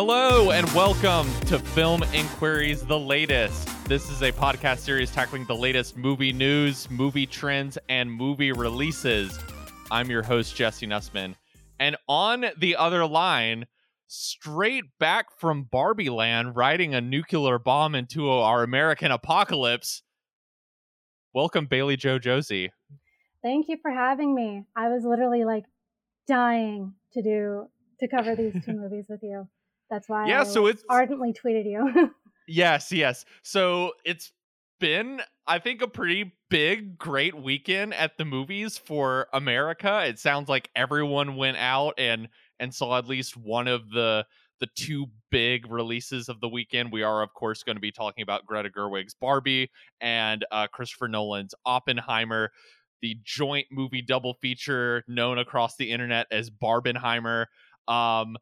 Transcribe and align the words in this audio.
Hello 0.00 0.52
and 0.52 0.64
welcome 0.74 1.28
to 1.46 1.58
Film 1.58 2.04
Inquiry's 2.14 2.86
The 2.86 2.96
Latest. 2.96 3.68
This 3.88 4.08
is 4.08 4.22
a 4.22 4.30
podcast 4.30 4.78
series 4.78 5.10
tackling 5.10 5.44
the 5.46 5.56
latest 5.56 5.96
movie 5.96 6.32
news, 6.32 6.88
movie 6.88 7.26
trends, 7.26 7.76
and 7.88 8.08
movie 8.08 8.52
releases. 8.52 9.36
I'm 9.90 10.08
your 10.08 10.22
host, 10.22 10.54
Jesse 10.54 10.86
Nussman. 10.86 11.34
And 11.80 11.96
on 12.06 12.44
the 12.56 12.76
other 12.76 13.06
line, 13.06 13.66
straight 14.06 14.84
back 15.00 15.36
from 15.36 15.64
Barbie 15.64 16.10
Land, 16.10 16.54
riding 16.54 16.94
a 16.94 17.00
nuclear 17.00 17.58
bomb 17.58 17.96
into 17.96 18.30
our 18.30 18.62
American 18.62 19.10
apocalypse, 19.10 20.04
welcome 21.34 21.66
Bailey 21.66 21.96
Jo 21.96 22.20
Josie. 22.20 22.70
Thank 23.42 23.66
you 23.68 23.78
for 23.82 23.90
having 23.90 24.32
me. 24.32 24.62
I 24.76 24.90
was 24.90 25.02
literally 25.04 25.44
like 25.44 25.64
dying 26.28 26.94
to 27.14 27.20
do 27.20 27.66
to 27.98 28.06
cover 28.06 28.36
these 28.36 28.54
two 28.64 28.74
movies 28.80 29.06
with 29.08 29.24
you. 29.24 29.48
That's 29.90 30.08
why 30.08 30.28
Yeah, 30.28 30.42
I 30.42 30.44
so 30.44 30.66
it's- 30.66 30.84
ardently 30.88 31.32
tweeted 31.32 31.64
you. 31.64 32.14
Yes, 32.50 32.90
yes. 32.90 33.26
So 33.42 33.92
it's 34.06 34.32
been, 34.80 35.20
I 35.46 35.58
think, 35.58 35.82
a 35.82 35.86
pretty 35.86 36.32
big, 36.48 36.96
great 36.96 37.34
weekend 37.36 37.92
at 37.92 38.16
the 38.16 38.24
movies 38.24 38.78
for 38.78 39.26
America. 39.34 40.06
It 40.06 40.18
sounds 40.18 40.48
like 40.48 40.70
everyone 40.74 41.36
went 41.36 41.58
out 41.58 41.92
and 41.98 42.26
and 42.58 42.74
saw 42.74 42.96
at 42.96 43.06
least 43.06 43.36
one 43.36 43.68
of 43.68 43.90
the 43.90 44.24
the 44.60 44.68
two 44.76 45.08
big 45.30 45.70
releases 45.70 46.30
of 46.30 46.40
the 46.40 46.48
weekend. 46.48 46.90
We 46.90 47.02
are, 47.02 47.22
of 47.22 47.34
course, 47.34 47.62
going 47.62 47.76
to 47.76 47.80
be 47.82 47.92
talking 47.92 48.22
about 48.22 48.46
Greta 48.46 48.70
Gerwig's 48.70 49.12
Barbie 49.12 49.70
and 50.00 50.46
uh, 50.50 50.68
Christopher 50.68 51.06
Nolan's 51.08 51.54
Oppenheimer, 51.66 52.50
the 53.02 53.18
joint 53.24 53.66
movie 53.70 54.00
double 54.00 54.32
feature 54.40 55.04
known 55.06 55.38
across 55.38 55.76
the 55.76 55.90
internet 55.92 56.26
as 56.30 56.48
Barbenheimer. 56.48 57.44
Um, 57.88 58.36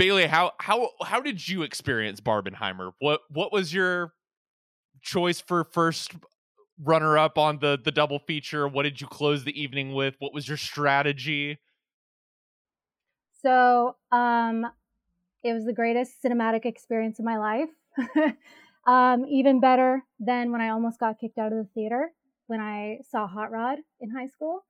Bailey, 0.00 0.26
how 0.26 0.52
how 0.58 0.92
how 1.02 1.20
did 1.20 1.46
you 1.46 1.62
experience 1.62 2.22
Barbenheimer? 2.22 2.92
What 3.00 3.20
what 3.28 3.52
was 3.52 3.74
your 3.74 4.14
choice 5.02 5.42
for 5.42 5.62
first 5.62 6.12
runner 6.82 7.18
up 7.18 7.36
on 7.36 7.58
the 7.58 7.78
the 7.84 7.90
double 7.90 8.18
feature? 8.18 8.66
What 8.66 8.84
did 8.84 9.02
you 9.02 9.06
close 9.06 9.44
the 9.44 9.60
evening 9.60 9.92
with? 9.92 10.14
What 10.18 10.32
was 10.32 10.48
your 10.48 10.56
strategy? 10.56 11.58
so, 13.42 13.96
um, 14.10 14.66
it 15.44 15.52
was 15.52 15.66
the 15.66 15.72
greatest 15.74 16.22
cinematic 16.24 16.64
experience 16.64 17.18
of 17.18 17.26
my 17.26 17.36
life. 17.36 17.68
um, 18.86 19.26
even 19.26 19.60
better 19.60 20.02
than 20.18 20.50
when 20.50 20.62
I 20.62 20.70
almost 20.70 20.98
got 20.98 21.18
kicked 21.18 21.36
out 21.36 21.52
of 21.52 21.58
the 21.58 21.68
theater 21.74 22.10
when 22.46 22.60
I 22.60 23.00
saw 23.10 23.26
Hot 23.26 23.50
Rod 23.50 23.80
in 24.00 24.10
high 24.10 24.28
school, 24.28 24.64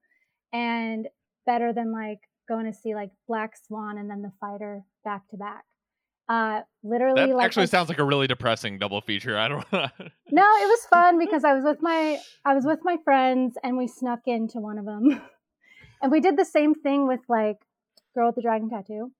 and 0.52 1.06
better 1.46 1.72
than 1.72 1.92
like 1.92 2.18
going 2.48 2.66
to 2.66 2.76
see 2.76 2.96
like 2.96 3.10
Black 3.28 3.54
Swan 3.56 3.96
and 3.96 4.10
then 4.10 4.22
The 4.22 4.32
Fighter 4.40 4.84
back 5.04 5.28
to 5.30 5.36
back. 5.36 5.64
Uh, 6.28 6.60
literally, 6.84 7.26
That 7.26 7.34
like 7.34 7.44
actually 7.44 7.64
I- 7.64 7.66
sounds 7.66 7.88
like 7.88 7.98
a 7.98 8.04
really 8.04 8.26
depressing 8.28 8.78
double 8.78 9.00
feature. 9.00 9.36
I 9.44 9.48
don't. 9.48 9.72
Know. 9.72 9.88
No, 10.30 10.42
it 10.42 10.68
was 10.68 10.86
fun 10.86 11.18
because 11.24 11.44
I 11.44 11.54
was 11.54 11.64
with 11.64 11.82
my 11.82 12.20
I 12.44 12.54
was 12.54 12.64
with 12.64 12.80
my 12.84 12.96
friends 13.04 13.56
and 13.64 13.76
we 13.76 13.86
snuck 13.88 14.20
into 14.26 14.58
one 14.60 14.78
of 14.78 14.84
them, 14.84 15.20
and 16.02 16.12
we 16.12 16.20
did 16.20 16.36
the 16.36 16.44
same 16.44 16.74
thing 16.74 17.06
with 17.08 17.20
like 17.28 17.56
Girl 18.14 18.26
with 18.28 18.36
the 18.36 18.42
Dragon 18.42 18.70
Tattoo. 18.70 19.10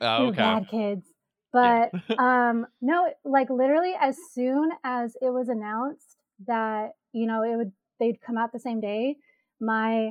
oh, 0.00 0.26
okay. 0.26 0.36
bad 0.36 0.68
kids, 0.68 1.06
Yeah. 1.54 1.86
but 1.92 2.18
um, 2.18 2.66
no, 2.80 3.12
like 3.24 3.48
literally 3.50 3.92
as 4.00 4.16
soon 4.32 4.70
as 4.84 5.16
it 5.22 5.30
was 5.32 5.48
announced 5.48 6.16
that 6.46 6.92
you 7.12 7.26
know 7.28 7.42
it 7.44 7.56
would 7.56 7.72
they'd 8.00 8.20
come 8.20 8.36
out 8.36 8.52
the 8.52 8.58
same 8.58 8.80
day, 8.80 9.16
my 9.60 10.10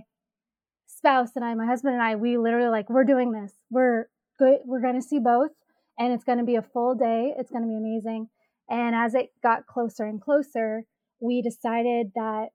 spouse 0.88 1.32
and 1.36 1.44
I, 1.44 1.54
my 1.56 1.66
husband 1.66 1.94
and 1.96 2.04
I, 2.04 2.16
we 2.16 2.38
literally 2.38 2.70
like 2.70 2.90
we're 2.90 3.04
doing 3.04 3.32
this. 3.34 3.52
We're 3.70 4.08
good. 4.42 4.60
We're 4.66 4.82
going 4.82 5.00
to 5.00 5.08
see 5.08 5.20
both, 5.20 5.52
and 6.00 6.12
it's 6.14 6.24
going 6.24 6.40
to 6.40 6.44
be 6.44 6.56
a 6.56 6.62
full 6.62 6.96
day. 6.96 7.34
It's 7.38 7.52
going 7.52 7.64
to 7.64 7.68
be 7.68 7.76
amazing. 7.78 8.30
And 8.70 8.96
as 8.96 9.14
it 9.14 9.30
got 9.44 9.68
closer 9.68 10.06
and 10.06 10.22
closer, 10.22 10.84
we 11.20 11.42
decided 11.42 12.12
that 12.16 12.48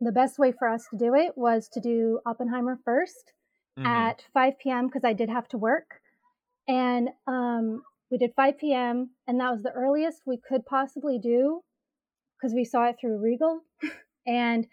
the 0.00 0.12
best 0.12 0.38
way 0.38 0.52
for 0.58 0.68
us 0.68 0.86
to 0.90 0.96
do 0.98 1.14
it 1.14 1.32
was 1.36 1.68
to 1.74 1.80
do 1.80 2.20
Oppenheimer 2.26 2.78
1st 2.86 3.32
Mhm. 3.78 3.86
at 3.86 4.24
5 4.32 4.58
p.m. 4.58 4.86
because 4.86 5.04
I 5.04 5.12
did 5.12 5.28
have 5.28 5.48
to 5.48 5.58
work. 5.58 6.00
And 6.68 7.10
um, 7.26 7.82
we 8.10 8.18
did 8.18 8.32
5 8.36 8.56
p.m. 8.58 9.10
and 9.26 9.40
that 9.40 9.50
was 9.52 9.62
the 9.62 9.72
earliest 9.72 10.22
we 10.26 10.38
could 10.38 10.64
possibly 10.64 11.18
do 11.18 11.62
because 12.36 12.54
we 12.54 12.64
saw 12.64 12.84
it 12.88 12.96
through 13.00 13.18
Regal. 13.18 13.62
and 14.26 14.66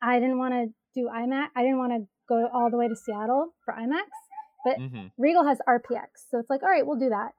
I 0.00 0.20
didn't 0.20 0.38
want 0.38 0.54
to 0.54 0.72
do 0.94 1.08
IMAX. 1.08 1.48
I 1.56 1.62
didn't 1.62 1.78
want 1.78 1.92
to 1.92 2.06
go 2.28 2.48
all 2.52 2.70
the 2.70 2.76
way 2.76 2.88
to 2.88 2.94
Seattle 2.96 3.54
for 3.64 3.74
IMAX. 3.74 4.06
But 4.64 4.78
Mhm. 4.78 5.12
Regal 5.16 5.44
has 5.44 5.60
RPX. 5.66 6.26
So 6.30 6.38
it's 6.38 6.50
like, 6.50 6.62
all 6.62 6.68
right, 6.68 6.86
we'll 6.86 6.98
do 6.98 7.08
that. 7.10 7.34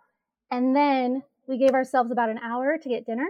And 0.52 0.76
then 0.76 1.24
we 1.48 1.58
gave 1.58 1.72
ourselves 1.72 2.12
about 2.12 2.30
an 2.30 2.38
hour 2.40 2.78
to 2.78 2.90
get 2.90 3.06
dinner. 3.06 3.28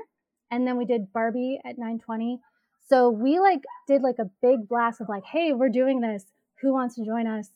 And 0.51 0.65
then 0.67 0.77
we 0.77 0.85
did 0.85 1.11
Barbie 1.13 1.59
at 1.63 1.77
920. 1.77 2.41
So 2.87 3.09
we 3.09 3.39
like 3.39 3.63
did 3.87 4.01
like 4.01 4.19
a 4.19 4.29
big 4.41 4.67
blast 4.67 4.99
of 5.01 5.09
like, 5.09 5.23
hey, 5.25 5.53
we're 5.53 5.69
doing 5.69 6.01
this. 6.01 6.25
Who 6.61 6.73
wants 6.73 6.95
to 6.95 7.05
join 7.05 7.27
us? 7.27 7.51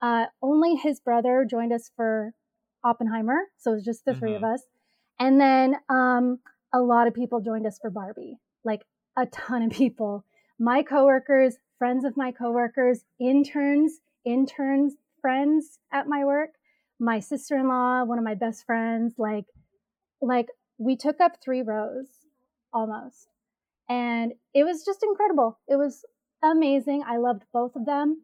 Uh, 0.00 0.26
only 0.40 0.76
his 0.76 1.00
brother 1.00 1.44
joined 1.44 1.72
us 1.72 1.90
for 1.96 2.32
Oppenheimer. 2.84 3.48
So 3.56 3.72
it 3.72 3.74
was 3.76 3.84
just 3.84 4.04
the 4.04 4.12
three 4.20 4.34
of 4.36 4.44
us. 4.44 4.62
And 5.18 5.40
then 5.40 5.76
um, 5.88 6.38
a 6.72 6.80
lot 6.80 7.08
of 7.08 7.14
people 7.14 7.40
joined 7.40 7.66
us 7.66 7.78
for 7.78 7.90
Barbie, 7.90 8.38
like 8.62 8.86
a 9.16 9.26
ton 9.26 9.62
of 9.62 9.72
people. 9.72 10.24
My 10.60 10.82
coworkers, 10.82 11.56
friends 11.78 12.04
of 12.04 12.16
my 12.16 12.30
coworkers, 12.30 13.04
interns, 13.18 13.98
interns, 14.24 14.94
friends 15.20 15.78
at 15.92 16.06
my 16.06 16.24
work, 16.24 16.50
my 16.98 17.20
sister-in-law, 17.20 18.04
one 18.04 18.18
of 18.18 18.24
my 18.24 18.34
best 18.34 18.64
friends, 18.66 19.14
like 19.18 19.46
like 20.20 20.46
we 20.78 20.96
took 20.96 21.20
up 21.20 21.32
three 21.42 21.62
rows 21.62 22.06
almost. 22.72 23.28
And 23.88 24.32
it 24.54 24.64
was 24.64 24.84
just 24.84 25.02
incredible. 25.02 25.58
It 25.68 25.76
was 25.76 26.04
amazing. 26.42 27.02
I 27.06 27.16
loved 27.16 27.44
both 27.52 27.74
of 27.74 27.86
them 27.86 28.22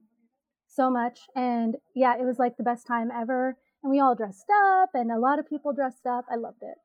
so 0.68 0.90
much. 0.90 1.20
And 1.34 1.76
yeah, 1.94 2.14
it 2.18 2.24
was 2.24 2.38
like 2.38 2.56
the 2.56 2.64
best 2.64 2.86
time 2.86 3.10
ever. 3.10 3.56
And 3.82 3.90
we 3.90 4.00
all 4.00 4.14
dressed 4.14 4.50
up 4.78 4.90
and 4.94 5.10
a 5.10 5.18
lot 5.18 5.38
of 5.38 5.48
people 5.48 5.72
dressed 5.72 6.06
up. 6.06 6.24
I 6.30 6.36
loved 6.36 6.62
it. 6.62 6.76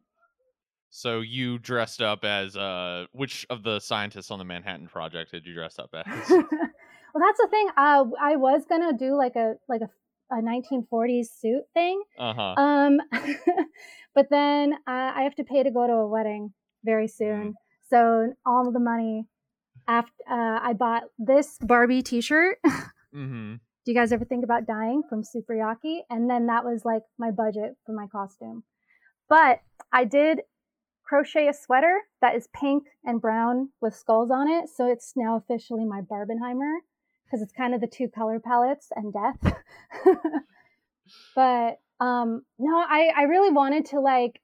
So 0.92 1.22
you 1.22 1.60
dressed 1.60 2.02
up 2.02 2.24
as 2.26 2.58
uh 2.58 3.06
which 3.12 3.46
of 3.50 3.64
the 3.64 3.80
scientists 3.80 4.32
on 4.32 4.40
the 4.40 4.46
Manhattan 4.46 4.88
Project 4.88 5.32
did 5.32 5.46
you 5.46 5.54
dress 5.54 5.78
up 5.78 5.92
as? 5.94 6.06
well, 6.30 6.44
that's 6.48 7.40
the 7.40 7.48
thing. 7.50 7.70
Uh, 7.78 8.06
I 8.20 8.36
was 8.38 8.64
gonna 8.68 8.94
do 8.98 9.16
like 9.16 9.36
a 9.36 9.56
like 9.68 9.82
a, 9.82 9.90
a 10.32 10.36
1940s 10.36 11.28
suit 11.40 11.64
thing, 11.74 12.02
Uh 12.18 12.34
huh. 12.34 12.54
um, 12.62 12.98
but 14.16 14.28
then 14.30 14.74
uh, 14.88 15.12
I 15.16 15.22
have 15.24 15.36
to 15.36 15.44
pay 15.44 15.64
to 15.64 15.72
go 15.72 15.88
to 15.88 15.94
a 15.94 16.08
wedding 16.08 16.54
very 16.84 17.08
soon. 17.08 17.56
So 17.90 18.34
all 18.46 18.72
the 18.72 18.80
money 18.80 19.26
after 19.88 20.12
uh, 20.30 20.60
I 20.62 20.74
bought 20.74 21.04
this 21.18 21.58
Barbie 21.62 22.04
T-shirt. 22.04 22.60
mm-hmm. 22.66 23.56
Do 23.56 23.92
you 23.92 23.96
guys 23.96 24.12
ever 24.12 24.26
think 24.26 24.44
about 24.44 24.68
dying 24.68 25.02
from 25.10 25.24
Superyaki? 25.24 26.02
And 26.10 26.30
then 26.30 26.46
that 26.48 26.64
was 26.64 26.84
like 26.86 27.02
my 27.18 27.32
budget 27.32 27.76
for 27.86 27.94
my 27.94 28.06
costume. 28.08 28.64
But 29.28 29.62
I 29.92 30.06
did 30.06 30.42
crochet 31.04 31.48
a 31.48 31.54
sweater 31.54 32.02
that 32.22 32.36
is 32.36 32.48
pink 32.54 32.84
and 33.04 33.20
brown 33.20 33.70
with 33.82 33.96
skulls 33.96 34.30
on 34.30 34.48
it. 34.48 34.70
So 34.70 34.88
it's 34.88 35.14
now 35.16 35.38
officially 35.38 35.86
my 35.86 36.02
Barbenheimer 36.02 36.78
because 37.30 37.42
it's 37.44 37.54
kind 37.54 37.76
of 37.76 37.82
the 37.82 37.88
two 37.88 38.08
color 38.08 38.40
palettes 38.40 38.88
and 38.96 39.14
death. 39.14 39.54
but 41.36 41.80
um, 42.00 42.44
no, 42.58 42.78
I, 42.78 43.12
I 43.16 43.24
really 43.24 43.52
wanted 43.52 43.86
to 43.88 44.00
like 44.00 44.42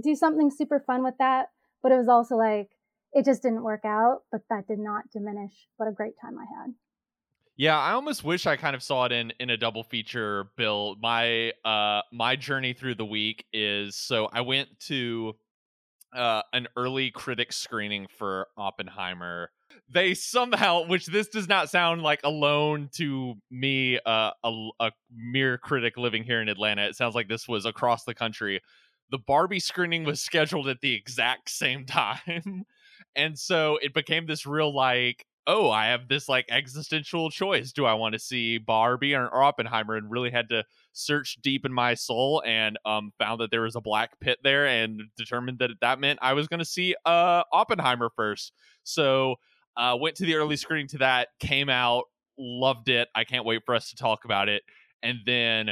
do 0.00 0.14
something 0.14 0.50
super 0.50 0.80
fun 0.80 1.02
with 1.02 1.14
that. 1.18 1.48
But 1.82 1.92
it 1.92 1.96
was 1.96 2.08
also 2.08 2.36
like, 2.36 2.70
it 3.12 3.24
just 3.24 3.42
didn't 3.42 3.62
work 3.62 3.84
out. 3.84 4.22
But 4.30 4.42
that 4.50 4.68
did 4.68 4.78
not 4.78 5.10
diminish 5.12 5.52
what 5.76 5.88
a 5.88 5.92
great 5.92 6.14
time 6.20 6.38
I 6.38 6.44
had. 6.44 6.74
Yeah, 7.56 7.78
I 7.78 7.92
almost 7.92 8.24
wish 8.24 8.46
I 8.46 8.56
kind 8.56 8.74
of 8.74 8.82
saw 8.82 9.04
it 9.04 9.12
in 9.12 9.32
in 9.38 9.50
a 9.50 9.56
double 9.56 9.82
feature 9.82 10.46
bill. 10.56 10.96
My 11.02 11.52
uh 11.64 12.00
my 12.10 12.36
journey 12.36 12.72
through 12.72 12.94
the 12.94 13.04
week 13.04 13.44
is 13.52 13.96
so 13.96 14.30
I 14.32 14.40
went 14.40 14.68
to 14.86 15.34
uh 16.16 16.40
an 16.54 16.68
early 16.76 17.10
critic 17.10 17.52
screening 17.52 18.06
for 18.16 18.48
Oppenheimer. 18.56 19.50
They 19.92 20.14
somehow, 20.14 20.86
which 20.86 21.06
this 21.06 21.28
does 21.28 21.48
not 21.48 21.70
sound 21.70 22.02
like 22.02 22.20
alone 22.24 22.90
to 22.94 23.34
me, 23.50 23.98
uh, 24.04 24.30
a, 24.44 24.68
a 24.78 24.92
mere 25.14 25.58
critic 25.58 25.96
living 25.96 26.22
here 26.22 26.40
in 26.40 26.48
Atlanta. 26.48 26.86
It 26.86 26.96
sounds 26.96 27.14
like 27.14 27.28
this 27.28 27.48
was 27.48 27.66
across 27.66 28.04
the 28.04 28.14
country. 28.14 28.60
The 29.10 29.18
Barbie 29.18 29.60
screening 29.60 30.04
was 30.04 30.20
scheduled 30.20 30.68
at 30.68 30.80
the 30.80 30.94
exact 30.94 31.50
same 31.50 31.86
time. 31.86 32.64
And 33.16 33.38
so 33.38 33.78
it 33.82 33.92
became 33.92 34.26
this 34.26 34.46
real 34.46 34.74
like 34.74 35.26
oh, 35.46 35.68
I 35.68 35.86
have 35.86 36.06
this 36.06 36.28
like 36.28 36.46
existential 36.48 37.28
choice. 37.28 37.72
Do 37.72 37.84
I 37.84 37.94
want 37.94 38.12
to 38.12 38.18
see 38.18 38.58
Barbie 38.58 39.14
or, 39.14 39.26
or 39.26 39.42
Oppenheimer? 39.42 39.96
And 39.96 40.10
really 40.10 40.30
had 40.30 40.48
to 40.50 40.64
search 40.92 41.38
deep 41.42 41.64
in 41.64 41.72
my 41.72 41.94
soul 41.94 42.42
and 42.46 42.78
um, 42.84 43.12
found 43.18 43.40
that 43.40 43.50
there 43.50 43.62
was 43.62 43.74
a 43.74 43.80
black 43.80 44.20
pit 44.20 44.38
there 44.44 44.66
and 44.66 45.02
determined 45.16 45.58
that 45.58 45.70
that 45.80 45.98
meant 45.98 46.20
I 46.22 46.34
was 46.34 46.46
going 46.46 46.58
to 46.58 46.64
see 46.64 46.94
uh, 47.04 47.42
Oppenheimer 47.52 48.10
first. 48.14 48.52
So 48.84 49.36
uh, 49.80 49.96
went 49.96 50.14
to 50.16 50.26
the 50.26 50.34
early 50.34 50.56
screening 50.56 50.88
to 50.88 50.98
that, 50.98 51.28
came 51.40 51.70
out, 51.70 52.04
loved 52.38 52.90
it. 52.90 53.08
I 53.14 53.24
can't 53.24 53.46
wait 53.46 53.62
for 53.64 53.74
us 53.74 53.88
to 53.90 53.96
talk 53.96 54.26
about 54.26 54.50
it. 54.50 54.62
And 55.02 55.20
then 55.24 55.70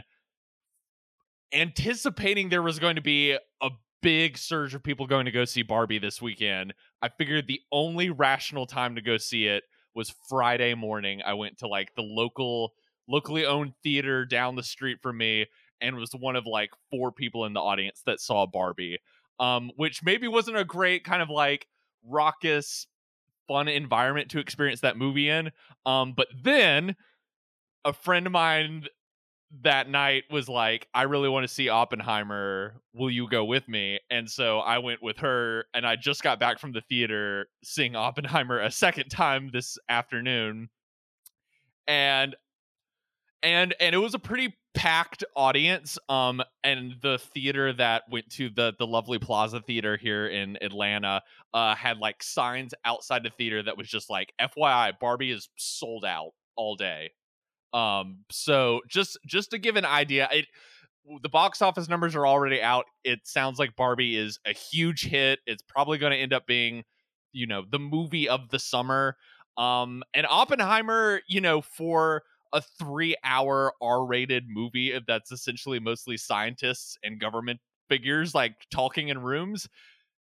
anticipating 1.52 2.48
there 2.48 2.62
was 2.62 2.78
going 2.78 2.96
to 2.96 3.02
be 3.02 3.36
a 3.60 3.70
big 4.00 4.38
surge 4.38 4.74
of 4.74 4.82
people 4.82 5.06
going 5.06 5.26
to 5.26 5.30
go 5.30 5.44
see 5.44 5.62
Barbie 5.62 5.98
this 5.98 6.22
weekend, 6.22 6.72
I 7.02 7.10
figured 7.10 7.46
the 7.46 7.60
only 7.70 8.08
rational 8.08 8.66
time 8.66 8.94
to 8.94 9.02
go 9.02 9.18
see 9.18 9.46
it 9.46 9.64
was 9.94 10.14
Friday 10.28 10.74
morning. 10.74 11.20
I 11.24 11.34
went 11.34 11.58
to 11.58 11.68
like 11.68 11.94
the 11.94 12.02
local 12.02 12.72
locally 13.08 13.44
owned 13.44 13.72
theater 13.82 14.24
down 14.24 14.56
the 14.56 14.62
street 14.62 14.98
from 15.02 15.18
me 15.18 15.46
and 15.80 15.96
was 15.96 16.12
one 16.12 16.36
of 16.36 16.46
like 16.46 16.70
four 16.90 17.12
people 17.12 17.44
in 17.44 17.52
the 17.52 17.60
audience 17.60 18.02
that 18.06 18.20
saw 18.20 18.46
Barbie. 18.46 18.98
Um, 19.38 19.70
which 19.76 20.02
maybe 20.02 20.26
wasn't 20.26 20.56
a 20.56 20.64
great 20.64 21.04
kind 21.04 21.22
of 21.22 21.30
like 21.30 21.66
raucous, 22.04 22.88
fun 23.48 23.66
environment 23.66 24.30
to 24.30 24.38
experience 24.38 24.80
that 24.82 24.96
movie 24.96 25.28
in. 25.28 25.50
Um, 25.86 26.12
but 26.16 26.28
then 26.44 26.94
a 27.84 27.92
friend 27.92 28.26
of 28.26 28.32
mine 28.32 28.86
that 29.62 29.88
night 29.88 30.24
was 30.30 30.48
like, 30.48 30.86
I 30.92 31.04
really 31.04 31.28
want 31.28 31.44
to 31.44 31.52
see 31.52 31.70
Oppenheimer. 31.70 32.82
Will 32.92 33.10
you 33.10 33.28
go 33.28 33.44
with 33.44 33.66
me? 33.66 33.98
And 34.10 34.30
so 34.30 34.58
I 34.58 34.78
went 34.78 35.02
with 35.02 35.18
her, 35.18 35.64
and 35.72 35.86
I 35.86 35.96
just 35.96 36.22
got 36.22 36.38
back 36.38 36.58
from 36.58 36.72
the 36.72 36.82
theater 36.82 37.48
seeing 37.64 37.96
Oppenheimer 37.96 38.60
a 38.60 38.70
second 38.70 39.08
time 39.08 39.50
this 39.52 39.78
afternoon. 39.88 40.68
And 41.86 42.36
and 43.42 43.74
and 43.80 43.94
it 43.94 43.98
was 43.98 44.12
a 44.14 44.18
pretty 44.18 44.57
packed 44.74 45.24
audience 45.34 45.98
um 46.08 46.42
and 46.62 46.94
the 47.02 47.18
theater 47.34 47.72
that 47.72 48.02
went 48.10 48.28
to 48.30 48.48
the 48.50 48.74
the 48.78 48.86
lovely 48.86 49.18
plaza 49.18 49.60
theater 49.60 49.96
here 49.96 50.28
in 50.28 50.56
atlanta 50.62 51.22
uh 51.54 51.74
had 51.74 51.98
like 51.98 52.22
signs 52.22 52.74
outside 52.84 53.22
the 53.24 53.30
theater 53.30 53.62
that 53.62 53.76
was 53.76 53.88
just 53.88 54.10
like 54.10 54.32
fyi 54.40 54.92
barbie 55.00 55.30
is 55.30 55.48
sold 55.56 56.04
out 56.04 56.30
all 56.56 56.74
day. 56.76 57.10
Um 57.72 58.24
so 58.30 58.80
just 58.88 59.18
just 59.26 59.50
to 59.52 59.58
give 59.58 59.76
an 59.76 59.84
idea 59.84 60.28
it 60.32 60.46
the 61.22 61.28
box 61.28 61.62
office 61.62 61.88
numbers 61.88 62.14
are 62.14 62.26
already 62.26 62.60
out. 62.60 62.84
It 63.04 63.20
sounds 63.24 63.58
like 63.58 63.76
barbie 63.76 64.16
is 64.16 64.38
a 64.44 64.52
huge 64.52 65.04
hit. 65.04 65.38
It's 65.46 65.62
probably 65.62 65.96
going 65.98 66.12
to 66.12 66.18
end 66.18 66.32
up 66.34 66.46
being 66.46 66.84
you 67.32 67.46
know 67.46 67.64
the 67.70 67.78
movie 67.78 68.28
of 68.28 68.50
the 68.50 68.58
summer. 68.58 69.16
Um 69.56 70.02
and 70.14 70.26
oppenheimer 70.28 71.20
you 71.28 71.40
know 71.40 71.62
for 71.62 72.22
a 72.52 72.62
three 72.62 73.16
hour 73.24 73.72
R 73.80 74.04
rated 74.06 74.44
movie 74.48 74.98
that's 75.06 75.32
essentially 75.32 75.80
mostly 75.80 76.16
scientists 76.16 76.98
and 77.02 77.20
government 77.20 77.60
figures 77.88 78.34
like 78.34 78.54
talking 78.70 79.08
in 79.08 79.18
rooms 79.18 79.68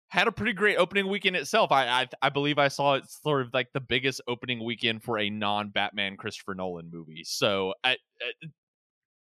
had 0.08 0.28
a 0.28 0.32
pretty 0.32 0.52
great 0.52 0.76
opening 0.76 1.08
weekend 1.08 1.34
itself. 1.34 1.72
I, 1.72 1.86
I, 1.86 2.08
I 2.22 2.28
believe 2.28 2.58
I 2.58 2.68
saw 2.68 2.94
it 2.94 3.10
sort 3.10 3.42
of 3.42 3.52
like 3.52 3.72
the 3.72 3.80
biggest 3.80 4.20
opening 4.28 4.62
weekend 4.62 5.02
for 5.02 5.18
a 5.18 5.28
non 5.28 5.70
Batman 5.70 6.16
Christopher 6.16 6.54
Nolan 6.54 6.88
movie. 6.92 7.24
So 7.24 7.74
I, 7.82 7.96
I, 8.22 8.46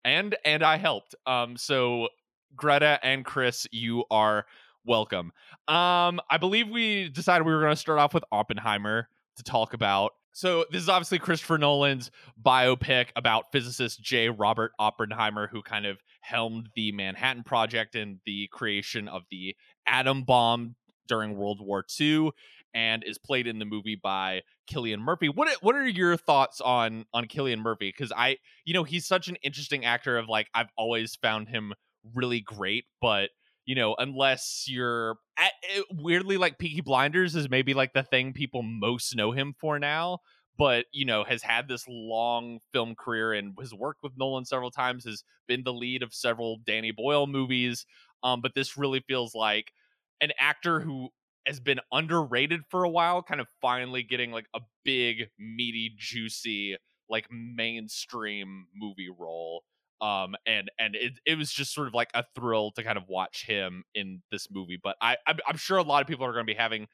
and 0.04 0.36
and 0.44 0.62
I 0.62 0.76
helped. 0.76 1.14
Um 1.26 1.56
so 1.56 2.08
Greta 2.54 3.00
and 3.02 3.24
Chris, 3.24 3.66
you 3.72 4.04
are 4.10 4.46
welcome. 4.84 5.32
Um 5.66 6.20
I 6.30 6.38
believe 6.38 6.68
we 6.68 7.08
decided 7.08 7.44
we 7.44 7.52
were 7.52 7.60
going 7.60 7.74
to 7.74 7.76
start 7.80 7.98
off 7.98 8.14
with 8.14 8.24
Oppenheimer 8.30 9.08
to 9.36 9.42
talk 9.42 9.74
about 9.74 10.12
so 10.36 10.66
this 10.70 10.82
is 10.82 10.90
obviously 10.90 11.18
Christopher 11.18 11.56
Nolan's 11.56 12.10
biopic 12.44 13.06
about 13.16 13.52
physicist 13.52 14.02
J. 14.02 14.28
Robert 14.28 14.72
Oppenheimer, 14.78 15.48
who 15.50 15.62
kind 15.62 15.86
of 15.86 15.96
helmed 16.20 16.68
the 16.76 16.92
Manhattan 16.92 17.42
Project 17.42 17.94
and 17.94 18.18
the 18.26 18.46
creation 18.52 19.08
of 19.08 19.22
the 19.30 19.56
atom 19.86 20.24
bomb 20.24 20.76
during 21.08 21.38
World 21.38 21.60
War 21.62 21.86
II, 21.98 22.32
and 22.74 23.02
is 23.02 23.16
played 23.16 23.46
in 23.46 23.58
the 23.58 23.64
movie 23.64 23.98
by 24.00 24.42
Cillian 24.70 24.98
Murphy. 24.98 25.30
What 25.30 25.48
what 25.62 25.74
are 25.74 25.88
your 25.88 26.18
thoughts 26.18 26.60
on 26.60 27.06
on 27.14 27.24
Cillian 27.28 27.60
Murphy? 27.60 27.88
Because 27.96 28.12
I, 28.14 28.36
you 28.66 28.74
know, 28.74 28.84
he's 28.84 29.06
such 29.06 29.28
an 29.28 29.36
interesting 29.36 29.86
actor. 29.86 30.18
Of 30.18 30.28
like, 30.28 30.48
I've 30.52 30.68
always 30.76 31.16
found 31.16 31.48
him 31.48 31.72
really 32.14 32.42
great, 32.42 32.84
but 33.00 33.30
you 33.66 33.74
know, 33.74 33.96
unless 33.98 34.64
you're 34.68 35.16
at, 35.38 35.52
weirdly 35.90 36.36
like 36.38 36.58
Peaky 36.58 36.80
Blinders 36.80 37.34
is 37.34 37.50
maybe 37.50 37.74
like 37.74 37.92
the 37.92 38.04
thing 38.04 38.32
people 38.32 38.62
most 38.62 39.14
know 39.14 39.32
him 39.32 39.54
for 39.60 39.78
now. 39.78 40.20
But 40.56 40.86
you 40.92 41.04
know, 41.04 41.24
has 41.24 41.42
had 41.42 41.68
this 41.68 41.84
long 41.88 42.60
film 42.72 42.94
career 42.94 43.34
and 43.34 43.54
has 43.60 43.74
worked 43.74 44.02
with 44.02 44.12
Nolan 44.16 44.46
several 44.46 44.70
times. 44.70 45.04
Has 45.04 45.22
been 45.46 45.64
the 45.64 45.72
lead 45.72 46.02
of 46.02 46.14
several 46.14 46.58
Danny 46.64 46.92
Boyle 46.92 47.26
movies. 47.26 47.84
Um, 48.22 48.40
but 48.40 48.54
this 48.54 48.78
really 48.78 49.00
feels 49.06 49.34
like 49.34 49.72
an 50.20 50.30
actor 50.38 50.80
who 50.80 51.10
has 51.46 51.60
been 51.60 51.80
underrated 51.92 52.62
for 52.70 52.84
a 52.84 52.88
while, 52.88 53.22
kind 53.22 53.40
of 53.40 53.46
finally 53.60 54.02
getting 54.02 54.32
like 54.32 54.46
a 54.54 54.60
big, 54.84 55.28
meaty, 55.38 55.94
juicy, 55.96 56.76
like 57.10 57.26
mainstream 57.30 58.66
movie 58.74 59.10
role 59.16 59.62
um 60.00 60.34
and 60.46 60.70
and 60.78 60.94
it, 60.94 61.12
it 61.24 61.38
was 61.38 61.50
just 61.52 61.74
sort 61.74 61.88
of 61.88 61.94
like 61.94 62.10
a 62.14 62.24
thrill 62.34 62.70
to 62.72 62.82
kind 62.82 62.98
of 62.98 63.04
watch 63.08 63.44
him 63.46 63.84
in 63.94 64.22
this 64.30 64.48
movie 64.50 64.78
but 64.82 64.96
i 65.00 65.16
i'm, 65.26 65.38
I'm 65.46 65.56
sure 65.56 65.78
a 65.78 65.82
lot 65.82 66.02
of 66.02 66.08
people 66.08 66.26
are 66.26 66.32
going 66.32 66.46
to 66.46 66.52
be 66.52 66.58
having 66.58 66.86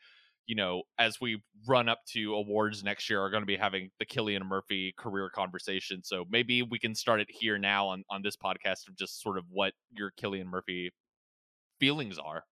you 0.46 0.54
know 0.54 0.82
as 0.98 1.20
we 1.20 1.42
run 1.66 1.88
up 1.88 2.00
to 2.12 2.34
awards 2.34 2.82
next 2.84 3.08
year 3.10 3.20
are 3.20 3.30
going 3.30 3.42
to 3.42 3.46
be 3.46 3.56
having 3.56 3.90
the 3.98 4.06
Cillian 4.06 4.44
Murphy 4.44 4.92
career 4.96 5.30
conversation 5.30 6.02
so 6.02 6.24
maybe 6.30 6.62
we 6.62 6.78
can 6.78 6.94
start 6.94 7.20
it 7.20 7.28
here 7.30 7.58
now 7.58 7.88
on 7.88 8.04
on 8.10 8.22
this 8.22 8.36
podcast 8.36 8.88
of 8.88 8.96
just 8.96 9.20
sort 9.22 9.38
of 9.38 9.44
what 9.50 9.72
your 9.92 10.12
Cillian 10.20 10.46
Murphy 10.46 10.90
feelings 11.78 12.18
are 12.18 12.44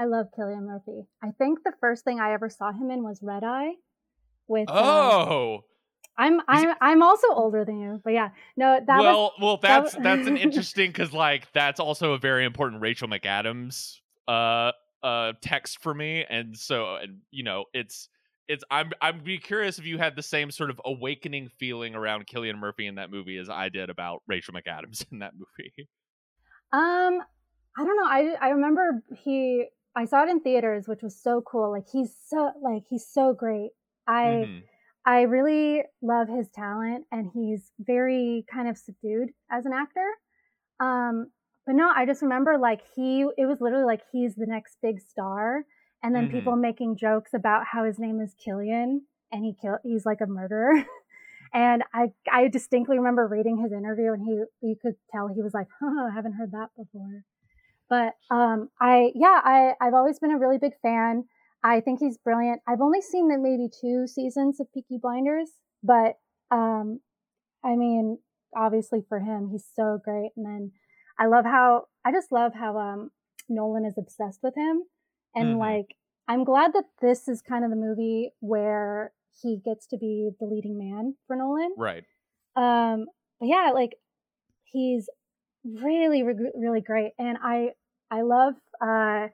I 0.00 0.06
love 0.06 0.28
Cillian 0.34 0.62
Murphy. 0.62 1.02
I 1.22 1.32
think 1.36 1.58
the 1.62 1.74
first 1.78 2.04
thing 2.04 2.20
I 2.20 2.32
ever 2.32 2.48
saw 2.48 2.72
him 2.72 2.90
in 2.90 3.02
was 3.02 3.20
Red 3.22 3.44
Eye 3.44 3.72
with 4.48 4.70
uh, 4.70 4.72
Oh, 4.72 5.56
uh, 5.56 5.60
I'm 6.16 6.40
I'm 6.48 6.74
I'm 6.80 7.02
also 7.02 7.28
older 7.30 7.64
than 7.64 7.80
you, 7.80 8.00
but 8.04 8.12
yeah, 8.12 8.30
no, 8.56 8.78
that 8.86 9.00
well, 9.00 9.22
was, 9.22 9.32
well, 9.40 9.58
that's 9.62 9.94
that 9.94 10.02
that's 10.02 10.28
an 10.28 10.36
interesting 10.36 10.90
because 10.90 11.12
like 11.12 11.50
that's 11.52 11.80
also 11.80 12.12
a 12.12 12.18
very 12.18 12.44
important 12.44 12.82
Rachel 12.82 13.08
McAdams 13.08 13.96
uh 14.28 14.72
uh 15.02 15.32
text 15.40 15.82
for 15.82 15.94
me, 15.94 16.24
and 16.28 16.56
so 16.56 16.96
and 16.96 17.18
you 17.30 17.42
know 17.42 17.64
it's 17.72 18.08
it's 18.48 18.64
I'm 18.70 18.92
I'm 19.00 19.20
be 19.20 19.38
curious 19.38 19.78
if 19.78 19.86
you 19.86 19.96
had 19.96 20.16
the 20.16 20.22
same 20.22 20.50
sort 20.50 20.70
of 20.70 20.80
awakening 20.84 21.48
feeling 21.58 21.94
around 21.94 22.26
Cillian 22.26 22.58
Murphy 22.58 22.86
in 22.86 22.96
that 22.96 23.10
movie 23.10 23.38
as 23.38 23.48
I 23.48 23.68
did 23.68 23.88
about 23.88 24.22
Rachel 24.26 24.52
McAdams 24.52 25.06
in 25.12 25.20
that 25.20 25.32
movie. 25.34 25.88
Um, 26.72 27.22
I 27.78 27.84
don't 27.84 27.96
know. 27.96 28.06
I 28.06 28.36
I 28.40 28.48
remember 28.50 29.02
he 29.24 29.66
I 29.96 30.04
saw 30.04 30.24
it 30.24 30.28
in 30.28 30.40
theaters, 30.40 30.86
which 30.86 31.02
was 31.02 31.18
so 31.18 31.40
cool. 31.40 31.70
Like 31.70 31.88
he's 31.90 32.14
so 32.28 32.52
like 32.62 32.82
he's 32.90 33.06
so 33.06 33.32
great. 33.32 33.70
I. 34.06 34.22
Mm-hmm 34.22 34.58
I 35.06 35.22
really 35.22 35.82
love 36.02 36.28
his 36.28 36.48
talent 36.50 37.06
and 37.10 37.30
he's 37.32 37.70
very 37.78 38.44
kind 38.52 38.68
of 38.68 38.76
subdued 38.76 39.30
as 39.50 39.64
an 39.64 39.72
actor. 39.72 40.06
Um, 40.78 41.30
but 41.66 41.74
no, 41.74 41.90
I 41.94 42.06
just 42.06 42.22
remember 42.22 42.58
like 42.58 42.80
he, 42.94 43.22
it 43.36 43.46
was 43.46 43.58
literally 43.60 43.84
like 43.84 44.02
he's 44.12 44.34
the 44.34 44.46
next 44.46 44.76
big 44.82 45.00
star. 45.00 45.64
And 46.02 46.14
then 46.14 46.28
mm-hmm. 46.28 46.38
people 46.38 46.56
making 46.56 46.96
jokes 46.96 47.32
about 47.34 47.64
how 47.70 47.84
his 47.84 47.98
name 47.98 48.20
is 48.20 48.34
Cillian 48.46 49.00
and 49.32 49.44
he 49.44 49.54
kill, 49.60 49.78
he's 49.84 50.04
like 50.04 50.20
a 50.20 50.26
murderer. 50.26 50.84
and 51.54 51.82
I, 51.94 52.12
I 52.30 52.48
distinctly 52.48 52.98
remember 52.98 53.26
reading 53.26 53.58
his 53.62 53.72
interview 53.72 54.12
and 54.12 54.22
he, 54.22 54.66
you 54.66 54.76
could 54.80 54.94
tell 55.10 55.28
he 55.28 55.42
was 55.42 55.54
like, 55.54 55.68
oh, 55.82 56.08
I 56.10 56.14
haven't 56.14 56.34
heard 56.34 56.52
that 56.52 56.68
before. 56.76 57.24
But 57.88 58.14
um, 58.34 58.68
I, 58.80 59.12
yeah, 59.14 59.40
I, 59.42 59.72
I've 59.80 59.94
always 59.94 60.18
been 60.18 60.30
a 60.30 60.38
really 60.38 60.58
big 60.58 60.72
fan. 60.80 61.24
I 61.62 61.80
think 61.80 62.00
he's 62.00 62.18
brilliant. 62.18 62.62
I've 62.66 62.80
only 62.80 63.02
seen 63.02 63.28
maybe 63.28 63.68
two 63.80 64.06
seasons 64.06 64.60
of 64.60 64.72
Peaky 64.72 64.98
Blinders, 65.00 65.50
but 65.82 66.18
um, 66.50 67.00
I 67.64 67.76
mean, 67.76 68.18
obviously 68.56 69.04
for 69.08 69.20
him, 69.20 69.48
he's 69.50 69.66
so 69.74 70.00
great. 70.02 70.30
And 70.36 70.46
then 70.46 70.72
I 71.18 71.26
love 71.26 71.44
how 71.44 71.84
I 72.04 72.12
just 72.12 72.32
love 72.32 72.52
how 72.54 72.78
um, 72.78 73.10
Nolan 73.48 73.84
is 73.84 73.98
obsessed 73.98 74.40
with 74.42 74.54
him, 74.56 74.84
and 75.34 75.50
mm-hmm. 75.50 75.58
like 75.58 75.96
I'm 76.26 76.44
glad 76.44 76.72
that 76.72 76.84
this 77.02 77.28
is 77.28 77.42
kind 77.42 77.64
of 77.64 77.70
the 77.70 77.76
movie 77.76 78.30
where 78.40 79.12
he 79.42 79.60
gets 79.62 79.86
to 79.88 79.98
be 79.98 80.30
the 80.40 80.46
leading 80.46 80.78
man 80.78 81.16
for 81.26 81.36
Nolan. 81.36 81.74
Right. 81.76 82.04
Um, 82.56 83.06
but 83.38 83.48
yeah, 83.48 83.70
like 83.74 83.96
he's 84.64 85.08
really, 85.64 86.22
really 86.22 86.80
great, 86.80 87.12
and 87.18 87.36
I 87.42 87.70
I 88.10 88.22
love 88.22 88.54
uh, 88.80 89.28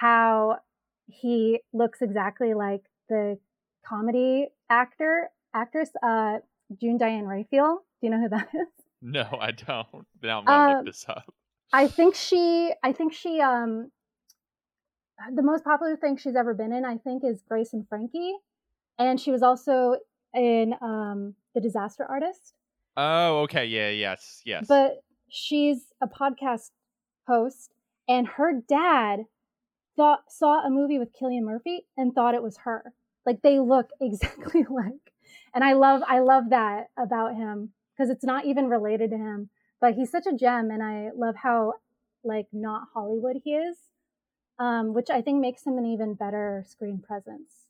how 0.00 0.58
he 1.06 1.60
looks 1.72 2.02
exactly 2.02 2.54
like 2.54 2.82
the 3.08 3.38
comedy 3.86 4.48
actor 4.68 5.30
actress 5.54 5.90
uh, 6.02 6.38
June 6.80 6.98
Diane 6.98 7.24
Raphael. 7.24 7.84
Do 8.00 8.06
you 8.06 8.10
know 8.10 8.20
who 8.20 8.28
that 8.28 8.48
is? 8.54 8.68
No, 9.02 9.26
I 9.40 9.52
don't. 9.52 10.06
Now 10.22 10.40
I'm 10.40 10.44
gonna 10.44 10.72
uh, 10.72 10.76
look 10.76 10.86
this 10.86 11.04
up. 11.08 11.32
I 11.72 11.88
think 11.88 12.14
she. 12.14 12.72
I 12.82 12.92
think 12.92 13.12
she. 13.12 13.40
Um, 13.40 13.90
the 15.34 15.42
most 15.42 15.64
popular 15.64 15.96
thing 15.96 16.16
she's 16.16 16.36
ever 16.36 16.54
been 16.54 16.72
in, 16.72 16.84
I 16.84 16.98
think, 16.98 17.22
is 17.24 17.42
Grace 17.48 17.72
and 17.72 17.88
Frankie, 17.88 18.34
and 18.98 19.18
she 19.20 19.30
was 19.30 19.42
also 19.42 19.96
in 20.34 20.74
um, 20.82 21.34
The 21.54 21.60
Disaster 21.60 22.04
Artist. 22.04 22.54
Oh, 22.96 23.40
okay, 23.40 23.66
yeah, 23.66 23.90
yes, 23.90 24.42
yes. 24.44 24.66
But 24.68 25.02
she's 25.28 25.86
a 26.02 26.06
podcast 26.06 26.70
host, 27.26 27.72
and 28.08 28.26
her 28.26 28.52
dad 28.68 29.20
thought 29.96 30.30
saw 30.30 30.64
a 30.64 30.70
movie 30.70 30.98
with 30.98 31.16
Cillian 31.18 31.42
Murphy 31.42 31.86
and 31.96 32.12
thought 32.12 32.34
it 32.34 32.42
was 32.42 32.58
her. 32.58 32.92
Like 33.24 33.42
they 33.42 33.58
look 33.58 33.90
exactly 34.00 34.64
like. 34.68 35.12
And 35.54 35.64
I 35.64 35.72
love 35.72 36.02
I 36.06 36.20
love 36.20 36.50
that 36.50 36.88
about 36.98 37.34
him 37.34 37.72
because 37.96 38.10
it's 38.10 38.24
not 38.24 38.44
even 38.44 38.68
related 38.68 39.10
to 39.10 39.16
him, 39.16 39.50
but 39.80 39.94
he's 39.94 40.10
such 40.10 40.26
a 40.26 40.36
gem 40.36 40.70
and 40.70 40.82
I 40.82 41.10
love 41.16 41.34
how 41.42 41.74
like 42.22 42.46
not 42.52 42.88
Hollywood 42.92 43.36
he 43.42 43.54
is, 43.54 43.76
um, 44.58 44.94
which 44.94 45.10
I 45.10 45.22
think 45.22 45.40
makes 45.40 45.64
him 45.64 45.78
an 45.78 45.86
even 45.86 46.14
better 46.14 46.64
screen 46.66 47.02
presence 47.06 47.66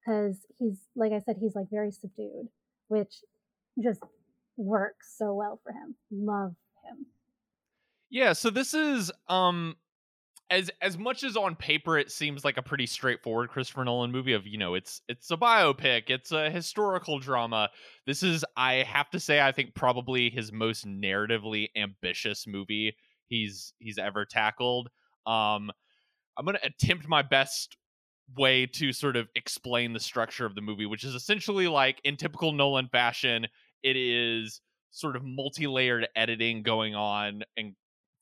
because 0.00 0.38
he's 0.58 0.80
like 0.96 1.12
I 1.12 1.20
said, 1.20 1.36
he's 1.40 1.54
like 1.54 1.70
very 1.70 1.90
subdued, 1.92 2.48
which 2.88 3.22
just 3.82 4.02
works 4.56 5.14
so 5.16 5.34
well 5.34 5.60
for 5.62 5.72
him. 5.72 5.94
Love 6.10 6.54
him. 6.84 7.06
Yeah, 8.10 8.32
so 8.32 8.50
this 8.50 8.74
is 8.74 9.12
um 9.28 9.76
as 10.50 10.70
as 10.80 10.96
much 10.96 11.22
as 11.24 11.36
on 11.36 11.54
paper 11.56 11.98
it 11.98 12.10
seems 12.10 12.44
like 12.44 12.56
a 12.56 12.62
pretty 12.62 12.86
straightforward 12.86 13.50
Christopher 13.50 13.84
Nolan 13.84 14.10
movie 14.12 14.32
of, 14.32 14.46
you 14.46 14.58
know, 14.58 14.74
it's 14.74 15.02
it's 15.08 15.30
a 15.30 15.36
biopic, 15.36 16.04
it's 16.08 16.32
a 16.32 16.50
historical 16.50 17.18
drama. 17.18 17.68
This 18.06 18.22
is 18.22 18.44
I 18.56 18.74
have 18.76 19.10
to 19.10 19.20
say 19.20 19.40
I 19.40 19.52
think 19.52 19.74
probably 19.74 20.30
his 20.30 20.52
most 20.52 20.86
narratively 20.86 21.68
ambitious 21.76 22.46
movie 22.46 22.96
he's 23.28 23.72
he's 23.78 23.98
ever 23.98 24.24
tackled. 24.24 24.88
Um 25.26 25.70
I'm 26.36 26.44
going 26.44 26.56
to 26.56 26.66
attempt 26.66 27.08
my 27.08 27.22
best 27.22 27.76
way 28.36 28.66
to 28.66 28.92
sort 28.92 29.16
of 29.16 29.28
explain 29.34 29.92
the 29.92 30.00
structure 30.00 30.46
of 30.46 30.54
the 30.54 30.60
movie, 30.60 30.86
which 30.86 31.02
is 31.02 31.14
essentially 31.14 31.66
like 31.66 32.00
in 32.04 32.16
typical 32.16 32.52
Nolan 32.52 32.88
fashion, 32.88 33.46
it 33.82 33.96
is 33.96 34.60
sort 34.92 35.16
of 35.16 35.22
multi-layered 35.24 36.06
editing 36.14 36.62
going 36.62 36.94
on 36.94 37.42
and 37.56 37.74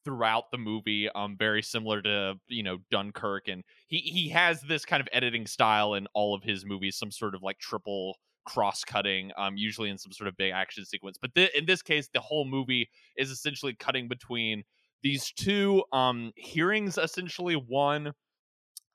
throughout 0.06 0.52
the 0.52 0.56
movie 0.56 1.08
um 1.16 1.36
very 1.36 1.60
similar 1.60 2.00
to 2.00 2.34
you 2.46 2.62
know 2.62 2.78
Dunkirk 2.92 3.48
and 3.48 3.64
he 3.88 3.98
he 3.98 4.28
has 4.28 4.60
this 4.62 4.84
kind 4.84 5.00
of 5.00 5.08
editing 5.12 5.48
style 5.48 5.94
in 5.94 6.06
all 6.14 6.32
of 6.32 6.44
his 6.44 6.64
movies 6.64 6.96
some 6.96 7.10
sort 7.10 7.34
of 7.34 7.42
like 7.42 7.58
triple 7.58 8.16
cross 8.46 8.84
cutting 8.84 9.32
um 9.36 9.56
usually 9.56 9.90
in 9.90 9.98
some 9.98 10.12
sort 10.12 10.28
of 10.28 10.36
big 10.36 10.52
action 10.52 10.84
sequence. 10.84 11.18
But 11.20 11.34
th- 11.34 11.50
in 11.56 11.66
this 11.66 11.82
case 11.82 12.08
the 12.14 12.20
whole 12.20 12.44
movie 12.44 12.88
is 13.16 13.32
essentially 13.32 13.74
cutting 13.74 14.06
between 14.06 14.62
these 15.02 15.32
two 15.32 15.82
um 15.92 16.30
hearings 16.36 16.98
essentially 16.98 17.54
one 17.54 18.12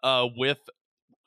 uh 0.01 0.27
with 0.37 0.59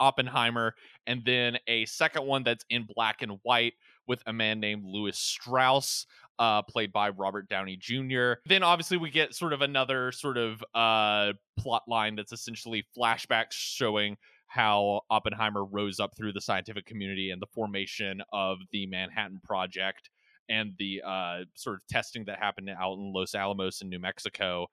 Oppenheimer 0.01 0.75
and 1.07 1.23
then 1.27 1.59
a 1.69 1.85
second 1.85 2.25
one 2.27 2.43
that's 2.43 2.65
in 2.71 2.87
black 2.97 3.21
and 3.21 3.39
white 3.43 3.75
with 4.07 4.23
a 4.27 4.33
man 4.33 4.61
named 4.61 4.85
Lewis 4.87 5.19
Strauss 5.19 6.07
uh, 6.39 6.63
played 6.63 6.93
by 6.93 7.11
Robert 7.11 7.49
Downey 7.49 7.77
Jr. 7.77 8.35
Then 8.47 8.63
obviously 8.63 8.97
we 8.97 9.11
get 9.11 9.35
sort 9.35 9.53
of 9.53 9.63
another 9.63 10.13
sort 10.13 10.37
of 10.37 10.65
uh, 10.75 11.33
plot 11.59 11.83
line 11.89 12.17
that's 12.17 12.33
essentially 12.33 12.85
flashbacks 12.97 13.53
showing 13.53 14.17
how 14.49 15.01
Oppenheimer 15.11 15.65
rose 15.65 15.99
up 15.99 16.17
through 16.17 16.33
the 16.33 16.41
scientific 16.41 16.87
community 16.87 17.31
and 17.31 17.43
the 17.43 17.47
formation 17.47 18.23
of 18.33 18.59
the 18.71 18.87
Manhattan 18.87 19.41
Project 19.43 20.11
and 20.49 20.75
the 20.79 21.03
uh, 21.05 21.39
sort 21.55 21.77
of 21.77 21.87
testing 21.89 22.25
that 22.27 22.39
happened 22.39 22.71
out 22.71 22.95
in 22.95 23.13
Los 23.13 23.35
Alamos 23.35 23.81
in 23.81 23.89
New 23.89 23.99
Mexico. 23.99 24.67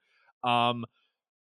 Um, 0.44 0.86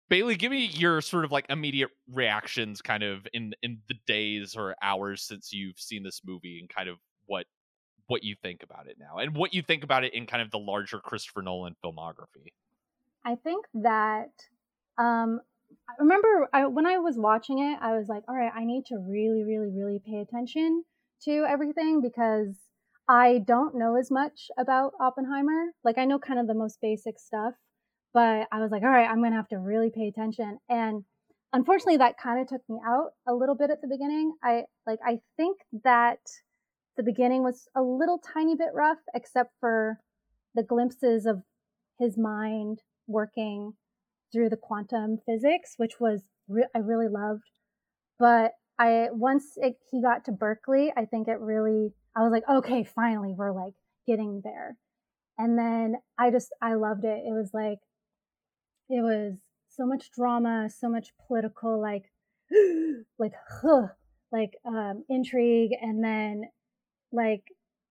Bailey, 0.10 0.36
give 0.36 0.52
me 0.52 0.66
your 0.66 1.02
sort 1.02 1.26
of 1.26 1.32
like 1.32 1.46
immediate 1.50 1.90
reactions, 2.12 2.82
kind 2.82 3.04
of 3.04 3.28
in 3.34 3.54
in 3.62 3.80
the 3.88 3.96
days 4.06 4.56
or 4.56 4.76
hours 4.82 5.22
since 5.22 5.52
you've 5.52 5.80
seen 5.80 6.04
this 6.04 6.22
movie, 6.26 6.60
and 6.60 6.70
kind 6.70 6.88
of 6.88 6.98
what 7.26 7.46
what 8.08 8.24
you 8.24 8.36
think 8.42 8.64
about 8.64 8.88
it 8.88 8.98
now 9.00 9.18
and 9.18 9.36
what 9.36 9.54
you 9.54 9.62
think 9.62 9.84
about 9.84 10.04
it 10.04 10.14
in 10.14 10.26
kind 10.26 10.42
of 10.42 10.52
the 10.52 10.58
larger 10.60 11.00
Christopher 11.00 11.42
Nolan 11.42 11.76
filmography. 11.84 12.54
I 13.26 13.36
think 13.36 13.66
that 13.76 14.32
um, 14.98 15.42
I 15.90 15.94
remember 16.00 16.48
I, 16.54 16.68
when 16.68 16.86
I 16.86 16.98
was 16.98 17.18
watching 17.18 17.60
it, 17.60 17.78
I 17.82 17.98
was 17.98 18.08
like, 18.08 18.24
all 18.28 18.36
right, 18.36 18.52
I 18.56 18.66
need 18.66 18.86
to 18.88 18.98
really, 18.98 19.44
really, 19.44 19.72
really 19.72 20.00
pay 20.06 20.20
attention 20.20 20.84
to 21.24 21.46
everything 21.48 22.02
because 22.02 22.56
I 23.10 23.40
don't 23.46 23.76
know 23.76 23.96
as 23.96 24.12
much 24.12 24.50
about 24.58 24.94
Oppenheimer. 25.00 25.72
Like, 25.84 25.98
I 25.98 26.06
know 26.06 26.20
kind 26.20 26.40
of 26.40 26.48
the 26.48 26.54
most 26.54 26.80
basic 26.82 27.20
stuff, 27.20 27.54
but 28.14 28.48
I 28.52 28.60
was 28.60 28.72
like, 28.72 28.84
all 28.84 28.90
right, 28.90 29.10
I'm 29.10 29.20
going 29.20 29.32
to 29.32 29.38
have 29.38 29.48
to 29.50 29.60
really 29.60 29.90
pay 29.90 30.08
attention. 30.08 30.60
And 30.70 31.04
unfortunately, 31.54 31.98
that 31.98 32.18
kind 32.22 32.42
of 32.42 32.48
took 32.48 32.62
me 32.70 32.80
out 32.86 33.12
a 33.28 33.34
little 33.34 33.56
bit 33.56 33.70
at 33.70 33.82
the 33.82 33.88
beginning. 33.88 34.34
I 34.44 34.64
like, 34.86 35.00
I 35.06 35.20
think 35.38 35.58
that 35.84 36.20
the 36.98 37.04
beginning 37.04 37.44
was 37.44 37.70
a 37.76 37.82
little 37.82 38.20
tiny 38.20 38.56
bit 38.56 38.70
rough, 38.74 38.98
except 39.14 39.54
for 39.60 40.00
the 40.56 40.64
glimpses 40.64 41.26
of 41.26 41.44
his 42.00 42.18
mind 42.18 42.82
working 43.08 43.74
through 44.32 44.50
the 44.50 44.58
quantum 44.58 45.20
physics, 45.26 45.76
which 45.78 46.00
was 46.00 46.24
re- 46.48 46.68
I 46.76 46.80
really 46.80 47.08
loved. 47.08 47.50
But 48.20 48.54
I 48.80 49.10
once 49.12 49.54
it, 49.58 49.78
he 49.92 50.02
got 50.02 50.26
to 50.26 50.32
Berkeley, 50.32 50.92
I 50.96 51.06
think 51.06 51.28
it 51.28 51.40
really 51.40 51.94
I 52.16 52.22
was 52.22 52.32
like, 52.32 52.44
okay, 52.50 52.84
finally 52.84 53.34
we're 53.38 53.54
like 53.54 53.74
getting 54.08 54.42
there. 54.44 54.78
And 55.38 55.58
then 55.58 55.96
I 56.18 56.32
just 56.32 56.50
I 56.62 56.74
loved 56.74 57.06
it. 57.06 57.24
It 57.26 57.32
was 57.32 57.52
like 57.54 57.80
it 58.90 59.02
was 59.02 59.38
so 59.70 59.86
much 59.86 60.12
drama, 60.12 60.70
so 60.70 60.90
much 60.90 61.10
political 61.28 61.80
like 61.80 62.12
like 63.20 63.34
huh, 63.62 63.88
like 64.32 64.54
um 64.66 65.04
intrigue 65.10 65.72
and 65.80 66.04
then 66.04 66.44
like, 67.12 67.44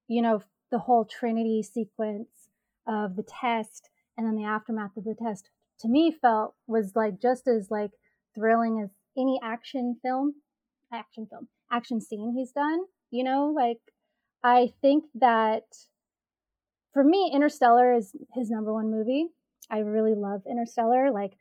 you 0.09 0.23
know, 0.23 0.43
the 0.71 0.79
whole 0.79 1.05
Trinity 1.05 1.63
sequence 1.63 2.49
of 2.87 3.17
the 3.17 3.25
test 3.25 3.89
and 4.17 4.27
then 4.27 4.37
the 4.37 4.45
aftermath 4.45 4.97
of 4.97 5.05
the 5.05 5.15
test 5.15 5.51
to 5.81 5.89
me 5.89 6.11
felt 6.11 6.55
was 6.67 6.93
like 6.95 7.21
just 7.21 7.47
as 7.47 7.71
like 7.71 7.91
thrilling 8.35 8.81
as 8.83 8.91
any 9.17 9.39
action 9.43 9.97
film, 10.03 10.35
action 10.93 11.27
film, 11.29 11.49
action 11.71 12.01
scene 12.01 12.35
he's 12.37 12.53
done. 12.53 12.81
You 13.11 13.25
know, 13.25 13.53
like 13.55 13.81
I 14.43 14.73
think 14.81 15.05
that 15.15 15.65
for 16.93 17.05
me, 17.05 17.31
Interstellar 17.35 17.93
is 17.93 18.13
his 18.33 18.51
number 18.51 18.73
one 18.73 18.91
movie. 18.91 19.27
I 19.71 19.79
really 19.79 20.15
love 20.15 20.43
Interstellar, 20.49 21.11
like 21.11 21.33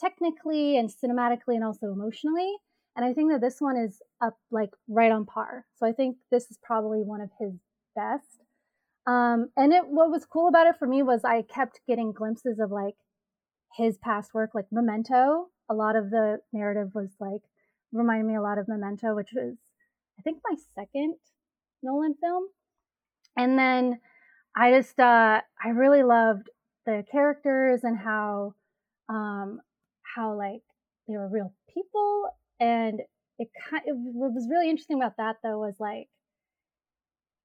technically 0.00 0.76
and 0.76 0.90
cinematically 0.90 1.54
and 1.54 1.64
also 1.64 1.92
emotionally. 1.92 2.56
And 3.00 3.08
I 3.08 3.14
think 3.14 3.32
that 3.32 3.40
this 3.40 3.62
one 3.62 3.78
is 3.78 4.02
up 4.20 4.36
like 4.50 4.72
right 4.86 5.10
on 5.10 5.24
par. 5.24 5.64
So 5.78 5.86
I 5.86 5.92
think 5.92 6.18
this 6.30 6.50
is 6.50 6.58
probably 6.62 6.98
one 6.98 7.22
of 7.22 7.30
his 7.40 7.54
best. 7.96 8.42
Um, 9.06 9.48
and 9.56 9.72
it 9.72 9.84
what 9.88 10.10
was 10.10 10.26
cool 10.26 10.48
about 10.48 10.66
it 10.66 10.76
for 10.78 10.86
me 10.86 11.02
was 11.02 11.24
I 11.24 11.40
kept 11.40 11.80
getting 11.88 12.12
glimpses 12.12 12.58
of 12.58 12.70
like 12.70 12.96
his 13.74 13.96
past 13.96 14.34
work, 14.34 14.50
like 14.54 14.66
Memento. 14.70 15.46
A 15.70 15.74
lot 15.74 15.96
of 15.96 16.10
the 16.10 16.40
narrative 16.52 16.90
was 16.94 17.08
like 17.18 17.40
reminded 17.90 18.26
me 18.26 18.36
a 18.36 18.42
lot 18.42 18.58
of 18.58 18.68
Memento, 18.68 19.14
which 19.14 19.30
was 19.34 19.54
I 20.18 20.22
think 20.22 20.42
my 20.46 20.56
second 20.74 21.14
Nolan 21.82 22.16
film. 22.20 22.48
And 23.34 23.58
then 23.58 23.98
I 24.54 24.72
just 24.72 25.00
uh, 25.00 25.40
I 25.64 25.68
really 25.70 26.02
loved 26.02 26.50
the 26.84 27.02
characters 27.10 27.82
and 27.82 27.96
how 27.96 28.56
um, 29.08 29.62
how 30.02 30.36
like 30.36 30.60
they 31.08 31.16
were 31.16 31.28
real 31.28 31.54
people 31.72 32.28
and 32.60 33.00
it 33.38 33.48
kind 33.70 33.82
of, 33.88 33.96
what 33.96 34.34
was 34.34 34.46
really 34.50 34.68
interesting 34.70 34.98
about 34.98 35.16
that 35.16 35.36
though 35.42 35.58
was 35.58 35.76
like 35.80 36.08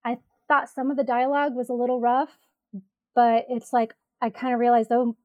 I 0.05 0.17
thought 0.47 0.69
some 0.69 0.91
of 0.91 0.97
the 0.97 1.03
dialogue 1.03 1.55
was 1.55 1.69
a 1.69 1.73
little 1.73 1.99
rough, 1.99 2.37
but 3.15 3.45
it's 3.49 3.73
like 3.73 3.93
I 4.21 4.29
kind 4.29 4.53
of 4.53 4.59
realized 4.59 4.89
though 4.89 5.15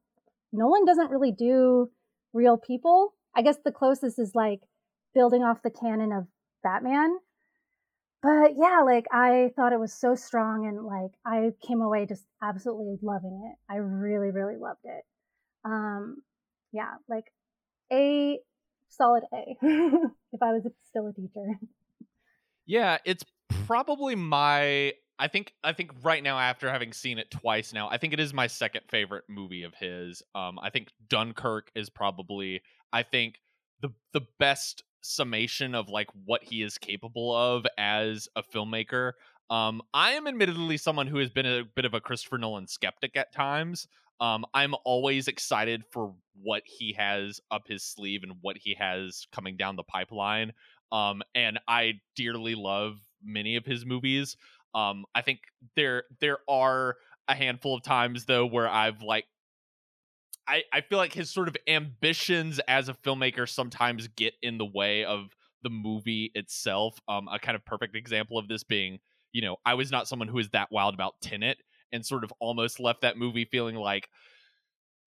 Nolan 0.53 0.85
doesn't 0.85 1.11
really 1.11 1.33
do 1.33 1.91
real 2.33 2.57
people. 2.57 3.15
I 3.37 3.43
guess 3.43 3.57
the 3.65 3.73
closest 3.73 4.19
is 4.19 4.33
like 4.35 4.61
building 5.15 5.43
off 5.43 5.63
the 5.63 5.71
canon 5.71 6.13
of 6.13 6.27
Batman. 6.63 7.19
But 8.23 8.53
yeah, 8.59 8.83
like 8.85 9.07
I 9.13 9.51
thought 9.57 9.73
it 9.73 9.81
was 9.81 9.95
so 9.95 10.15
strong 10.15 10.67
and 10.67 10.85
like 10.85 11.13
I 11.25 11.53
came 11.67 11.81
away 11.81 12.07
just 12.07 12.25
absolutely 12.43 12.99
loving 13.03 13.51
it. 13.51 13.73
I 13.73 13.77
really, 13.77 14.31
really 14.31 14.57
loved 14.57 14.85
it. 14.85 15.05
Um 15.65 16.23
yeah, 16.73 16.95
like 17.09 17.25
a 17.93 18.39
solid 18.91 19.25
A 19.33 19.57
if 19.63 20.43
I 20.43 20.53
was 20.53 20.67
still 20.89 21.07
a 21.09 21.13
teacher. 21.13 21.59
Yeah, 22.67 22.99
it's 23.05 23.25
probably 23.67 24.15
my 24.15 24.93
I 25.19 25.29
think 25.29 25.53
I 25.63 25.73
think 25.73 25.91
right 26.03 26.23
now 26.23 26.39
after 26.39 26.71
having 26.71 26.93
seen 26.93 27.19
it 27.19 27.31
twice 27.31 27.73
now, 27.73 27.89
I 27.91 27.99
think 27.99 28.13
it 28.13 28.21
is 28.21 28.33
my 28.33 28.47
second 28.47 28.83
favorite 28.89 29.25
movie 29.29 29.65
of 29.65 29.75
his. 29.75 30.23
Um 30.35 30.59
I 30.61 30.71
think 30.71 30.89
Dunkirk 31.09 31.71
is 31.75 31.91
probably 31.91 32.63
I 32.93 33.03
think 33.03 33.41
the 33.81 33.91
the 34.13 34.23
best 34.39 34.83
summation 35.03 35.75
of 35.75 35.89
like 35.89 36.09
what 36.25 36.45
he 36.45 36.63
is 36.63 36.79
capable 36.79 37.35
of 37.35 37.67
as 37.77 38.29
a 38.37 38.43
filmmaker. 38.43 39.13
Um 39.51 39.83
I 39.93 40.13
am 40.13 40.27
admittedly 40.27 40.77
someone 40.77 41.07
who 41.07 41.19
has 41.19 41.31
been 41.31 41.47
a 41.47 41.65
bit 41.65 41.85
of 41.85 41.95
a 41.95 42.01
Christopher 42.01 42.39
Nolan 42.39 42.67
skeptic 42.67 43.17
at 43.17 43.33
times. 43.33 43.89
Um, 44.21 44.45
I'm 44.53 44.75
always 44.85 45.29
excited 45.29 45.85
for 45.91 46.15
what 46.43 46.63
he 46.67 46.93
has 46.95 47.41
up 47.51 47.63
his 47.67 47.83
sleeve 47.83 48.23
and 48.23 48.35
what 48.41 48.57
he 48.59 48.75
has 48.75 49.27
coming 49.33 49.57
down 49.57 49.77
the 49.77 49.83
pipeline. 49.83 50.53
Um, 50.93 51.23
and 51.35 51.59
I 51.69 52.01
dearly 52.17 52.55
love 52.55 52.99
many 53.23 53.57
of 53.57 53.65
his 53.65 53.87
movies. 53.87 54.37
Um, 54.75 55.05
I 55.15 55.23
think 55.23 55.41
there 55.77 56.05
there 56.21 56.39
are 56.49 56.97
a 57.29 57.35
handful 57.35 57.77
of 57.77 57.83
times 57.83 58.25
though 58.27 58.47
where 58.47 58.69
I've 58.69 59.03
like 59.03 59.27
I, 60.47 60.65
I 60.73 60.81
feel 60.81 60.99
like 60.99 61.13
his 61.13 61.31
sort 61.31 61.49
of 61.49 61.57
ambitions 61.69 62.61
as 62.67 62.89
a 62.89 62.95
filmmaker 62.95 63.49
sometimes 63.49 64.09
get 64.09 64.35
in 64.43 64.59
the 64.59 64.65
way 64.65 65.05
of 65.05 65.37
the 65.63 65.71
movie 65.71 66.33
itself. 66.35 66.99
Um, 67.09 67.29
a 67.29 67.39
kind 67.39 67.55
of 67.55 67.65
perfect 67.65 67.95
example 67.95 68.37
of 68.37 68.49
this 68.49 68.65
being, 68.65 68.99
you 69.33 69.43
know, 69.43 69.59
I 69.65 69.75
was 69.75 69.93
not 69.93 70.09
someone 70.09 70.29
who 70.29 70.39
is 70.39 70.49
that 70.51 70.73
wild 70.73 70.95
about 70.95 71.21
Tenet, 71.21 71.59
and 71.93 72.05
sort 72.05 72.25
of 72.25 72.33
almost 72.41 72.81
left 72.81 73.03
that 73.03 73.17
movie 73.17 73.45
feeling 73.45 73.77
like 73.77 74.09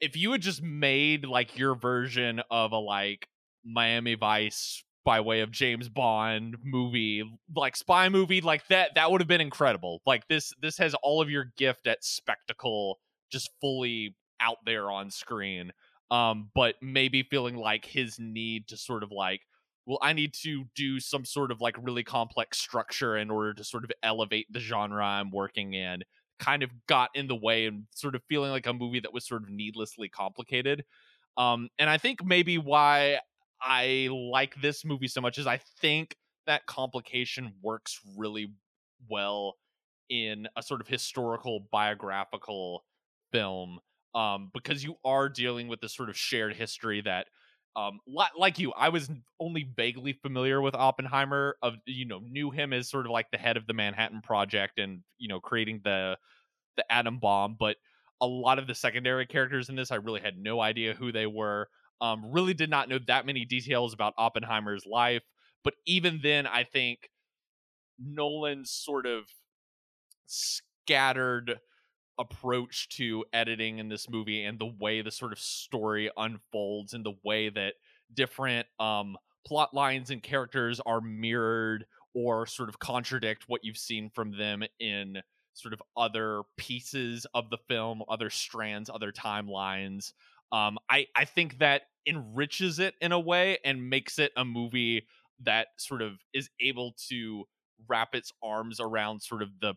if 0.04 0.18
you 0.18 0.34
had 0.34 0.42
just 0.42 0.62
made 0.62 1.26
like 1.26 1.58
your 1.58 1.76
version 1.76 2.42
of 2.52 2.74
a 2.74 2.78
like 2.78 3.28
Miami 3.64 4.16
Vice 4.16 4.84
by 5.06 5.22
way 5.22 5.42
of 5.42 5.52
James 5.52 5.90
Bond 5.90 6.58
movie, 6.64 7.24
like 7.56 7.76
spy 7.76 8.10
movie, 8.10 8.42
like 8.42 8.68
that, 8.68 8.96
that 8.96 9.12
would 9.12 9.22
have 9.22 9.28
been 9.28 9.42
incredible. 9.42 10.02
Like 10.06 10.28
this, 10.28 10.52
this 10.62 10.78
has 10.78 10.94
all 11.04 11.22
of 11.22 11.30
your 11.30 11.54
gift 11.58 11.88
at 11.88 12.04
spectacle 12.04 13.00
just 13.32 13.50
fully 13.62 14.16
out 14.42 14.58
there 14.66 14.92
on 14.92 15.10
screen. 15.10 15.72
Um, 16.12 16.50
but 16.54 16.76
maybe 16.82 17.24
feeling 17.24 17.56
like 17.56 17.86
his 17.86 18.18
need 18.20 18.68
to 18.68 18.78
sort 18.78 19.04
of 19.04 19.12
like, 19.12 19.42
well, 19.86 20.00
I 20.02 20.14
need 20.14 20.34
to 20.44 20.66
do 20.76 21.00
some 21.00 21.26
sort 21.26 21.52
of 21.52 21.60
like 21.60 21.76
really 21.82 22.04
complex 22.04 22.60
structure 22.60 23.18
in 23.18 23.30
order 23.30 23.54
to 23.54 23.64
sort 23.64 23.84
of 23.84 23.92
elevate 24.04 24.48
the 24.52 24.60
genre 24.60 25.04
I'm 25.04 25.32
working 25.32 25.74
in 25.74 26.04
kind 26.40 26.64
of 26.64 26.72
got 26.88 27.10
in 27.14 27.28
the 27.28 27.36
way 27.36 27.66
and 27.66 27.86
sort 27.92 28.16
of 28.16 28.24
feeling 28.28 28.52
like 28.52 28.68
a 28.68 28.74
movie 28.74 29.00
that 29.00 29.14
was 29.14 29.28
sort 29.28 29.44
of 29.44 29.50
needlessly 29.50 30.10
complicated. 30.10 30.84
Um, 31.38 31.70
and 31.80 31.90
I 31.90 31.98
think 31.98 32.24
maybe 32.24 32.58
why 32.58 33.20
I 33.62 34.10
like 34.12 34.62
this 34.62 34.84
movie 34.86 35.08
so 35.08 35.22
much 35.22 35.38
is 35.38 35.48
I 35.48 35.58
think 35.80 36.16
that 36.46 36.66
complication 36.66 37.54
works 37.62 38.00
really 38.18 38.54
well 39.10 39.56
in 40.10 40.48
a 40.56 40.64
sort 40.64 40.82
of 40.82 40.88
historical 40.88 41.68
biographical 41.72 42.84
film 43.32 43.80
um, 44.14 44.52
because 44.54 44.84
you 44.84 44.96
are 45.04 45.30
dealing 45.30 45.68
with 45.68 45.82
this 45.82 45.96
sort 45.96 46.10
of 46.10 46.18
shared 46.18 46.54
history 46.56 47.02
that 47.02 47.28
um, 47.76 48.00
like 48.38 48.60
you 48.60 48.72
i 48.74 48.90
was 48.90 49.10
only 49.40 49.68
vaguely 49.76 50.14
familiar 50.14 50.62
with 50.62 50.76
oppenheimer 50.76 51.56
of 51.62 51.76
you 51.86 52.06
know 52.06 52.20
knew 52.20 52.52
him 52.52 52.74
as 52.74 52.90
sort 52.90 53.06
of 53.06 53.12
like 53.12 53.30
the 53.32 53.38
head 53.38 53.58
of 53.58 53.66
the 53.68 53.74
manhattan 53.74 54.22
project 54.22 54.80
and 54.80 55.02
you 55.18 55.28
know 55.28 55.40
creating 55.40 55.82
the 55.84 56.18
the 56.78 56.92
atom 56.92 57.20
bomb 57.20 57.56
but 57.60 57.78
a 58.22 58.28
lot 58.28 58.60
of 58.60 58.68
the 58.68 58.76
secondary 58.76 59.26
characters 59.26 59.70
in 59.70 59.76
this 59.76 59.92
i 59.92 59.96
really 59.96 60.22
had 60.22 60.38
no 60.38 60.60
idea 60.60 60.94
who 60.94 61.12
they 61.12 61.28
were 61.28 61.68
um, 62.02 62.32
really 62.32 62.54
did 62.54 62.70
not 62.70 62.90
know 62.90 63.00
that 63.08 63.26
many 63.26 63.46
details 63.46 63.94
about 63.94 64.14
oppenheimer's 64.18 64.86
life 64.86 65.24
but 65.64 65.74
even 65.86 66.20
then 66.22 66.46
i 66.46 66.64
think 66.64 67.10
nolan's 68.00 68.72
sort 68.72 69.06
of 69.06 69.26
scattered 70.26 71.60
approach 72.20 72.90
to 72.90 73.26
editing 73.34 73.80
in 73.80 73.90
this 73.90 74.10
movie 74.10 74.44
and 74.44 74.60
the 74.60 74.72
way 74.80 75.02
the 75.02 75.12
sort 75.12 75.32
of 75.32 75.40
story 75.40 76.12
unfolds 76.18 76.94
and 76.94 77.06
the 77.06 77.16
way 77.24 77.50
that 77.50 77.74
different 78.14 78.68
um 78.80 79.18
plot 79.46 79.74
lines 79.74 80.10
and 80.10 80.24
characters 80.24 80.80
are 80.86 81.02
mirrored 81.02 81.86
or 82.14 82.46
sort 82.46 82.70
of 82.70 82.80
contradict 82.80 83.46
what 83.48 83.64
you've 83.64 83.78
seen 83.78 84.10
from 84.10 84.38
them 84.38 84.64
in 84.80 85.22
sort 85.54 85.74
of 85.74 85.82
other 85.96 86.44
pieces 86.58 87.26
of 87.34 87.50
the 87.50 87.58
film, 87.68 88.04
other 88.10 88.30
strands, 88.30 88.90
other 88.90 89.12
timelines. 89.12 90.14
Um, 90.52 90.78
I 90.90 91.08
I 91.16 91.26
think 91.26 91.60
that 91.60 91.84
enriches 92.08 92.80
it 92.80 92.96
in 93.02 93.12
a 93.12 93.20
way 93.20 93.58
and 93.64 93.90
makes 93.90 94.20
it 94.20 94.32
a 94.36 94.46
movie 94.46 95.08
that 95.42 95.68
sort 95.78 96.02
of 96.02 96.14
is 96.34 96.50
able 96.60 96.94
to 97.10 97.46
wrap 97.88 98.16
its 98.16 98.32
arms 98.44 98.80
around 98.80 99.22
sort 99.22 99.42
of 99.42 99.50
the 99.60 99.74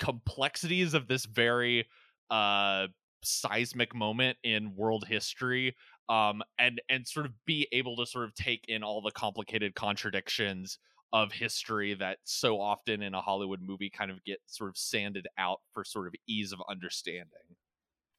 complexities 0.00 0.94
of 0.94 1.06
this 1.08 1.26
very 1.26 1.86
uh 2.30 2.88
seismic 3.22 3.94
moment 3.94 4.38
in 4.42 4.74
world 4.74 5.06
history 5.06 5.76
um 6.08 6.42
and 6.58 6.80
and 6.88 7.06
sort 7.06 7.26
of 7.26 7.32
be 7.44 7.68
able 7.72 7.96
to 7.96 8.06
sort 8.06 8.24
of 8.24 8.34
take 8.34 8.64
in 8.68 8.82
all 8.82 9.02
the 9.02 9.12
complicated 9.12 9.74
contradictions 9.74 10.78
of 11.12 11.32
history 11.32 11.94
that 11.94 12.18
so 12.24 12.60
often 12.60 13.02
in 13.02 13.14
a 13.14 13.20
Hollywood 13.20 13.60
movie 13.60 13.90
kind 13.90 14.10
of 14.12 14.22
get 14.24 14.38
sort 14.46 14.70
of 14.70 14.76
sanded 14.78 15.26
out 15.38 15.60
for 15.74 15.84
sort 15.84 16.06
of 16.06 16.14
ease 16.28 16.52
of 16.52 16.60
understanding. 16.68 17.56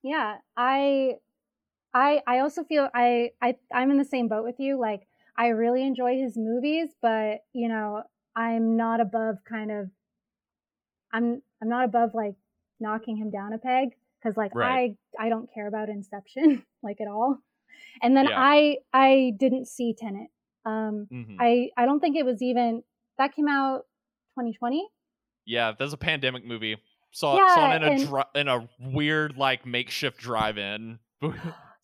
Yeah, 0.04 0.39
I 0.58 1.20
I 1.94 2.24
I 2.28 2.39
also 2.39 2.63
feel 2.63 2.89
I 2.94 3.34
I 3.41 3.58
I'm 3.74 3.91
in 3.91 3.98
the 3.98 4.06
same 4.06 4.28
boat 4.30 4.44
with 4.46 4.60
you 4.60 4.80
like 4.80 5.08
I 5.38 5.50
really 5.50 5.84
enjoy 5.84 6.17
his 6.17 6.38
movies 6.38 6.96
but 7.02 7.41
you 7.54 7.70
know 7.70 8.04
I'm 8.36 8.78
not 8.78 9.02
above 9.02 9.44
kind 9.46 9.72
of 9.72 9.91
I'm 11.12 11.41
I'm 11.62 11.69
not 11.69 11.86
above 11.86 12.12
like 12.13 12.36
knocking 12.80 13.17
him 13.17 13.30
down 13.30 13.54
a 13.54 13.58
peg 13.58 13.89
because 14.21 14.38
like 14.38 14.54
right. 14.56 14.95
I 15.19 15.26
I 15.26 15.30
don't 15.30 15.50
care 15.54 15.67
about 15.67 15.89
Inception 15.89 16.63
like 16.84 17.00
at 17.02 17.08
all. 17.08 17.38
And 18.02 18.15
then 18.15 18.28
yeah. 18.28 18.39
I 18.39 18.78
I 18.93 19.34
didn't 19.38 19.67
see 19.67 19.95
Tenet. 19.97 20.28
Um 20.65 21.08
mm-hmm. 21.12 21.36
I 21.39 21.69
I 21.78 21.86
don't 21.86 22.00
think 22.00 22.15
it 22.15 22.26
was 22.26 22.41
even 22.41 22.84
that 23.17 23.36
came 23.36 23.47
out 23.47 23.86
2020. 24.38 24.88
Yeah, 25.45 25.74
there's 25.78 25.93
a 25.93 25.97
pandemic 25.97 26.45
movie. 26.45 26.78
Saw, 27.12 27.36
yeah, 27.36 27.56
saw 27.56 27.71
it 27.71 27.76
in 27.76 27.84
a 27.84 27.91
and, 27.91 28.08
dri- 28.08 28.41
in 28.41 28.47
a 28.47 28.69
weird 28.80 29.38
like 29.38 29.65
makeshift 29.65 30.17
drive-in. 30.17 31.00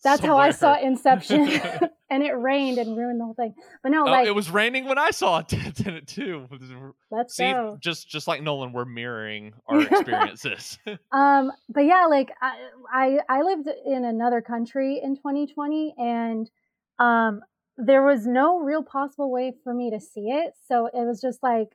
That's 0.02 0.22
how 0.22 0.38
I 0.38 0.52
saw 0.52 0.80
Inception. 0.80 1.48
and 2.10 2.22
it 2.22 2.32
rained 2.32 2.78
and 2.78 2.96
ruined 2.96 3.20
the 3.20 3.24
whole 3.24 3.34
thing. 3.34 3.54
But 3.82 3.92
no, 3.92 4.02
oh, 4.06 4.10
like 4.10 4.26
it 4.26 4.34
was 4.34 4.50
raining 4.50 4.86
when 4.86 4.98
I 4.98 5.10
saw 5.10 5.38
it 5.38 5.52
it 5.52 6.06
too. 6.06 6.48
Let's 7.10 7.36
See, 7.36 7.50
go. 7.50 7.78
Just 7.80 8.08
just 8.08 8.26
like 8.26 8.42
Nolan, 8.42 8.72
we're 8.72 8.84
mirroring 8.84 9.52
our 9.66 9.82
experiences. 9.82 10.78
um, 11.12 11.52
but 11.68 11.82
yeah, 11.82 12.06
like 12.06 12.30
I, 12.40 12.68
I 12.92 13.18
I 13.28 13.42
lived 13.42 13.68
in 13.86 14.04
another 14.04 14.40
country 14.40 15.00
in 15.02 15.16
2020, 15.16 15.94
and 15.98 16.50
um, 16.98 17.40
there 17.76 18.02
was 18.02 18.26
no 18.26 18.58
real 18.58 18.82
possible 18.82 19.30
way 19.30 19.54
for 19.62 19.74
me 19.74 19.90
to 19.90 20.00
see 20.00 20.30
it. 20.30 20.54
So 20.66 20.86
it 20.86 21.06
was 21.06 21.20
just 21.20 21.42
like 21.42 21.68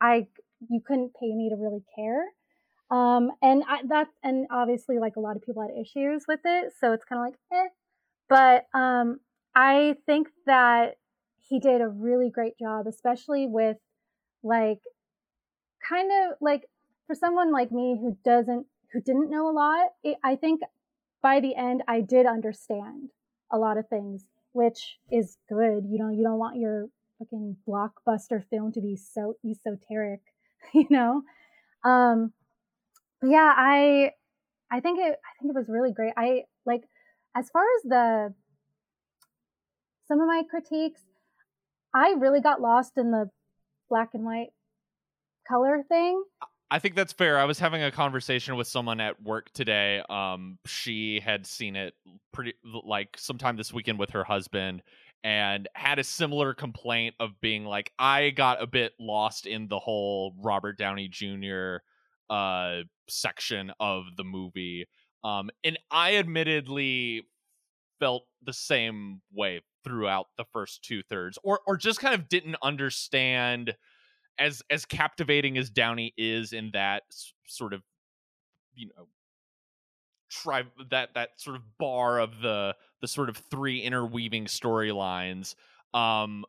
I 0.00 0.26
you 0.68 0.80
couldn't 0.86 1.14
pay 1.14 1.34
me 1.34 1.48
to 1.48 1.56
really 1.56 1.82
care. 1.96 2.24
Um, 2.90 3.30
and 3.40 3.62
I, 3.68 3.82
that, 3.88 4.08
and 4.24 4.48
obviously, 4.50 4.98
like 4.98 5.14
a 5.16 5.20
lot 5.20 5.36
of 5.36 5.42
people 5.42 5.62
had 5.62 5.70
issues 5.80 6.24
with 6.26 6.40
it, 6.44 6.72
so 6.80 6.92
it's 6.92 7.04
kind 7.04 7.20
of 7.20 7.26
like, 7.26 7.38
eh. 7.52 7.68
But 8.28 8.78
um, 8.78 9.20
I 9.54 9.96
think 10.06 10.28
that 10.46 10.96
he 11.38 11.58
did 11.58 11.80
a 11.80 11.88
really 11.88 12.30
great 12.30 12.58
job, 12.58 12.86
especially 12.86 13.46
with 13.46 13.76
like 14.42 14.80
kind 15.86 16.10
of 16.10 16.36
like 16.40 16.66
for 17.06 17.14
someone 17.14 17.52
like 17.52 17.72
me 17.72 17.98
who 18.00 18.16
doesn't 18.24 18.66
who 18.92 19.00
didn't 19.00 19.30
know 19.30 19.48
a 19.48 19.52
lot. 19.52 19.88
It, 20.02 20.16
I 20.22 20.36
think 20.36 20.60
by 21.22 21.40
the 21.40 21.54
end, 21.54 21.82
I 21.88 22.00
did 22.00 22.26
understand 22.26 23.10
a 23.52 23.58
lot 23.58 23.78
of 23.78 23.88
things, 23.88 24.24
which 24.52 24.98
is 25.10 25.36
good. 25.48 25.84
You 25.88 25.98
know, 25.98 26.10
you 26.10 26.22
don't 26.22 26.38
want 26.38 26.58
your 26.58 26.86
fucking 27.18 27.56
blockbuster 27.68 28.44
film 28.48 28.72
to 28.72 28.80
be 28.80 28.96
so 28.96 29.34
esoteric, 29.44 30.20
you 30.74 30.86
know. 30.90 31.22
Um, 31.84 32.32
but 33.20 33.30
yeah, 33.30 33.52
I 33.56 34.12
I 34.70 34.80
think 34.80 34.98
it 35.00 35.18
I 35.24 35.42
think 35.42 35.50
it 35.50 35.58
was 35.58 35.68
really 35.68 35.92
great. 35.92 36.12
I 36.16 36.44
like 36.64 36.82
as 37.34 37.50
far 37.50 37.62
as 37.62 37.82
the 37.88 38.34
some 40.10 40.20
of 40.20 40.26
my 40.26 40.42
critiques, 40.50 41.02
I 41.94 42.14
really 42.18 42.40
got 42.40 42.60
lost 42.60 42.94
in 42.96 43.12
the 43.12 43.30
black 43.88 44.10
and 44.12 44.24
white 44.24 44.48
color 45.46 45.84
thing. 45.88 46.22
I 46.68 46.80
think 46.80 46.96
that's 46.96 47.12
fair. 47.12 47.38
I 47.38 47.44
was 47.44 47.60
having 47.60 47.82
a 47.82 47.92
conversation 47.92 48.56
with 48.56 48.66
someone 48.66 49.00
at 49.00 49.22
work 49.22 49.52
today. 49.52 50.02
Um, 50.10 50.58
she 50.66 51.20
had 51.20 51.46
seen 51.46 51.76
it 51.76 51.94
pretty 52.32 52.54
like 52.84 53.16
sometime 53.16 53.56
this 53.56 53.72
weekend 53.72 53.98
with 54.00 54.10
her 54.10 54.24
husband 54.24 54.82
and 55.22 55.68
had 55.74 56.00
a 56.00 56.04
similar 56.04 56.54
complaint 56.54 57.14
of 57.20 57.40
being 57.40 57.64
like, 57.64 57.92
I 57.98 58.30
got 58.30 58.62
a 58.62 58.66
bit 58.66 58.92
lost 58.98 59.46
in 59.46 59.68
the 59.68 59.78
whole 59.78 60.34
Robert 60.40 60.76
Downey 60.76 61.08
Jr. 61.08 61.76
uh 62.28 62.82
section 63.08 63.72
of 63.78 64.04
the 64.16 64.24
movie. 64.24 64.86
Um, 65.22 65.50
and 65.62 65.78
I 65.90 66.16
admittedly 66.16 67.26
felt 68.00 68.24
the 68.44 68.52
same 68.52 69.20
way 69.32 69.60
throughout 69.84 70.26
the 70.36 70.44
first 70.52 70.82
two 70.82 71.02
thirds, 71.02 71.38
or 71.42 71.60
or 71.66 71.76
just 71.76 72.00
kind 72.00 72.14
of 72.14 72.28
didn't 72.28 72.56
understand 72.62 73.74
as 74.38 74.62
as 74.70 74.84
captivating 74.84 75.58
as 75.58 75.70
Downey 75.70 76.14
is 76.16 76.52
in 76.52 76.70
that 76.72 77.02
sort 77.46 77.72
of 77.72 77.82
you 78.74 78.88
know 78.96 79.06
try 80.30 80.62
that 80.90 81.14
that 81.14 81.30
sort 81.36 81.56
of 81.56 81.62
bar 81.78 82.18
of 82.20 82.40
the 82.40 82.74
the 83.00 83.08
sort 83.08 83.28
of 83.28 83.36
three 83.36 83.80
interweaving 83.80 84.46
storylines 84.46 85.56
um 85.92 86.44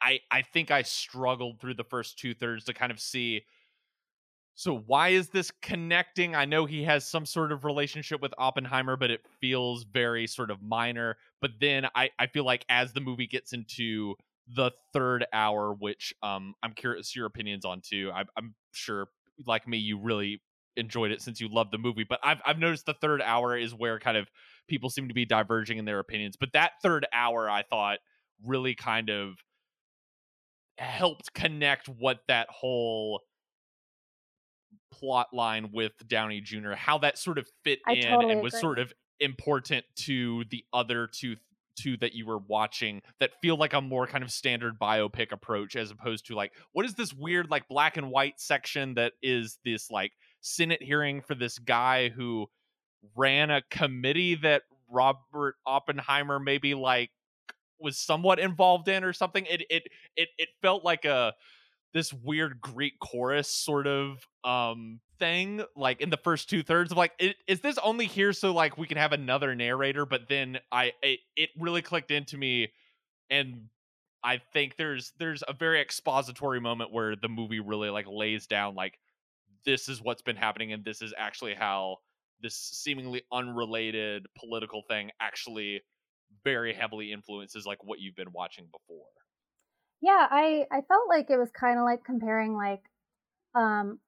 i 0.00 0.18
i 0.30 0.40
think 0.40 0.70
i 0.70 0.80
struggled 0.80 1.60
through 1.60 1.74
the 1.74 1.84
first 1.84 2.18
two 2.18 2.32
thirds 2.32 2.64
to 2.64 2.72
kind 2.72 2.90
of 2.90 2.98
see 2.98 3.44
so 4.56 4.78
why 4.86 5.10
is 5.10 5.28
this 5.28 5.52
connecting? 5.60 6.34
I 6.34 6.46
know 6.46 6.64
he 6.64 6.82
has 6.84 7.06
some 7.06 7.26
sort 7.26 7.52
of 7.52 7.64
relationship 7.64 8.22
with 8.22 8.32
Oppenheimer, 8.38 8.96
but 8.96 9.10
it 9.10 9.20
feels 9.38 9.84
very 9.84 10.26
sort 10.26 10.50
of 10.50 10.62
minor. 10.62 11.18
But 11.42 11.52
then 11.60 11.86
I, 11.94 12.08
I 12.18 12.26
feel 12.26 12.44
like 12.44 12.64
as 12.70 12.94
the 12.94 13.02
movie 13.02 13.26
gets 13.26 13.52
into 13.52 14.14
the 14.48 14.70
third 14.94 15.26
hour, 15.32 15.74
which 15.74 16.14
um 16.22 16.54
I'm 16.62 16.72
curious 16.72 17.14
your 17.14 17.26
opinions 17.26 17.66
on 17.66 17.82
too. 17.82 18.10
I, 18.14 18.24
I'm 18.36 18.54
sure, 18.72 19.08
like 19.46 19.68
me, 19.68 19.76
you 19.76 19.98
really 19.98 20.40
enjoyed 20.78 21.10
it 21.10 21.20
since 21.20 21.38
you 21.38 21.48
loved 21.48 21.70
the 21.70 21.78
movie. 21.78 22.06
But 22.08 22.20
I've 22.22 22.40
I've 22.46 22.58
noticed 22.58 22.86
the 22.86 22.94
third 22.94 23.20
hour 23.20 23.58
is 23.58 23.74
where 23.74 23.98
kind 23.98 24.16
of 24.16 24.26
people 24.68 24.88
seem 24.88 25.08
to 25.08 25.14
be 25.14 25.26
diverging 25.26 25.76
in 25.76 25.84
their 25.84 25.98
opinions. 25.98 26.36
But 26.38 26.54
that 26.54 26.72
third 26.82 27.06
hour, 27.12 27.50
I 27.50 27.62
thought, 27.62 27.98
really 28.42 28.74
kind 28.74 29.10
of 29.10 29.34
helped 30.78 31.34
connect 31.34 31.88
what 31.88 32.20
that 32.28 32.48
whole 32.50 33.20
plot 34.98 35.28
line 35.32 35.70
with 35.72 35.92
Downey 36.06 36.40
Jr., 36.40 36.72
how 36.72 36.98
that 36.98 37.18
sort 37.18 37.38
of 37.38 37.48
fit 37.64 37.80
I 37.86 37.92
in 37.92 38.02
totally 38.02 38.32
and 38.32 38.42
was 38.42 38.54
agree. 38.54 38.60
sort 38.60 38.78
of 38.78 38.92
important 39.20 39.84
to 39.96 40.44
the 40.50 40.64
other 40.72 41.06
two 41.06 41.36
two 41.76 41.96
that 41.98 42.14
you 42.14 42.26
were 42.26 42.38
watching 42.38 43.02
that 43.20 43.32
feel 43.42 43.56
like 43.56 43.74
a 43.74 43.80
more 43.80 44.06
kind 44.06 44.24
of 44.24 44.30
standard 44.30 44.78
biopic 44.78 45.30
approach 45.30 45.76
as 45.76 45.90
opposed 45.90 46.26
to 46.26 46.34
like 46.34 46.52
what 46.72 46.86
is 46.86 46.94
this 46.94 47.12
weird 47.12 47.50
like 47.50 47.68
black 47.68 47.98
and 47.98 48.10
white 48.10 48.40
section 48.40 48.94
that 48.94 49.12
is 49.22 49.58
this 49.62 49.90
like 49.90 50.12
senate 50.40 50.82
hearing 50.82 51.20
for 51.20 51.34
this 51.34 51.58
guy 51.58 52.08
who 52.08 52.46
ran 53.14 53.50
a 53.50 53.62
committee 53.70 54.34
that 54.34 54.62
Robert 54.90 55.56
Oppenheimer 55.66 56.38
maybe 56.38 56.74
like 56.74 57.10
was 57.78 57.98
somewhat 57.98 58.38
involved 58.38 58.88
in 58.88 59.04
or 59.04 59.12
something 59.12 59.44
it 59.46 59.62
it 59.68 59.82
it 60.16 60.28
it 60.38 60.48
felt 60.62 60.82
like 60.82 61.04
a 61.04 61.34
this 61.96 62.12
weird 62.12 62.60
Greek 62.60 62.98
chorus 63.00 63.48
sort 63.48 63.86
of 63.86 64.28
um 64.44 65.00
thing 65.18 65.62
like 65.74 66.02
in 66.02 66.10
the 66.10 66.18
first 66.18 66.50
two 66.50 66.62
thirds 66.62 66.92
of 66.92 66.98
like 66.98 67.12
it, 67.18 67.36
is 67.48 67.60
this 67.60 67.78
only 67.78 68.04
here 68.04 68.34
so 68.34 68.52
like 68.52 68.76
we 68.76 68.86
can 68.86 68.98
have 68.98 69.12
another 69.12 69.54
narrator? 69.54 70.04
But 70.04 70.28
then 70.28 70.58
I 70.70 70.92
it, 71.02 71.20
it 71.36 71.50
really 71.58 71.80
clicked 71.80 72.10
into 72.10 72.36
me 72.36 72.70
and 73.30 73.68
I 74.22 74.42
think 74.52 74.76
there's 74.76 75.14
there's 75.18 75.42
a 75.48 75.54
very 75.54 75.80
expository 75.80 76.60
moment 76.60 76.92
where 76.92 77.16
the 77.16 77.30
movie 77.30 77.60
really 77.60 77.88
like 77.88 78.06
lays 78.06 78.46
down 78.46 78.74
like 78.74 78.98
this 79.64 79.88
is 79.88 80.02
what's 80.02 80.22
been 80.22 80.36
happening 80.36 80.74
and 80.74 80.84
this 80.84 81.00
is 81.00 81.14
actually 81.16 81.54
how 81.54 81.96
this 82.42 82.54
seemingly 82.54 83.22
unrelated 83.32 84.26
political 84.38 84.82
thing 84.86 85.10
actually 85.18 85.80
very 86.44 86.74
heavily 86.74 87.10
influences 87.10 87.64
like 87.64 87.82
what 87.82 88.00
you've 88.00 88.16
been 88.16 88.32
watching 88.32 88.66
before 88.66 89.06
yeah, 90.02 90.26
I 90.30 90.66
I 90.70 90.80
felt 90.82 91.08
like 91.08 91.30
it 91.30 91.38
was 91.38 91.50
kind 91.58 91.78
of 91.78 91.84
like 91.84 92.04
comparing 92.04 92.54
like 92.54 92.82
um 93.54 93.98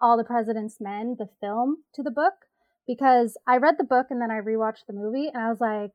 all 0.00 0.16
the 0.16 0.24
President's 0.24 0.80
Men, 0.80 1.16
the 1.18 1.28
film, 1.40 1.78
to 1.94 2.02
the 2.02 2.10
book 2.10 2.34
because 2.86 3.36
I 3.46 3.58
read 3.58 3.76
the 3.78 3.84
book 3.84 4.06
and 4.10 4.20
then 4.20 4.30
I 4.30 4.40
rewatched 4.40 4.86
the 4.86 4.94
movie 4.94 5.28
and 5.32 5.42
I 5.42 5.50
was 5.50 5.60
like, 5.60 5.92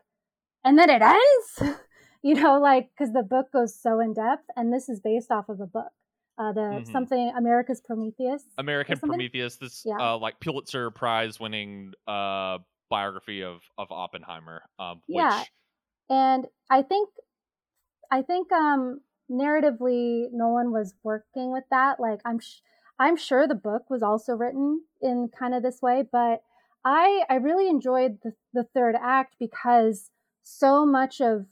and 0.64 0.78
then 0.78 0.90
it 0.90 1.02
ends, 1.02 1.78
you 2.24 2.36
know, 2.36 2.60
like 2.60 2.90
because 2.92 3.14
the 3.14 3.24
book 3.24 3.52
goes 3.52 3.76
so 3.76 4.00
in 4.00 4.14
depth 4.14 4.46
and 4.56 4.72
this 4.72 4.90
is 4.90 5.00
based 5.00 5.32
off 5.32 5.50
of 5.50 5.60
a 5.60 5.66
book. 5.66 5.92
Uh, 6.36 6.52
the 6.52 6.62
mm-hmm. 6.62 6.92
something 6.92 7.32
America's 7.38 7.80
Prometheus. 7.80 8.44
American 8.58 8.98
Prometheus, 8.98 9.58
this 9.58 9.84
yeah. 9.86 9.98
uh, 10.00 10.18
like 10.18 10.40
Pulitzer 10.40 10.90
Prize 10.90 11.40
winning 11.40 11.94
uh, 12.08 12.58
biography 12.90 13.44
of 13.44 13.62
of 13.78 13.92
Oppenheimer. 13.92 14.64
Um, 14.80 15.02
which... 15.06 15.24
Yeah, 15.24 15.44
and 16.10 16.46
I 16.72 16.82
think 16.82 17.10
I 18.10 18.24
think 18.24 18.52
um 18.52 19.00
narratively 19.34 20.28
Nolan 20.32 20.72
was 20.72 20.94
working 21.04 21.52
with 21.52 21.64
that. 21.72 22.00
Like 22.00 22.22
I'm 22.26 22.40
sh- 22.40 22.62
I'm 23.00 23.18
sure 23.18 23.48
the 23.48 23.56
book 23.56 23.90
was 23.90 24.04
also 24.04 24.34
written 24.34 24.82
in 25.02 25.30
kind 25.38 25.56
of 25.56 25.64
this 25.64 25.82
way, 25.82 26.04
but 26.10 26.44
I 26.86 27.24
I 27.30 27.36
really 27.36 27.68
enjoyed 27.68 28.20
the, 28.24 28.34
the 28.54 28.64
third 28.64 28.96
act 29.02 29.36
because 29.40 30.12
so 30.44 30.86
much 30.86 31.22
of 31.22 31.46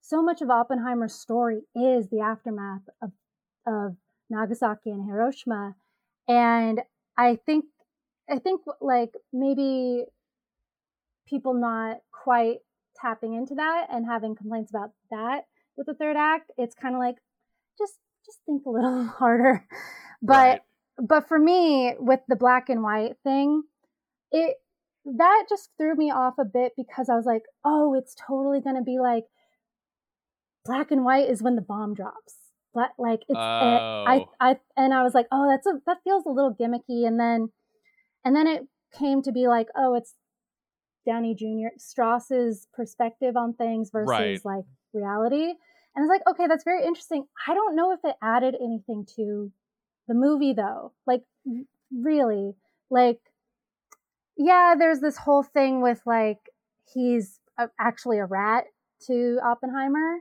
so 0.00 0.22
much 0.22 0.42
of 0.42 0.50
Oppenheimer's 0.50 1.14
story 1.14 1.62
is 1.74 2.08
the 2.08 2.20
aftermath 2.20 2.82
of 3.02 3.12
of 3.66 3.96
Nagasaki 4.30 4.90
and 4.90 5.04
Hiroshima 5.04 5.76
and 6.28 6.80
I 7.16 7.36
think 7.36 7.66
I 8.28 8.38
think 8.38 8.62
like 8.80 9.14
maybe 9.32 10.04
people 11.28 11.54
not 11.54 11.98
quite 12.12 12.58
tapping 13.00 13.34
into 13.34 13.54
that 13.56 13.88
and 13.90 14.06
having 14.06 14.34
complaints 14.34 14.70
about 14.70 14.90
that 15.10 15.44
with 15.76 15.86
the 15.86 15.94
third 15.94 16.16
act, 16.16 16.50
it's 16.56 16.74
kind 16.74 16.94
of 16.94 17.00
like 17.00 17.16
just 17.78 17.94
just 18.24 18.38
think 18.46 18.66
a 18.66 18.70
little 18.70 19.04
harder. 19.18 19.64
But 20.22 20.32
right. 20.32 20.60
but 20.98 21.28
for 21.28 21.38
me, 21.38 21.94
with 21.98 22.20
the 22.28 22.36
black 22.36 22.68
and 22.68 22.82
white 22.82 23.16
thing, 23.22 23.62
it 24.32 24.56
that 25.04 25.44
just 25.48 25.70
threw 25.78 25.94
me 25.94 26.10
off 26.10 26.34
a 26.38 26.44
bit 26.44 26.72
because 26.76 27.08
I 27.08 27.14
was 27.14 27.26
like, 27.26 27.42
oh, 27.64 27.94
it's 27.94 28.14
totally 28.26 28.60
gonna 28.60 28.82
be 28.82 28.98
like 29.00 29.24
black 30.64 30.90
and 30.90 31.04
white 31.04 31.30
is 31.30 31.42
when 31.42 31.56
the 31.56 31.62
bomb 31.62 31.94
drops. 31.94 32.34
But 32.74 32.90
like 32.98 33.20
it's 33.28 33.38
eh, 33.38 33.40
oh. 33.40 34.04
I 34.06 34.24
I 34.40 34.56
and 34.76 34.92
I 34.92 35.02
was 35.02 35.14
like, 35.14 35.26
oh, 35.32 35.48
that's 35.48 35.66
a 35.66 35.80
that 35.86 35.98
feels 36.04 36.26
a 36.26 36.30
little 36.30 36.54
gimmicky. 36.54 37.06
And 37.06 37.18
then 37.18 37.48
and 38.24 38.34
then 38.34 38.46
it 38.46 38.66
came 38.98 39.22
to 39.22 39.32
be 39.32 39.46
like, 39.46 39.68
oh, 39.76 39.94
it's 39.94 40.14
Downey 41.06 41.34
Jr. 41.34 41.68
Strauss's 41.78 42.66
perspective 42.74 43.36
on 43.36 43.54
things 43.54 43.90
versus 43.90 44.08
right. 44.08 44.40
like 44.44 44.64
reality. 44.92 45.54
And 45.94 46.04
it's 46.04 46.10
like, 46.10 46.22
okay, 46.28 46.46
that's 46.46 46.64
very 46.64 46.84
interesting. 46.84 47.24
I 47.46 47.54
don't 47.54 47.76
know 47.76 47.92
if 47.92 48.00
it 48.04 48.16
added 48.22 48.54
anything 48.60 49.06
to 49.16 49.50
the 50.08 50.14
movie 50.14 50.52
though. 50.52 50.92
Like, 51.06 51.22
really. 51.90 52.54
Like, 52.90 53.20
yeah, 54.36 54.74
there's 54.78 55.00
this 55.00 55.16
whole 55.16 55.42
thing 55.42 55.80
with 55.80 56.00
like, 56.04 56.50
he's 56.92 57.40
actually 57.80 58.18
a 58.18 58.26
rat 58.26 58.64
to 59.06 59.38
Oppenheimer. 59.42 60.18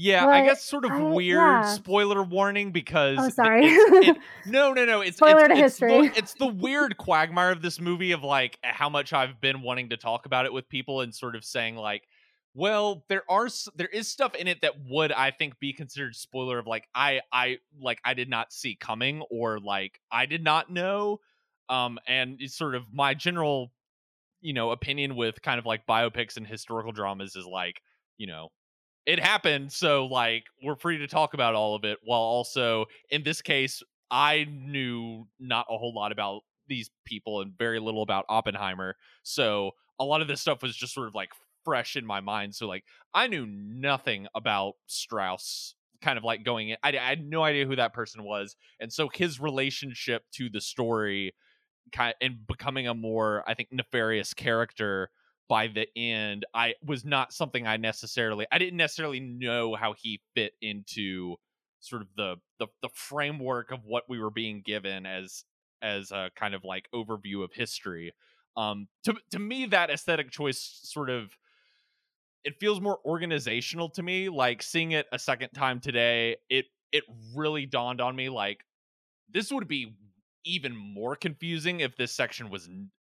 Yeah, 0.00 0.28
I 0.28 0.44
guess 0.44 0.62
sort 0.62 0.84
of 0.84 0.92
I, 0.92 1.02
weird 1.02 1.38
yeah. 1.40 1.72
spoiler 1.72 2.22
warning 2.22 2.70
because 2.70 3.18
oh 3.20 3.28
sorry 3.30 3.66
it, 3.66 4.08
it, 4.08 4.16
no 4.46 4.72
no 4.72 4.84
no 4.84 5.00
it's 5.00 5.16
spoiler 5.16 5.46
it's, 5.46 5.48
to 5.48 5.52
it's 5.54 5.60
history. 5.60 6.08
The, 6.08 6.18
it's 6.18 6.34
the 6.34 6.46
weird 6.46 6.96
quagmire 6.98 7.50
of 7.50 7.62
this 7.62 7.80
movie 7.80 8.12
of 8.12 8.22
like 8.22 8.58
how 8.62 8.88
much 8.88 9.12
I've 9.12 9.40
been 9.40 9.60
wanting 9.60 9.88
to 9.88 9.96
talk 9.96 10.24
about 10.24 10.46
it 10.46 10.52
with 10.52 10.68
people 10.68 11.00
and 11.00 11.12
sort 11.12 11.34
of 11.34 11.44
saying 11.44 11.74
like 11.74 12.06
well, 12.54 13.04
there 13.08 13.22
are 13.28 13.48
there 13.76 13.88
is 13.88 14.08
stuff 14.08 14.34
in 14.34 14.48
it 14.48 14.62
that 14.62 14.74
would 14.88 15.12
I 15.12 15.30
think 15.30 15.58
be 15.58 15.72
considered 15.72 16.16
spoiler 16.16 16.58
of 16.58 16.66
like 16.66 16.88
I 16.94 17.20
I 17.32 17.58
like 17.80 18.00
I 18.04 18.14
did 18.14 18.28
not 18.28 18.52
see 18.52 18.74
coming 18.74 19.22
or 19.30 19.60
like 19.60 20.00
I 20.10 20.26
did 20.26 20.42
not 20.42 20.70
know. 20.70 21.20
Um, 21.68 21.98
and 22.06 22.38
it's 22.40 22.56
sort 22.56 22.74
of 22.74 22.84
my 22.92 23.14
general, 23.14 23.72
you 24.40 24.54
know, 24.54 24.70
opinion 24.70 25.16
with 25.16 25.42
kind 25.42 25.58
of 25.58 25.66
like 25.66 25.86
biopics 25.86 26.36
and 26.36 26.46
historical 26.46 26.92
dramas 26.92 27.36
is 27.36 27.46
like, 27.46 27.80
you 28.16 28.26
know, 28.26 28.48
it 29.08 29.18
happened, 29.18 29.72
so 29.72 30.04
like 30.04 30.44
we're 30.62 30.76
free 30.76 30.98
to 30.98 31.06
talk 31.06 31.32
about 31.32 31.54
all 31.54 31.74
of 31.74 31.84
it. 31.84 31.98
While 32.04 32.20
also 32.20 32.84
in 33.10 33.22
this 33.22 33.40
case, 33.40 33.82
I 34.10 34.46
knew 34.50 35.26
not 35.40 35.66
a 35.70 35.78
whole 35.78 35.94
lot 35.94 36.12
about 36.12 36.42
these 36.68 36.90
people 37.06 37.40
and 37.40 37.56
very 37.56 37.80
little 37.80 38.02
about 38.02 38.26
Oppenheimer, 38.28 38.96
so 39.22 39.70
a 39.98 40.04
lot 40.04 40.20
of 40.20 40.28
this 40.28 40.42
stuff 40.42 40.62
was 40.62 40.76
just 40.76 40.92
sort 40.92 41.08
of 41.08 41.14
like 41.14 41.30
fresh 41.64 41.96
in 41.96 42.04
my 42.04 42.20
mind. 42.20 42.54
So 42.54 42.68
like 42.68 42.84
I 43.14 43.28
knew 43.28 43.46
nothing 43.46 44.26
about 44.34 44.74
Strauss 44.86 45.74
kind 46.02 46.18
of 46.18 46.22
like 46.22 46.44
going 46.44 46.68
in. 46.68 46.76
I, 46.82 46.90
I, 46.90 47.08
had 47.08 47.24
no 47.24 47.42
idea 47.42 47.66
who 47.66 47.76
that 47.76 47.94
person 47.94 48.22
was. 48.22 48.56
And 48.78 48.92
so 48.92 49.08
his 49.12 49.40
relationship 49.40 50.22
to 50.34 50.48
the 50.48 50.60
story 50.60 51.34
kind 51.92 52.10
of, 52.10 52.14
and 52.20 52.46
becoming 52.46 52.86
a 52.86 52.94
more, 52.94 53.42
I 53.48 53.54
think, 53.54 53.70
nefarious 53.72 54.32
character 54.34 55.10
by 55.48 55.68
the 55.68 55.86
end, 55.96 56.44
I 56.54 56.74
was 56.84 57.04
not 57.04 57.32
something 57.32 57.66
I 57.66 57.76
necessarily 57.76 58.46
I 58.52 58.58
didn't 58.58 58.76
necessarily 58.76 59.20
know 59.20 59.74
how 59.74 59.94
he 59.94 60.20
fit 60.34 60.52
into 60.60 61.36
sort 61.80 62.02
of 62.02 62.08
the 62.16 62.36
the, 62.58 62.66
the 62.82 62.90
framework 62.94 63.70
of 63.70 63.84
what 63.84 64.04
we 64.08 64.18
were 64.18 64.30
being 64.30 64.62
given 64.64 65.06
as 65.06 65.44
as 65.80 66.10
a 66.10 66.30
kind 66.36 66.54
of 66.54 66.64
like 66.64 66.88
overview 66.94 67.42
of 67.42 67.52
history. 67.52 68.12
Um 68.56 68.88
to 69.04 69.14
to 69.30 69.38
me 69.38 69.66
that 69.66 69.90
aesthetic 69.90 70.30
choice 70.30 70.80
sort 70.84 71.10
of 71.10 71.36
it 72.44 72.60
feels 72.60 72.80
more 72.80 72.98
organizational 73.04 73.90
to 73.90 74.02
me. 74.02 74.28
Like 74.28 74.62
seeing 74.62 74.92
it 74.92 75.06
a 75.12 75.18
second 75.18 75.50
time 75.50 75.80
today, 75.80 76.36
it 76.48 76.66
it 76.92 77.04
really 77.34 77.66
dawned 77.66 78.00
on 78.00 78.16
me 78.16 78.28
like 78.28 78.64
this 79.30 79.52
would 79.52 79.68
be 79.68 79.94
even 80.44 80.74
more 80.74 81.14
confusing 81.14 81.80
if 81.80 81.96
this 81.96 82.12
section 82.12 82.48
was 82.48 82.68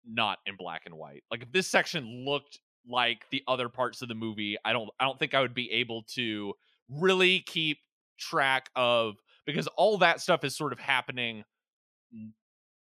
not 0.05 0.39
in 0.45 0.55
black 0.55 0.83
and 0.85 0.95
white. 0.95 1.23
Like 1.31 1.43
if 1.43 1.51
this 1.51 1.67
section 1.67 2.25
looked 2.25 2.59
like 2.87 3.25
the 3.31 3.43
other 3.47 3.69
parts 3.69 4.01
of 4.01 4.09
the 4.09 4.15
movie, 4.15 4.57
I 4.65 4.73
don't 4.73 4.89
I 4.99 5.05
don't 5.05 5.19
think 5.19 5.33
I 5.33 5.41
would 5.41 5.53
be 5.53 5.71
able 5.71 6.03
to 6.15 6.53
really 6.89 7.41
keep 7.41 7.79
track 8.19 8.69
of 8.75 9.15
because 9.45 9.67
all 9.67 9.97
that 9.99 10.21
stuff 10.21 10.43
is 10.43 10.55
sort 10.55 10.73
of 10.73 10.79
happening 10.79 11.43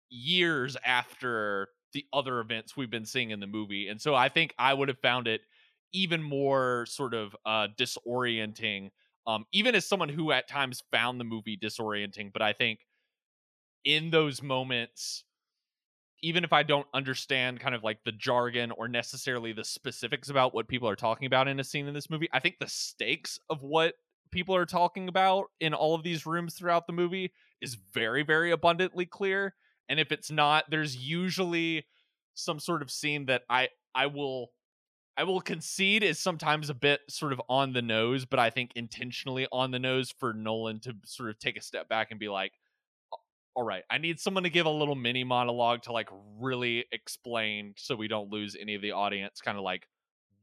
years 0.09 0.77
after 0.83 1.69
the 1.93 2.05
other 2.13 2.39
events 2.39 2.77
we've 2.77 2.91
been 2.91 3.05
seeing 3.05 3.31
in 3.31 3.39
the 3.39 3.47
movie. 3.47 3.87
And 3.87 3.99
so 3.99 4.13
I 4.15 4.29
think 4.29 4.53
I 4.57 4.73
would 4.73 4.89
have 4.89 4.99
found 4.99 5.27
it 5.27 5.41
even 5.91 6.21
more 6.21 6.85
sort 6.87 7.15
of 7.15 7.35
uh 7.47 7.67
disorienting 7.75 8.91
um 9.25 9.43
even 9.51 9.73
as 9.73 9.87
someone 9.87 10.07
who 10.07 10.31
at 10.31 10.47
times 10.47 10.83
found 10.91 11.19
the 11.19 11.23
movie 11.23 11.57
disorienting 11.57 12.31
but 12.31 12.43
i 12.43 12.53
think 12.53 12.81
in 13.85 14.09
those 14.11 14.41
moments 14.41 15.23
even 16.21 16.43
if 16.43 16.53
i 16.53 16.63
don't 16.63 16.87
understand 16.93 17.59
kind 17.59 17.75
of 17.75 17.83
like 17.83 18.03
the 18.03 18.11
jargon 18.11 18.71
or 18.71 18.87
necessarily 18.87 19.53
the 19.53 19.63
specifics 19.63 20.29
about 20.29 20.53
what 20.53 20.67
people 20.67 20.87
are 20.87 20.95
talking 20.95 21.25
about 21.25 21.47
in 21.47 21.59
a 21.59 21.63
scene 21.63 21.87
in 21.87 21.93
this 21.93 22.09
movie 22.09 22.29
i 22.33 22.39
think 22.39 22.57
the 22.59 22.67
stakes 22.67 23.39
of 23.49 23.63
what 23.63 23.95
people 24.31 24.55
are 24.55 24.65
talking 24.65 25.07
about 25.07 25.49
in 25.59 25.73
all 25.73 25.95
of 25.95 26.03
these 26.03 26.25
rooms 26.25 26.53
throughout 26.53 26.87
the 26.87 26.93
movie 26.93 27.31
is 27.61 27.75
very 27.75 28.23
very 28.23 28.51
abundantly 28.51 29.05
clear. 29.05 29.55
And 29.87 29.99
if 29.99 30.11
it's 30.11 30.31
not 30.31 30.65
there's 30.69 30.95
usually 30.95 31.85
some 32.35 32.59
sort 32.59 32.81
of 32.81 32.91
scene 32.91 33.25
that 33.25 33.43
i 33.49 33.69
i 33.95 34.05
will 34.05 34.51
I 35.17 35.23
will 35.23 35.41
concede 35.41 36.01
is 36.01 36.17
sometimes 36.17 36.69
a 36.69 36.73
bit 36.73 37.01
sort 37.09 37.33
of 37.33 37.41
on 37.49 37.73
the 37.73 37.81
nose, 37.81 38.23
but 38.23 38.39
I 38.39 38.51
think 38.51 38.71
intentionally 38.75 39.47
on 39.51 39.71
the 39.71 39.79
nose 39.79 40.13
for 40.17 40.31
Nolan 40.31 40.79
to 40.81 40.95
sort 41.03 41.29
of 41.29 41.37
take 41.37 41.57
a 41.57 41.61
step 41.61 41.89
back 41.89 42.11
and 42.11 42.21
be 42.21 42.29
like, 42.29 42.53
all 43.59 43.65
right, 43.65 43.83
I 43.89 43.97
need 43.97 44.21
someone 44.21 44.43
to 44.43 44.49
give 44.49 44.65
a 44.65 44.69
little 44.69 44.95
mini 44.95 45.25
monologue 45.25 45.81
to 45.81 45.91
like 45.91 46.07
really 46.39 46.85
explain 46.93 47.73
so 47.75 47.93
we 47.93 48.07
don't 48.07 48.29
lose 48.29 48.55
any 48.57 48.73
of 48.73 48.81
the 48.81 48.93
audience, 48.93 49.41
kind 49.41 49.57
of 49.57 49.65
like 49.65 49.85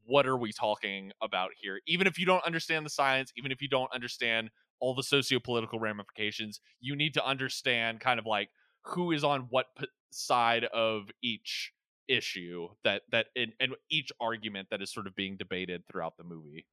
what 0.05 0.27
are 0.27 0.37
we 0.37 0.53
talking 0.53 1.11
about 1.19 1.49
here? 1.59 1.79
Even 1.87 2.05
if 2.05 2.19
you 2.19 2.27
don't 2.27 2.45
understand 2.45 2.85
the 2.85 2.91
science, 2.91 3.33
even 3.35 3.51
if 3.51 3.59
you 3.59 3.67
don't 3.67 3.91
understand 3.91 4.51
all 4.79 4.93
the 4.93 5.01
socio-political 5.01 5.79
ramifications, 5.79 6.61
you 6.79 6.95
need 6.95 7.15
to 7.15 7.25
understand 7.25 8.01
kind 8.01 8.19
of 8.19 8.27
like 8.27 8.49
who 8.83 9.11
is 9.11 9.23
on 9.23 9.47
what 9.49 9.65
p- 9.79 9.87
side 10.11 10.65
of 10.65 11.09
each 11.23 11.73
issue 12.07 12.67
that 12.83 13.01
that 13.11 13.25
and 13.35 13.51
each 13.89 14.11
argument 14.21 14.67
that 14.69 14.83
is 14.83 14.93
sort 14.93 15.07
of 15.07 15.15
being 15.15 15.37
debated 15.37 15.81
throughout 15.87 16.17
the 16.17 16.23
movie. 16.23 16.67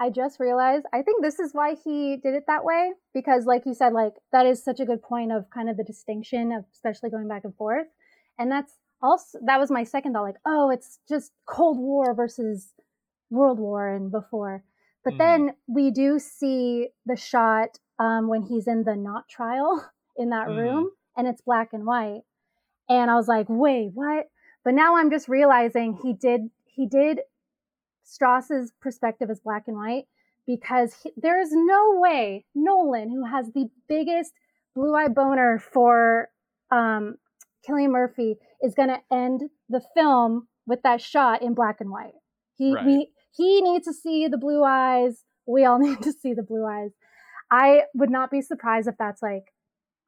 I 0.00 0.10
just 0.10 0.40
realized 0.40 0.86
I 0.92 1.02
think 1.02 1.22
this 1.22 1.38
is 1.38 1.52
why 1.52 1.76
he 1.84 2.16
did 2.16 2.34
it 2.34 2.44
that 2.46 2.64
way 2.64 2.92
because 3.12 3.46
like 3.46 3.64
you 3.64 3.74
said 3.74 3.92
like 3.92 4.14
that 4.32 4.46
is 4.46 4.62
such 4.62 4.80
a 4.80 4.84
good 4.84 5.02
point 5.02 5.32
of 5.32 5.48
kind 5.50 5.70
of 5.70 5.76
the 5.76 5.84
distinction 5.84 6.52
of 6.52 6.64
especially 6.72 7.10
going 7.10 7.28
back 7.28 7.44
and 7.44 7.54
forth 7.54 7.86
and 8.38 8.50
that's 8.50 8.72
also 9.02 9.38
that 9.46 9.60
was 9.60 9.70
my 9.70 9.84
second 9.84 10.12
thought 10.12 10.22
like 10.22 10.40
oh 10.46 10.70
it's 10.70 10.98
just 11.08 11.32
Cold 11.46 11.78
War 11.78 12.14
versus 12.14 12.72
World 13.30 13.58
War 13.60 13.88
and 13.88 14.10
before 14.10 14.64
but 15.04 15.14
mm-hmm. 15.14 15.18
then 15.18 15.54
we 15.68 15.90
do 15.90 16.18
see 16.18 16.88
the 17.06 17.16
shot 17.16 17.78
um, 17.98 18.28
when 18.28 18.42
he's 18.42 18.66
in 18.66 18.82
the 18.82 18.96
not 18.96 19.28
trial 19.28 19.88
in 20.16 20.30
that 20.30 20.48
mm-hmm. 20.48 20.58
room 20.58 20.90
and 21.16 21.28
it's 21.28 21.42
black 21.42 21.72
and 21.72 21.86
white 21.86 22.22
and 22.88 23.10
I 23.10 23.14
was 23.14 23.28
like 23.28 23.46
wait 23.48 23.92
what 23.94 24.26
but 24.64 24.74
now 24.74 24.96
I'm 24.96 25.10
just 25.10 25.28
realizing 25.28 25.98
he 26.02 26.14
did 26.14 26.50
he 26.64 26.86
did 26.86 27.20
Strauss's 28.04 28.72
perspective 28.80 29.30
is 29.30 29.40
black 29.40 29.64
and 29.66 29.76
white 29.76 30.04
because 30.46 30.94
he, 31.02 31.12
there 31.16 31.40
is 31.40 31.50
no 31.52 31.94
way 31.98 32.44
Nolan, 32.54 33.10
who 33.10 33.24
has 33.24 33.50
the 33.52 33.68
biggest 33.88 34.32
blue 34.74 34.94
eye 34.94 35.08
boner 35.08 35.58
for 35.58 36.28
um, 36.70 37.16
Cillian 37.66 37.90
Murphy, 37.90 38.36
is 38.62 38.74
going 38.74 38.88
to 38.88 39.00
end 39.12 39.42
the 39.68 39.82
film 39.94 40.48
with 40.66 40.82
that 40.82 41.00
shot 41.00 41.42
in 41.42 41.54
black 41.54 41.80
and 41.80 41.90
white. 41.90 42.14
He 42.56 42.74
right. 42.74 42.84
we, 42.84 43.08
he 43.36 43.62
needs 43.62 43.86
to 43.86 43.92
see 43.92 44.28
the 44.28 44.38
blue 44.38 44.62
eyes. 44.62 45.24
We 45.46 45.64
all 45.64 45.78
need 45.80 46.02
to 46.02 46.12
see 46.12 46.34
the 46.34 46.42
blue 46.42 46.66
eyes. 46.66 46.90
I 47.50 47.82
would 47.94 48.10
not 48.10 48.30
be 48.30 48.40
surprised 48.40 48.88
if 48.88 48.96
that's 48.98 49.22
like 49.22 49.44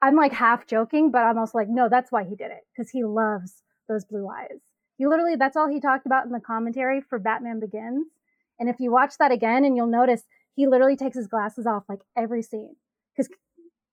I'm 0.03 0.17
like 0.17 0.33
half 0.33 0.67
joking, 0.67 1.11
but 1.11 1.21
I'm 1.21 1.39
also 1.39 1.59
like, 1.59 1.69
no, 1.69 1.89
that's 1.89 2.13
why 2.13 2.25
he 2.25 2.37
did 2.37 2.51
it 2.51 2.67
because 2.73 2.91
he 2.91 3.05
loves 3.05 3.63
those 3.89 4.05
blue 4.05 4.29
eyes. 4.29 4.61
He 4.97 5.07
literally, 5.07 5.37
that's 5.37 5.57
all 5.57 5.69
he 5.69 5.81
talked 5.81 6.07
about 6.07 6.27
in 6.27 6.33
the 6.33 6.41
commentary 6.41 7.01
for 7.01 7.19
Batman 7.19 7.61
Begins. 7.61 8.07
And 8.59 8.69
if 8.69 8.81
you 8.81 8.91
watch 8.91 9.19
that 9.19 9.33
again, 9.33 9.65
and 9.65 9.77
you'll 9.77 9.87
notice 9.87 10.23
he 10.55 10.67
literally 10.67 10.97
takes 10.97 11.17
his 11.17 11.27
glasses 11.27 11.67
off 11.67 11.85
like 11.89 12.01
every 12.17 12.43
scene 12.43 12.77
because 13.15 13.31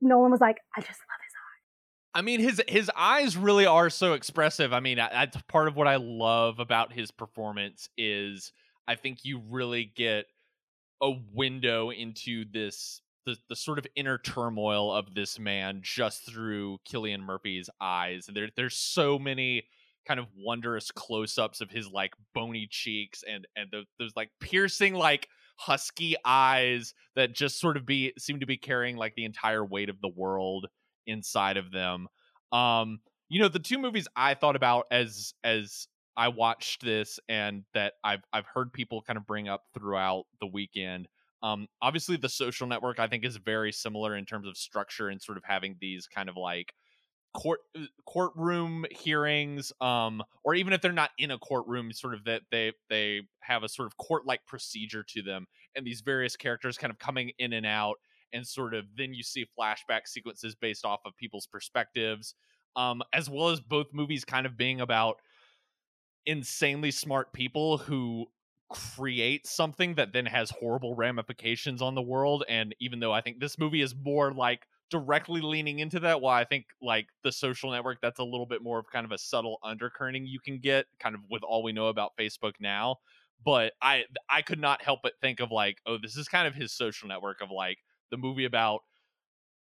Nolan 0.01 0.31
was 0.31 0.41
like, 0.41 0.57
I 0.75 0.81
just 0.81 0.91
love 0.91 1.19
his 1.21 1.33
eyes. 1.33 2.15
I 2.15 2.21
mean, 2.21 2.39
his 2.39 2.61
his 2.67 2.91
eyes 2.95 3.35
really 3.35 3.65
are 3.65 3.89
so 3.89 4.13
expressive. 4.13 4.71
I 4.71 4.79
mean, 4.79 4.97
that's 4.97 5.35
part 5.49 5.67
of 5.67 5.75
what 5.75 5.87
I 5.87 5.97
love 5.97 6.59
about 6.59 6.93
his 6.93 7.11
performance 7.11 7.89
is 7.97 8.53
I 8.87 8.95
think 8.95 9.19
you 9.23 9.41
really 9.49 9.91
get 9.95 10.25
a 11.01 11.11
window 11.33 11.89
into 11.89 12.45
this 12.51 13.01
the, 13.25 13.37
the 13.49 13.55
sort 13.55 13.79
of 13.79 13.87
inner 13.95 14.17
turmoil 14.17 14.91
of 14.91 15.13
this 15.15 15.39
man 15.39 15.79
just 15.81 16.25
through 16.25 16.77
Cillian 16.87 17.21
Murphy's 17.21 17.69
eyes. 17.81 18.29
There 18.31 18.49
there's 18.55 18.75
so 18.75 19.17
many 19.17 19.63
kind 20.05 20.19
of 20.19 20.27
wondrous 20.37 20.91
close-ups 20.91 21.61
of 21.61 21.69
his 21.69 21.89
like 21.89 22.13
bony 22.33 22.67
cheeks 22.69 23.23
and 23.27 23.47
and 23.55 23.69
the, 23.71 23.83
those 23.99 24.11
like 24.15 24.29
piercing 24.39 24.93
like 24.93 25.27
husky 25.57 26.15
eyes 26.25 26.93
that 27.15 27.33
just 27.33 27.59
sort 27.59 27.77
of 27.77 27.85
be 27.85 28.13
seem 28.17 28.39
to 28.39 28.45
be 28.45 28.57
carrying 28.57 28.97
like 28.97 29.15
the 29.15 29.25
entire 29.25 29.63
weight 29.63 29.89
of 29.89 30.01
the 30.01 30.09
world 30.09 30.67
inside 31.05 31.57
of 31.57 31.71
them. 31.71 32.07
Um 32.51 32.99
you 33.33 33.39
know 33.39 33.47
the 33.47 33.59
two 33.59 33.79
movies 33.79 34.07
i 34.15 34.35
thought 34.35 34.55
about 34.55 34.85
as 34.91 35.33
as 35.43 35.87
i 36.15 36.27
watched 36.27 36.83
this 36.83 37.19
and 37.27 37.63
that 37.73 37.93
i've 38.03 38.21
i've 38.31 38.45
heard 38.45 38.71
people 38.71 39.01
kind 39.01 39.17
of 39.17 39.25
bring 39.25 39.47
up 39.47 39.63
throughout 39.73 40.25
the 40.39 40.45
weekend 40.45 41.07
um 41.41 41.67
obviously 41.81 42.15
the 42.15 42.29
social 42.29 42.67
network 42.67 42.99
i 42.99 43.07
think 43.07 43.25
is 43.25 43.37
very 43.37 43.71
similar 43.71 44.15
in 44.15 44.25
terms 44.25 44.47
of 44.47 44.55
structure 44.55 45.09
and 45.09 45.19
sort 45.19 45.37
of 45.37 45.43
having 45.43 45.75
these 45.81 46.05
kind 46.05 46.29
of 46.29 46.37
like 46.37 46.73
court 47.33 47.61
uh, 47.75 47.81
courtroom 48.05 48.85
hearings 48.91 49.73
um 49.81 50.21
or 50.43 50.53
even 50.53 50.71
if 50.71 50.81
they're 50.81 50.91
not 50.91 51.09
in 51.17 51.31
a 51.31 51.37
courtroom 51.39 51.91
sort 51.91 52.13
of 52.13 52.23
that 52.25 52.43
they 52.51 52.71
they 52.89 53.21
have 53.39 53.63
a 53.63 53.69
sort 53.69 53.87
of 53.87 53.97
court 53.97 54.25
like 54.25 54.45
procedure 54.45 55.03
to 55.03 55.21
them 55.21 55.47
and 55.75 55.85
these 55.85 56.01
various 56.01 56.35
characters 56.35 56.77
kind 56.77 56.91
of 56.91 56.99
coming 56.99 57.31
in 57.39 57.53
and 57.53 57.65
out 57.65 57.95
and 58.33 58.45
sort 58.45 58.73
of 58.73 58.85
then 58.95 59.13
you 59.13 59.23
see 59.23 59.45
flashback 59.59 60.05
sequences 60.05 60.55
based 60.55 60.85
off 60.85 61.01
of 61.05 61.15
people's 61.17 61.47
perspectives 61.47 62.35
um 62.75 63.01
as 63.13 63.29
well 63.29 63.49
as 63.49 63.59
both 63.59 63.87
movies 63.93 64.23
kind 64.23 64.45
of 64.45 64.55
being 64.55 64.79
about 64.79 65.17
insanely 66.25 66.91
smart 66.91 67.33
people 67.33 67.77
who 67.79 68.27
create 68.69 69.45
something 69.45 69.95
that 69.95 70.13
then 70.13 70.25
has 70.25 70.49
horrible 70.49 70.95
ramifications 70.95 71.81
on 71.81 71.95
the 71.95 72.01
world 72.01 72.43
and 72.47 72.75
even 72.79 72.99
though 72.99 73.11
i 73.11 73.21
think 73.21 73.39
this 73.39 73.59
movie 73.59 73.81
is 73.81 73.93
more 73.93 74.31
like 74.31 74.67
directly 74.93 75.41
leaning 75.41 75.79
into 75.79 75.99
that 75.99 76.21
while 76.21 76.39
i 76.39 76.43
think 76.43 76.65
like 76.81 77.07
the 77.23 77.31
social 77.31 77.71
network 77.71 77.97
that's 78.01 78.19
a 78.19 78.23
little 78.23 78.45
bit 78.45 78.61
more 78.61 78.77
of 78.77 78.85
kind 78.91 79.05
of 79.05 79.11
a 79.11 79.17
subtle 79.17 79.57
undercurrent 79.63 80.27
you 80.27 80.39
can 80.39 80.59
get 80.59 80.85
kind 80.99 81.15
of 81.15 81.21
with 81.31 81.43
all 81.43 81.63
we 81.63 81.71
know 81.71 81.87
about 81.87 82.11
facebook 82.19 82.53
now 82.59 82.95
but 83.43 83.73
i 83.81 84.03
i 84.29 84.41
could 84.41 84.59
not 84.59 84.83
help 84.83 84.99
but 85.01 85.13
think 85.19 85.39
of 85.39 85.51
like 85.51 85.79
oh 85.87 85.97
this 86.01 86.15
is 86.15 86.27
kind 86.27 86.47
of 86.47 86.53
his 86.53 86.71
social 86.71 87.07
network 87.07 87.41
of 87.41 87.49
like 87.49 87.79
the 88.11 88.17
movie 88.17 88.45
about 88.45 88.81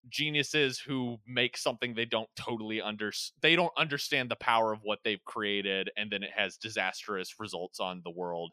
geniuses 0.08 0.78
who 0.78 1.18
make 1.26 1.56
something 1.56 1.94
they 1.94 2.04
don't 2.04 2.28
totally 2.36 2.80
under 2.80 3.12
they 3.40 3.56
don't 3.56 3.72
understand 3.76 4.30
the 4.30 4.36
power 4.36 4.72
of 4.72 4.80
what 4.82 4.98
they've 5.04 5.24
created 5.24 5.90
and 5.96 6.10
then 6.10 6.22
it 6.22 6.30
has 6.34 6.56
disastrous 6.56 7.34
results 7.38 7.80
on 7.80 8.02
the 8.04 8.10
world. 8.10 8.52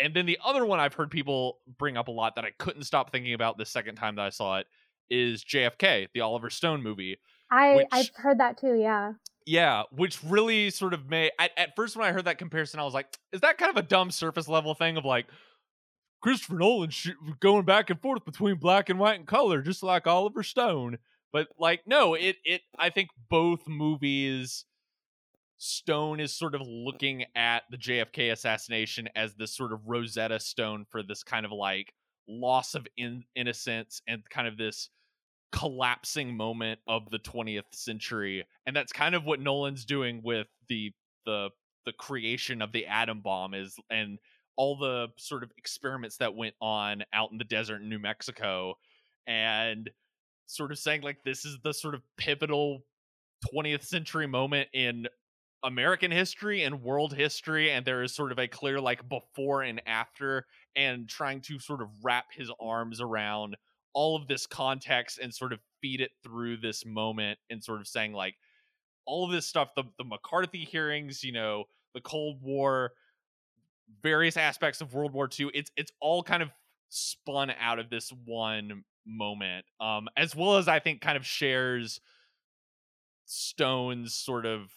And 0.00 0.14
then 0.14 0.26
the 0.26 0.38
other 0.44 0.64
one 0.64 0.78
I've 0.78 0.94
heard 0.94 1.10
people 1.10 1.58
bring 1.78 1.96
up 1.96 2.08
a 2.08 2.12
lot 2.12 2.36
that 2.36 2.44
I 2.44 2.52
couldn't 2.58 2.84
stop 2.84 3.10
thinking 3.10 3.34
about 3.34 3.58
the 3.58 3.66
second 3.66 3.96
time 3.96 4.16
that 4.16 4.26
I 4.26 4.30
saw 4.30 4.58
it 4.58 4.66
is 5.10 5.44
JFK, 5.44 6.08
the 6.14 6.20
Oliver 6.20 6.50
Stone 6.50 6.82
movie. 6.82 7.18
I 7.50 7.76
which, 7.76 7.86
I've 7.92 8.10
heard 8.14 8.38
that 8.40 8.58
too. 8.58 8.74
Yeah. 8.74 9.12
Yeah, 9.46 9.84
which 9.90 10.22
really 10.22 10.68
sort 10.70 10.92
of 10.92 11.08
made 11.08 11.32
at, 11.38 11.52
at 11.56 11.74
first 11.74 11.96
when 11.96 12.06
I 12.06 12.12
heard 12.12 12.26
that 12.26 12.38
comparison, 12.38 12.80
I 12.80 12.84
was 12.84 12.92
like, 12.92 13.06
is 13.32 13.40
that 13.40 13.56
kind 13.56 13.70
of 13.70 13.76
a 13.78 13.86
dumb 13.86 14.10
surface 14.10 14.46
level 14.48 14.74
thing 14.74 14.98
of 14.98 15.06
like 15.06 15.26
Christopher 16.20 16.56
Nolan 16.56 16.90
sh- 16.90 17.10
going 17.40 17.64
back 17.64 17.88
and 17.88 18.00
forth 18.00 18.24
between 18.24 18.56
black 18.56 18.90
and 18.90 18.98
white 18.98 19.18
and 19.18 19.26
color, 19.26 19.62
just 19.62 19.82
like 19.82 20.06
Oliver 20.06 20.42
Stone? 20.42 20.98
But 21.32 21.48
like, 21.58 21.80
no, 21.86 22.14
it 22.14 22.36
it 22.44 22.60
I 22.78 22.90
think 22.90 23.08
both 23.30 23.66
movies. 23.66 24.64
Stone 25.60 26.20
is 26.20 26.32
sort 26.32 26.54
of 26.54 26.60
looking 26.64 27.24
at 27.34 27.64
the 27.68 27.76
JFK 27.76 28.30
assassination 28.30 29.08
as 29.16 29.34
this 29.34 29.56
sort 29.56 29.72
of 29.72 29.80
Rosetta 29.88 30.38
Stone 30.38 30.86
for 30.88 31.02
this 31.02 31.24
kind 31.24 31.44
of 31.44 31.50
like 31.50 31.92
loss 32.28 32.76
of 32.76 32.86
in- 32.96 33.24
innocence 33.34 34.00
and 34.06 34.22
kind 34.30 34.46
of 34.46 34.56
this 34.56 34.88
collapsing 35.52 36.36
moment 36.36 36.78
of 36.86 37.10
the 37.10 37.18
20th 37.18 37.72
century 37.72 38.44
and 38.66 38.76
that's 38.76 38.92
kind 38.92 39.14
of 39.14 39.24
what 39.24 39.40
Nolan's 39.40 39.84
doing 39.84 40.20
with 40.22 40.46
the 40.68 40.92
the 41.24 41.50
the 41.86 41.92
creation 41.92 42.60
of 42.60 42.72
the 42.72 42.86
atom 42.86 43.20
bomb 43.20 43.54
is 43.54 43.76
and 43.90 44.18
all 44.56 44.76
the 44.76 45.08
sort 45.16 45.42
of 45.42 45.50
experiments 45.56 46.18
that 46.18 46.34
went 46.34 46.54
on 46.60 47.02
out 47.12 47.30
in 47.32 47.38
the 47.38 47.44
desert 47.44 47.80
in 47.80 47.88
New 47.88 47.98
Mexico 47.98 48.74
and 49.26 49.88
sort 50.46 50.72
of 50.72 50.78
saying 50.78 51.02
like 51.02 51.22
this 51.24 51.44
is 51.44 51.58
the 51.62 51.72
sort 51.72 51.94
of 51.94 52.02
pivotal 52.16 52.80
20th 53.54 53.84
century 53.84 54.26
moment 54.26 54.68
in 54.74 55.06
American 55.64 56.10
history 56.10 56.62
and 56.62 56.82
world 56.82 57.14
history 57.14 57.70
and 57.70 57.84
there 57.84 58.02
is 58.02 58.14
sort 58.14 58.32
of 58.32 58.38
a 58.38 58.48
clear 58.48 58.80
like 58.80 59.08
before 59.08 59.62
and 59.62 59.80
after 59.86 60.44
and 60.76 61.08
trying 61.08 61.40
to 61.40 61.58
sort 61.58 61.82
of 61.82 61.88
wrap 62.02 62.26
his 62.32 62.50
arms 62.60 63.00
around 63.00 63.56
all 63.98 64.14
of 64.14 64.28
this 64.28 64.46
context 64.46 65.18
and 65.18 65.34
sort 65.34 65.52
of 65.52 65.58
feed 65.82 66.00
it 66.00 66.12
through 66.22 66.56
this 66.56 66.86
moment 66.86 67.36
and 67.50 67.64
sort 67.64 67.80
of 67.80 67.88
saying 67.88 68.12
like 68.12 68.36
all 69.06 69.24
of 69.24 69.32
this 69.32 69.44
stuff 69.44 69.70
the, 69.74 69.82
the 69.98 70.04
mccarthy 70.04 70.64
hearings 70.64 71.24
you 71.24 71.32
know 71.32 71.64
the 71.94 72.00
cold 72.00 72.40
war 72.40 72.92
various 74.00 74.36
aspects 74.36 74.80
of 74.80 74.94
world 74.94 75.12
war 75.12 75.28
ii 75.40 75.50
it's 75.52 75.72
it's 75.76 75.90
all 76.00 76.22
kind 76.22 76.44
of 76.44 76.50
spun 76.90 77.50
out 77.60 77.80
of 77.80 77.90
this 77.90 78.12
one 78.24 78.84
moment 79.04 79.64
um 79.80 80.08
as 80.16 80.36
well 80.36 80.58
as 80.58 80.68
i 80.68 80.78
think 80.78 81.00
kind 81.00 81.16
of 81.16 81.26
shares 81.26 82.00
stone's 83.24 84.14
sort 84.14 84.46
of 84.46 84.70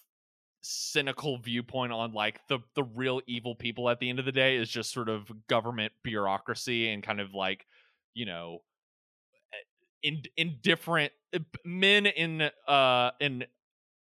cynical 0.63 1.37
viewpoint 1.37 1.93
on 1.93 2.11
like 2.11 2.39
the 2.47 2.57
the 2.73 2.83
real 2.95 3.21
evil 3.27 3.53
people 3.53 3.87
at 3.87 3.99
the 3.99 4.09
end 4.09 4.17
of 4.17 4.25
the 4.25 4.31
day 4.31 4.57
is 4.57 4.67
just 4.67 4.91
sort 4.91 5.09
of 5.09 5.31
government 5.47 5.93
bureaucracy 6.03 6.89
and 6.89 7.03
kind 7.03 7.21
of 7.21 7.35
like 7.35 7.67
you 8.15 8.25
know 8.25 8.61
in 10.03 10.23
indifferent 10.37 11.11
uh, 11.33 11.39
men 11.65 12.05
in 12.05 12.49
uh 12.67 13.11
in 13.19 13.43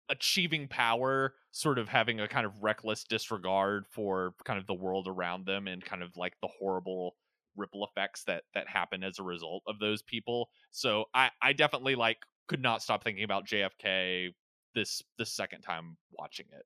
achieving 0.10 0.68
power 0.68 1.34
sort 1.52 1.78
of 1.78 1.90
having 1.90 2.22
a 2.22 2.28
kind 2.28 2.46
of 2.46 2.54
reckless 2.62 3.04
disregard 3.04 3.86
for 3.90 4.34
kind 4.46 4.58
of 4.60 4.66
the 4.66 4.74
world 4.74 5.08
around 5.08 5.46
them 5.46 5.68
and 5.68 5.84
kind 5.84 6.02
of 6.02 6.16
like 6.16 6.34
the 6.42 6.48
horrible 6.60 7.16
ripple 7.58 7.86
effects 7.86 8.24
that 8.24 8.44
that 8.54 8.68
happen 8.70 9.04
as 9.04 9.20
a 9.20 9.24
result 9.24 9.64
of 9.68 9.80
those 9.80 10.02
people 10.04 10.50
so 10.72 11.06
i 11.14 11.30
i 11.42 11.52
definitely 11.52 11.96
like 11.96 12.20
could 12.48 12.62
not 12.62 12.82
stop 12.82 13.04
thinking 13.04 13.24
about 13.24 13.46
JFK 13.46 14.34
this 14.74 15.02
the 15.18 15.26
second 15.26 15.62
time 15.62 15.98
watching 16.12 16.46
it. 16.52 16.66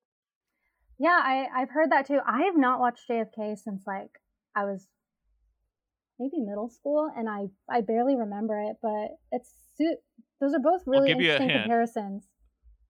Yeah, 0.99 1.19
I 1.21 1.47
I've 1.55 1.69
heard 1.69 1.91
that 1.91 2.07
too. 2.07 2.19
I 2.25 2.43
have 2.43 2.57
not 2.57 2.79
watched 2.79 3.09
JFK 3.09 3.57
since 3.57 3.83
like 3.87 4.19
I 4.55 4.65
was 4.65 4.87
maybe 6.21 6.43
middle 6.45 6.69
school, 6.69 7.09
and 7.17 7.27
I 7.27 7.47
I 7.69 7.81
barely 7.81 8.15
remember 8.15 8.61
it, 8.61 8.77
but 8.81 9.17
it's 9.31 9.51
those 10.39 10.53
are 10.53 10.59
both 10.59 10.83
really 10.85 11.11
interesting 11.11 11.49
comparisons 11.49 12.27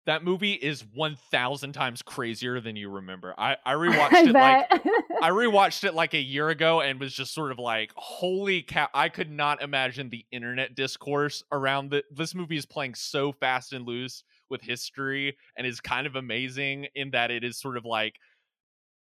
that 0.06 0.24
movie 0.24 0.54
is 0.54 0.84
1000 0.96 1.74
times 1.74 2.02
crazier 2.02 2.60
than 2.60 2.76
you 2.76 2.90
remember. 2.90 3.36
I 3.38 3.58
I 3.66 3.74
rewatched 3.76 4.14
I 4.14 4.22
it 4.22 4.34
bet. 4.34 4.68
like 4.72 4.82
I 5.22 5.30
rewatched 5.30 5.84
it 5.84 5.94
like 5.94 6.14
a 6.14 6.22
year 6.22 6.50
ago 6.50 6.82
and 6.82 7.00
was 7.00 7.14
just 7.14 7.34
sort 7.34 7.52
of 7.52 7.60
like, 7.60 7.92
"Holy 7.96 8.64
cow, 8.64 8.88
I 8.94 9.10
could 9.10 9.30
not 9.30 9.62
imagine 9.62 10.10
the 10.10 10.26
internet 10.32 10.76
discourse 10.76 11.44
around 11.52 11.92
the, 11.92 12.04
this 12.12 12.34
movie 12.34 12.58
is 12.58 12.66
playing 12.66 12.96
so 12.96 13.32
fast 13.32 13.74
and 13.74 13.86
loose 13.86 14.24
with 14.50 14.62
history 14.62 15.38
and 15.56 15.68
is 15.68 15.80
kind 15.80 16.08
of 16.08 16.16
amazing 16.16 16.88
in 16.96 17.12
that 17.12 17.32
it 17.32 17.44
is 17.44 17.60
sort 17.60 17.78
of 17.78 17.86
like 17.86 18.16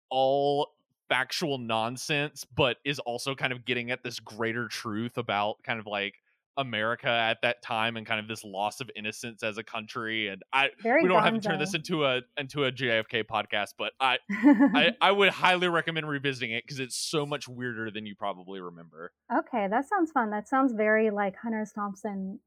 all 0.09 0.69
factual 1.11 1.57
nonsense 1.57 2.45
but 2.55 2.77
is 2.85 2.97
also 2.99 3.35
kind 3.35 3.51
of 3.51 3.65
getting 3.65 3.91
at 3.91 4.01
this 4.01 4.17
greater 4.21 4.69
truth 4.69 5.17
about 5.17 5.61
kind 5.61 5.77
of 5.77 5.85
like 5.85 6.15
America 6.57 7.09
at 7.09 7.41
that 7.41 7.61
time 7.61 7.97
and 7.97 8.05
kind 8.05 8.19
of 8.19 8.27
this 8.29 8.45
loss 8.45 8.79
of 8.79 8.89
innocence 8.95 9.43
as 9.43 9.57
a 9.57 9.63
country. 9.63 10.27
And 10.27 10.41
I 10.53 10.69
Very 10.81 11.03
we 11.03 11.09
don't 11.09 11.23
have 11.23 11.33
to 11.33 11.39
turn 11.39 11.59
this 11.59 11.73
into 11.73 12.05
a 12.05 12.21
into 12.37 12.65
a 12.65 12.71
JFK 12.71 13.23
podcast, 13.23 13.73
but 13.77 13.93
I 13.99 14.17
I, 14.29 14.95
I 15.01 15.11
would 15.11 15.29
highly 15.29 15.67
recommend 15.67 16.07
revisiting 16.07 16.51
it 16.51 16.63
because 16.63 16.79
it's 16.79 16.95
so 16.95 17.25
much 17.25 17.47
weirder 17.47 17.91
than 17.91 18.05
you 18.05 18.15
probably 18.15 18.61
remember. 18.61 19.11
Okay, 19.33 19.67
that 19.69 19.87
sounds 19.87 20.11
fun. 20.11 20.29
That 20.31 20.47
sounds 20.47 20.73
very 20.73 21.09
like 21.09 21.35
Hunter 21.41 21.65
Thompson 21.73 22.39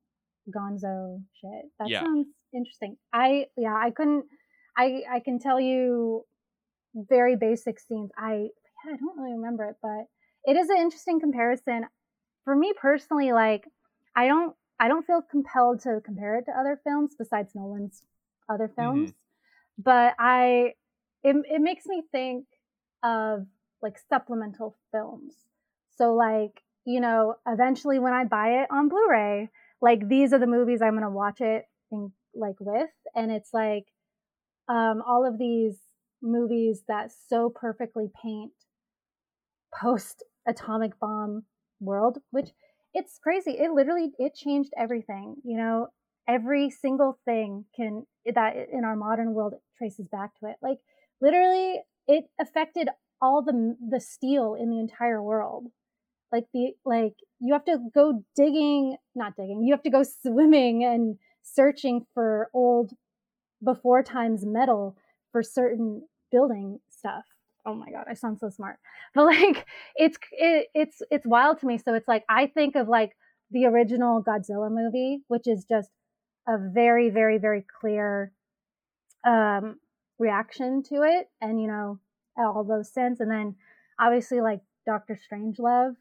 Gonzo 0.55 1.23
shit. 1.41 1.71
That 1.79 1.89
yeah. 1.89 2.01
sounds 2.01 2.29
interesting. 2.55 2.97
I 3.13 3.47
yeah, 3.57 3.75
I 3.75 3.91
couldn't 3.91 4.25
I 4.77 5.03
I 5.11 5.21
can 5.21 5.39
tell 5.39 5.61
you 5.61 6.25
very 6.95 7.37
basic 7.37 7.81
scenes. 7.81 8.11
I 8.17 8.49
yeah, 8.85 8.95
I 8.95 8.97
don't 8.97 9.19
really 9.19 9.37
remember 9.37 9.65
it, 9.65 9.77
but 9.83 10.07
it 10.45 10.57
is 10.57 10.69
an 10.69 10.79
interesting 10.79 11.21
comparison. 11.21 11.87
For 12.45 12.55
me 12.55 12.73
personally, 12.81 13.33
like 13.33 13.65
I 14.15 14.27
don't 14.27 14.55
I 14.79 14.89
don't 14.89 15.07
feel 15.07 15.23
compelled 15.23 15.81
to 15.83 16.01
compare 16.05 16.37
it 16.37 16.47
to 16.47 16.53
other 16.53 16.81
films 16.85 17.15
besides 17.19 17.55
Nolan's 17.55 18.03
other 18.49 18.69
mm-hmm. 18.69 18.81
films. 18.81 19.11
Mm-hmm. 19.11 19.83
But 19.83 20.15
I 20.19 20.75
it 21.23 21.37
it 21.51 21.61
makes 21.61 21.87
me 21.87 22.03
think 22.13 22.47
of 23.03 23.47
like 23.83 23.97
supplemental 24.09 24.77
films. 24.93 25.35
So 25.97 26.15
like, 26.15 26.63
you 26.85 27.01
know, 27.01 27.37
eventually 27.47 27.99
when 27.99 28.13
I 28.13 28.25
buy 28.25 28.63
it 28.63 28.69
on 28.71 28.89
Blu-ray, 28.89 29.51
like 29.81 30.09
these 30.09 30.33
are 30.33 30.39
the 30.39 30.47
movies 30.47 30.83
I'm 30.83 30.93
going 30.93 31.03
to 31.03 31.11
watch 31.11 31.41
it 31.41 31.67
in, 31.93 32.13
like 32.35 32.57
with 32.59 32.91
and 33.15 33.31
it's 33.31 33.53
like 33.53 33.87
um 34.69 35.03
all 35.07 35.27
of 35.27 35.39
these 35.39 35.77
movies 36.25 36.83
that 36.89 37.13
so 37.29 37.51
perfectly 37.51 38.11
paint 38.23 38.53
post 39.75 40.25
atomic 40.47 40.99
bomb 41.01 41.45
world 41.81 42.19
which 42.31 42.51
it's 42.95 43.19
crazy. 43.19 43.53
It 43.53 43.73
literally 43.73 44.13
it 44.19 44.35
changed 44.35 44.73
everything. 44.79 45.37
You 45.45 45.59
know, 45.59 45.89
every 46.29 46.71
single 46.71 47.19
thing 47.25 47.65
can 47.77 48.07
that 48.33 48.55
in 48.73 48.85
our 48.85 48.97
modern 48.97 49.35
world 49.35 49.55
traces 49.77 50.09
back 50.09 50.31
to 50.41 50.47
it. 50.47 50.57
Like 50.63 50.79
literally, 51.21 51.81
it 52.07 52.25
affected 52.41 52.89
all 53.21 53.43
the 53.43 53.77
the 53.91 54.01
steel 54.01 54.55
in 54.55 54.71
the 54.71 54.79
entire 54.79 55.21
world. 55.23 55.67
Like 56.33 56.45
the 56.55 56.73
like 56.85 57.15
you 57.41 57.53
have 57.53 57.65
to 57.67 57.79
go 57.95 58.25
digging, 58.37 58.97
not 59.15 59.35
digging. 59.37 59.65
You 59.65 59.75
have 59.75 59.83
to 59.83 59.91
go 59.91 60.05
swimming 60.05 60.85
and 60.85 61.17
searching 61.43 62.07
for 62.15 62.49
old 62.55 62.93
before 63.63 64.03
times 64.03 64.45
metal 64.45 64.97
for 65.33 65.43
certain 65.43 66.03
building 66.35 66.81
stuff. 66.91 67.25
Oh 67.67 67.75
my 67.75 67.91
god 67.91 68.05
i 68.11 68.15
sound 68.15 68.39
so 68.39 68.51
smart. 68.51 68.77
But 69.15 69.27
like 69.27 69.67
it's 69.95 70.19
it, 70.33 70.67
it's 70.75 71.01
it's 71.11 71.27
wild 71.27 71.61
to 71.61 71.67
me. 71.67 71.79
So 71.79 71.95
it's 71.95 72.09
like 72.09 72.25
i 72.29 72.47
think 72.47 72.75
of 72.75 72.89
like 72.89 73.13
the 73.51 73.67
original 73.67 74.23
godzilla 74.23 74.71
movie 74.71 75.23
which 75.29 75.47
is 75.47 75.65
just 75.65 75.91
a 76.49 76.57
very 76.59 77.09
very 77.11 77.39
very 77.39 77.65
clear 77.81 78.33
um 79.27 79.77
reaction 80.19 80.83
to 80.91 80.97
it 81.03 81.29
and 81.41 81.61
you 81.61 81.69
know 81.69 82.01
all 82.37 82.65
those 82.65 82.93
sins. 82.93 83.21
And 83.21 83.31
then 83.31 83.55
obviously 84.01 84.41
like 84.41 84.61
doctor 84.87 85.17
strangelove 85.17 85.95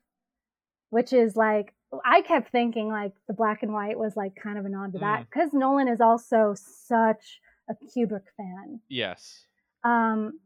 which 0.89 1.13
is 1.13 1.35
like 1.35 1.73
i 2.03 2.21
kept 2.21 2.51
thinking 2.51 2.89
like 2.89 3.13
the 3.27 3.33
black 3.33 3.63
and 3.63 3.71
white 3.71 3.97
was 3.97 4.17
like 4.17 4.33
kind 4.35 4.57
of 4.57 4.65
a 4.65 4.69
nod 4.69 4.91
to 4.91 4.99
that 4.99 5.25
because 5.29 5.51
mm. 5.51 5.59
nolan 5.59 5.87
is 5.87 6.01
also 6.01 6.53
such 6.55 7.39
a 7.69 7.75
kubrick 7.75 8.27
fan. 8.35 8.81
Yes 8.89 9.45
um 9.83 10.39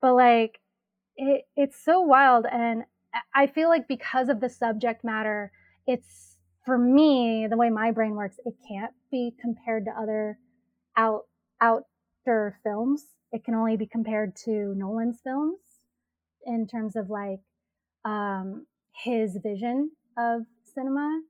but 0.00 0.14
like 0.14 0.60
it 1.16 1.44
it's 1.56 1.82
so 1.84 2.00
wild 2.00 2.46
and 2.50 2.84
I 3.34 3.46
feel 3.46 3.68
like 3.68 3.88
because 3.88 4.28
of 4.28 4.40
the 4.40 4.48
subject 4.48 5.04
matter, 5.04 5.52
it's 5.86 6.36
for 6.64 6.78
me, 6.78 7.46
the 7.50 7.56
way 7.56 7.70
my 7.70 7.90
brain 7.90 8.14
works, 8.14 8.36
it 8.44 8.54
can't 8.68 8.92
be 9.10 9.34
compared 9.40 9.84
to 9.86 9.90
other 9.90 10.38
out 10.96 11.22
outer 11.60 12.58
films. 12.62 13.04
It 13.32 13.44
can 13.44 13.54
only 13.54 13.76
be 13.76 13.86
compared 13.86 14.36
to 14.44 14.74
Nolan's 14.76 15.20
films 15.24 15.60
in 16.46 16.66
terms 16.66 16.96
of 16.96 17.10
like 17.10 17.40
um, 18.04 18.66
his 18.92 19.38
vision 19.42 19.90
of 20.18 20.42
cinema, 20.74 21.22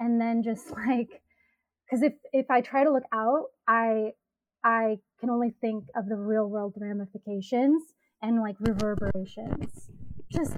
and 0.00 0.20
then 0.20 0.42
just 0.42 0.70
like 0.88 1.22
because 1.86 2.02
if 2.02 2.14
if 2.32 2.50
I 2.50 2.60
try 2.60 2.84
to 2.84 2.92
look 2.92 3.04
out, 3.12 3.46
I 3.68 4.12
I 4.64 4.98
can 5.20 5.30
only 5.30 5.54
think 5.60 5.84
of 5.94 6.08
the 6.08 6.16
real 6.16 6.48
world 6.48 6.74
ramifications 6.76 7.82
and 8.22 8.40
like 8.40 8.56
reverberations. 8.60 9.90
Just 10.30 10.54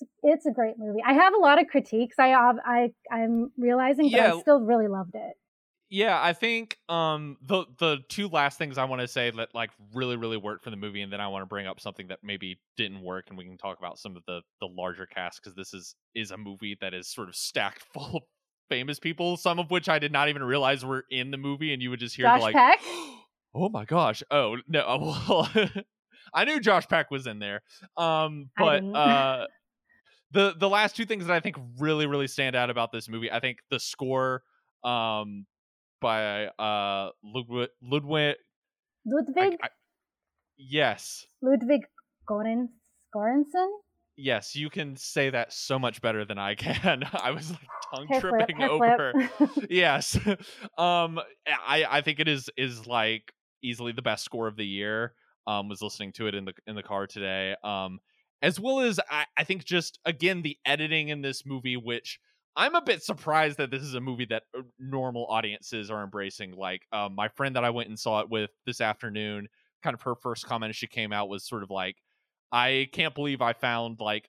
it's, 0.00 0.10
it's 0.22 0.46
a 0.46 0.52
great 0.52 0.74
movie. 0.78 1.00
I 1.04 1.12
have 1.12 1.34
a 1.34 1.38
lot 1.38 1.60
of 1.60 1.66
critiques. 1.68 2.16
I 2.18 2.32
I 2.32 2.90
I'm 3.10 3.50
realizing, 3.56 4.10
but 4.10 4.20
yeah. 4.20 4.34
I 4.34 4.40
still 4.40 4.60
really 4.60 4.88
loved 4.88 5.14
it. 5.14 5.34
Yeah, 5.90 6.20
I 6.22 6.34
think 6.34 6.76
um 6.88 7.38
the 7.42 7.64
the 7.78 7.98
two 8.08 8.28
last 8.28 8.58
things 8.58 8.76
I 8.76 8.84
want 8.84 9.00
to 9.00 9.08
say 9.08 9.30
that 9.30 9.54
like 9.54 9.70
really 9.94 10.16
really 10.16 10.36
worked 10.36 10.64
for 10.64 10.70
the 10.70 10.76
movie, 10.76 11.02
and 11.02 11.12
then 11.12 11.20
I 11.20 11.28
want 11.28 11.42
to 11.42 11.46
bring 11.46 11.66
up 11.66 11.80
something 11.80 12.08
that 12.08 12.18
maybe 12.22 12.60
didn't 12.76 13.02
work, 13.02 13.26
and 13.28 13.38
we 13.38 13.44
can 13.44 13.56
talk 13.56 13.78
about 13.78 13.98
some 13.98 14.16
of 14.16 14.22
the 14.26 14.42
the 14.60 14.66
larger 14.66 15.06
cast 15.06 15.42
because 15.42 15.54
this 15.54 15.72
is 15.72 15.94
is 16.14 16.30
a 16.30 16.36
movie 16.36 16.76
that 16.80 16.92
is 16.94 17.08
sort 17.08 17.28
of 17.28 17.36
stacked 17.36 17.82
full 17.94 18.16
of 18.16 18.22
famous 18.68 18.98
people, 18.98 19.38
some 19.38 19.58
of 19.58 19.70
which 19.70 19.88
I 19.88 19.98
did 19.98 20.12
not 20.12 20.28
even 20.28 20.42
realize 20.42 20.84
were 20.84 21.04
in 21.10 21.30
the 21.30 21.38
movie, 21.38 21.72
and 21.72 21.82
you 21.82 21.90
would 21.90 22.00
just 22.00 22.14
hear 22.14 22.26
Josh 22.26 22.42
like, 22.42 22.54
Peck? 22.54 22.80
"Oh 23.58 23.68
my 23.68 23.84
gosh!" 23.84 24.22
Oh 24.30 24.56
no, 24.66 24.84
well, 25.28 25.48
I 26.34 26.44
knew 26.44 26.60
Josh 26.60 26.86
Peck 26.88 27.10
was 27.10 27.26
in 27.26 27.38
there. 27.38 27.62
Um, 27.96 28.50
but 28.56 28.84
uh, 28.84 29.46
the 30.32 30.54
the 30.58 30.68
last 30.68 30.96
two 30.96 31.04
things 31.04 31.26
that 31.26 31.34
I 31.34 31.40
think 31.40 31.56
really 31.78 32.06
really 32.06 32.28
stand 32.28 32.56
out 32.56 32.70
about 32.70 32.92
this 32.92 33.08
movie, 33.08 33.30
I 33.30 33.40
think 33.40 33.58
the 33.70 33.80
score 33.80 34.42
um 34.84 35.46
by 36.00 36.46
uh 36.46 37.10
Ludwig 37.24 37.70
Ludwig 37.82 38.36
Ludwig? 39.04 39.58
I, 39.62 39.66
I, 39.66 39.68
yes. 40.56 41.26
Ludwig 41.42 41.82
Göransson 42.28 42.68
Göransson 43.14 43.68
yes 44.20 44.56
you 44.56 44.68
can 44.68 44.96
say 44.96 45.30
that 45.30 45.52
so 45.52 45.78
much 45.78 46.02
better 46.02 46.24
than 46.24 46.38
I 46.38 46.54
can. 46.54 47.04
I 47.12 47.30
was 47.30 47.50
like 47.50 47.60
tongue 47.94 48.06
hair 48.08 48.20
tripping 48.20 48.56
flip, 48.56 48.70
over 48.70 49.12
yes. 49.70 50.18
Um 50.76 51.20
I 51.48 51.86
I 51.88 52.00
think 52.02 52.20
it 52.20 52.28
is 52.28 52.50
is 52.56 52.86
like 52.86 53.32
easily 53.62 53.92
the 53.92 54.02
best 54.02 54.24
score 54.24 54.46
of 54.46 54.56
the 54.56 54.66
year 54.66 55.14
um, 55.46 55.68
was 55.68 55.82
listening 55.82 56.12
to 56.12 56.26
it 56.26 56.34
in 56.34 56.44
the 56.44 56.52
in 56.66 56.74
the 56.74 56.82
car 56.82 57.06
today. 57.06 57.54
Um, 57.64 58.00
as 58.42 58.60
well 58.60 58.80
as 58.80 59.00
I, 59.10 59.24
I 59.36 59.44
think 59.44 59.64
just 59.64 59.98
again 60.04 60.42
the 60.42 60.56
editing 60.64 61.08
in 61.08 61.22
this 61.22 61.44
movie, 61.44 61.76
which 61.76 62.20
I'm 62.56 62.74
a 62.74 62.82
bit 62.82 63.02
surprised 63.02 63.58
that 63.58 63.70
this 63.70 63.82
is 63.82 63.94
a 63.94 64.00
movie 64.00 64.26
that 64.26 64.44
uh, 64.56 64.62
normal 64.78 65.26
audiences 65.26 65.90
are 65.90 66.02
embracing. 66.02 66.52
Like 66.52 66.82
um, 66.92 67.14
my 67.14 67.28
friend 67.28 67.56
that 67.56 67.64
I 67.64 67.70
went 67.70 67.88
and 67.88 67.98
saw 67.98 68.20
it 68.20 68.28
with 68.28 68.50
this 68.66 68.80
afternoon, 68.80 69.48
kind 69.82 69.94
of 69.94 70.02
her 70.02 70.14
first 70.14 70.46
comment 70.46 70.70
as 70.70 70.76
she 70.76 70.86
came 70.86 71.12
out 71.12 71.28
was 71.28 71.46
sort 71.46 71.62
of 71.62 71.70
like, 71.70 71.96
"I 72.52 72.88
can't 72.92 73.14
believe 73.14 73.40
I 73.40 73.52
found 73.52 74.00
like 74.00 74.28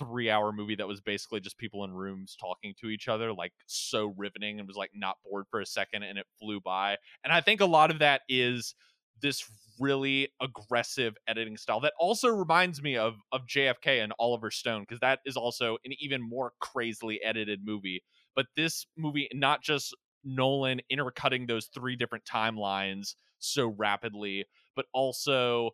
three 0.00 0.30
hour 0.30 0.52
movie 0.52 0.74
that 0.74 0.88
was 0.88 1.00
basically 1.00 1.40
just 1.40 1.58
people 1.58 1.84
in 1.84 1.92
rooms 1.92 2.36
talking 2.40 2.74
to 2.80 2.88
each 2.88 3.06
other, 3.06 3.32
like 3.32 3.52
so 3.66 4.12
riveting 4.16 4.58
and 4.58 4.66
was 4.66 4.76
like 4.76 4.90
not 4.94 5.16
bored 5.24 5.44
for 5.50 5.60
a 5.60 5.66
second 5.66 6.02
and 6.02 6.18
it 6.18 6.26
flew 6.40 6.60
by. 6.60 6.96
And 7.22 7.32
I 7.32 7.40
think 7.40 7.60
a 7.60 7.66
lot 7.66 7.90
of 7.90 8.00
that 8.00 8.22
is 8.28 8.74
this 9.22 9.44
really 9.78 10.28
aggressive 10.40 11.14
editing 11.28 11.56
style 11.56 11.80
that 11.80 11.92
also 11.98 12.28
reminds 12.28 12.82
me 12.82 12.96
of 12.96 13.14
of 13.32 13.42
JFK 13.46 14.02
and 14.02 14.12
Oliver 14.18 14.50
Stone 14.50 14.82
because 14.82 15.00
that 15.00 15.20
is 15.24 15.36
also 15.36 15.76
an 15.84 15.92
even 16.00 16.20
more 16.20 16.52
crazily 16.60 17.20
edited 17.22 17.60
movie. 17.64 18.02
But 18.34 18.46
this 18.56 18.86
movie, 18.96 19.28
not 19.32 19.62
just 19.62 19.94
Nolan 20.24 20.80
intercutting 20.90 21.46
those 21.46 21.66
three 21.66 21.96
different 21.96 22.24
timelines 22.24 23.14
so 23.38 23.74
rapidly, 23.76 24.44
but 24.76 24.86
also, 24.92 25.70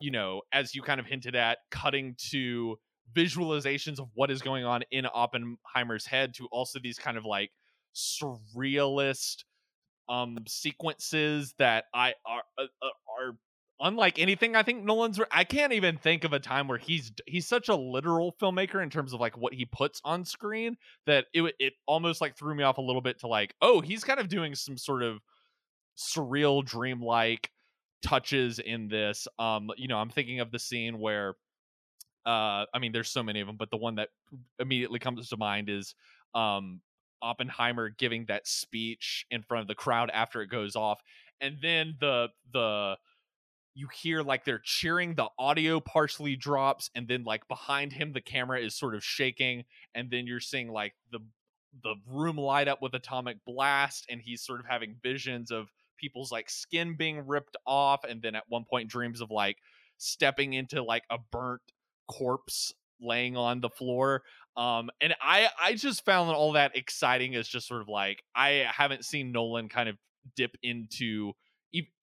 you 0.00 0.10
know, 0.10 0.42
as 0.52 0.74
you 0.74 0.82
kind 0.82 1.00
of 1.00 1.06
hinted 1.06 1.34
at, 1.36 1.58
cutting 1.70 2.16
to 2.30 2.78
visualizations 3.14 3.98
of 3.98 4.08
what 4.14 4.30
is 4.30 4.42
going 4.42 4.64
on 4.64 4.82
in 4.90 5.06
Oppenheimer's 5.12 6.06
head 6.06 6.34
to 6.34 6.46
also 6.46 6.78
these 6.78 6.98
kind 6.98 7.16
of 7.16 7.24
like 7.24 7.50
surrealist 7.94 9.44
um 10.08 10.38
sequences 10.46 11.54
that 11.58 11.84
I 11.94 12.14
are 12.24 12.42
uh, 12.58 12.62
uh, 12.82 12.86
are 13.18 13.36
unlike 13.80 14.18
anything 14.18 14.54
I 14.54 14.62
think 14.62 14.84
Nolan's 14.84 15.20
I 15.30 15.44
can't 15.44 15.72
even 15.72 15.96
think 15.96 16.24
of 16.24 16.32
a 16.32 16.38
time 16.38 16.68
where 16.68 16.78
he's 16.78 17.12
he's 17.26 17.46
such 17.46 17.68
a 17.68 17.74
literal 17.74 18.34
filmmaker 18.40 18.82
in 18.82 18.90
terms 18.90 19.12
of 19.12 19.20
like 19.20 19.36
what 19.36 19.54
he 19.54 19.64
puts 19.64 20.00
on 20.04 20.24
screen 20.24 20.76
that 21.06 21.26
it 21.32 21.54
it 21.58 21.72
almost 21.86 22.20
like 22.20 22.36
threw 22.36 22.54
me 22.54 22.62
off 22.62 22.78
a 22.78 22.82
little 22.82 23.02
bit 23.02 23.20
to 23.20 23.26
like 23.26 23.54
oh 23.62 23.80
he's 23.80 24.04
kind 24.04 24.20
of 24.20 24.28
doing 24.28 24.54
some 24.54 24.76
sort 24.76 25.02
of 25.02 25.18
surreal 25.96 26.64
dreamlike 26.64 27.50
touches 28.02 28.58
in 28.58 28.88
this. 28.88 29.26
Um 29.38 29.70
you 29.76 29.88
know 29.88 29.98
I'm 29.98 30.10
thinking 30.10 30.40
of 30.40 30.50
the 30.50 30.58
scene 30.58 30.98
where 30.98 31.34
uh 32.26 32.66
I 32.74 32.78
mean 32.80 32.92
there's 32.92 33.10
so 33.10 33.22
many 33.22 33.40
of 33.40 33.46
them 33.46 33.56
but 33.56 33.70
the 33.70 33.76
one 33.76 33.96
that 33.96 34.10
immediately 34.58 34.98
comes 34.98 35.28
to 35.28 35.36
mind 35.36 35.68
is 35.68 35.94
um 36.34 36.80
Oppenheimer 37.22 37.88
giving 37.88 38.26
that 38.26 38.46
speech 38.46 39.26
in 39.30 39.42
front 39.42 39.62
of 39.62 39.68
the 39.68 39.74
crowd 39.74 40.10
after 40.10 40.42
it 40.42 40.48
goes 40.48 40.76
off 40.76 41.00
and 41.40 41.58
then 41.62 41.96
the 42.00 42.28
the 42.52 42.96
you 43.74 43.88
hear 43.88 44.22
like 44.22 44.44
they're 44.44 44.60
cheering 44.64 45.14
the 45.14 45.28
audio 45.38 45.80
partially 45.80 46.34
drops 46.34 46.90
and 46.94 47.06
then 47.08 47.24
like 47.24 47.46
behind 47.46 47.92
him 47.92 48.12
the 48.12 48.20
camera 48.20 48.58
is 48.58 48.74
sort 48.74 48.94
of 48.94 49.04
shaking 49.04 49.64
and 49.94 50.10
then 50.10 50.26
you're 50.26 50.40
seeing 50.40 50.68
like 50.68 50.94
the 51.12 51.20
the 51.82 51.94
room 52.06 52.38
light 52.38 52.68
up 52.68 52.80
with 52.80 52.94
atomic 52.94 53.36
blast 53.44 54.06
and 54.08 54.22
he's 54.22 54.42
sort 54.42 54.60
of 54.60 54.66
having 54.66 54.96
visions 55.02 55.50
of 55.50 55.70
people's 55.98 56.32
like 56.32 56.48
skin 56.48 56.96
being 56.96 57.26
ripped 57.26 57.56
off 57.66 58.02
and 58.04 58.22
then 58.22 58.34
at 58.34 58.44
one 58.48 58.64
point 58.64 58.88
dreams 58.88 59.20
of 59.20 59.30
like 59.30 59.58
stepping 59.98 60.54
into 60.54 60.82
like 60.82 61.04
a 61.10 61.18
burnt 61.30 61.60
corpse 62.08 62.72
laying 63.00 63.36
on 63.36 63.60
the 63.60 63.68
floor 63.68 64.22
um 64.56 64.88
and 65.00 65.14
i 65.20 65.48
i 65.60 65.74
just 65.74 66.04
found 66.04 66.30
all 66.30 66.52
that 66.52 66.74
exciting 66.74 67.34
as 67.34 67.46
just 67.46 67.68
sort 67.68 67.82
of 67.82 67.88
like 67.88 68.22
i 68.34 68.66
haven't 68.70 69.04
seen 69.04 69.32
nolan 69.32 69.68
kind 69.68 69.88
of 69.88 69.96
dip 70.34 70.56
into 70.62 71.32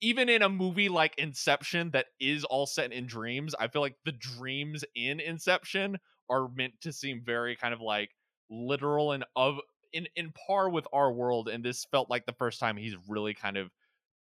even 0.01 0.29
in 0.29 0.41
a 0.41 0.49
movie 0.49 0.89
like 0.89 1.15
Inception 1.17 1.91
that 1.91 2.07
is 2.19 2.43
all 2.43 2.65
set 2.65 2.91
in 2.91 3.07
dreams, 3.07 3.55
I 3.59 3.67
feel 3.67 3.81
like 3.81 3.95
the 4.05 4.11
dreams 4.11 4.83
in 4.95 5.19
Inception 5.19 5.97
are 6.29 6.47
meant 6.55 6.73
to 6.81 6.91
seem 6.91 7.21
very 7.25 7.55
kind 7.55 7.73
of 7.73 7.81
like 7.81 8.11
literal 8.49 9.11
and 9.13 9.25
of 9.35 9.57
in 9.93 10.07
in 10.15 10.33
par 10.47 10.69
with 10.69 10.87
our 10.93 11.11
world 11.11 11.47
and 11.49 11.63
this 11.63 11.85
felt 11.91 12.09
like 12.09 12.25
the 12.25 12.33
first 12.33 12.59
time 12.59 12.77
he's 12.77 12.95
really 13.07 13.33
kind 13.33 13.57
of 13.57 13.69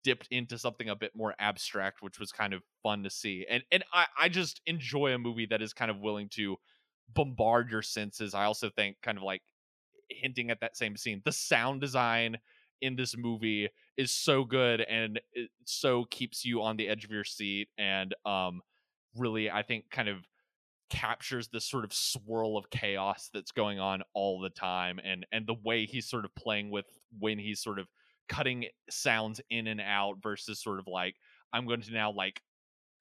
dipped 0.04 0.28
into 0.32 0.58
something 0.58 0.90
a 0.90 0.96
bit 0.96 1.12
more 1.16 1.36
abstract 1.40 2.02
which 2.02 2.20
was 2.20 2.32
kind 2.32 2.54
of 2.54 2.64
fun 2.82 3.04
to 3.04 3.10
see 3.10 3.46
and 3.50 3.64
and 3.72 3.84
I, 3.94 4.06
I 4.20 4.30
just 4.30 4.62
enjoy 4.66 5.14
a 5.14 5.20
movie 5.20 5.46
that 5.48 5.62
is 5.62 5.74
kind 5.74 5.92
of 5.92 6.00
willing 6.00 6.30
to 6.30 6.58
bombard 7.14 7.70
your 7.70 7.82
senses. 7.82 8.34
I 8.34 8.46
also 8.46 8.70
think 8.70 8.98
kind 9.02 9.18
of 9.18 9.24
like 9.24 9.42
hinting 10.10 10.52
at 10.52 10.60
that 10.60 10.76
same 10.76 10.98
scene 10.98 11.22
the 11.24 11.32
sound 11.32 11.80
design 11.80 12.38
in 12.82 12.96
this 12.96 13.16
movie 13.16 13.70
is 13.96 14.12
so 14.12 14.44
good 14.44 14.82
and 14.82 15.22
so 15.66 16.06
keeps 16.10 16.44
you 16.44 16.62
on 16.62 16.76
the 16.76 16.90
edge 16.90 17.06
of 17.06 17.12
your 17.12 17.24
seat 17.24 17.70
and 17.78 18.14
um 18.26 18.62
really 19.16 19.50
I 19.50 19.62
think 19.64 19.86
kind 19.90 20.10
of 20.10 20.18
captures 20.90 21.48
this 21.48 21.64
sort 21.64 21.86
of 21.86 21.94
swirl 21.94 22.58
of 22.58 22.70
chaos 22.70 23.30
that's 23.34 23.52
going 23.54 23.80
on 23.80 24.02
all 24.14 24.42
the 24.42 24.50
time 24.50 25.00
and 25.04 25.26
and 25.32 25.48
the 25.48 25.56
way 25.64 25.86
he's 25.86 26.10
sort 26.10 26.26
of 26.26 26.36
playing 26.36 26.70
with 26.70 26.86
when 27.18 27.40
he's 27.40 27.62
sort 27.62 27.80
of 27.80 27.88
cutting 28.30 28.66
sounds 28.90 29.42
in 29.50 29.68
and 29.68 29.82
out 29.82 30.16
versus 30.22 30.62
sort 30.62 30.80
of 30.80 30.88
like 30.88 31.16
I'm 31.54 31.68
going 31.68 31.82
to 31.82 31.94
now 31.94 32.12
like 32.12 32.42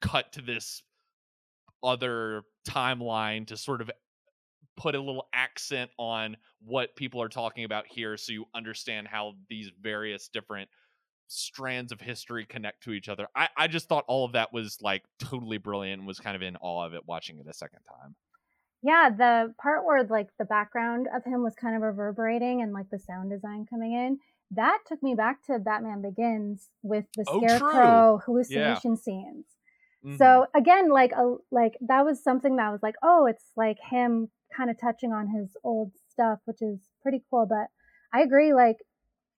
cut 0.00 0.32
to 0.32 0.42
this 0.42 0.82
other 1.82 2.42
timeline 2.68 3.46
to 3.46 3.56
sort 3.56 3.80
of 3.80 3.90
put 4.76 4.94
a 4.94 4.98
little 4.98 5.28
accent 5.34 5.90
on 5.98 6.36
what 6.60 6.96
people 6.96 7.20
are 7.22 7.28
talking 7.28 7.64
about 7.64 7.86
here 7.86 8.16
so 8.16 8.32
you 8.32 8.46
understand 8.54 9.06
how 9.08 9.34
these 9.48 9.70
various 9.80 10.28
different 10.28 10.68
strands 11.28 11.92
of 11.92 12.00
history 12.00 12.44
connect 12.44 12.82
to 12.82 12.92
each 12.92 13.08
other. 13.08 13.28
I, 13.36 13.48
I 13.56 13.66
just 13.68 13.88
thought 13.88 14.04
all 14.08 14.24
of 14.24 14.32
that 14.32 14.52
was 14.52 14.78
like 14.80 15.02
totally 15.18 15.58
brilliant 15.58 16.00
and 16.00 16.06
was 16.06 16.18
kind 16.18 16.34
of 16.34 16.42
in 16.42 16.56
awe 16.56 16.86
of 16.86 16.94
it 16.94 17.02
watching 17.06 17.38
it 17.38 17.46
a 17.48 17.52
second 17.52 17.80
time. 17.88 18.16
Yeah, 18.82 19.10
the 19.10 19.54
part 19.60 19.84
where 19.84 20.04
like 20.04 20.28
the 20.38 20.46
background 20.46 21.06
of 21.14 21.22
him 21.24 21.42
was 21.42 21.54
kind 21.54 21.76
of 21.76 21.82
reverberating 21.82 22.62
and 22.62 22.72
like 22.72 22.88
the 22.90 22.98
sound 22.98 23.30
design 23.30 23.66
coming 23.68 23.92
in, 23.92 24.18
that 24.52 24.78
took 24.86 25.02
me 25.02 25.14
back 25.14 25.44
to 25.46 25.58
Batman 25.58 26.02
Begins 26.02 26.68
with 26.82 27.04
the 27.16 27.24
oh, 27.28 27.38
scarecrow 27.38 28.20
hallucination 28.24 28.92
yeah. 28.92 29.02
scenes. 29.02 29.44
Mm-hmm. 30.04 30.16
So 30.16 30.46
again, 30.56 30.90
like 30.90 31.12
a 31.12 31.36
like 31.50 31.74
that 31.86 32.04
was 32.04 32.22
something 32.22 32.56
that 32.56 32.70
was 32.70 32.80
like, 32.82 32.96
oh, 33.02 33.26
it's 33.26 33.44
like 33.56 33.78
him 33.90 34.28
kind 34.56 34.70
of 34.70 34.80
touching 34.80 35.12
on 35.12 35.28
his 35.28 35.56
old 35.62 35.92
stuff, 36.10 36.40
which 36.44 36.62
is 36.62 36.78
pretty 37.02 37.22
cool. 37.30 37.46
But 37.48 37.68
I 38.12 38.22
agree, 38.22 38.52
like, 38.52 38.78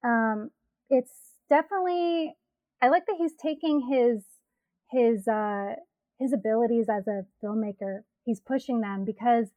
um, 0.05 0.51
it's 0.89 1.13
definitely, 1.51 2.35
I 2.81 2.89
like 2.89 3.07
that 3.07 3.17
he's 3.19 3.35
taking 3.41 3.89
his, 3.91 4.25
his, 4.91 5.29
uh, 5.29 5.75
his 6.19 6.33
abilities 6.33 6.87
as 6.89 7.07
a 7.07 7.25
filmmaker, 7.45 8.01
he's 8.25 8.41
pushing 8.41 8.81
them 8.81 9.05
because 9.05 9.49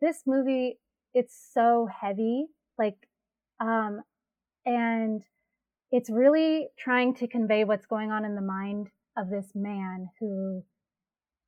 this 0.00 0.22
movie, 0.26 0.78
it's 1.14 1.34
so 1.54 1.88
heavy, 2.00 2.46
like, 2.78 2.96
um, 3.60 4.02
and 4.68 5.22
it's 5.90 6.10
really 6.10 6.68
trying 6.78 7.14
to 7.14 7.26
convey 7.26 7.64
what's 7.64 7.86
going 7.86 8.10
on 8.10 8.26
in 8.26 8.34
the 8.34 8.42
mind 8.42 8.88
of 9.16 9.30
this 9.30 9.52
man 9.54 10.10
who 10.20 10.62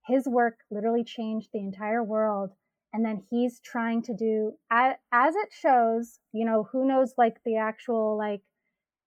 his 0.07 0.27
work 0.27 0.61
literally 0.71 1.05
changed 1.05 1.51
the 1.53 1.61
entire 1.61 2.03
world 2.03 2.51
and 2.93 3.05
then 3.05 3.23
he's 3.31 3.61
trying 3.61 4.03
to 4.03 4.15
do 4.15 4.53
as 4.73 5.35
it 5.37 5.51
shows 5.53 6.19
you 6.33 6.47
know 6.47 6.67
who 6.73 6.89
knows 6.89 7.13
like 7.19 7.37
the 7.45 7.57
actual 7.57 8.17
like 8.17 8.41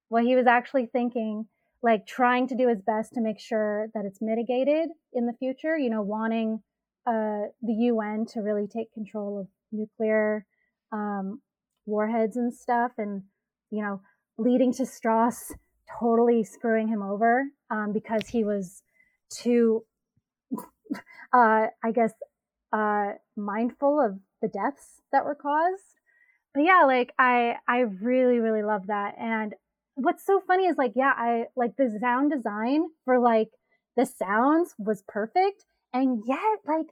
what 0.08 0.22
he 0.22 0.36
was 0.36 0.46
actually 0.46 0.86
thinking 0.86 1.46
like 1.82 2.06
trying 2.06 2.46
to 2.46 2.56
do 2.56 2.68
his 2.68 2.80
best 2.80 3.12
to 3.12 3.20
make 3.20 3.40
sure 3.40 3.88
that 3.94 4.04
it's 4.06 4.22
mitigated 4.22 4.88
in 5.12 5.26
the 5.26 5.34
future 5.40 5.76
you 5.76 5.90
know 5.90 6.02
wanting 6.02 6.62
uh, 7.06 7.50
the 7.62 7.90
un 7.90 8.24
to 8.24 8.40
really 8.40 8.68
take 8.68 8.94
control 8.94 9.40
of 9.40 9.48
nuclear 9.72 10.46
um, 10.92 11.42
warheads 11.84 12.36
and 12.36 12.54
stuff 12.54 12.92
and 12.96 13.24
you 13.74 13.82
know 13.82 14.00
leading 14.38 14.72
to 14.72 14.86
strauss 14.86 15.52
totally 16.00 16.42
screwing 16.42 16.88
him 16.88 17.02
over 17.02 17.44
um, 17.70 17.92
because 17.92 18.28
he 18.28 18.44
was 18.44 18.82
too 19.30 19.84
uh, 21.32 21.66
i 21.82 21.92
guess 21.92 22.12
uh, 22.74 23.12
mindful 23.36 24.00
of 24.00 24.18
the 24.42 24.48
deaths 24.48 25.00
that 25.12 25.24
were 25.24 25.36
caused. 25.36 26.00
But 26.52 26.64
yeah, 26.64 26.82
like 26.86 27.12
I 27.18 27.56
I 27.68 27.80
really 28.02 28.38
really 28.38 28.62
love 28.62 28.88
that. 28.88 29.14
And 29.18 29.54
what's 29.94 30.26
so 30.26 30.40
funny 30.46 30.66
is 30.66 30.76
like 30.76 30.92
yeah, 30.96 31.12
I 31.16 31.44
like 31.56 31.76
the 31.76 31.96
sound 32.00 32.32
design 32.32 32.86
for 33.04 33.18
like 33.18 33.50
the 33.96 34.06
sounds 34.06 34.74
was 34.78 35.04
perfect, 35.06 35.64
and 35.92 36.22
yet 36.26 36.58
like 36.66 36.86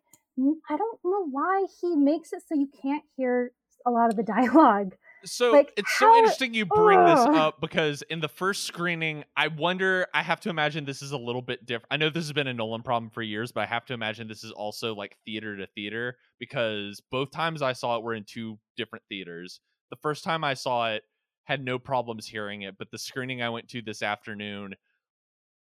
I 0.71 0.77
don't 0.77 0.99
know 1.05 1.27
why 1.31 1.67
he 1.81 1.97
makes 1.97 2.33
it 2.33 2.43
so 2.49 2.55
you 2.55 2.69
can't 2.81 3.05
hear 3.17 3.53
a 3.85 3.91
lot 3.91 4.11
of 4.11 4.17
the 4.17 4.23
dialogue. 4.35 4.95
So 5.25 5.53
like, 5.53 5.73
it's 5.77 5.97
so 5.99 6.15
interesting 6.17 6.55
you 6.55 6.67
bring 6.67 6.99
oh. 6.99 7.07
this 7.07 7.39
up 7.39 7.61
because 7.61 8.03
in 8.03 8.21
the 8.21 8.29
first 8.29 8.65
screening, 8.65 9.25
I 9.37 9.49
wonder. 9.49 10.07
I 10.13 10.23
have 10.23 10.41
to 10.41 10.51
imagine 10.51 10.85
this 10.85 11.03
is 11.03 11.13
a 11.13 11.19
little 11.19 11.43
bit 11.43 11.65
different. 11.65 11.87
I 11.91 11.97
know 11.97 12.11
this 12.11 12.25
has 12.25 12.33
been 12.33 12.49
a 12.49 12.55
Nolan 12.55 12.83
problem 12.83 13.11
for 13.11 13.23
years, 13.23 13.53
but 13.53 13.63
I 13.63 13.67
have 13.67 13.85
to 13.87 13.95
imagine 13.95 14.29
this 14.29 14.45
is 14.45 14.53
also 14.53 14.95
like 14.95 15.17
theater 15.25 15.57
to 15.57 15.67
theater 15.67 16.17
because 16.39 17.01
both 17.11 17.31
times 17.31 17.63
I 17.63 17.73
saw 17.73 17.97
it 17.97 18.03
were 18.03 18.15
in 18.15 18.25
two 18.25 18.59
different 18.77 19.05
theaters. 19.09 19.61
The 19.91 19.97
first 19.97 20.25
time 20.25 20.43
I 20.45 20.55
saw 20.55 20.93
it, 20.93 21.03
had 21.45 21.65
no 21.65 21.79
problems 21.79 22.27
hearing 22.27 22.63
it, 22.63 22.77
but 22.79 22.91
the 22.91 22.99
screening 22.99 23.43
I 23.43 23.51
went 23.51 23.69
to 23.71 23.83
this 23.83 24.03
afternoon, 24.03 24.75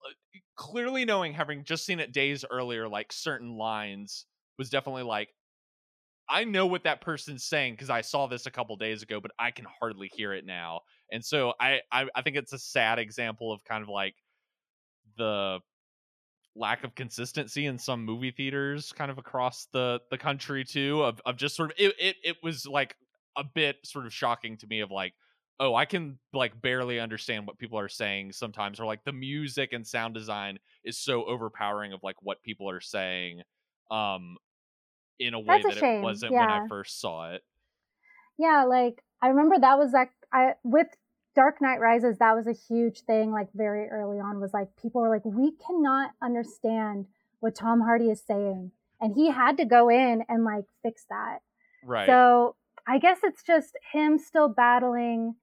uh, 0.06 0.40
clearly 0.56 1.06
knowing 1.06 1.34
having 1.34 1.64
just 1.64 1.86
seen 1.86 2.00
it 2.00 2.12
days 2.12 2.44
earlier, 2.50 2.88
like 2.88 3.14
certain 3.14 3.58
lines 3.58 4.26
was 4.58 4.70
definitely 4.70 5.04
like 5.04 5.30
I 6.30 6.44
know 6.44 6.68
what 6.68 6.84
that 6.84 7.02
person's 7.02 7.44
saying 7.44 7.74
because 7.74 7.90
I 7.90 8.02
saw 8.02 8.28
this 8.28 8.46
a 8.46 8.52
couple 8.52 8.76
days 8.76 9.02
ago, 9.02 9.20
but 9.20 9.32
I 9.40 9.52
can 9.52 9.66
hardly 9.80 10.12
hear 10.14 10.34
it 10.34 10.46
now. 10.46 10.82
And 11.12 11.26
so 11.26 11.54
I, 11.60 11.82
I 11.92 12.08
I 12.16 12.22
think 12.22 12.36
it's 12.38 12.54
a 12.54 12.60
sad 12.60 13.00
example 13.00 13.52
of 13.52 13.64
kind 13.64 13.82
of 13.82 13.90
like 13.90 14.16
the 15.18 15.60
lack 16.56 16.84
of 16.84 16.96
consistency 16.96 17.66
in 17.66 17.78
some 17.78 18.04
movie 18.04 18.32
theaters 18.32 18.92
kind 18.92 19.12
of 19.12 19.18
across 19.18 19.68
the 19.72 20.00
the 20.12 20.18
country 20.18 20.66
too 20.66 21.02
of 21.04 21.22
of 21.26 21.38
just 21.38 21.56
sort 21.56 21.72
of 21.72 21.78
it 21.80 21.94
it, 22.00 22.16
it 22.24 22.38
was 22.44 22.66
like 22.66 22.96
a 23.38 23.44
bit 23.44 23.78
sort 23.84 24.06
of 24.06 24.14
shocking 24.14 24.58
to 24.58 24.68
me 24.68 24.82
of 24.82 24.92
like 24.92 25.14
oh 25.60 25.76
i 25.76 25.86
can 25.86 26.18
like 26.34 26.60
barely 26.62 27.00
understand 27.00 27.46
what 27.46 27.58
people 27.58 27.80
are 27.80 27.88
saying 27.88 28.32
sometimes 28.32 28.80
or 28.80 28.86
like 28.86 29.04
the 29.06 29.14
music 29.14 29.74
and 29.74 29.86
sound 29.86 30.14
design 30.14 30.58
is 30.84 30.98
so 30.98 31.24
overpowering 31.26 31.94
of 31.94 32.02
like 32.04 32.22
what 32.22 32.42
people 32.44 32.70
are 32.70 32.82
saying 32.82 33.42
um 33.92 34.36
in 35.20 35.34
a 35.34 35.40
way 35.40 35.62
That's 35.64 35.76
that 35.76 35.84
a 35.84 35.98
it 35.98 36.02
wasn't 36.02 36.34
yeah. 36.34 36.40
when 36.40 36.50
I 36.66 36.68
first 36.68 37.00
saw 37.00 37.32
it. 37.32 37.44
Yeah, 38.38 38.66
like 38.68 39.04
I 39.22 39.28
remember 39.28 39.60
that 39.60 39.78
was 39.78 39.92
like 39.92 40.12
I 40.34 40.54
with 40.64 40.88
Dark 41.36 41.62
Knight 41.62 41.80
Rises, 41.80 42.18
that 42.20 42.36
was 42.36 42.48
a 42.48 42.54
huge 42.54 43.02
thing. 43.02 43.32
Like 43.32 43.48
very 43.54 43.88
early 43.90 44.20
on, 44.20 44.40
was 44.40 44.54
like 44.54 44.70
people 44.82 45.02
were 45.02 45.10
like, 45.10 45.26
we 45.26 45.52
cannot 45.66 46.12
understand 46.22 47.06
what 47.40 47.56
Tom 47.56 47.82
Hardy 47.82 48.10
is 48.10 48.22
saying, 48.26 48.72
and 49.00 49.14
he 49.16 49.32
had 49.32 49.58
to 49.58 49.66
go 49.66 49.90
in 49.90 50.24
and 50.28 50.44
like 50.44 50.66
fix 50.84 51.06
that. 51.10 51.40
Right. 51.84 52.08
So 52.08 52.56
I 52.88 52.98
guess 52.98 53.20
it's 53.24 53.44
just 53.44 53.78
him 53.94 54.18
still 54.18 54.50
battling 54.50 55.36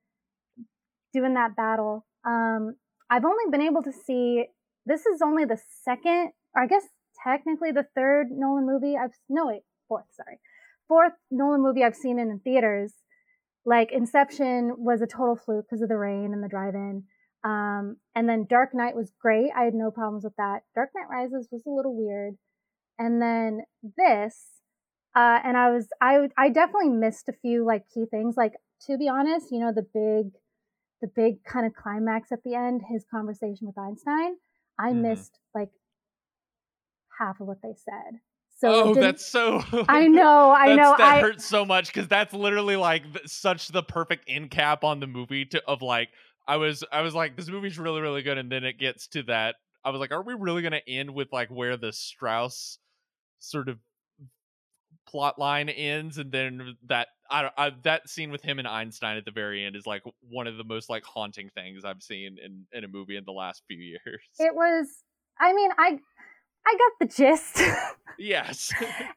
doing 1.13 1.35
that 1.35 1.57
battle. 1.57 2.05
Um, 2.25 2.77
I've 3.09 3.25
only 3.25 3.45
been 3.51 3.63
able 3.63 3.83
to 3.83 3.93
see 3.93 4.47
this 4.85 5.07
is 5.07 5.23
only 5.23 5.45
the 5.45 5.59
second, 5.85 6.33
or 6.55 6.63
I 6.63 6.67
guess 6.67 6.85
technically 7.27 7.73
the 7.73 7.87
third 7.95 8.29
Nolan 8.31 8.67
movie 8.67 8.97
I've 8.97 9.15
no 9.29 9.47
wait 9.47 9.63
fourth 9.89 10.07
sorry 10.13 10.39
fourth 10.89 11.15
Nolan 11.31 11.63
movie 11.63 11.83
I've 11.83 11.97
seen 11.97 12.19
in 12.19 12.41
theaters. 12.45 12.93
Like 13.65 13.91
Inception 13.93 14.75
was 14.79 15.03
a 15.03 15.07
total 15.07 15.37
fluke 15.37 15.67
because 15.69 15.83
of 15.83 15.89
the 15.89 15.97
rain 15.97 16.33
and 16.33 16.43
the 16.43 16.49
drive-in. 16.49 17.05
Um, 17.45 17.97
and 18.15 18.29
then 18.29 18.47
Dark 18.49 18.71
Knight 18.75 18.97
was 18.97 19.13
great. 19.21 19.51
I 19.57 19.65
had 19.65 19.75
no 19.75 19.91
problems 19.91 20.25
with 20.25 20.37
that. 20.37 20.61
Dark 20.75 20.91
Knight 20.95 21.09
Rises 21.11 21.49
was 21.51 21.63
a 21.67 21.71
little 21.71 21.97
weird. 21.97 22.35
And 22.99 23.21
then 23.21 23.63
this, 23.97 24.63
uh, 25.15 25.41
and 25.45 25.57
I 25.57 25.71
was, 25.71 25.89
I, 26.01 26.29
I 26.39 26.49
definitely 26.49 26.91
missed 26.91 27.29
a 27.29 27.33
few 27.33 27.65
like 27.65 27.85
key 27.93 28.05
things. 28.11 28.37
Like, 28.37 28.55
to 28.87 28.97
be 28.97 29.09
honest, 29.09 29.51
you 29.51 29.61
know, 29.61 29.73
the 29.73 29.83
big, 29.83 30.33
the 31.01 31.09
big 31.15 31.45
kind 31.45 31.67
of 31.67 31.75
climax 31.75 32.33
at 32.33 32.43
the 32.45 32.55
end, 32.55 32.83
his 32.89 33.05
conversation 33.11 33.67
with 33.67 33.79
Einstein, 33.79 34.37
I 34.79 34.91
mm. 34.91 35.03
missed 35.03 35.39
like 35.55 35.71
half 37.19 37.41
of 37.41 37.47
what 37.47 37.59
they 37.63 37.75
said. 37.75 38.21
So 38.59 38.85
oh, 38.85 38.95
that's 38.95 39.25
so. 39.25 39.63
I 39.89 40.07
know, 40.09 40.51
I 40.51 40.75
know. 40.75 40.95
That 40.97 41.17
I, 41.17 41.21
hurts 41.21 41.45
so 41.45 41.65
much 41.65 41.89
because 41.89 42.09
that's 42.09 42.33
literally 42.33 42.77
like 42.77 43.03
such 43.27 43.69
the 43.69 43.83
perfect 43.83 44.25
end 44.29 44.51
cap 44.51 44.83
on 44.83 45.01
the 45.01 45.07
movie 45.07 45.45
to 45.47 45.63
of 45.67 45.83
like 45.83 46.09
I 46.49 46.57
was 46.57 46.83
I 46.91 47.03
was 47.03 47.15
like 47.15 47.37
this 47.37 47.49
movie's 47.49 47.79
really 47.79 48.01
really 48.01 48.23
good 48.23 48.39
and 48.39 48.51
then 48.51 48.65
it 48.65 48.79
gets 48.79 49.09
to 49.09 49.25
that 49.25 49.57
I 49.85 49.91
was 49.91 50.01
like 50.01 50.11
are 50.11 50.23
we 50.23 50.35
really 50.35 50.63
gonna 50.63 50.81
end 50.89 51.13
with 51.13 51.29
like 51.33 51.49
where 51.51 51.77
the 51.77 51.93
Strauss 51.93 52.79
sort 53.41 53.69
of 53.69 53.79
plot 55.07 55.39
line 55.39 55.69
ends 55.69 56.19
and 56.19 56.33
then 56.33 56.77
that 56.89 57.09
I, 57.31 57.51
I 57.57 57.71
that 57.85 58.09
scene 58.09 58.31
with 58.31 58.43
him 58.43 58.59
and 58.59 58.67
Einstein 58.67 59.17
at 59.17 59.25
the 59.25 59.31
very 59.31 59.65
end 59.65 59.77
is 59.77 59.87
like 59.87 60.03
one 60.29 60.47
of 60.47 60.57
the 60.57 60.65
most 60.65 60.89
like 60.89 61.05
haunting 61.05 61.51
things 61.55 61.85
I've 61.85 62.03
seen 62.03 62.39
in 62.43 62.67
in 62.73 62.85
a 62.85 62.89
movie 62.89 63.17
in 63.17 63.25
the 63.25 63.33
last 63.33 63.63
few 63.69 63.79
years. 64.07 64.23
It 64.39 64.55
was 64.55 64.87
I 65.39 65.53
mean 65.53 65.71
I 65.77 65.99
I 66.67 66.77
got 66.77 67.09
the 67.09 67.15
gist. 67.15 67.63
yes. 68.19 68.73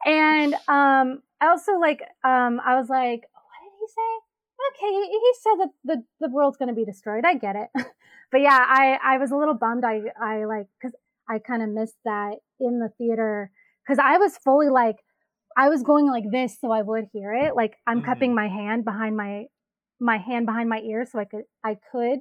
and 0.06 0.54
um, 0.68 1.22
I 1.42 1.48
also 1.48 1.74
like 1.80 2.02
um, 2.24 2.62
I 2.66 2.76
was 2.76 2.90
like, 2.90 3.22
what 3.22 3.60
did 3.64 3.74
he 3.80 3.88
say? 3.88 4.26
Okay, 4.72 5.08
he, 5.08 5.34
said 5.42 5.56
that 5.60 5.70
the 5.86 6.04
the 6.20 6.30
world's 6.30 6.58
going 6.58 6.68
to 6.68 6.76
be 6.76 6.86
destroyed. 6.86 7.24
I 7.26 7.36
get 7.36 7.56
it. 7.56 7.70
but 8.32 8.42
yeah, 8.42 8.66
I 8.68 9.00
I 9.04 9.18
was 9.18 9.32
a 9.32 9.38
little 9.38 9.54
bummed. 9.54 9.84
I 9.86 10.02
I 10.22 10.46
like 10.46 10.68
because 10.80 10.96
I 11.30 11.40
kind 11.40 11.64
of 11.64 11.70
missed 11.70 11.98
that 12.06 12.36
in 12.60 12.80
the 12.80 12.90
theater 12.98 13.52
because 13.86 14.00
I 14.00 14.18
was 14.18 14.38
fully 14.38 14.70
like 14.70 14.98
I 15.58 15.70
was 15.70 15.82
going 15.82 16.08
like 16.08 16.26
this 16.30 16.58
so 16.60 16.72
I 16.72 16.82
would 16.82 17.06
hear 17.14 17.34
it. 17.34 17.56
Like 17.56 17.78
I'm 17.88 17.98
mm-hmm. 17.98 18.06
cupping 18.06 18.36
my 18.36 18.48
hand 18.48 18.84
behind 18.86 19.16
my 19.16 19.46
my 20.00 20.18
hand 20.18 20.46
behind 20.46 20.70
my 20.70 20.80
ear 20.80 21.06
so 21.10 21.20
I 21.20 21.26
could 21.26 21.44
I 21.64 21.78
could 21.92 22.20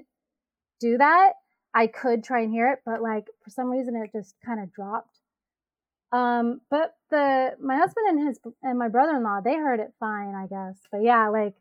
do 0.81 0.99
that. 0.99 1.33
I 1.75 1.87
could 1.87 2.25
try 2.25 2.43
and 2.43 2.53
hear 2.53 2.73
it, 2.73 2.81
but 2.85 3.03
like 3.03 3.27
for 3.43 3.51
some 3.51 3.69
reason 3.69 3.95
it 3.97 4.11
just 4.13 4.35
kind 4.45 4.63
of 4.63 4.73
dropped. 4.73 5.18
Um, 6.11 6.61
but 6.71 6.95
the 7.11 7.51
my 7.61 7.77
husband 7.77 8.07
and 8.09 8.29
his 8.29 8.39
and 8.63 8.79
my 8.79 8.89
brother-in-law 8.89 9.41
they 9.45 9.57
heard 9.57 9.81
it 9.81 9.93
fine, 10.01 10.35
I 10.35 10.47
guess. 10.47 10.79
But 10.91 11.03
yeah, 11.03 11.29
like 11.29 11.55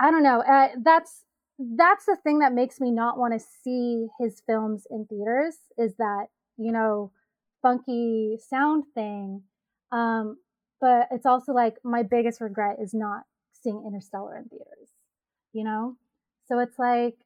I 0.00 0.10
don't 0.10 0.22
know. 0.22 0.40
Uh, 0.40 0.68
that's 0.82 1.24
that's 1.58 2.06
the 2.06 2.16
thing 2.16 2.40
that 2.40 2.52
makes 2.52 2.80
me 2.80 2.90
not 2.90 3.18
want 3.18 3.34
to 3.34 3.46
see 3.62 4.06
his 4.20 4.42
films 4.46 4.86
in 4.90 5.06
theaters 5.06 5.56
is 5.78 5.94
that 5.96 6.26
you 6.56 6.72
know 6.72 7.10
funky 7.60 8.38
sound 8.48 8.84
thing. 8.94 9.42
Um, 9.90 10.38
but 10.80 11.08
it's 11.10 11.26
also 11.26 11.52
like 11.52 11.76
my 11.84 12.02
biggest 12.02 12.40
regret 12.40 12.76
is 12.80 12.94
not 12.94 13.22
seeing 13.62 13.84
Interstellar 13.86 14.36
in 14.36 14.44
theaters. 14.44 14.90
You 15.52 15.64
know, 15.64 15.96
so 16.46 16.58
it's 16.60 16.78
like, 16.78 17.16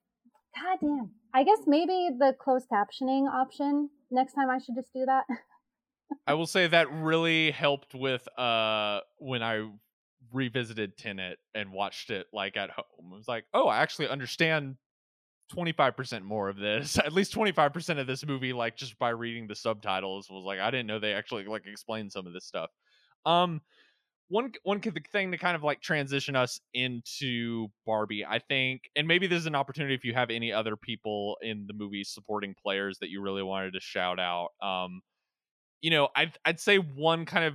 god 0.54 0.78
damn. 0.80 1.10
I 1.34 1.44
guess 1.44 1.60
maybe 1.66 2.08
the 2.18 2.34
closed 2.38 2.66
captioning 2.72 3.30
option 3.30 3.90
next 4.10 4.32
time 4.32 4.48
I 4.50 4.58
should 4.58 4.74
just 4.74 4.92
do 4.92 5.04
that. 5.06 5.24
I 6.26 6.34
will 6.34 6.46
say 6.46 6.66
that 6.66 6.90
really 6.92 7.50
helped 7.50 7.94
with 7.94 8.26
uh 8.38 9.00
when 9.18 9.42
I 9.42 9.68
revisited 10.32 10.96
Tenet 10.96 11.38
and 11.54 11.72
watched 11.72 12.10
it 12.10 12.26
like 12.32 12.56
at 12.56 12.70
home. 12.70 13.12
It 13.12 13.16
was 13.16 13.28
like, 13.28 13.44
oh, 13.54 13.68
I 13.68 13.78
actually 13.78 14.08
understand 14.08 14.76
25% 15.54 16.22
more 16.22 16.48
of 16.48 16.56
this. 16.56 16.98
At 17.04 17.12
least 17.12 17.34
25% 17.34 18.00
of 18.00 18.06
this 18.06 18.26
movie 18.26 18.52
like 18.52 18.76
just 18.76 18.98
by 18.98 19.10
reading 19.10 19.46
the 19.46 19.54
subtitles 19.54 20.28
was 20.30 20.44
like 20.44 20.60
I 20.60 20.70
didn't 20.70 20.86
know 20.86 20.98
they 20.98 21.12
actually 21.12 21.44
like 21.44 21.66
explained 21.66 22.12
some 22.12 22.26
of 22.26 22.32
this 22.32 22.44
stuff. 22.44 22.70
Um 23.24 23.60
one 24.28 24.52
one 24.64 24.80
thing 24.80 25.30
to 25.30 25.38
kind 25.38 25.54
of 25.54 25.62
like 25.62 25.80
transition 25.80 26.34
us 26.34 26.60
into 26.74 27.68
Barbie, 27.86 28.24
I 28.24 28.40
think, 28.40 28.82
and 28.96 29.06
maybe 29.06 29.28
this 29.28 29.40
is 29.40 29.46
an 29.46 29.54
opportunity 29.54 29.94
if 29.94 30.04
you 30.04 30.14
have 30.14 30.30
any 30.30 30.52
other 30.52 30.76
people 30.76 31.36
in 31.42 31.66
the 31.68 31.74
movie 31.74 32.02
supporting 32.02 32.54
players 32.60 32.98
that 32.98 33.10
you 33.10 33.20
really 33.20 33.44
wanted 33.44 33.74
to 33.74 33.80
shout 33.80 34.18
out. 34.18 34.48
Um, 34.60 35.00
you 35.86 35.90
know, 35.90 36.08
I'd 36.16 36.36
I'd 36.44 36.58
say 36.58 36.78
one 36.78 37.26
kind 37.26 37.44
of 37.44 37.54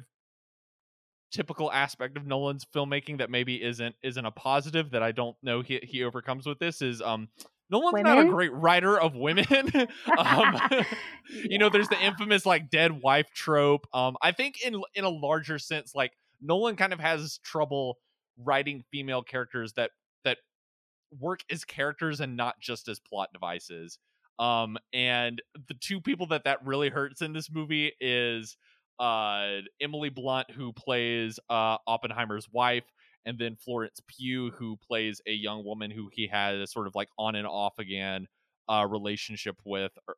typical 1.33 1.69
aspect 1.69 2.15
of 2.15 2.25
Nolan's 2.25 2.65
filmmaking 2.73 3.17
that 3.17 3.29
maybe 3.29 3.61
isn't 3.61 3.93
isn't 4.01 4.25
a 4.25 4.31
positive 4.31 4.91
that 4.91 5.03
I 5.03 5.11
don't 5.11 5.35
know 5.43 5.59
he 5.59 5.81
he 5.83 6.05
overcomes 6.05 6.45
with 6.45 6.57
this 6.57 6.81
is 6.81 7.01
um 7.01 7.27
Nolan's 7.69 7.91
women? 7.91 8.15
not 8.15 8.25
a 8.25 8.29
great 8.29 8.53
writer 8.53 8.97
of 8.97 9.17
women. 9.17 9.45
um, 9.53 9.87
yeah. 10.07 10.83
you 11.29 11.57
know, 11.57 11.67
there's 11.67 11.89
the 11.89 12.01
infamous 12.01 12.45
like 12.45 12.69
dead 12.69 13.01
wife 13.01 13.27
trope. 13.33 13.85
Um, 13.93 14.15
I 14.21 14.31
think 14.31 14.63
in 14.63 14.81
in 14.95 15.03
a 15.03 15.09
larger 15.09 15.59
sense, 15.59 15.93
like 15.93 16.13
Nolan 16.41 16.77
kind 16.77 16.93
of 16.93 17.01
has 17.01 17.37
trouble 17.39 17.97
writing 18.37 18.85
female 18.93 19.23
characters 19.23 19.73
that 19.73 19.91
that 20.23 20.37
work 21.19 21.41
as 21.51 21.65
characters 21.65 22.21
and 22.21 22.37
not 22.37 22.61
just 22.61 22.87
as 22.87 23.01
plot 23.01 23.27
devices. 23.33 23.99
Um, 24.41 24.77
and 24.91 25.39
the 25.67 25.75
two 25.75 26.01
people 26.01 26.25
that 26.27 26.45
that 26.45 26.65
really 26.65 26.89
hurts 26.89 27.21
in 27.21 27.31
this 27.31 27.51
movie 27.51 27.93
is 28.01 28.57
uh, 28.99 29.59
Emily 29.79 30.09
Blunt, 30.09 30.49
who 30.49 30.73
plays 30.73 31.39
uh, 31.49 31.77
Oppenheimer's 31.85 32.47
wife, 32.51 32.91
and 33.23 33.37
then 33.37 33.55
Florence 33.55 34.01
Pugh, 34.07 34.51
who 34.57 34.77
plays 34.77 35.21
a 35.27 35.31
young 35.31 35.63
woman 35.63 35.91
who 35.91 36.09
he 36.11 36.25
had 36.25 36.55
a 36.55 36.65
sort 36.65 36.87
of 36.87 36.95
like 36.95 37.09
on 37.19 37.35
and 37.35 37.45
off 37.45 37.77
again 37.77 38.27
uh, 38.67 38.85
relationship 38.89 39.57
with 39.63 39.91
er, 40.09 40.15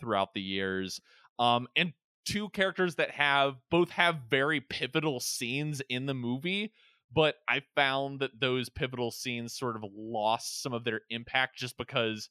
throughout 0.00 0.32
the 0.32 0.40
years. 0.40 1.00
Um, 1.40 1.66
and 1.74 1.92
two 2.24 2.48
characters 2.50 2.94
that 2.94 3.10
have 3.10 3.56
both 3.68 3.90
have 3.90 4.20
very 4.30 4.60
pivotal 4.60 5.18
scenes 5.18 5.82
in 5.88 6.06
the 6.06 6.14
movie 6.14 6.72
but 7.12 7.36
I 7.48 7.62
found 7.74 8.20
that 8.20 8.40
those 8.40 8.68
pivotal 8.68 9.10
scenes 9.10 9.56
sort 9.56 9.76
of 9.76 9.84
lost 9.94 10.62
some 10.62 10.72
of 10.72 10.84
their 10.84 11.02
impact 11.10 11.56
just 11.56 11.78
because 11.78 12.28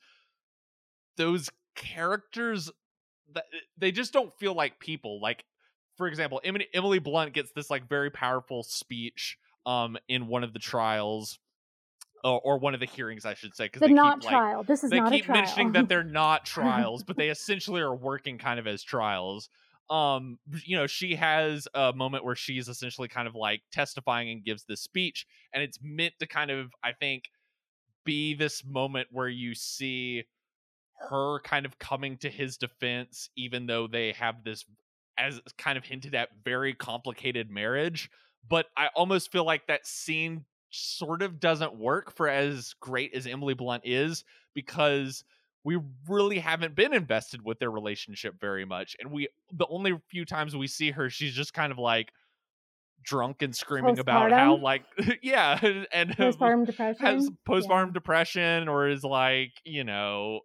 those 1.18 1.49
characters 1.76 2.72
that 3.34 3.45
eh, 3.53 3.57
they 3.78 3.91
just 3.91 4.13
don't 4.13 4.34
feel 4.38 4.53
like 4.53 4.80
people. 4.80 5.20
Like, 5.22 5.45
for 5.95 6.07
example, 6.07 6.41
Emily, 6.43 6.68
Emily 6.74 6.99
Blunt 6.99 7.34
gets 7.34 7.51
this 7.51 7.70
like 7.70 7.88
very 7.88 8.09
powerful 8.09 8.63
speech 8.63 9.38
um 9.66 9.97
in 10.07 10.28
one 10.28 10.43
of 10.43 10.53
the 10.53 10.59
trials 10.59 11.39
or, 12.26 12.41
or 12.41 12.57
one 12.57 12.74
of 12.74 12.80
the 12.80 12.86
hearings, 12.88 13.26
I 13.26 13.36
should 13.36 13.55
say, 13.55 13.66
because 13.66 13.82
the 13.82 13.89
not 13.89 14.22
keep, 14.22 14.30
trial. 14.32 14.59
Like, 14.59 14.68
this 14.68 14.84
is 14.84 14.89
they 14.89 14.99
not 14.99 15.11
keep 15.11 15.30
mentioning 15.30 15.74
that 15.74 15.88
they're 15.88 16.03
not 16.03 16.45
trials, 16.45 17.03
but 17.03 17.18
they 17.18 17.30
essentially 17.30 17.82
are 17.82 17.95
working 17.95 18.38
kind 18.38 18.59
of 18.59 18.68
as 18.68 18.84
trials. 18.84 19.49
Um, 19.89 20.39
you 20.66 20.76
know, 20.76 20.88
she 20.88 21.13
has 21.16 21.68
a 21.76 21.93
moment 21.93 22.26
where 22.26 22.36
she's 22.36 22.68
essentially 22.68 23.07
kind 23.07 23.28
of 23.28 23.36
like 23.36 23.61
testifying 23.72 24.32
and 24.32 24.43
gives 24.43 24.66
this 24.66 24.82
speech, 24.82 25.28
and 25.53 25.61
it's 25.61 25.78
meant 25.82 26.16
to 26.20 26.28
kind 26.28 26.49
of, 26.49 26.72
I 26.84 26.93
think, 26.93 27.26
be 28.03 28.34
this 28.34 28.63
moment 28.66 29.09
where 29.11 29.30
you 29.30 29.53
see 29.53 30.24
her 30.98 31.39
kind 31.43 31.66
of 31.66 31.78
coming 31.80 32.18
to 32.18 32.30
his 32.30 32.58
defense, 32.58 33.30
even 33.36 33.68
though 33.68 33.88
they 33.88 34.14
have 34.14 34.43
this, 34.43 34.66
as 35.18 35.39
kind 35.58 35.78
of 35.78 35.86
hinted 35.86 36.16
at, 36.16 36.30
very 36.43 36.74
complicated 36.74 37.50
marriage. 37.50 38.10
But 38.48 38.68
I 38.78 38.88
almost 38.96 39.32
feel 39.32 39.46
like 39.46 39.68
that 39.68 39.88
scene 39.88 40.46
sort 40.70 41.22
of 41.22 41.39
doesn't 41.39 41.76
work 41.78 42.16
for 42.16 42.28
as 42.28 42.74
great 42.80 43.14
as 43.14 43.28
Emily 43.28 43.54
Blunt 43.54 43.84
is 43.86 44.24
because 44.54 45.24
we 45.64 45.80
really 46.08 46.38
haven't 46.38 46.76
been 46.76 46.93
invested 46.93 47.43
with 47.43 47.60
their 47.60 47.72
relationship 47.72 48.39
very 48.39 48.66
much. 48.66 48.96
And 49.00 49.12
we, 49.12 49.30
the 49.52 49.66
only 49.68 49.93
few 50.10 50.26
times 50.26 50.56
we 50.56 50.68
see 50.68 50.91
her, 50.91 51.10
she's 51.10 51.34
just 51.34 51.54
kind 51.54 51.72
of 51.72 51.80
like, 51.80 52.12
drunk 53.06 53.41
and 53.41 53.56
screaming 53.56 53.96
postpartum. 53.96 54.00
about 54.00 54.32
how 54.32 54.56
like 54.56 54.84
yeah 55.22 55.60
and 55.91 56.10
postpartum 56.12 56.66
depression 56.66 57.06
has 57.06 57.30
postpartum 57.48 57.88
yeah. 57.88 57.93
depression 57.93 58.68
or 58.68 58.89
is 58.89 59.04
like 59.04 59.52
you 59.64 59.84
know 59.84 60.39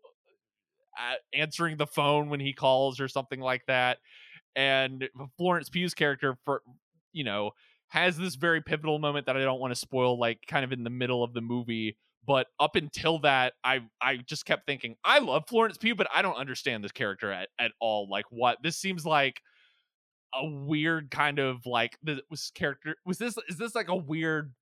answering 1.35 1.77
the 1.77 1.87
phone 1.87 2.29
when 2.29 2.41
he 2.41 2.53
calls 2.53 3.01
or 3.01 3.09
something 3.09 3.41
like 3.41 3.63
that. 3.67 3.99
And 4.57 5.09
Florence 5.37 5.69
Pugh's 5.69 5.95
character, 5.95 6.37
for 6.45 6.63
you 7.13 7.25
know, 7.25 7.53
has 7.89 8.17
this 8.17 8.37
very 8.37 8.61
pivotal 8.61 8.99
moment 8.99 9.27
that 9.27 9.37
I 9.37 9.43
don't 9.43 9.61
want 9.61 9.73
to 9.73 9.79
spoil, 9.79 10.19
like 10.19 10.41
kind 10.47 10.65
of 10.65 10.73
in 10.73 10.85
the 10.85 10.91
middle 10.91 11.23
of 11.23 11.33
the 11.33 11.41
movie. 11.41 11.97
But 12.27 12.49
up 12.59 12.77
until 12.77 13.19
that, 13.21 13.55
I 13.65 13.81
I 14.01 14.19
just 14.19 14.45
kept 14.45 14.67
thinking, 14.67 14.97
I 15.05 15.21
love 15.21 15.45
Florence 15.49 15.79
Pugh, 15.79 15.95
but 15.95 16.07
I 16.15 16.23
don't 16.23 16.37
understand 16.37 16.85
this 16.85 16.93
character 16.93 17.33
at, 17.33 17.49
at 17.59 17.73
all. 17.81 18.09
Like, 18.11 18.27
what 18.31 18.59
this 18.63 18.77
seems 18.77 19.05
like 19.05 19.41
a 20.35 20.47
weird 20.47 21.11
kind 21.11 21.39
of 21.39 21.67
like 21.67 21.99
this 22.03 22.51
character 22.55 22.97
was 23.05 23.19
this 23.19 23.37
is 23.49 23.57
this 23.57 23.75
like 23.75 23.89
a 23.89 23.97
weird 23.97 24.53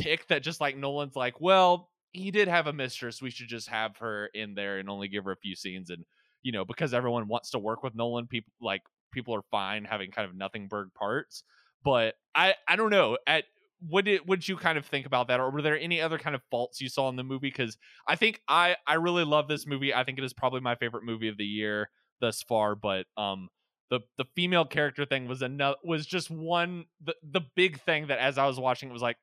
tick 0.00 0.26
that 0.28 0.42
just 0.42 0.60
like 0.60 0.76
Nolan's 0.76 1.16
like, 1.16 1.40
well, 1.40 1.90
he 2.12 2.30
did 2.30 2.48
have 2.48 2.66
a 2.66 2.72
mistress. 2.72 3.22
We 3.22 3.30
should 3.30 3.48
just 3.48 3.68
have 3.68 3.96
her 3.98 4.26
in 4.26 4.54
there 4.54 4.78
and 4.78 4.88
only 4.88 5.08
give 5.08 5.24
her 5.24 5.32
a 5.32 5.36
few 5.36 5.54
scenes. 5.54 5.90
And 5.90 6.04
you 6.42 6.52
know, 6.52 6.64
because 6.64 6.92
everyone 6.92 7.28
wants 7.28 7.50
to 7.50 7.58
work 7.58 7.82
with 7.82 7.94
Nolan, 7.94 8.26
people 8.26 8.52
like 8.60 8.82
people 9.12 9.34
are 9.34 9.42
fine 9.50 9.84
having 9.84 10.10
kind 10.10 10.28
of 10.28 10.36
nothing 10.36 10.68
bird 10.68 10.92
parts. 10.94 11.44
But 11.84 12.14
I 12.34 12.54
I 12.68 12.76
don't 12.76 12.90
know 12.90 13.18
at 13.26 13.44
what 13.88 14.04
did 14.04 14.24
did 14.26 14.48
you 14.48 14.56
kind 14.56 14.78
of 14.78 14.86
think 14.86 15.06
about 15.06 15.28
that 15.28 15.40
or 15.40 15.50
were 15.50 15.62
there 15.62 15.78
any 15.78 16.00
other 16.00 16.18
kind 16.18 16.36
of 16.36 16.42
faults 16.50 16.80
you 16.80 16.88
saw 16.88 17.08
in 17.08 17.16
the 17.16 17.24
movie 17.24 17.48
because 17.48 17.76
i 18.06 18.14
think 18.14 18.40
i 18.46 18.76
i 18.86 18.94
really 18.94 19.24
love 19.24 19.48
this 19.48 19.66
movie 19.66 19.92
i 19.92 20.04
think 20.04 20.18
it 20.18 20.24
is 20.24 20.32
probably 20.32 20.60
my 20.60 20.76
favorite 20.76 21.02
movie 21.04 21.28
of 21.28 21.36
the 21.36 21.44
year 21.44 21.90
thus 22.20 22.42
far 22.42 22.76
but 22.76 23.06
um 23.16 23.48
the 23.90 24.00
the 24.18 24.24
female 24.36 24.64
character 24.64 25.04
thing 25.04 25.26
was 25.26 25.42
another 25.42 25.76
was 25.82 26.06
just 26.06 26.30
one 26.30 26.84
the 27.04 27.14
the 27.24 27.40
big 27.56 27.80
thing 27.80 28.06
that 28.06 28.18
as 28.18 28.38
i 28.38 28.46
was 28.46 28.58
watching 28.58 28.88
it 28.88 28.92
was 28.92 29.02
like 29.02 29.16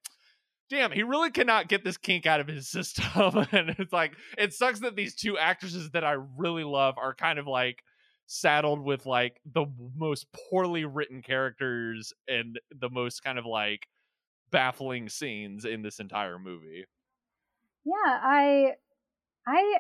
damn 0.70 0.92
he 0.92 1.04
really 1.04 1.32
cannot 1.32 1.68
get 1.68 1.84
this 1.84 1.98
kink 1.98 2.26
out 2.26 2.40
of 2.40 2.48
his 2.48 2.68
system 2.68 3.06
and 3.52 3.76
it's 3.80 3.94
like 3.94 4.14
it 4.38 4.54
sucks 4.54 4.80
that 4.80 4.96
these 4.96 5.16
two 5.16 5.38
actresses 5.38 5.90
that 5.92 6.04
i 6.04 6.16
really 6.38 6.64
love 6.64 6.96
are 6.98 7.14
kind 7.14 7.40
of 7.40 7.48
like 7.48 7.84
saddled 8.32 8.80
with 8.80 9.08
like 9.08 9.42
the 9.54 9.66
most 9.98 10.28
poorly 10.32 10.86
written 10.86 11.24
characters 11.24 12.14
and 12.28 12.60
the 12.80 12.90
most 12.90 13.24
kind 13.24 13.40
of 13.40 13.46
like 13.46 13.88
baffling 14.52 15.10
scenes 15.10 15.66
in 15.66 15.82
this 15.82 16.00
entire 16.00 16.38
movie. 16.38 16.86
Yeah, 17.84 18.20
I 18.22 18.74
I 19.48 19.80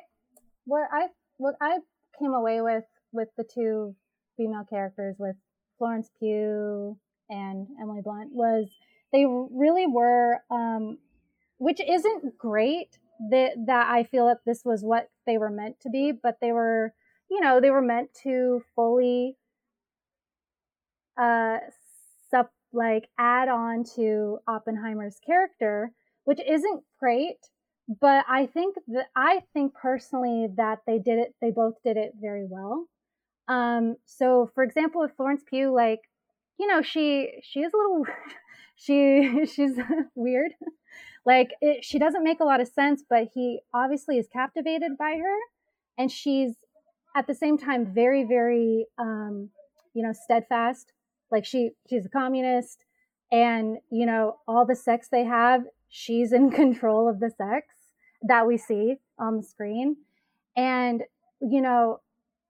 what 0.66 0.88
I 0.92 1.08
what 1.38 1.56
I 1.62 1.78
came 2.18 2.34
away 2.34 2.62
with 2.62 2.86
with 3.12 3.28
the 3.38 3.44
two 3.44 3.96
female 4.36 4.66
characters 4.68 5.16
with 5.20 5.36
Florence 5.78 6.10
Pugh 6.20 6.98
and 7.30 7.68
Emily 7.80 8.02
Blunt 8.04 8.32
was 8.32 8.68
they 9.12 9.26
really 9.28 9.88
were 9.88 10.44
um 10.50 10.98
which 11.58 11.82
isn't 11.82 12.38
great 12.38 13.00
that 13.32 13.52
that 13.68 13.90
I 13.90 14.04
feel 14.04 14.28
that 14.28 14.46
this 14.46 14.64
was 14.66 14.84
what 14.84 15.10
they 15.26 15.38
were 15.38 15.50
meant 15.50 15.80
to 15.82 15.90
be, 15.90 16.12
but 16.14 16.38
they 16.42 16.52
were, 16.54 16.94
you 17.30 17.42
know, 17.42 17.60
they 17.60 17.70
were 17.70 17.82
meant 17.82 18.10
to 18.24 18.64
fully 18.76 19.36
uh 21.18 21.58
sup 22.30 22.52
like 22.72 23.10
add 23.18 23.50
on 23.50 23.84
to 23.96 24.40
Oppenheimer's 24.48 25.18
character, 25.26 25.92
which 26.26 26.40
isn't 26.48 26.84
great, 27.00 27.38
but 28.00 28.26
I 28.28 28.46
think 28.46 28.76
that 28.90 29.08
I 29.16 29.42
think 29.54 29.74
personally 29.74 30.48
that 30.58 30.80
they 30.86 31.00
did 31.00 31.20
it 31.20 31.36
they 31.42 31.52
both 31.52 31.76
did 31.84 31.98
it 31.98 32.14
very 32.22 32.46
well. 32.50 32.86
Um 33.48 33.98
so 34.06 34.52
for 34.56 34.64
example 34.64 35.02
with 35.02 35.16
Florence 35.18 35.44
Pugh 35.50 35.74
like 35.74 36.02
you 36.60 36.68
know 36.68 36.82
she 36.82 37.42
she 37.44 37.62
is 37.62 37.74
a 37.74 37.78
little 37.78 38.06
she 38.80 39.46
she's 39.54 39.78
weird. 40.16 40.54
Like 41.26 41.52
it, 41.62 41.86
she 41.86 42.00
doesn't 42.00 42.24
make 42.24 42.40
a 42.40 42.46
lot 42.46 42.62
of 42.62 42.68
sense, 42.68 43.04
but 43.08 43.30
he 43.34 43.60
obviously 43.74 44.18
is 44.18 44.28
captivated 44.32 44.98
by 44.98 45.18
her 45.22 45.38
and 46.00 46.12
she's 46.12 46.56
at 47.16 47.28
the 47.28 47.36
same 47.36 47.58
time 47.58 47.94
very 47.94 48.24
very 48.24 48.88
um 48.98 49.50
you 49.94 50.02
know 50.02 50.14
steadfast 50.14 50.94
like 51.32 51.46
she 51.46 51.72
she's 51.88 52.06
a 52.06 52.10
communist 52.10 52.86
and 53.32 53.78
you 53.92 54.06
know 54.06 54.38
all 54.48 54.66
the 54.66 54.76
sex 54.76 55.10
they 55.12 55.26
have 55.26 55.64
she's 55.90 56.32
in 56.32 56.50
control 56.64 57.08
of 57.08 57.20
the 57.20 57.30
sex 57.30 57.68
that 58.22 58.48
we 58.48 58.58
see 58.58 58.96
on 59.20 59.38
the 59.38 59.44
screen 59.44 59.98
and 60.56 61.04
you 61.42 61.62
know 61.62 62.00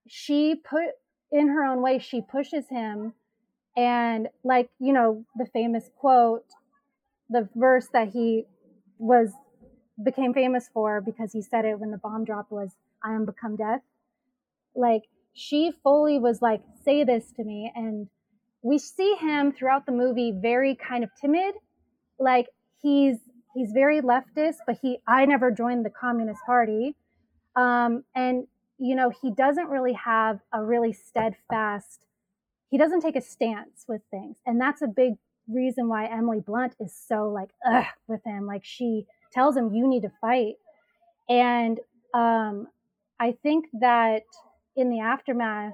she 0.08 0.56
put 0.56 0.86
in 1.32 1.48
her 1.48 1.64
own 1.64 1.82
way 1.82 2.00
she 2.00 2.22
pushes 2.22 2.66
him 2.70 3.14
and 3.78 4.28
like 4.44 4.70
you 4.80 4.94
know 4.94 5.26
the 5.38 5.46
famous 5.46 5.90
quote 5.98 6.46
the 7.30 7.48
verse 7.56 7.88
that 7.94 8.10
he 8.10 8.46
was 8.98 9.32
became 10.04 10.34
famous 10.34 10.70
for 10.74 11.02
because 11.02 11.32
he 11.32 11.42
said 11.42 11.66
it 11.66 11.80
when 11.80 11.92
the 11.92 11.98
bomb 11.98 12.26
dropped 12.26 12.52
was 12.52 12.72
i 13.04 13.14
am 13.14 13.26
become 13.26 13.56
death. 13.56 13.82
Like 14.76 15.04
she 15.34 15.72
fully 15.84 16.20
was 16.20 16.42
like 16.42 16.62
say 16.84 17.04
this 17.04 17.32
to 17.38 17.44
me. 17.44 17.72
And 17.76 18.08
we 18.62 18.78
see 18.78 19.16
him 19.16 19.52
throughout 19.52 19.86
the 19.86 19.92
movie 19.92 20.34
very 20.36 20.76
kind 20.76 21.04
of 21.04 21.10
timid. 21.20 21.56
Like 22.20 22.48
he's 22.82 23.18
he's 23.56 23.72
very 23.74 24.02
leftist 24.02 24.58
but 24.68 24.78
he 24.82 25.00
i 25.08 25.26
never 25.26 25.52
joined 25.52 25.86
the 25.86 25.90
communist 25.90 26.42
party. 26.46 26.96
Um, 27.56 28.04
and 28.16 28.48
you 28.78 28.96
know 28.96 29.12
he 29.22 29.32
doesn't 29.32 29.68
really 29.68 29.94
have 29.94 30.40
a 30.54 30.64
really 30.64 30.94
steadfast 30.94 32.06
he 32.70 32.78
doesn't 32.78 33.02
take 33.02 33.16
a 33.16 33.22
stance 33.22 33.86
with 33.88 34.02
things 34.12 34.38
and 34.46 34.60
that's 34.60 34.82
a 34.82 34.88
big 34.88 35.14
reason 35.48 35.88
why 35.88 36.06
emily 36.06 36.40
blunt 36.40 36.76
is 36.80 36.96
so 37.08 37.30
like 37.30 37.50
ugh 37.66 37.86
with 38.08 38.22
him 38.26 38.46
like 38.46 38.64
she 38.64 39.06
tells 39.32 39.56
him 39.56 39.74
you 39.74 39.88
need 39.88 40.02
to 40.02 40.12
fight 40.22 40.56
and 41.28 41.80
um, 42.14 42.68
i 43.20 43.36
think 43.44 43.66
that 43.80 44.24
in 44.76 44.90
the 44.90 45.00
aftermath 45.00 45.74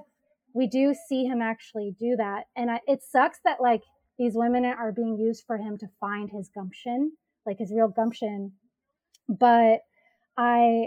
we 0.56 0.66
do 0.66 0.94
see 0.94 1.26
him 1.26 1.42
actually 1.42 1.94
do 2.00 2.16
that. 2.16 2.44
And 2.56 2.70
I, 2.70 2.80
it 2.86 3.02
sucks 3.02 3.38
that 3.44 3.60
like 3.60 3.82
these 4.18 4.32
women 4.34 4.64
are 4.64 4.90
being 4.90 5.18
used 5.18 5.44
for 5.46 5.58
him 5.58 5.76
to 5.76 5.86
find 6.00 6.30
his 6.30 6.48
gumption, 6.48 7.12
like 7.44 7.58
his 7.58 7.70
real 7.70 7.88
gumption. 7.88 8.52
But 9.28 9.80
I, 10.38 10.86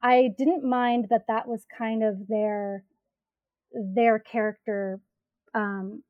I 0.00 0.30
didn't 0.38 0.62
mind 0.64 1.08
that 1.10 1.24
that 1.26 1.48
was 1.48 1.66
kind 1.76 2.04
of 2.04 2.28
their, 2.28 2.84
their 3.72 4.20
character 4.20 5.00
um, 5.54 6.02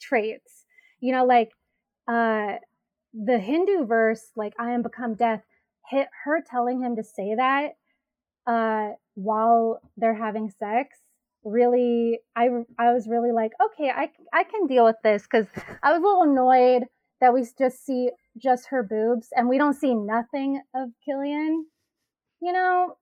traits. 0.00 0.64
You 1.00 1.12
know, 1.12 1.24
like 1.24 1.50
uh, 2.08 2.54
the 3.14 3.38
Hindu 3.38 3.86
verse, 3.86 4.30
like 4.36 4.54
"I 4.58 4.72
am 4.72 4.82
become 4.82 5.14
death," 5.14 5.42
hit 5.90 6.08
her 6.24 6.42
telling 6.48 6.80
him 6.82 6.96
to 6.96 7.02
say 7.02 7.34
that 7.36 7.72
uh, 8.46 8.90
while 9.14 9.80
they're 9.96 10.14
having 10.14 10.50
sex 10.58 10.98
really 11.44 12.18
I 12.34 12.48
I 12.78 12.92
was 12.92 13.06
really 13.06 13.32
like, 13.32 13.52
okay, 13.64 13.90
I 13.90 14.10
I 14.32 14.44
can 14.44 14.66
deal 14.66 14.84
with 14.84 14.96
this 15.02 15.26
cuz 15.26 15.46
I 15.82 15.92
was 15.92 16.00
a 16.00 16.04
little 16.04 16.22
annoyed 16.22 16.88
that 17.20 17.32
we 17.32 17.46
just 17.58 17.84
see 17.84 18.10
just 18.36 18.66
her 18.68 18.82
boobs 18.82 19.28
and 19.34 19.48
we 19.48 19.56
don't 19.56 19.74
see 19.74 19.94
nothing 19.94 20.60
of 20.74 20.90
Cillian. 21.06 21.62
You 22.40 22.52
know, 22.52 22.96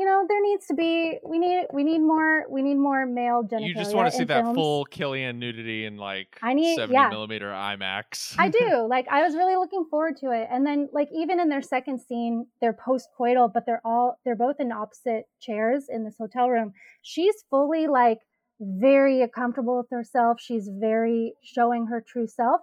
you 0.00 0.06
know, 0.06 0.24
there 0.26 0.40
needs 0.40 0.66
to 0.68 0.72
be 0.72 1.18
we 1.22 1.38
need 1.38 1.66
we 1.74 1.84
need 1.84 1.98
more 1.98 2.46
we 2.48 2.62
need 2.62 2.76
more 2.76 3.04
male 3.04 3.42
genitalia. 3.42 3.68
You 3.68 3.74
just 3.74 3.94
want 3.94 4.10
to 4.10 4.16
see 4.16 4.24
that 4.24 4.44
films. 4.44 4.54
full 4.54 4.86
Cillian 4.86 5.36
nudity 5.36 5.84
in 5.84 5.98
like 5.98 6.38
I 6.42 6.54
need 6.54 6.76
70 6.76 6.94
yeah. 6.94 7.10
millimeter 7.10 7.48
IMAX. 7.48 8.34
I 8.38 8.48
do. 8.48 8.86
Like 8.88 9.06
I 9.10 9.22
was 9.22 9.34
really 9.34 9.56
looking 9.56 9.84
forward 9.90 10.16
to 10.22 10.30
it. 10.30 10.48
And 10.50 10.66
then 10.66 10.88
like 10.94 11.08
even 11.14 11.38
in 11.38 11.50
their 11.50 11.60
second 11.60 12.00
scene, 12.00 12.46
they're 12.62 12.72
post-coital, 12.72 13.52
but 13.52 13.66
they're 13.66 13.82
all 13.84 14.18
they're 14.24 14.36
both 14.36 14.56
in 14.58 14.72
opposite 14.72 15.24
chairs 15.38 15.84
in 15.90 16.04
this 16.04 16.16
hotel 16.16 16.48
room. 16.48 16.72
She's 17.02 17.34
fully 17.50 17.86
like 17.86 18.20
very 18.58 19.22
comfortable 19.34 19.76
with 19.76 19.90
herself. 19.90 20.38
She's 20.40 20.70
very 20.72 21.34
showing 21.42 21.88
her 21.88 22.00
true 22.00 22.26
self. 22.26 22.62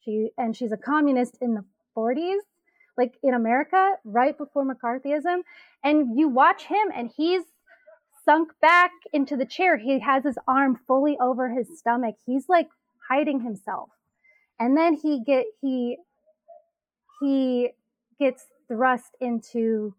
She 0.00 0.30
and 0.36 0.56
she's 0.56 0.72
a 0.72 0.76
communist 0.76 1.38
in 1.40 1.54
the 1.54 1.64
40s 1.96 2.40
like 2.96 3.14
in 3.22 3.34
America 3.34 3.94
right 4.04 4.36
before 4.36 4.64
McCarthyism. 4.64 5.42
And 5.84 6.18
you 6.18 6.28
watch 6.28 6.64
him 6.64 6.88
and 6.94 7.10
he's 7.16 7.42
sunk 8.24 8.52
back 8.60 8.92
into 9.12 9.36
the 9.36 9.46
chair. 9.46 9.76
He 9.76 9.98
has 10.00 10.24
his 10.24 10.38
arm 10.46 10.78
fully 10.86 11.16
over 11.20 11.50
his 11.50 11.78
stomach. 11.78 12.16
He's 12.26 12.48
like 12.48 12.68
hiding 13.08 13.40
himself. 13.40 13.90
And 14.58 14.76
then 14.76 14.94
he 14.94 15.22
get 15.24 15.46
he 15.60 15.98
he 17.20 17.70
gets 18.18 18.44
thrust 18.68 19.16
into 19.20 19.94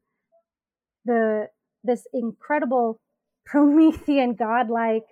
the 1.05 1.49
this 1.83 2.07
incredible 2.13 2.99
Promethean 3.45 4.35
godlike 4.35 5.03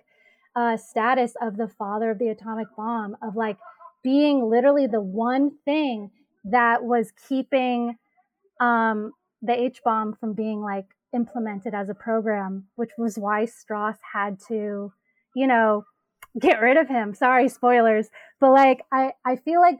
uh, 0.56 0.78
status 0.78 1.34
of 1.40 1.58
the 1.58 1.68
father 1.68 2.10
of 2.10 2.18
the 2.18 2.28
atomic 2.28 2.68
bomb, 2.76 3.14
of 3.22 3.36
like 3.36 3.58
being 4.02 4.48
literally 4.48 4.86
the 4.86 5.00
one 5.00 5.52
thing 5.66 6.10
that 6.44 6.84
was 6.84 7.12
keeping 7.28 7.96
um, 8.60 9.12
the 9.40 9.58
H 9.58 9.80
bomb 9.84 10.14
from 10.14 10.34
being 10.34 10.60
like 10.60 10.86
implemented 11.14 11.74
as 11.74 11.88
a 11.88 11.94
program, 11.94 12.66
which 12.76 12.90
was 12.96 13.18
why 13.18 13.44
Strauss 13.44 13.96
had 14.12 14.38
to, 14.48 14.92
you 15.34 15.46
know, 15.46 15.84
get 16.38 16.60
rid 16.60 16.76
of 16.76 16.88
him. 16.88 17.14
Sorry, 17.14 17.48
spoilers, 17.48 18.08
but 18.40 18.52
like 18.52 18.82
I 18.92 19.12
I 19.24 19.36
feel 19.36 19.60
like 19.60 19.78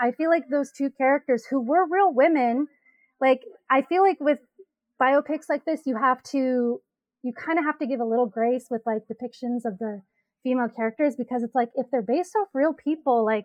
I 0.00 0.12
feel 0.12 0.30
like 0.30 0.48
those 0.48 0.72
two 0.72 0.90
characters 0.90 1.44
who 1.48 1.60
were 1.60 1.86
real 1.88 2.12
women, 2.12 2.66
like 3.20 3.42
I 3.70 3.82
feel 3.82 4.02
like 4.02 4.18
with 4.20 4.38
biopics 5.00 5.48
like 5.48 5.64
this, 5.64 5.82
you 5.86 5.96
have 5.96 6.22
to 6.24 6.80
you 7.22 7.32
kind 7.32 7.58
of 7.58 7.64
have 7.64 7.78
to 7.78 7.86
give 7.86 8.00
a 8.00 8.04
little 8.04 8.26
grace 8.26 8.66
with 8.70 8.82
like 8.86 9.02
depictions 9.10 9.64
of 9.64 9.78
the 9.78 10.02
female 10.42 10.68
characters 10.68 11.14
because 11.16 11.42
it's 11.42 11.54
like 11.54 11.70
if 11.74 11.86
they're 11.90 12.02
based 12.02 12.34
off 12.36 12.48
real 12.54 12.72
people, 12.72 13.24
like 13.24 13.44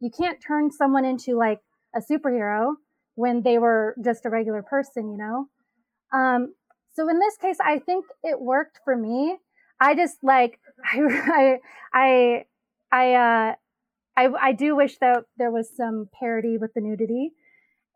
you 0.00 0.10
can't 0.10 0.38
turn 0.40 0.70
someone 0.70 1.04
into 1.04 1.36
like 1.36 1.60
a 1.94 2.00
superhero 2.00 2.74
when 3.14 3.42
they 3.42 3.58
were 3.58 3.94
just 4.02 4.24
a 4.24 4.30
regular 4.30 4.62
person, 4.62 5.10
you 5.10 5.18
know? 5.18 5.48
Um, 6.12 6.54
so 6.92 7.08
in 7.08 7.18
this 7.18 7.36
case, 7.36 7.58
I 7.64 7.78
think 7.78 8.04
it 8.22 8.40
worked 8.40 8.80
for 8.84 8.96
me. 8.96 9.38
I 9.80 9.94
just 9.94 10.18
like, 10.22 10.58
I, 10.84 11.58
I, 11.92 12.44
I, 12.92 13.14
uh, 13.14 13.54
I, 14.16 14.28
I 14.40 14.52
do 14.52 14.76
wish 14.76 14.98
that 14.98 15.24
there 15.36 15.50
was 15.50 15.74
some 15.74 16.08
parity 16.18 16.58
with 16.58 16.74
the 16.74 16.80
nudity. 16.80 17.32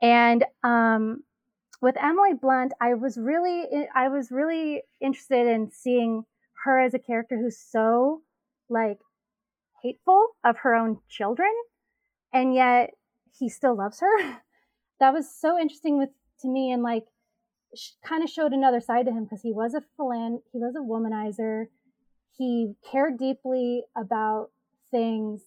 And 0.01 0.45
um, 0.63 1.23
with 1.81 1.97
Emily 2.03 2.35
Blunt, 2.41 2.73
I 2.81 2.95
was 2.95 3.19
really 3.19 3.67
I 3.95 4.09
was 4.09 4.31
really 4.31 4.83
interested 5.01 5.47
in 5.47 5.71
seeing 5.71 6.25
her 6.65 6.81
as 6.81 6.95
a 6.95 6.99
character 6.99 7.37
who's 7.37 7.59
so 7.59 8.23
like 8.69 8.99
hateful 9.83 10.29
of 10.45 10.57
her 10.59 10.75
own 10.75 10.99
children, 11.09 11.53
and 12.33 12.55
yet 12.55 12.91
he 13.39 13.49
still 13.49 13.77
loves 13.77 14.01
her. 14.01 14.43
that 15.01 15.13
was 15.13 15.31
so 15.31 15.59
interesting 15.59 15.99
with 15.99 16.11
to 16.41 16.49
me, 16.49 16.71
and 16.71 16.83
like 16.83 17.05
kind 18.07 18.23
of 18.23 18.31
showed 18.31 18.53
another 18.53 18.81
side 18.81 19.07
to 19.07 19.13
him 19.13 19.25
because 19.25 19.43
he 19.43 19.53
was 19.53 19.75
a 19.75 19.83
philan 19.99 20.39
he 20.53 20.59
was 20.59 20.75
a 20.77 20.81
womanizer. 20.81 21.67
He 22.37 22.75
cared 22.91 23.19
deeply 23.19 23.85
about 23.97 24.51
things, 24.91 25.43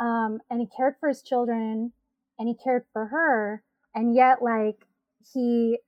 um, 0.00 0.40
and 0.50 0.60
he 0.60 0.66
cared 0.66 0.94
for 1.00 1.08
his 1.08 1.22
children, 1.22 1.92
and 2.38 2.48
he 2.48 2.54
cared 2.54 2.84
for 2.92 3.06
her, 3.06 3.62
and 3.94 4.14
yet 4.14 4.42
like 4.42 4.86
he 5.32 5.78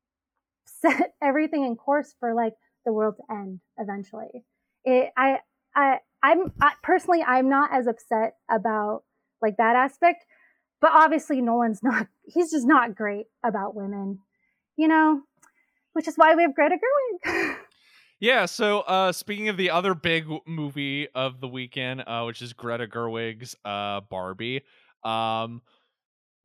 set 0.64 1.14
everything 1.22 1.64
in 1.64 1.76
course 1.76 2.14
for 2.18 2.34
like 2.34 2.54
the 2.84 2.92
world 2.92 3.16
to 3.16 3.34
end 3.34 3.60
eventually. 3.78 4.44
It, 4.84 5.10
I, 5.16 5.38
I, 5.74 5.98
I'm 6.22 6.52
I, 6.60 6.72
personally, 6.82 7.22
I'm 7.22 7.48
not 7.48 7.70
as 7.72 7.86
upset 7.86 8.36
about 8.50 9.04
like 9.42 9.56
that 9.58 9.76
aspect, 9.76 10.24
but 10.80 10.92
obviously 10.92 11.40
Nolan's 11.40 11.80
not. 11.82 12.08
He's 12.24 12.50
just 12.50 12.66
not 12.66 12.94
great 12.94 13.26
about 13.44 13.74
women, 13.74 14.20
you 14.76 14.88
know, 14.88 15.22
which 15.92 16.08
is 16.08 16.16
why 16.16 16.34
we 16.34 16.42
have 16.42 16.54
Greta 16.54 16.76
Gerwig. 16.76 17.56
Yeah, 18.22 18.46
so 18.46 18.82
uh, 18.82 19.10
speaking 19.10 19.48
of 19.48 19.56
the 19.56 19.70
other 19.70 19.96
big 19.96 20.28
movie 20.46 21.08
of 21.12 21.40
the 21.40 21.48
weekend, 21.48 22.04
uh, 22.06 22.22
which 22.22 22.40
is 22.40 22.52
Greta 22.52 22.86
Gerwig's 22.86 23.56
uh, 23.64 24.00
Barbie, 24.08 24.62
um, 25.02 25.60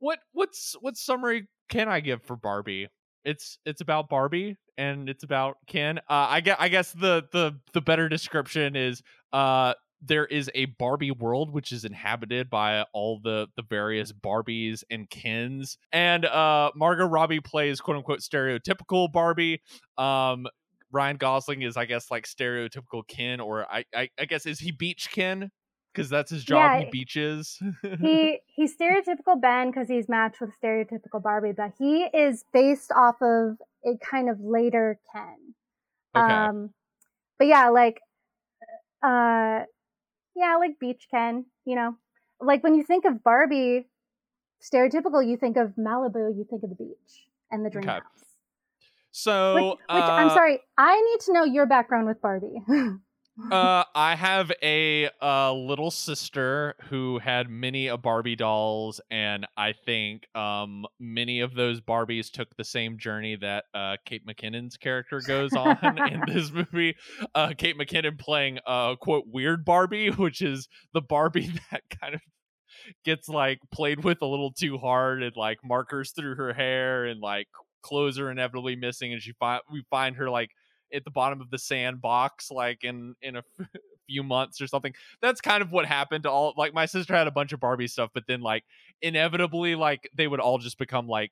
what 0.00 0.18
what's 0.32 0.74
what 0.80 0.96
summary 0.96 1.46
can 1.68 1.88
I 1.88 2.00
give 2.00 2.20
for 2.24 2.34
Barbie? 2.34 2.88
It's 3.24 3.58
it's 3.64 3.80
about 3.80 4.08
Barbie 4.08 4.56
and 4.76 5.08
it's 5.08 5.22
about 5.22 5.58
Ken. 5.68 5.98
Uh, 5.98 6.26
I 6.30 6.40
guess 6.40 6.56
I 6.58 6.68
guess 6.68 6.90
the 6.90 7.24
the 7.30 7.60
the 7.72 7.80
better 7.80 8.08
description 8.08 8.74
is 8.74 9.00
uh 9.32 9.74
there 10.00 10.26
is 10.26 10.50
a 10.54 10.66
Barbie 10.66 11.10
world 11.10 11.52
which 11.52 11.72
is 11.72 11.84
inhabited 11.84 12.50
by 12.50 12.84
all 12.92 13.20
the 13.22 13.48
the 13.56 13.62
various 13.62 14.12
Barbies 14.12 14.84
and 14.90 15.08
Kens, 15.10 15.78
and 15.92 16.24
uh 16.24 16.70
Margot 16.74 17.06
Robbie 17.06 17.40
plays 17.40 17.80
quote 17.80 17.96
unquote 17.96 18.20
stereotypical 18.20 19.10
Barbie. 19.10 19.60
Um, 19.96 20.46
Ryan 20.90 21.16
Gosling 21.16 21.62
is 21.62 21.76
I 21.76 21.84
guess 21.84 22.10
like 22.10 22.26
stereotypical 22.26 23.06
Ken, 23.06 23.40
or 23.40 23.66
I 23.70 23.84
I, 23.94 24.08
I 24.18 24.24
guess 24.24 24.46
is 24.46 24.58
he 24.58 24.70
Beach 24.70 25.10
Ken? 25.10 25.50
because 25.98 26.08
that's 26.08 26.30
his 26.30 26.44
job. 26.44 26.58
Yeah, 26.58 26.84
he 26.84 26.90
beaches. 26.90 27.58
he 28.00 28.38
he's 28.46 28.76
stereotypical 28.76 29.40
Ben 29.40 29.70
because 29.70 29.88
he's 29.88 30.08
matched 30.08 30.40
with 30.40 30.50
stereotypical 30.62 31.20
Barbie, 31.20 31.52
but 31.52 31.72
he 31.76 32.04
is 32.04 32.44
based 32.52 32.92
off 32.92 33.16
of 33.20 33.56
a 33.84 33.98
kind 34.08 34.30
of 34.30 34.38
later 34.40 35.00
Ken. 35.12 35.54
Okay. 36.16 36.32
Um, 36.32 36.70
but 37.38 37.48
yeah, 37.48 37.68
like, 37.70 38.00
uh, 39.02 39.62
yeah, 40.38 40.56
like 40.56 40.78
beach 40.78 41.08
Ken. 41.10 41.44
You 41.64 41.76
know, 41.76 41.96
like 42.40 42.62
when 42.62 42.74
you 42.74 42.82
think 42.82 43.04
of 43.04 43.22
Barbie, 43.22 43.88
stereotypical, 44.62 45.26
you 45.26 45.36
think 45.36 45.56
of 45.56 45.72
Malibu, 45.78 46.36
you 46.36 46.46
think 46.48 46.62
of 46.62 46.70
the 46.70 46.76
beach 46.76 47.26
and 47.50 47.64
the 47.64 47.70
dream 47.70 47.84
okay. 47.84 47.94
house. 47.94 48.02
So, 49.10 49.54
which, 49.54 49.64
which 49.64 49.78
uh, 49.88 50.12
I'm 50.12 50.30
sorry, 50.30 50.60
I 50.76 51.00
need 51.00 51.20
to 51.26 51.32
know 51.32 51.44
your 51.44 51.66
background 51.66 52.06
with 52.06 52.20
Barbie. 52.22 52.62
uh, 53.50 53.84
I 53.94 54.16
have 54.16 54.50
a 54.62 55.08
uh, 55.22 55.52
little 55.52 55.90
sister 55.90 56.74
who 56.88 57.18
had 57.18 57.48
many 57.48 57.86
a 57.86 57.96
Barbie 57.96 58.36
dolls, 58.36 59.00
and 59.10 59.46
I 59.56 59.72
think 59.72 60.26
um, 60.36 60.86
many 60.98 61.40
of 61.40 61.54
those 61.54 61.80
Barbies 61.80 62.30
took 62.30 62.48
the 62.56 62.64
same 62.64 62.98
journey 62.98 63.36
that 63.36 63.64
uh, 63.74 63.96
Kate 64.04 64.26
McKinnon's 64.26 64.76
character 64.76 65.20
goes 65.20 65.52
on 65.52 65.78
in 66.10 66.22
this 66.26 66.50
movie. 66.50 66.96
Uh, 67.34 67.52
Kate 67.56 67.78
McKinnon 67.78 68.18
playing 68.18 68.58
uh, 68.66 68.96
quote 68.96 69.24
weird 69.26 69.64
Barbie, 69.64 70.10
which 70.10 70.42
is 70.42 70.68
the 70.92 71.02
Barbie 71.02 71.52
that 71.70 71.82
kind 72.00 72.14
of 72.14 72.20
gets 73.04 73.28
like 73.28 73.58
played 73.72 74.04
with 74.04 74.20
a 74.20 74.26
little 74.26 74.52
too 74.52 74.78
hard 74.78 75.22
and 75.22 75.36
like 75.36 75.58
markers 75.64 76.12
through 76.12 76.34
her 76.36 76.52
hair 76.52 77.04
and 77.04 77.20
like 77.20 77.46
clothes 77.82 78.18
are 78.18 78.30
inevitably 78.30 78.76
missing, 78.76 79.12
and 79.12 79.22
she 79.22 79.32
find 79.38 79.62
we 79.70 79.84
find 79.90 80.16
her 80.16 80.28
like 80.28 80.50
at 80.92 81.04
the 81.04 81.10
bottom 81.10 81.40
of 81.40 81.50
the 81.50 81.58
sandbox 81.58 82.50
like 82.50 82.84
in 82.84 83.14
in 83.22 83.36
a 83.36 83.42
few 84.06 84.22
months 84.22 84.60
or 84.60 84.66
something 84.66 84.94
that's 85.20 85.40
kind 85.40 85.62
of 85.62 85.70
what 85.70 85.84
happened 85.84 86.22
to 86.24 86.30
all 86.30 86.54
like 86.56 86.72
my 86.72 86.86
sister 86.86 87.14
had 87.14 87.26
a 87.26 87.32
bunch 87.32 87.52
of 87.52 87.60
barbie 87.60 87.86
stuff 87.86 88.10
but 88.14 88.24
then 88.26 88.40
like 88.40 88.64
inevitably 89.02 89.74
like 89.74 90.08
they 90.16 90.26
would 90.26 90.40
all 90.40 90.58
just 90.58 90.78
become 90.78 91.06
like 91.06 91.30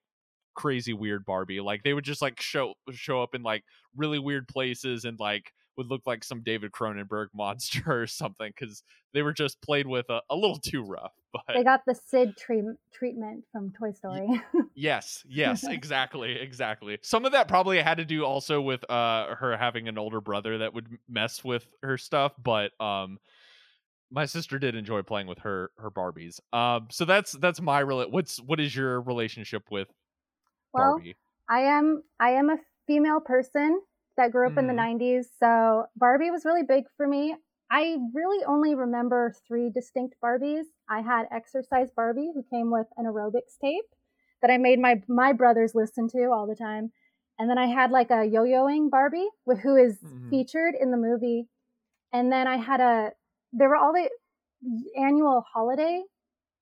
crazy 0.55 0.93
weird 0.93 1.25
barbie 1.25 1.61
like 1.61 1.83
they 1.83 1.95
would 1.95 2.05
just 2.05 2.21
like 2.21 2.41
show 2.41 2.75
show 2.91 3.23
up 3.23 3.35
in 3.35 3.43
like 3.43 3.65
really 3.97 4.19
weird 4.19 4.47
places 4.47 5.05
and 5.05 5.19
like 5.19 5.53
would 5.77 5.89
look 5.89 6.03
like 6.07 6.25
some 6.25 6.43
David 6.43 6.73
Cronenberg 6.73 7.27
monster 7.35 7.83
or 7.87 8.07
something 8.07 8.53
because 8.59 8.83
they 9.13 9.23
were 9.23 9.33
just 9.33 9.61
played 9.63 9.87
with 9.87 10.09
a, 10.11 10.21
a 10.31 10.37
little 10.37 10.59
too 10.59 10.83
rough. 10.83 11.13
But 11.47 11.57
they 11.57 11.65
got 11.65 11.83
the 11.87 11.95
Sid 11.95 12.37
treat- 12.37 12.65
treatment 12.93 13.45
from 13.53 13.73
Toy 13.73 13.93
Story. 13.93 14.43
yes, 14.75 15.25
yes, 15.29 15.65
exactly, 15.69 16.33
exactly. 16.33 16.99
Some 17.03 17.25
of 17.25 17.33
that 17.33 17.49
probably 17.49 17.81
had 17.81 17.99
to 17.99 18.05
do 18.05 18.25
also 18.25 18.61
with 18.61 18.89
uh 18.91 19.35
her 19.35 19.57
having 19.57 19.89
an 19.89 19.99
older 19.99 20.21
brother 20.21 20.59
that 20.59 20.75
would 20.75 20.89
mess 21.09 21.45
with 21.45 21.67
her 21.83 21.99
stuff, 21.99 22.33
but 22.43 22.73
um 22.81 23.19
my 24.11 24.25
sister 24.25 24.59
did 24.59 24.75
enjoy 24.77 25.03
playing 25.03 25.27
with 25.27 25.39
her 25.41 25.71
her 25.79 25.91
Barbies. 25.91 26.41
Um 26.53 26.89
so 26.91 27.05
that's 27.05 27.33
that's 27.33 27.61
my 27.61 27.81
real 27.81 28.09
what's 28.11 28.41
what 28.41 28.61
is 28.61 28.75
your 28.75 29.01
relationship 29.01 29.65
with 29.71 29.89
well, 30.73 30.95
Barbie? 30.95 31.17
I 31.49 31.61
am 31.61 32.03
I 32.21 32.31
am 32.31 32.51
a 32.51 32.59
female 32.87 33.21
person 33.21 33.81
that 34.17 34.33
grew 34.33 34.47
up 34.47 34.55
mm. 34.55 34.59
in 34.59 34.67
the 34.67 34.73
90s. 34.73 35.01
Mm-hmm. 35.01 35.21
So 35.39 35.87
Barbie 35.97 36.31
was 36.31 36.45
really 36.45 36.63
big 36.63 36.85
for 36.97 37.07
me. 37.07 37.37
I 37.71 37.97
really 38.15 38.45
only 38.45 38.75
remember 38.75 39.35
three 39.47 39.71
distinct 39.71 40.15
Barbies. 40.23 40.65
I 40.89 41.01
had 41.01 41.27
Exercise 41.33 41.91
Barbie, 41.95 42.31
who 42.35 42.45
came 42.51 42.71
with 42.71 42.87
an 42.97 43.07
aerobics 43.07 43.59
tape 43.61 43.85
that 44.43 44.51
I 44.51 44.57
made 44.57 44.79
my 44.79 45.03
my 45.09 45.33
brothers 45.33 45.75
listen 45.75 46.09
to 46.11 46.31
all 46.33 46.47
the 46.47 46.55
time. 46.55 46.93
And 47.39 47.51
then 47.51 47.59
I 47.59 47.67
had 47.67 47.91
like 47.91 48.11
a 48.11 48.25
yo-yoing 48.25 48.89
Barbie, 48.91 49.29
who 49.63 49.77
is 49.77 49.99
mm-hmm. 49.99 50.31
featured 50.31 50.75
in 50.81 50.91
the 50.91 50.97
movie. 50.97 51.49
And 52.13 52.33
then 52.33 52.47
I 52.47 52.57
had 52.57 52.81
a 52.81 53.11
there 53.53 53.69
were 53.69 53.77
all 53.77 53.93
the 53.93 54.09
annual 54.97 55.45
holiday 55.53 56.03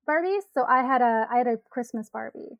Barbies. 0.09 0.41
So 0.53 0.63
I 0.67 0.83
had 0.83 1.01
a 1.01 1.27
I 1.31 1.37
had 1.37 1.47
a 1.47 1.57
Christmas 1.69 2.09
Barbie. 2.11 2.57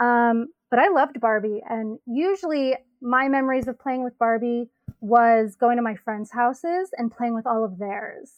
Um, 0.00 0.48
but 0.70 0.80
I 0.80 0.88
loved 0.88 1.20
Barbie, 1.20 1.62
and 1.68 2.00
usually 2.04 2.74
my 3.00 3.28
memories 3.28 3.68
of 3.68 3.78
playing 3.78 4.02
with 4.02 4.18
Barbie 4.18 4.68
was 5.04 5.54
going 5.54 5.76
to 5.76 5.82
my 5.82 5.94
friends' 5.94 6.30
houses 6.30 6.88
and 6.96 7.12
playing 7.12 7.34
with 7.34 7.46
all 7.46 7.62
of 7.62 7.78
theirs. 7.78 8.32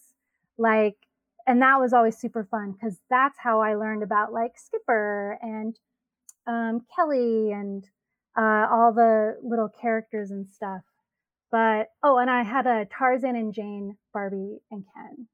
Like, 0.59 0.97
and 1.47 1.63
that 1.63 1.79
was 1.79 1.93
always 1.93 2.19
super 2.19 2.45
fun 2.51 2.73
because 2.73 2.99
that's 3.09 3.39
how 3.39 3.61
I 3.61 3.77
learned 3.77 4.03
about 4.03 4.33
like 4.33 4.59
Skipper 4.59 5.39
and 5.41 5.79
um, 6.49 6.85
Kelly 6.95 7.53
and 7.53 7.85
uh, 8.37 8.67
all 8.69 8.93
the 8.93 9.37
little 9.45 9.69
characters 9.69 10.33
and 10.33 10.49
stuff. 10.49 10.83
But 11.53 11.91
oh, 12.03 12.19
and 12.19 12.29
I 12.29 12.43
had 12.43 12.67
a 12.67 12.87
Tarzan 12.87 13.37
and 13.37 13.55
Jane 13.55 13.97
Barbie 14.13 14.59
and 14.73 14.85
Ken, 14.93 15.29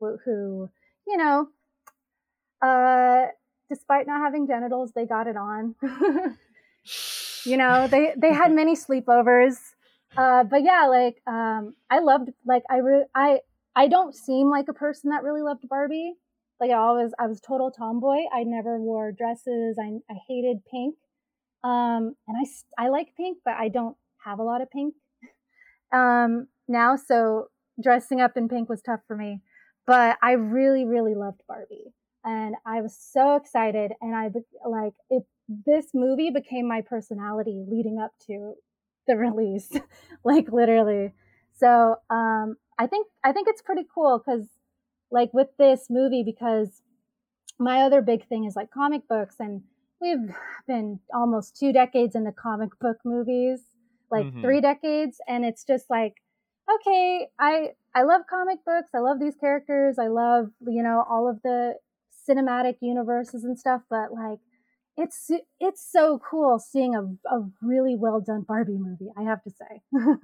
who, 0.00 0.16
who 0.24 0.70
you 1.06 1.18
know, 1.18 1.48
uh, 2.62 3.26
despite 3.68 4.06
not 4.06 4.22
having 4.22 4.46
genitals, 4.46 4.92
they 4.94 5.04
got 5.04 5.26
it 5.26 5.36
on. 5.36 5.74
you 7.44 7.58
know, 7.58 7.86
they 7.88 8.14
they 8.16 8.32
had 8.32 8.52
many 8.54 8.74
sleepovers. 8.74 9.58
Uh, 10.16 10.44
but 10.44 10.62
yeah, 10.62 10.86
like 10.88 11.20
um, 11.26 11.74
I 11.90 12.00
loved 12.00 12.30
like 12.46 12.62
I 12.70 12.78
re- 12.78 13.06
I 13.14 13.40
I 13.76 13.88
don't 13.88 14.14
seem 14.14 14.50
like 14.50 14.66
a 14.68 14.72
person 14.72 15.10
that 15.10 15.22
really 15.22 15.42
loved 15.42 15.68
Barbie. 15.68 16.14
Like 16.60 16.70
I 16.70 16.74
always 16.74 17.12
I 17.18 17.26
was 17.26 17.40
total 17.40 17.70
tomboy. 17.70 18.22
I 18.32 18.44
never 18.44 18.80
wore 18.80 19.12
dresses. 19.12 19.78
I 19.78 19.98
I 20.10 20.16
hated 20.28 20.58
pink. 20.70 20.96
Um, 21.64 22.14
and 22.26 22.36
I 22.36 22.84
I 22.84 22.88
like 22.88 23.14
pink, 23.16 23.38
but 23.44 23.54
I 23.54 23.68
don't 23.68 23.96
have 24.24 24.38
a 24.38 24.44
lot 24.44 24.62
of 24.62 24.70
pink. 24.70 24.94
Um, 25.90 26.48
now 26.68 26.96
so 26.96 27.46
dressing 27.82 28.20
up 28.20 28.36
in 28.36 28.46
pink 28.48 28.68
was 28.68 28.82
tough 28.82 29.00
for 29.06 29.16
me. 29.16 29.40
But 29.86 30.18
I 30.22 30.32
really 30.32 30.84
really 30.84 31.14
loved 31.14 31.40
Barbie 31.48 31.94
and 32.24 32.54
I 32.66 32.82
was 32.82 32.96
so 32.98 33.36
excited. 33.36 33.92
And 34.00 34.14
I 34.14 34.30
like 34.68 34.92
it. 35.10 35.22
This 35.48 35.86
movie 35.94 36.30
became 36.30 36.68
my 36.68 36.82
personality 36.82 37.64
leading 37.66 37.98
up 37.98 38.12
to 38.26 38.54
the 39.08 39.16
release, 39.16 39.72
like 40.24 40.52
literally. 40.52 41.12
So 41.56 41.96
um, 42.10 42.56
I 42.78 42.86
think 42.86 43.08
I 43.24 43.32
think 43.32 43.48
it's 43.48 43.62
pretty 43.62 43.86
cool 43.92 44.22
because, 44.24 44.46
like, 45.10 45.34
with 45.34 45.48
this 45.58 45.86
movie, 45.90 46.22
because 46.22 46.82
my 47.58 47.82
other 47.82 48.00
big 48.02 48.28
thing 48.28 48.44
is 48.44 48.54
like 48.54 48.70
comic 48.70 49.08
books, 49.08 49.36
and 49.40 49.62
we've 50.00 50.32
been 50.68 51.00
almost 51.12 51.56
two 51.58 51.72
decades 51.72 52.14
into 52.14 52.30
comic 52.30 52.70
book 52.78 52.98
movies, 53.04 53.62
like 54.12 54.26
mm-hmm. 54.26 54.42
three 54.42 54.60
decades, 54.60 55.18
and 55.26 55.44
it's 55.44 55.64
just 55.64 55.86
like 55.90 56.14
okay, 56.74 57.28
I 57.38 57.70
I 57.94 58.02
love 58.02 58.22
comic 58.28 58.64
books. 58.64 58.90
I 58.94 58.98
love 58.98 59.18
these 59.18 59.34
characters. 59.36 59.98
I 59.98 60.08
love, 60.08 60.50
you 60.66 60.82
know, 60.82 61.04
all 61.08 61.28
of 61.28 61.40
the 61.42 61.74
cinematic 62.28 62.76
universes 62.80 63.44
and 63.44 63.58
stuff, 63.58 63.82
but 63.88 64.12
like 64.12 64.38
it's 64.98 65.30
it's 65.60 65.90
so 65.90 66.18
cool 66.18 66.58
seeing 66.58 66.94
a, 66.96 67.02
a 67.32 67.48
really 67.62 67.94
well 67.94 68.20
done 68.20 68.42
Barbie 68.42 68.76
movie. 68.76 69.10
I 69.16 69.22
have 69.22 69.42
to 69.44 69.50
say. 69.50 69.80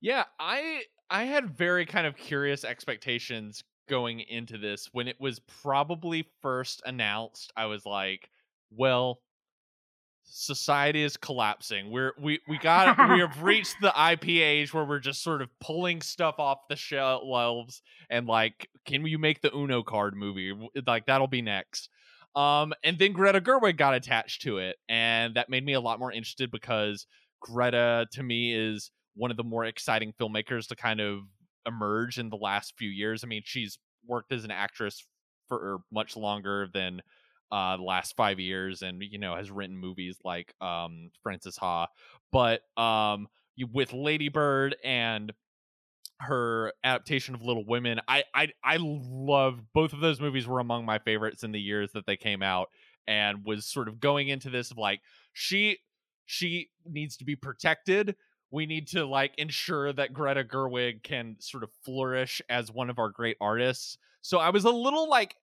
yeah, 0.00 0.24
I 0.38 0.82
I 1.08 1.24
had 1.24 1.56
very 1.56 1.86
kind 1.86 2.06
of 2.06 2.16
curious 2.16 2.64
expectations 2.64 3.62
going 3.88 4.20
into 4.20 4.58
this 4.58 4.88
when 4.92 5.06
it 5.08 5.20
was 5.20 5.38
probably 5.62 6.26
first 6.42 6.82
announced. 6.84 7.52
I 7.56 7.66
was 7.66 7.86
like, 7.86 8.28
well, 8.72 9.20
society 10.24 11.04
is 11.04 11.16
collapsing. 11.16 11.92
We're 11.92 12.14
we 12.20 12.40
we 12.48 12.58
got 12.58 12.98
we 13.12 13.20
have 13.20 13.40
reached 13.40 13.76
the 13.80 13.92
IP 14.12 14.28
age 14.28 14.74
where 14.74 14.84
we're 14.84 14.98
just 14.98 15.22
sort 15.22 15.42
of 15.42 15.48
pulling 15.60 16.02
stuff 16.02 16.40
off 16.40 16.66
the 16.68 16.76
shelves 16.76 17.82
and 18.10 18.26
like, 18.26 18.68
can 18.84 19.06
you 19.06 19.18
make 19.18 19.42
the 19.42 19.54
Uno 19.54 19.84
card 19.84 20.16
movie? 20.16 20.52
Like 20.88 21.06
that'll 21.06 21.28
be 21.28 21.42
next. 21.42 21.88
Um, 22.36 22.72
and 22.84 22.98
then 22.98 23.12
Greta 23.12 23.40
Gerwig 23.40 23.76
got 23.76 23.94
attached 23.94 24.42
to 24.42 24.58
it, 24.58 24.76
and 24.88 25.34
that 25.34 25.48
made 25.48 25.64
me 25.64 25.72
a 25.72 25.80
lot 25.80 25.98
more 25.98 26.12
interested 26.12 26.50
because 26.50 27.06
Greta 27.40 28.06
to 28.12 28.22
me 28.22 28.54
is 28.54 28.90
one 29.14 29.30
of 29.30 29.36
the 29.36 29.44
more 29.44 29.64
exciting 29.64 30.12
filmmakers 30.20 30.68
to 30.68 30.76
kind 30.76 31.00
of 31.00 31.20
emerge 31.66 32.18
in 32.18 32.30
the 32.30 32.36
last 32.36 32.74
few 32.78 32.88
years. 32.88 33.24
I 33.24 33.26
mean, 33.26 33.42
she's 33.44 33.78
worked 34.06 34.32
as 34.32 34.44
an 34.44 34.50
actress 34.50 35.04
for 35.48 35.78
much 35.92 36.16
longer 36.16 36.68
than 36.72 37.02
uh 37.52 37.76
the 37.76 37.82
last 37.82 38.14
five 38.16 38.38
years 38.38 38.82
and 38.82 39.02
you 39.02 39.18
know 39.18 39.34
has 39.34 39.50
written 39.50 39.76
movies 39.76 40.16
like 40.24 40.54
um 40.60 41.10
frances 41.22 41.56
ha 41.56 41.88
but 42.30 42.60
um 42.76 43.26
with 43.72 43.92
lady 43.92 44.28
bird 44.28 44.76
and 44.84 45.32
her 46.20 46.72
adaptation 46.84 47.34
of 47.34 47.42
little 47.42 47.64
women 47.64 48.00
i 48.06 48.22
i 48.34 48.48
i 48.62 48.76
love 48.80 49.60
both 49.72 49.92
of 49.92 50.00
those 50.00 50.20
movies 50.20 50.46
were 50.46 50.60
among 50.60 50.84
my 50.84 50.98
favorites 50.98 51.42
in 51.42 51.52
the 51.52 51.60
years 51.60 51.90
that 51.92 52.06
they 52.06 52.16
came 52.16 52.42
out 52.42 52.68
and 53.06 53.44
was 53.44 53.66
sort 53.66 53.88
of 53.88 54.00
going 54.00 54.28
into 54.28 54.50
this 54.50 54.70
of 54.70 54.78
like 54.78 55.00
she 55.32 55.78
she 56.26 56.68
needs 56.86 57.16
to 57.16 57.24
be 57.24 57.34
protected 57.36 58.14
we 58.52 58.66
need 58.66 58.86
to 58.88 59.06
like 59.06 59.32
ensure 59.38 59.92
that 59.92 60.12
greta 60.12 60.44
gerwig 60.44 61.02
can 61.02 61.36
sort 61.38 61.62
of 61.62 61.70
flourish 61.84 62.42
as 62.48 62.70
one 62.70 62.90
of 62.90 62.98
our 62.98 63.08
great 63.08 63.36
artists 63.40 63.96
so 64.20 64.38
i 64.38 64.50
was 64.50 64.64
a 64.64 64.70
little 64.70 65.08
like 65.08 65.34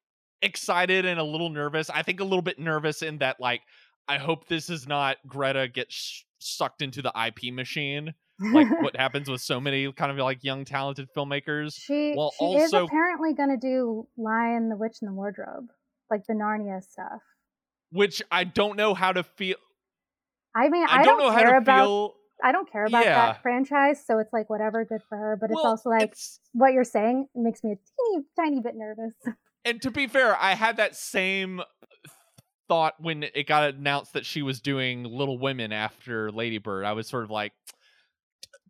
excited 0.41 1.05
and 1.05 1.19
a 1.19 1.23
little 1.23 1.49
nervous. 1.49 1.89
I 1.89 2.03
think 2.03 2.19
a 2.19 2.23
little 2.23 2.41
bit 2.41 2.59
nervous 2.59 3.01
in 3.01 3.17
that 3.19 3.39
like 3.39 3.61
I 4.07 4.17
hope 4.17 4.47
this 4.47 4.69
is 4.69 4.87
not 4.87 5.17
Greta 5.27 5.67
gets 5.67 6.25
sucked 6.39 6.81
into 6.81 7.01
the 7.01 7.11
IP 7.15 7.53
machine 7.53 8.13
like 8.39 8.67
what 8.81 8.95
happens 8.95 9.29
with 9.29 9.41
so 9.41 9.59
many 9.59 9.91
kind 9.93 10.11
of 10.11 10.17
like 10.17 10.43
young 10.43 10.65
talented 10.65 11.07
filmmakers. 11.15 11.75
She 11.77 12.13
well, 12.15 12.33
she 12.37 12.45
also, 12.45 12.63
is 12.63 12.73
apparently 12.73 13.33
going 13.33 13.49
to 13.49 13.57
do 13.57 14.07
Lion, 14.17 14.69
the 14.69 14.75
Witch, 14.75 14.97
and 15.01 15.09
the 15.09 15.13
Wardrobe, 15.13 15.67
like 16.09 16.25
the 16.27 16.33
Narnia 16.33 16.83
stuff. 16.83 17.21
Which 17.91 18.21
I 18.31 18.43
don't 18.43 18.77
know 18.77 18.93
how 18.93 19.13
to 19.13 19.23
feel. 19.23 19.57
I 20.55 20.69
mean, 20.69 20.85
I, 20.87 21.01
I 21.01 21.03
don't, 21.03 21.19
don't, 21.19 21.27
know 21.27 21.35
care 21.35 21.45
how 21.45 21.51
to 21.51 21.57
about. 21.57 21.83
Feel... 21.83 22.13
I 22.43 22.51
don't 22.51 22.71
care 22.71 22.85
about 22.85 23.05
yeah. 23.05 23.15
that 23.15 23.41
franchise, 23.41 24.03
so 24.05 24.19
it's 24.19 24.31
like 24.31 24.49
whatever, 24.49 24.85
good 24.85 25.01
for 25.07 25.17
her. 25.17 25.37
But 25.39 25.49
well, 25.49 25.59
it's 25.59 25.65
also 25.65 25.89
like 25.89 26.11
it's... 26.11 26.39
what 26.53 26.73
you're 26.73 26.83
saying 26.83 27.27
makes 27.35 27.63
me 27.63 27.71
a 27.71 27.75
teeny 27.75 28.25
tiny 28.35 28.61
bit 28.61 28.75
nervous. 28.75 29.13
and 29.65 29.81
to 29.81 29.91
be 29.91 30.07
fair, 30.07 30.35
I 30.35 30.53
had 30.53 30.77
that 30.77 30.95
same 30.95 31.61
thought 32.67 32.95
when 32.99 33.23
it 33.23 33.47
got 33.47 33.73
announced 33.73 34.13
that 34.13 34.25
she 34.25 34.41
was 34.41 34.61
doing 34.61 35.03
Little 35.03 35.39
Women 35.39 35.71
after 35.71 36.31
Lady 36.31 36.57
Bird. 36.57 36.85
I 36.85 36.93
was 36.93 37.07
sort 37.07 37.23
of 37.23 37.31
like, 37.31 37.53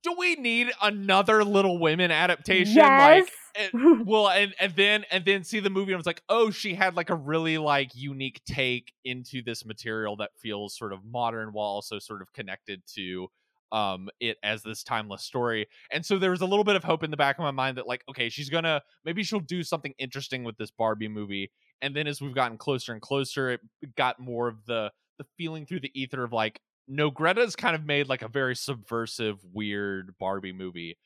do 0.08 0.16
we 0.18 0.36
need 0.36 0.72
another 0.82 1.44
Little 1.44 1.80
Women 1.80 2.12
adaptation? 2.12 2.76
Yes. 2.76 3.26
Like, 3.26 3.74
and, 3.74 4.08
well, 4.08 4.30
and 4.30 4.54
and 4.60 4.74
then 4.76 5.06
and 5.12 5.26
then 5.26 5.44
see 5.44 5.60
the 5.60 5.70
movie 5.70 5.92
and 5.92 5.96
I 5.96 5.98
was 5.98 6.06
like, 6.06 6.22
oh, 6.30 6.52
she 6.52 6.76
had 6.76 6.96
like 6.96 7.10
a 7.10 7.16
really 7.16 7.58
like 7.58 7.92
unique 7.94 8.42
take 8.46 8.94
into 9.04 9.42
this 9.42 9.66
material 9.66 10.16
that 10.18 10.32
feels 10.38 10.78
sort 10.78 10.94
of 10.94 11.04
modern 11.04 11.50
while 11.50 11.68
also 11.68 12.00
sort 12.00 12.22
of 12.22 12.32
connected 12.34 12.82
to 12.96 13.28
um 13.74 14.08
it 14.22 14.38
as 14.44 14.64
this 14.64 14.82
timeless 14.82 15.24
story 15.24 15.68
and 15.92 16.06
so 16.06 16.18
there 16.18 16.32
was 16.32 16.40
a 16.40 16.46
little 16.46 16.64
bit 16.64 16.78
of 16.78 16.86
hope 16.86 17.04
in 17.04 17.12
the 17.12 17.18
back 17.18 17.38
of 17.38 17.44
my 17.44 17.52
mind 17.52 17.76
that 17.76 17.86
like 17.86 18.02
okay 18.10 18.30
she's 18.30 18.50
gonna 18.50 18.82
maybe 19.04 19.24
she'll 19.24 19.42
do 19.42 19.62
something 19.62 19.94
interesting 19.98 20.46
with 20.46 20.56
this 20.56 20.72
barbie 20.72 21.10
movie 21.10 21.52
and 21.82 21.94
then 21.94 22.08
as 22.08 22.22
we've 22.22 22.34
gotten 22.34 22.58
closer 22.58 22.94
and 22.94 23.02
closer 23.02 23.50
it 23.50 23.60
got 23.98 24.22
more 24.22 24.48
of 24.48 24.66
the 24.68 24.90
the 25.18 25.26
feeling 25.38 25.66
through 25.66 25.82
the 25.82 25.92
ether 25.94 26.24
of 26.24 26.32
like 26.32 26.62
no 26.88 27.12
greta's 27.12 27.56
kind 27.56 27.76
of 27.76 27.86
made 27.86 28.08
like 28.08 28.22
a 28.22 28.28
very 28.28 28.56
subversive 28.56 29.38
weird 29.54 30.18
barbie 30.20 30.54
movie 30.54 30.98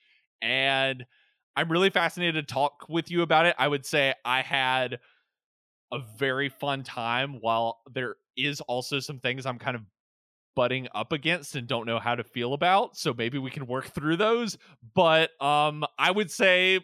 and 0.41 1.05
i'm 1.55 1.71
really 1.71 1.89
fascinated 1.89 2.47
to 2.47 2.53
talk 2.53 2.86
with 2.88 3.09
you 3.11 3.21
about 3.21 3.45
it. 3.45 3.55
I 3.57 3.67
would 3.67 3.86
say 3.86 4.13
i 4.23 4.41
had 4.41 4.99
a 5.91 5.99
very 6.17 6.49
fun 6.49 6.84
time 6.84 7.39
while 7.41 7.79
there 7.91 8.15
is 8.38 8.61
also 8.61 8.99
some 8.99 9.19
things 9.19 9.45
i'm 9.45 9.59
kind 9.59 9.75
of 9.75 9.84
butting 10.55 10.88
up 10.93 11.11
against 11.13 11.55
and 11.55 11.67
don't 11.67 11.86
know 11.86 11.99
how 11.99 12.15
to 12.15 12.23
feel 12.23 12.53
about 12.53 12.97
so 12.97 13.13
maybe 13.13 13.38
we 13.38 13.49
can 13.49 13.65
work 13.67 13.86
through 13.86 14.17
those 14.17 14.57
but 14.93 15.29
um 15.41 15.86
i 15.97 16.11
would 16.11 16.29
say 16.29 16.79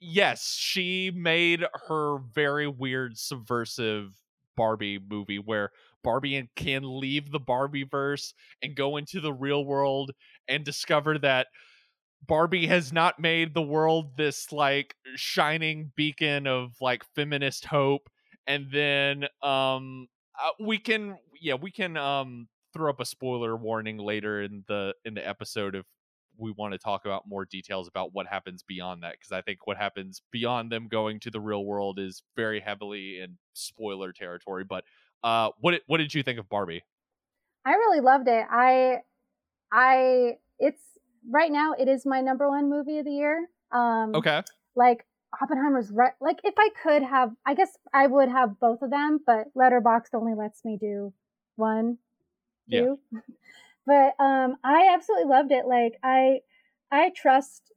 yes 0.00 0.54
she 0.54 1.10
made 1.14 1.64
her 1.88 2.18
very 2.34 2.66
weird 2.68 3.16
subversive 3.16 4.14
barbie 4.56 4.98
movie 4.98 5.38
where 5.38 5.70
barbie 6.02 6.48
can 6.56 6.82
leave 6.84 7.30
the 7.30 7.40
barbie 7.40 7.84
verse 7.84 8.34
and 8.62 8.76
go 8.76 8.96
into 8.96 9.20
the 9.20 9.32
real 9.32 9.64
world 9.64 10.12
and 10.48 10.64
discover 10.64 11.18
that 11.18 11.46
barbie 12.26 12.66
has 12.66 12.92
not 12.92 13.18
made 13.18 13.54
the 13.54 13.62
world 13.62 14.16
this 14.16 14.52
like 14.52 14.94
shining 15.16 15.92
beacon 15.96 16.46
of 16.46 16.72
like 16.80 17.04
feminist 17.14 17.64
hope 17.64 18.08
and 18.46 18.66
then 18.72 19.24
um 19.42 20.06
uh, 20.40 20.50
we 20.60 20.78
can 20.78 21.16
yeah 21.40 21.54
we 21.54 21.70
can 21.70 21.96
um 21.96 22.48
throw 22.72 22.90
up 22.90 23.00
a 23.00 23.04
spoiler 23.04 23.56
warning 23.56 23.98
later 23.98 24.42
in 24.42 24.64
the 24.68 24.94
in 25.04 25.14
the 25.14 25.26
episode 25.26 25.74
if 25.74 25.84
we 26.38 26.50
want 26.52 26.72
to 26.72 26.78
talk 26.78 27.04
about 27.04 27.28
more 27.28 27.44
details 27.44 27.88
about 27.88 28.12
what 28.12 28.26
happens 28.26 28.62
beyond 28.62 29.02
that 29.02 29.12
because 29.12 29.32
I 29.32 29.42
think 29.42 29.66
what 29.66 29.76
happens 29.76 30.22
beyond 30.30 30.72
them 30.72 30.88
going 30.88 31.20
to 31.20 31.30
the 31.30 31.40
real 31.40 31.64
world 31.64 31.98
is 31.98 32.22
very 32.36 32.60
heavily 32.60 33.20
in 33.20 33.36
spoiler 33.52 34.12
territory. 34.12 34.64
But 34.64 34.84
uh, 35.22 35.50
what 35.60 35.80
what 35.86 35.98
did 35.98 36.14
you 36.14 36.22
think 36.22 36.38
of 36.38 36.48
Barbie? 36.48 36.82
I 37.64 37.72
really 37.72 38.00
loved 38.00 38.28
it. 38.28 38.44
I 38.50 38.98
I 39.70 40.36
it's 40.58 40.82
right 41.30 41.50
now 41.50 41.74
it 41.78 41.88
is 41.88 42.04
my 42.04 42.20
number 42.20 42.48
one 42.48 42.68
movie 42.68 42.98
of 42.98 43.04
the 43.04 43.12
year. 43.12 43.46
Um, 43.70 44.14
okay. 44.14 44.42
Like 44.74 45.06
Oppenheimer's 45.40 45.90
right. 45.90 46.12
Like 46.20 46.40
if 46.44 46.54
I 46.58 46.68
could 46.82 47.02
have, 47.02 47.32
I 47.46 47.54
guess 47.54 47.70
I 47.94 48.06
would 48.06 48.28
have 48.28 48.60
both 48.60 48.82
of 48.82 48.90
them, 48.90 49.20
but 49.24 49.46
Letterboxd 49.56 50.14
only 50.14 50.34
lets 50.34 50.64
me 50.64 50.76
do 50.80 51.12
one 51.56 51.98
yeah. 52.66 52.94
But 53.84 54.14
um, 54.20 54.58
I 54.62 54.92
absolutely 54.94 55.28
loved 55.28 55.50
it. 55.50 55.66
Like 55.66 55.94
I, 56.04 56.42
I 56.92 57.10
trust 57.16 57.72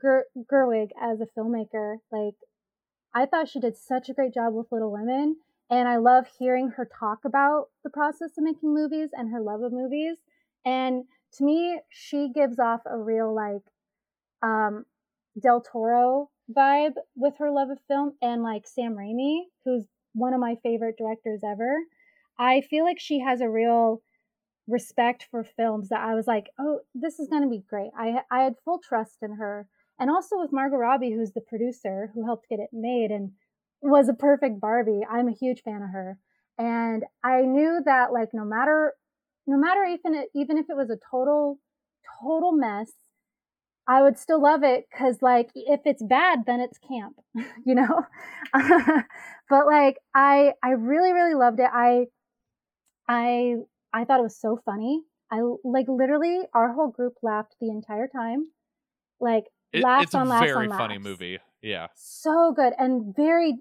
Ger- 0.00 0.24
Gerwig 0.50 0.88
as 0.98 1.20
a 1.20 1.26
filmmaker. 1.38 1.96
Like 2.10 2.36
I 3.14 3.26
thought 3.26 3.50
she 3.50 3.60
did 3.60 3.76
such 3.76 4.08
a 4.08 4.14
great 4.14 4.32
job 4.32 4.54
with 4.54 4.72
Little 4.72 4.90
Women, 4.90 5.36
and 5.70 5.88
I 5.88 5.98
love 5.98 6.26
hearing 6.38 6.70
her 6.70 6.88
talk 6.98 7.24
about 7.24 7.66
the 7.84 7.90
process 7.90 8.32
of 8.36 8.44
making 8.44 8.74
movies 8.74 9.10
and 9.12 9.30
her 9.30 9.40
love 9.40 9.62
of 9.62 9.72
movies. 9.72 10.16
And 10.64 11.04
to 11.34 11.44
me, 11.44 11.80
she 11.88 12.28
gives 12.34 12.58
off 12.58 12.80
a 12.86 12.98
real 12.98 13.32
like 13.34 13.62
um, 14.42 14.84
Del 15.40 15.60
Toro 15.60 16.30
vibe 16.52 16.94
with 17.14 17.34
her 17.38 17.50
love 17.52 17.70
of 17.70 17.78
film, 17.86 18.14
and 18.20 18.42
like 18.42 18.66
Sam 18.66 18.96
Raimi, 18.96 19.42
who's 19.64 19.86
one 20.12 20.34
of 20.34 20.40
my 20.40 20.56
favorite 20.62 20.96
directors 20.98 21.42
ever. 21.44 21.72
I 22.38 22.62
feel 22.62 22.84
like 22.84 22.98
she 22.98 23.20
has 23.20 23.40
a 23.40 23.48
real 23.48 24.02
respect 24.66 25.28
for 25.30 25.44
films 25.44 25.88
that 25.90 26.00
I 26.00 26.14
was 26.14 26.26
like, 26.26 26.50
oh, 26.58 26.80
this 26.94 27.18
is 27.20 27.28
going 27.28 27.42
to 27.42 27.48
be 27.48 27.62
great. 27.68 27.90
I 27.96 28.22
I 28.30 28.42
had 28.42 28.54
full 28.64 28.80
trust 28.80 29.18
in 29.22 29.36
her, 29.36 29.68
and 30.00 30.10
also 30.10 30.38
with 30.38 30.52
Margot 30.52 30.76
Robbie, 30.76 31.12
who's 31.12 31.32
the 31.32 31.40
producer 31.40 32.10
who 32.12 32.24
helped 32.24 32.48
get 32.48 32.58
it 32.58 32.70
made 32.72 33.12
and 33.12 33.32
was 33.82 34.08
a 34.08 34.14
perfect 34.14 34.60
Barbie. 34.60 35.00
I'm 35.08 35.28
a 35.28 35.32
huge 35.32 35.62
fan 35.62 35.82
of 35.82 35.90
her, 35.90 36.18
and 36.58 37.04
I 37.24 37.42
knew 37.42 37.80
that 37.84 38.12
like 38.12 38.28
no 38.32 38.44
matter 38.44 38.94
no 39.46 39.56
matter 39.56 39.84
even 39.84 40.14
it, 40.14 40.28
even 40.34 40.58
if 40.58 40.66
it 40.68 40.76
was 40.76 40.90
a 40.90 40.98
total 41.10 41.58
total 42.22 42.52
mess, 42.52 42.92
I 43.88 44.02
would 44.02 44.18
still 44.18 44.40
love 44.42 44.62
it 44.62 44.86
because 44.90 45.22
like 45.22 45.50
if 45.54 45.80
it's 45.84 46.02
bad, 46.02 46.40
then 46.46 46.60
it's 46.60 46.78
camp, 46.78 47.16
you 47.64 47.74
know. 47.74 48.06
but 49.50 49.66
like 49.66 49.96
I 50.14 50.52
I 50.62 50.70
really 50.70 51.12
really 51.12 51.34
loved 51.34 51.60
it. 51.60 51.68
I 51.72 52.06
I 53.08 53.56
I 53.92 54.04
thought 54.04 54.20
it 54.20 54.24
was 54.24 54.40
so 54.40 54.60
funny. 54.64 55.02
I 55.32 55.40
like 55.64 55.86
literally 55.88 56.40
our 56.54 56.72
whole 56.72 56.88
group 56.88 57.14
laughed 57.22 57.56
the 57.60 57.70
entire 57.70 58.08
time. 58.08 58.48
Like 59.20 59.44
it, 59.72 59.82
laughs 59.82 60.06
it's 60.06 60.14
on 60.14 60.28
laughs 60.28 60.46
very 60.46 60.66
on 60.66 60.78
funny 60.78 60.98
movie. 60.98 61.38
Yeah. 61.62 61.88
So 61.94 62.52
good 62.54 62.72
and 62.78 63.14
very 63.14 63.54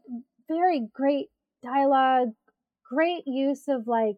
very 0.47 0.87
great 0.93 1.27
dialogue, 1.63 2.29
great 2.89 3.23
use 3.25 3.67
of 3.67 3.87
like 3.87 4.15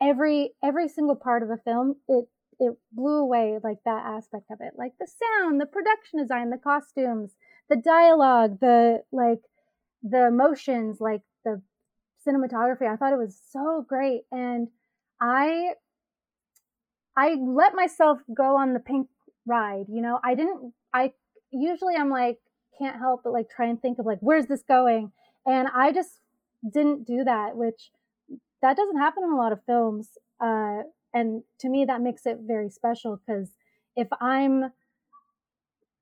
every 0.00 0.52
every 0.62 0.88
single 0.88 1.16
part 1.16 1.42
of 1.42 1.50
a 1.50 1.56
film. 1.56 1.96
It 2.08 2.26
it 2.58 2.74
blew 2.92 3.18
away 3.18 3.58
like 3.62 3.78
that 3.84 4.04
aspect 4.04 4.44
of 4.50 4.58
it. 4.60 4.74
Like 4.76 4.92
the 5.00 5.06
sound, 5.06 5.60
the 5.60 5.66
production 5.66 6.20
design, 6.20 6.50
the 6.50 6.58
costumes, 6.58 7.32
the 7.68 7.76
dialogue, 7.76 8.60
the 8.60 9.02
like 9.12 9.40
the 10.02 10.26
emotions, 10.26 10.98
like 11.00 11.22
the 11.44 11.62
cinematography. 12.26 12.90
I 12.92 12.96
thought 12.96 13.12
it 13.12 13.18
was 13.18 13.38
so 13.50 13.84
great. 13.88 14.22
And 14.30 14.68
I 15.20 15.74
I 17.16 17.34
let 17.34 17.74
myself 17.74 18.18
go 18.34 18.56
on 18.56 18.74
the 18.74 18.80
pink 18.80 19.08
ride, 19.46 19.86
you 19.88 20.02
know. 20.02 20.18
I 20.22 20.34
didn't 20.34 20.72
I 20.92 21.12
usually 21.50 21.94
I'm 21.96 22.10
like 22.10 22.38
can't 22.82 22.98
help 22.98 23.22
but 23.24 23.32
like 23.32 23.48
try 23.48 23.66
and 23.66 23.80
think 23.80 23.98
of 23.98 24.06
like 24.06 24.18
where's 24.20 24.46
this 24.46 24.62
going? 24.62 25.12
And 25.46 25.68
I 25.74 25.92
just 25.92 26.20
didn't 26.72 27.06
do 27.06 27.24
that, 27.24 27.56
which 27.56 27.90
that 28.60 28.76
doesn't 28.76 28.98
happen 28.98 29.24
in 29.24 29.30
a 29.30 29.36
lot 29.36 29.52
of 29.52 29.64
films. 29.66 30.10
Uh, 30.40 30.82
and 31.14 31.42
to 31.60 31.68
me 31.68 31.84
that 31.84 32.00
makes 32.00 32.26
it 32.26 32.38
very 32.46 32.70
special 32.70 33.20
because 33.24 33.50
if 33.96 34.08
I'm 34.20 34.72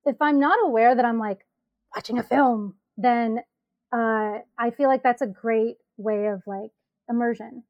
if 0.06 0.16
I'm 0.20 0.40
not 0.40 0.58
aware 0.62 0.94
that 0.94 1.04
I'm 1.04 1.18
like 1.18 1.40
watching 1.94 2.18
a 2.18 2.22
film, 2.22 2.74
then 2.96 3.40
uh, 3.92 4.38
I 4.58 4.70
feel 4.76 4.88
like 4.88 5.02
that's 5.02 5.22
a 5.22 5.26
great 5.26 5.76
way 5.96 6.26
of 6.26 6.42
like 6.46 6.70
immersion. 7.08 7.64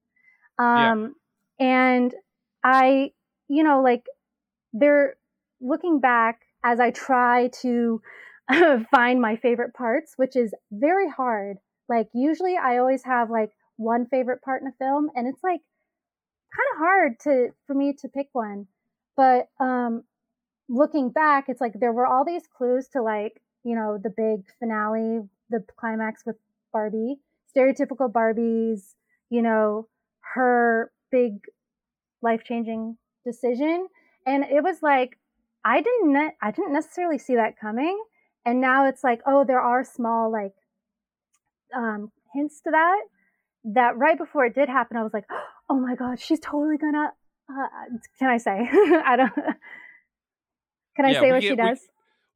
Um, 0.59 1.15
yeah. 1.59 1.67
And 1.67 2.15
I, 2.63 3.13
you 3.49 3.63
know, 3.63 3.83
like 3.83 4.07
they're 4.73 5.17
looking 5.61 6.01
back 6.01 6.43
as 6.65 6.81
I 6.81 6.91
try 6.91 7.49
to 7.63 8.03
find 8.91 9.21
my 9.21 9.37
favorite 9.37 9.75
parts, 9.75 10.15
which 10.17 10.37
is 10.37 10.53
very 10.73 11.09
hard. 11.09 11.59
Like 11.89 12.09
usually 12.15 12.57
I 12.57 12.79
always 12.79 13.05
have 13.05 13.31
like 13.31 13.51
one 13.77 14.07
favorite 14.07 14.43
part 14.43 14.63
in 14.63 14.69
a 14.69 14.73
film 14.79 15.09
and 15.15 15.27
it's 15.27 15.43
like 15.43 15.61
kind 16.55 16.69
of 16.75 16.79
hard 16.79 17.21
to 17.21 17.49
for 17.67 17.75
me 17.75 17.95
to 18.01 18.09
pick 18.09 18.29
one. 18.33 18.67
But 19.17 19.49
um 19.61 20.05
looking 20.69 21.11
back, 21.11 21.47
it's 21.49 21.61
like 21.61 21.75
there 21.81 21.93
were 21.93 22.07
all 22.07 22.25
these 22.25 22.45
clues 22.57 22.89
to 22.89 23.03
like, 23.03 23.43
you 23.65 23.75
know, 23.75 23.99
the 24.03 24.11
big 24.11 24.45
finale, 24.59 25.21
the 25.51 25.65
climax 25.79 26.23
with 26.27 26.37
Barbie, 26.73 27.17
stereotypical 27.57 28.11
Barbies, 28.13 28.95
you 29.31 29.43
know, 29.43 29.89
her 30.35 30.93
big 31.11 31.41
life 32.23 32.43
changing 32.45 32.97
decision. 33.27 33.89
And 34.27 34.45
it 34.45 34.63
was 34.63 34.79
like, 34.83 35.19
I 35.65 35.81
didn't, 35.81 36.13
ne- 36.13 36.37
I 36.43 36.51
didn't 36.51 36.73
necessarily 36.73 37.19
see 37.19 37.37
that 37.37 37.59
coming. 37.59 38.01
And 38.45 38.61
now 38.61 38.87
it's 38.87 39.05
like, 39.05 39.21
oh, 39.27 39.45
there 39.45 39.61
are 39.61 39.85
small 39.85 40.31
like 40.33 40.55
um, 41.77 42.11
hints 42.35 42.61
to 42.63 42.71
that. 42.71 43.01
That 43.65 43.99
right 43.99 44.17
before 44.17 44.47
it 44.47 44.55
did 44.55 44.69
happen, 44.69 44.97
I 44.97 45.03
was 45.03 45.13
like, 45.13 45.27
oh 45.71 45.79
my 45.79 45.95
god, 45.95 46.21
she's 46.21 46.41
totally 46.41 46.79
gonna. 46.79 47.13
Uh, 47.49 47.67
can 48.19 48.29
I 48.29 48.39
say? 48.39 48.69
I 49.05 49.17
don't. 49.17 49.33
Can 50.97 51.05
I 51.05 51.13
yeah, 51.13 51.21
say 51.21 51.33
what 51.33 51.41
get, 51.41 51.51
she 51.51 51.57
does? 51.57 51.81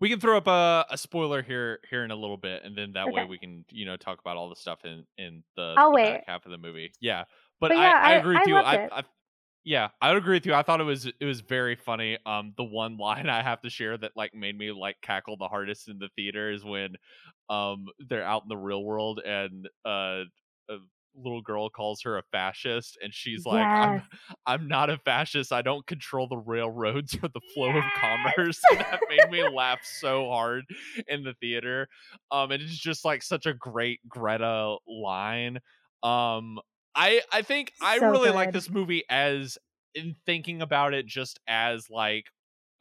We, 0.00 0.06
we, 0.06 0.10
can 0.10 0.20
throw 0.20 0.36
up 0.36 0.46
a, 0.46 0.86
a, 0.90 0.98
spoiler 0.98 1.42
here 1.42 1.80
here 1.90 2.04
in 2.04 2.10
a 2.10 2.16
little 2.16 2.36
bit, 2.36 2.62
and 2.64 2.76
then 2.76 2.92
that 2.92 3.08
okay. 3.08 3.12
way 3.14 3.24
we 3.24 3.38
can 3.38 3.64
you 3.70 3.84
know 3.84 3.96
talk 3.96 4.20
about 4.20 4.36
all 4.36 4.48
the 4.48 4.56
stuff 4.56 4.84
in 4.84 5.04
in 5.18 5.42
the, 5.56 5.74
I'll 5.76 5.90
the 5.90 5.96
wait. 5.96 6.12
back 6.12 6.24
half 6.26 6.46
of 6.46 6.52
the 6.52 6.58
movie. 6.58 6.92
Yeah, 7.00 7.24
but, 7.60 7.68
but 7.68 7.78
yeah, 7.78 8.00
I, 8.02 8.12
I, 8.12 8.16
agree 8.16 8.36
I, 8.36 8.40
with 8.40 8.48
you. 8.48 8.56
I, 8.56 8.88
I, 8.92 9.02
yeah, 9.64 9.88
I 10.00 10.10
would 10.10 10.18
agree 10.18 10.36
with 10.36 10.46
you. 10.46 10.54
I 10.54 10.62
thought 10.62 10.80
it 10.80 10.84
was 10.84 11.06
it 11.06 11.24
was 11.24 11.40
very 11.40 11.74
funny. 11.74 12.18
Um, 12.26 12.52
the 12.56 12.64
one 12.64 12.96
line 12.98 13.28
I 13.28 13.42
have 13.42 13.62
to 13.62 13.70
share 13.70 13.96
that 13.98 14.12
like 14.16 14.34
made 14.34 14.56
me 14.56 14.72
like 14.72 14.96
cackle 15.02 15.36
the 15.36 15.48
hardest 15.48 15.88
in 15.88 15.98
the 15.98 16.08
theater 16.16 16.50
is 16.50 16.64
when, 16.64 16.96
um, 17.48 17.86
they're 17.98 18.24
out 18.24 18.42
in 18.42 18.48
the 18.48 18.56
real 18.56 18.84
world 18.84 19.20
and 19.24 19.68
uh, 19.84 20.22
uh 20.68 20.78
little 21.16 21.42
girl 21.42 21.68
calls 21.68 22.02
her 22.02 22.18
a 22.18 22.22
fascist 22.32 22.98
and 23.02 23.14
she's 23.14 23.46
like 23.46 23.64
I'm, 23.64 24.02
I'm 24.46 24.66
not 24.66 24.90
a 24.90 24.98
fascist 24.98 25.52
i 25.52 25.62
don't 25.62 25.86
control 25.86 26.26
the 26.26 26.38
railroads 26.38 27.14
or 27.14 27.28
the 27.28 27.40
flow 27.54 27.68
yes. 27.68 27.84
of 27.84 28.00
commerce 28.00 28.60
that 28.72 29.00
made 29.08 29.30
me 29.30 29.48
laugh 29.48 29.78
so 29.84 30.28
hard 30.28 30.64
in 31.06 31.22
the 31.22 31.34
theater 31.34 31.88
um 32.32 32.50
and 32.50 32.60
it's 32.60 32.76
just 32.76 33.04
like 33.04 33.22
such 33.22 33.46
a 33.46 33.54
great 33.54 34.00
greta 34.08 34.76
line 34.88 35.60
um 36.02 36.58
i 36.94 37.20
i 37.32 37.42
think 37.42 37.72
i 37.82 37.98
so 37.98 38.08
really 38.10 38.28
good. 38.28 38.34
like 38.34 38.52
this 38.52 38.70
movie 38.70 39.04
as 39.08 39.58
in 39.94 40.14
thinking 40.26 40.62
about 40.62 40.94
it 40.94 41.06
just 41.06 41.40
as 41.46 41.88
like 41.90 42.26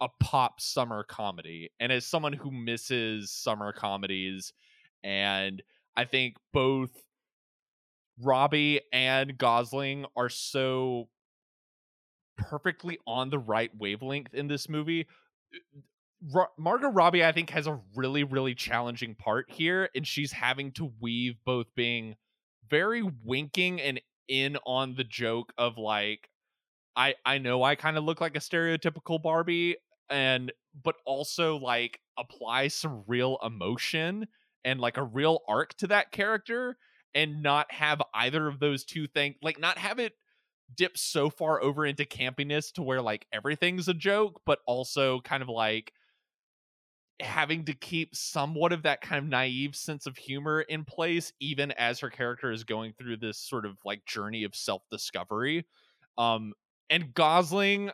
a 0.01 0.09
pop 0.19 0.59
summer 0.59 1.03
comedy 1.03 1.69
and 1.79 1.91
as 1.91 2.05
someone 2.05 2.33
who 2.33 2.51
misses 2.51 3.31
summer 3.31 3.71
comedies 3.71 4.53
and 5.03 5.61
i 5.95 6.05
think 6.05 6.35
both 6.51 6.91
Robbie 8.21 8.81
and 8.91 9.37
Gosling 9.37 10.05
are 10.15 10.29
so 10.29 11.09
perfectly 12.37 12.99
on 13.07 13.29
the 13.29 13.39
right 13.39 13.71
wavelength 13.77 14.33
in 14.33 14.47
this 14.47 14.69
movie. 14.69 15.07
Eh, 15.53 15.79
Ro- 16.33 16.47
Margot 16.57 16.89
Robbie, 16.89 17.25
I 17.25 17.31
think, 17.31 17.49
has 17.49 17.67
a 17.67 17.79
really, 17.95 18.23
really 18.23 18.55
challenging 18.55 19.15
part 19.15 19.49
here, 19.49 19.89
and 19.93 20.07
she's 20.07 20.31
having 20.31 20.71
to 20.73 20.91
weave 21.01 21.35
both 21.43 21.67
being 21.75 22.15
very 22.69 23.03
winking 23.23 23.81
and 23.81 24.01
in 24.27 24.57
on 24.65 24.95
the 24.95 25.03
joke 25.03 25.53
of 25.57 25.77
like, 25.77 26.29
I 26.95 27.15
I 27.25 27.37
know 27.39 27.63
I 27.63 27.75
kind 27.75 27.97
of 27.97 28.03
look 28.03 28.21
like 28.21 28.35
a 28.35 28.39
stereotypical 28.39 29.21
Barbie, 29.21 29.77
and 30.09 30.51
but 30.83 30.95
also 31.05 31.57
like 31.57 31.99
apply 32.17 32.67
some 32.67 33.03
real 33.07 33.37
emotion 33.43 34.27
and 34.63 34.79
like 34.79 34.97
a 34.97 35.03
real 35.03 35.39
arc 35.47 35.73
to 35.75 35.87
that 35.87 36.11
character 36.11 36.77
and 37.15 37.41
not 37.43 37.71
have 37.71 38.01
either 38.13 38.47
of 38.47 38.59
those 38.59 38.85
two 38.85 39.07
things 39.07 39.35
like 39.41 39.59
not 39.59 39.77
have 39.77 39.99
it 39.99 40.13
dip 40.75 40.97
so 40.97 41.29
far 41.29 41.61
over 41.61 41.85
into 41.85 42.05
campiness 42.05 42.71
to 42.73 42.81
where 42.81 43.01
like 43.01 43.27
everything's 43.31 43.87
a 43.87 43.93
joke 43.93 44.41
but 44.45 44.59
also 44.65 45.19
kind 45.21 45.43
of 45.43 45.49
like 45.49 45.93
having 47.23 47.65
to 47.65 47.73
keep 47.73 48.15
somewhat 48.15 48.71
of 48.71 48.83
that 48.83 49.01
kind 49.01 49.23
of 49.23 49.29
naive 49.29 49.75
sense 49.75 50.05
of 50.05 50.17
humor 50.17 50.61
in 50.61 50.83
place 50.83 51.33
even 51.39 51.71
as 51.73 51.99
her 51.99 52.09
character 52.09 52.51
is 52.51 52.63
going 52.63 52.93
through 52.93 53.17
this 53.17 53.37
sort 53.37 53.65
of 53.65 53.77
like 53.85 54.05
journey 54.05 54.43
of 54.43 54.55
self-discovery 54.55 55.65
um 56.17 56.53
and 56.89 57.13
gosling 57.13 57.89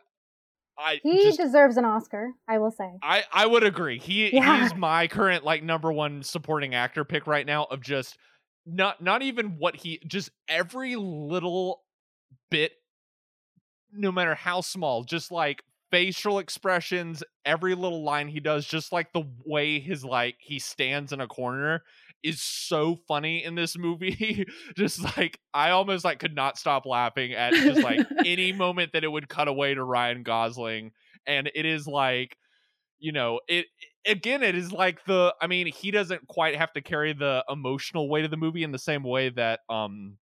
I 0.81 1.01
he 1.03 1.23
just, 1.23 1.37
deserves 1.37 1.75
an 1.75 1.83
Oscar, 1.83 2.31
I 2.47 2.57
will 2.57 2.71
say. 2.71 2.89
I 3.03 3.23
I 3.33 3.45
would 3.45 3.63
agree. 3.63 3.99
He 3.99 4.33
yeah. 4.33 4.61
he's 4.63 4.73
my 4.73 5.07
current 5.07 5.43
like 5.43 5.61
number 5.61 5.91
one 5.91 6.23
supporting 6.23 6.73
actor 6.73 7.03
pick 7.03 7.27
right 7.27 7.45
now 7.45 7.65
of 7.65 7.81
just 7.81 8.17
not 8.65 9.01
not 9.01 9.21
even 9.21 9.57
what 9.57 9.75
he 9.75 9.99
just 10.07 10.31
every 10.47 10.95
little 10.95 11.81
bit 12.49 12.71
no 13.91 14.11
matter 14.11 14.35
how 14.35 14.61
small 14.61 15.03
just 15.03 15.31
like 15.31 15.63
facial 15.91 16.39
expressions 16.39 17.23
every 17.45 17.75
little 17.75 18.03
line 18.03 18.27
he 18.27 18.39
does 18.39 18.65
just 18.65 18.91
like 18.91 19.11
the 19.13 19.23
way 19.45 19.79
his 19.79 20.03
like 20.03 20.35
he 20.39 20.59
stands 20.59 21.11
in 21.11 21.19
a 21.19 21.27
corner 21.27 21.83
is 22.23 22.41
so 22.41 22.97
funny 23.07 23.43
in 23.43 23.55
this 23.55 23.77
movie. 23.77 24.45
Just 24.75 25.01
like 25.17 25.39
i 25.53 25.71
almost 25.71 26.03
like 26.05 26.19
could 26.19 26.35
not 26.35 26.57
stop 26.57 26.85
laughing 26.85 27.33
at 27.33 27.53
just 27.53 27.81
like 27.81 28.05
any 28.25 28.51
moment 28.51 28.91
that 28.93 29.03
it 29.03 29.07
would 29.11 29.27
cut 29.27 29.47
away 29.47 29.73
to 29.73 29.83
ryan 29.83 30.23
gosling 30.23 30.91
and 31.25 31.49
it 31.55 31.65
is 31.65 31.87
like 31.87 32.37
you 32.99 33.11
know 33.11 33.39
it 33.47 33.65
again 34.05 34.43
it 34.43 34.55
is 34.55 34.71
like 34.71 35.03
the 35.05 35.33
i 35.41 35.47
mean 35.47 35.67
he 35.67 35.91
doesn't 35.91 36.27
quite 36.27 36.55
have 36.55 36.71
to 36.73 36.81
carry 36.81 37.13
the 37.13 37.43
emotional 37.49 38.09
weight 38.09 38.25
of 38.25 38.31
the 38.31 38.37
movie 38.37 38.63
in 38.63 38.71
the 38.71 38.79
same 38.79 39.03
way 39.03 39.29
that 39.29 39.61
um 39.69 40.17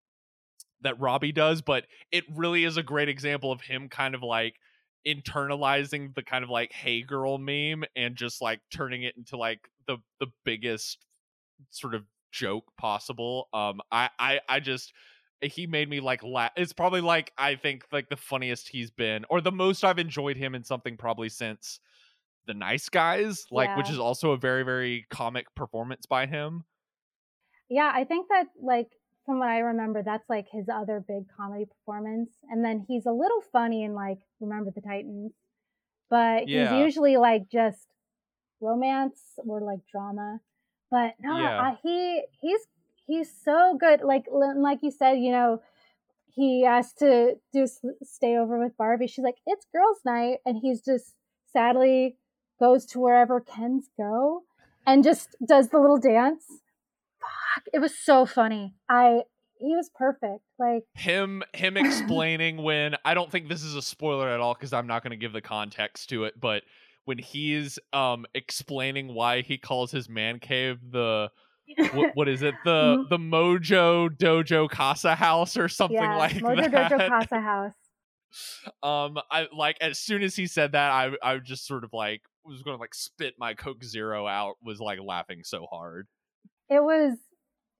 that 0.80 0.98
robbie 0.98 1.32
does 1.32 1.60
but 1.60 1.84
it 2.10 2.24
really 2.34 2.64
is 2.64 2.76
a 2.76 2.82
great 2.82 3.08
example 3.08 3.52
of 3.52 3.60
him 3.60 3.88
kind 3.88 4.14
of 4.14 4.22
like 4.22 4.54
internalizing 5.08 6.14
the 6.14 6.22
kind 6.22 6.44
of 6.44 6.50
like 6.50 6.72
hey 6.72 7.02
girl 7.02 7.38
meme 7.38 7.84
and 7.96 8.14
just 8.14 8.42
like 8.42 8.60
turning 8.70 9.02
it 9.02 9.16
into 9.16 9.36
like 9.36 9.60
the 9.86 9.96
the 10.20 10.26
biggest 10.44 10.98
sort 11.70 11.94
of 11.94 12.02
joke 12.30 12.64
possible 12.76 13.48
um 13.54 13.80
i 13.90 14.10
i 14.18 14.40
i 14.48 14.60
just 14.60 14.92
he 15.40 15.66
made 15.66 15.88
me 15.88 16.00
like 16.00 16.22
laugh 16.22 16.50
it's 16.56 16.74
probably 16.74 17.00
like 17.00 17.32
i 17.38 17.54
think 17.54 17.84
like 17.90 18.08
the 18.10 18.16
funniest 18.16 18.68
he's 18.68 18.90
been 18.90 19.24
or 19.30 19.40
the 19.40 19.52
most 19.52 19.82
i've 19.82 19.98
enjoyed 19.98 20.36
him 20.36 20.54
in 20.54 20.62
something 20.62 20.96
probably 20.96 21.28
since 21.28 21.80
the 22.46 22.54
nice 22.54 22.88
guys 22.88 23.46
like 23.50 23.68
yeah. 23.68 23.76
which 23.78 23.90
is 23.90 23.98
also 23.98 24.32
a 24.32 24.36
very 24.36 24.62
very 24.62 25.06
comic 25.10 25.46
performance 25.54 26.04
by 26.06 26.26
him 26.26 26.64
yeah 27.70 27.90
i 27.94 28.04
think 28.04 28.26
that 28.28 28.46
like 28.60 28.88
from 29.28 29.38
what 29.40 29.48
i 29.48 29.58
remember 29.58 30.02
that's 30.02 30.28
like 30.28 30.46
his 30.50 30.66
other 30.72 31.04
big 31.06 31.24
comedy 31.36 31.66
performance 31.66 32.30
and 32.50 32.64
then 32.64 32.84
he's 32.88 33.04
a 33.04 33.12
little 33.12 33.42
funny 33.52 33.84
in 33.84 33.94
like 33.94 34.18
remember 34.40 34.70
the 34.74 34.80
titans 34.80 35.32
but 36.08 36.48
yeah. 36.48 36.70
he's 36.70 36.86
usually 36.86 37.16
like 37.16 37.50
just 37.50 37.86
romance 38.60 39.20
or 39.46 39.60
like 39.60 39.80
drama 39.92 40.40
but 40.90 41.12
no 41.20 41.36
yeah. 41.38 41.60
I, 41.60 41.78
he 41.82 42.22
he's 42.40 42.60
he's 43.06 43.30
so 43.44 43.76
good 43.78 44.00
like 44.00 44.24
like 44.32 44.78
you 44.82 44.90
said 44.90 45.18
you 45.18 45.30
know 45.30 45.60
he 46.34 46.64
has 46.64 46.92
to 46.94 47.34
do 47.52 47.66
stay 48.02 48.36
over 48.36 48.58
with 48.58 48.76
barbie 48.78 49.06
she's 49.06 49.24
like 49.24 49.38
it's 49.46 49.66
girls 49.74 49.98
night 50.06 50.38
and 50.46 50.58
he's 50.62 50.80
just 50.80 51.14
sadly 51.52 52.16
goes 52.58 52.84
to 52.86 53.00
wherever 53.00 53.40
Kens 53.40 53.88
go 53.96 54.44
and 54.86 55.04
just 55.04 55.36
does 55.46 55.68
the 55.68 55.78
little 55.78 55.98
dance. 55.98 56.44
Fuck, 57.20 57.64
it 57.72 57.80
was 57.80 57.96
so 57.98 58.26
funny. 58.26 58.74
I 58.88 59.22
he 59.58 59.74
was 59.74 59.90
perfect. 59.94 60.42
Like 60.58 60.84
him 60.94 61.42
him 61.52 61.76
explaining 61.76 62.62
when 62.62 62.96
I 63.04 63.14
don't 63.14 63.30
think 63.30 63.48
this 63.48 63.62
is 63.62 63.74
a 63.74 63.82
spoiler 63.82 64.28
at 64.28 64.40
all 64.40 64.54
because 64.54 64.72
I'm 64.72 64.86
not 64.86 65.02
going 65.02 65.10
to 65.10 65.16
give 65.16 65.32
the 65.32 65.40
context 65.40 66.10
to 66.10 66.24
it, 66.24 66.40
but 66.40 66.62
when 67.04 67.18
he's 67.18 67.78
um 67.92 68.26
explaining 68.34 69.14
why 69.14 69.42
he 69.42 69.58
calls 69.58 69.90
his 69.90 70.08
man 70.08 70.38
cave 70.38 70.78
the 70.90 71.30
what, 71.92 72.16
what 72.16 72.28
is 72.28 72.42
it? 72.42 72.54
The 72.64 73.04
the 73.10 73.18
Mojo 73.18 74.08
Dojo 74.08 74.70
Casa 74.70 75.14
House 75.14 75.56
or 75.56 75.68
something 75.68 75.96
yeah, 75.96 76.16
like 76.16 76.36
Mojo 76.36 76.70
that. 76.70 76.90
Dojo 76.92 77.08
Casa 77.08 77.40
House. 77.40 77.72
Um, 78.82 79.18
I 79.30 79.46
like 79.54 79.76
as 79.80 79.98
soon 79.98 80.22
as 80.22 80.36
he 80.36 80.46
said 80.46 80.72
that, 80.72 80.90
I 80.90 81.10
I 81.22 81.38
just 81.38 81.66
sort 81.66 81.84
of 81.84 81.92
like 81.92 82.22
was 82.44 82.62
going 82.62 82.76
to 82.76 82.80
like 82.80 82.94
spit 82.94 83.34
my 83.38 83.54
Coke 83.54 83.84
Zero 83.84 84.26
out. 84.26 84.56
Was 84.62 84.80
like 84.80 84.98
laughing 85.02 85.40
so 85.44 85.66
hard. 85.70 86.06
It 86.70 86.82
was 86.82 87.18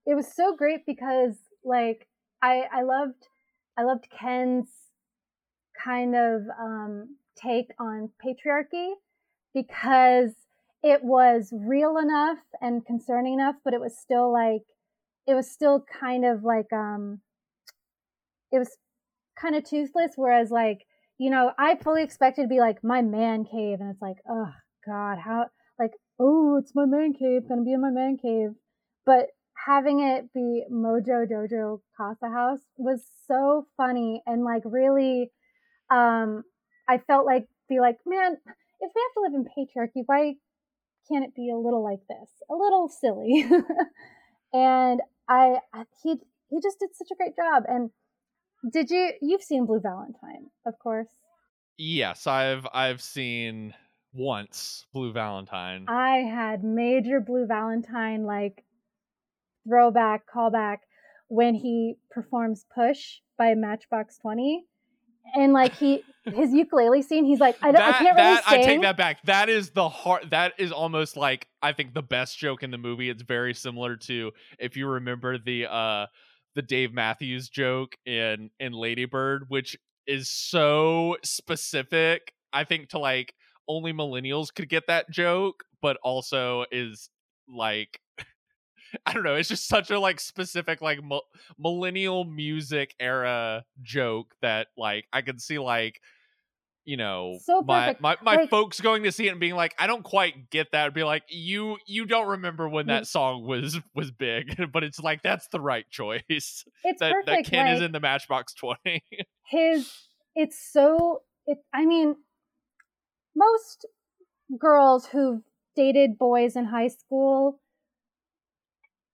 it 0.06 0.14
was 0.14 0.26
so 0.32 0.54
great 0.56 0.86
because 0.86 1.36
like 1.64 2.08
I 2.42 2.64
I 2.72 2.82
loved 2.82 3.28
I 3.76 3.82
loved 3.84 4.06
Ken's 4.10 4.68
kind 5.84 6.14
of 6.16 6.42
um, 6.60 7.16
take 7.36 7.70
on 7.78 8.10
patriarchy 8.24 8.94
because 9.54 10.32
it 10.82 11.02
was 11.02 11.52
real 11.52 11.96
enough 11.98 12.38
and 12.60 12.84
concerning 12.84 13.34
enough, 13.34 13.56
but 13.64 13.74
it 13.74 13.80
was 13.80 13.96
still 13.96 14.32
like 14.32 14.62
it 15.26 15.34
was 15.34 15.50
still 15.50 15.84
kind 16.00 16.24
of 16.24 16.42
like 16.44 16.72
um 16.72 17.20
it 18.50 18.58
was 18.58 18.76
kind 19.40 19.54
of 19.54 19.64
toothless. 19.64 20.12
Whereas 20.16 20.50
like 20.50 20.86
you 21.18 21.30
know 21.30 21.52
I 21.58 21.76
fully 21.76 22.02
expected 22.02 22.42
to 22.42 22.48
be 22.48 22.60
like 22.60 22.82
my 22.82 23.02
man 23.02 23.44
cave, 23.44 23.80
and 23.80 23.90
it's 23.90 24.02
like 24.02 24.18
oh 24.28 24.50
god 24.86 25.18
how 25.18 25.46
like 25.78 25.92
oh 26.18 26.56
it's 26.56 26.74
my 26.74 26.86
man 26.86 27.12
cave 27.12 27.48
gonna 27.48 27.62
be 27.62 27.72
in 27.72 27.80
my 27.80 27.90
man 27.90 28.16
cave, 28.16 28.50
but 29.08 29.26
having 29.66 30.00
it 30.00 30.32
be 30.34 30.64
Mojo 30.70 31.26
Dojo 31.26 31.80
Casa 31.96 32.28
House 32.28 32.60
was 32.76 33.02
so 33.26 33.66
funny 33.76 34.22
and 34.26 34.44
like 34.44 34.62
really 34.64 35.30
um 35.90 36.44
I 36.88 36.98
felt 36.98 37.26
like 37.26 37.46
be 37.68 37.80
like 37.80 37.96
man 38.06 38.36
if 38.80 38.90
we 38.94 39.02
have 39.02 39.14
to 39.14 39.20
live 39.22 39.34
in 39.34 39.44
patriarchy 39.44 40.02
why 40.06 40.34
can't 41.10 41.24
it 41.24 41.34
be 41.34 41.50
a 41.50 41.56
little 41.56 41.82
like 41.82 42.00
this? 42.08 42.28
A 42.50 42.54
little 42.54 42.88
silly. 42.88 43.44
and 44.52 45.00
I, 45.28 45.58
I 45.72 45.84
he 46.02 46.16
he 46.50 46.60
just 46.62 46.78
did 46.78 46.90
such 46.94 47.08
a 47.10 47.16
great 47.16 47.34
job. 47.36 47.64
And 47.66 47.90
did 48.72 48.90
you 48.90 49.12
you've 49.22 49.42
seen 49.42 49.66
Blue 49.66 49.80
Valentine, 49.80 50.50
of 50.66 50.78
course. 50.78 51.08
Yes, 51.76 52.26
I've 52.26 52.66
I've 52.72 53.00
seen 53.00 53.74
once 54.12 54.86
Blue 54.92 55.12
Valentine. 55.12 55.86
I 55.88 56.18
had 56.18 56.64
major 56.64 57.20
Blue 57.20 57.46
Valentine 57.46 58.24
like 58.24 58.64
throwback 59.68 60.22
callback 60.34 60.78
when 61.28 61.54
he 61.54 61.96
performs 62.10 62.64
Push 62.74 63.18
by 63.36 63.54
Matchbox 63.54 64.18
20 64.18 64.64
and 65.34 65.52
like 65.52 65.74
he 65.74 66.02
his 66.24 66.52
ukulele 66.52 67.02
scene 67.02 67.24
he's 67.24 67.40
like 67.40 67.56
i, 67.62 67.66
don't, 67.66 67.74
that, 67.74 67.94
I 67.94 67.98
can't 67.98 68.16
that, 68.16 68.44
really 68.46 68.62
I 68.62 68.64
take 68.64 68.82
that 68.82 68.96
back. 68.96 69.22
That 69.24 69.48
is 69.48 69.70
the 69.70 69.88
heart. 69.88 70.30
That 70.30 70.54
is 70.58 70.72
almost 70.72 71.16
like 71.16 71.46
I 71.62 71.72
think 71.72 71.94
the 71.94 72.02
best 72.02 72.38
joke 72.38 72.62
in 72.62 72.70
the 72.70 72.78
movie. 72.78 73.10
It's 73.10 73.22
very 73.22 73.54
similar 73.54 73.96
to 73.96 74.32
if 74.58 74.76
you 74.76 74.86
remember 74.86 75.38
the 75.38 75.70
uh 75.70 76.06
the 76.54 76.62
Dave 76.62 76.92
Matthews 76.92 77.48
joke 77.48 77.94
in 78.06 78.50
in 78.58 78.72
Lady 78.72 79.04
Bird, 79.04 79.44
which 79.48 79.76
is 80.06 80.30
so 80.30 81.16
specific. 81.22 82.32
I 82.52 82.64
think 82.64 82.90
to 82.90 82.98
like 82.98 83.34
only 83.68 83.92
millennials 83.92 84.52
could 84.52 84.68
get 84.68 84.86
that 84.86 85.10
joke, 85.10 85.64
but 85.82 85.98
also 86.02 86.64
is 86.70 87.10
like 87.48 88.00
I 89.06 89.12
don't 89.12 89.22
know. 89.22 89.34
It's 89.34 89.48
just 89.48 89.68
such 89.68 89.90
a 89.90 89.98
like 90.00 90.20
specific 90.20 90.80
like 90.80 91.02
mi- 91.02 91.20
millennial 91.58 92.24
music 92.24 92.94
era 93.00 93.64
joke 93.82 94.34
that 94.42 94.68
like 94.76 95.06
I 95.12 95.22
can 95.22 95.38
see 95.38 95.58
like 95.58 96.00
you 96.84 96.96
know 96.96 97.38
So 97.44 97.60
my 97.62 97.96
my, 98.00 98.16
my 98.22 98.36
Like- 98.36 98.50
folks 98.50 98.80
going 98.80 99.02
to 99.02 99.12
see 99.12 99.26
it 99.28 99.30
and 99.32 99.40
being 99.40 99.54
like 99.54 99.74
I 99.78 99.86
don't 99.86 100.02
quite 100.02 100.48
get 100.50 100.72
that. 100.72 100.86
I'd 100.86 100.94
Be 100.94 101.04
like 101.04 101.24
you 101.28 101.76
you 101.86 102.06
don't 102.06 102.28
remember 102.28 102.68
when 102.68 102.86
that 102.86 103.06
song 103.06 103.46
was 103.46 103.78
was 103.94 104.10
big, 104.10 104.56
but 104.72 104.82
it's 104.84 104.98
like 105.00 105.22
that's 105.22 105.48
the 105.48 105.60
right 105.60 105.84
choice. 105.90 106.22
it's 106.30 106.64
that 107.00 107.12
perfect 107.12 107.26
that 107.26 107.44
Ken 107.44 107.68
is 107.68 107.82
in 107.82 107.92
the 107.92 108.00
Matchbox 108.00 108.54
Twenty. 108.54 109.02
his 109.50 109.92
it's 110.34 110.58
so 110.72 111.22
it 111.46 111.58
i 111.74 111.84
mean 111.84 112.14
most 113.36 113.86
girls 114.58 115.06
who've 115.06 115.42
dated 115.76 116.18
boys 116.18 116.56
in 116.56 116.66
high 116.66 116.88
school 116.88 117.60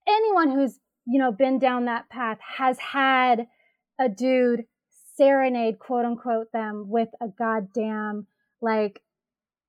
anyone 0.09 0.51
who's 0.51 0.79
you 1.07 1.19
know 1.19 1.33
been 1.33 1.59
down 1.59 1.85
that 1.87 2.09
path 2.09 2.39
has 2.41 2.79
had 2.79 3.47
a 4.01 4.09
dude 4.09 4.65
serenade 5.17 5.79
quote 5.79 6.05
unquote 6.05 6.51
them 6.53 6.87
with 6.89 7.09
a 7.21 7.29
goddamn 7.29 8.27
like 8.61 9.01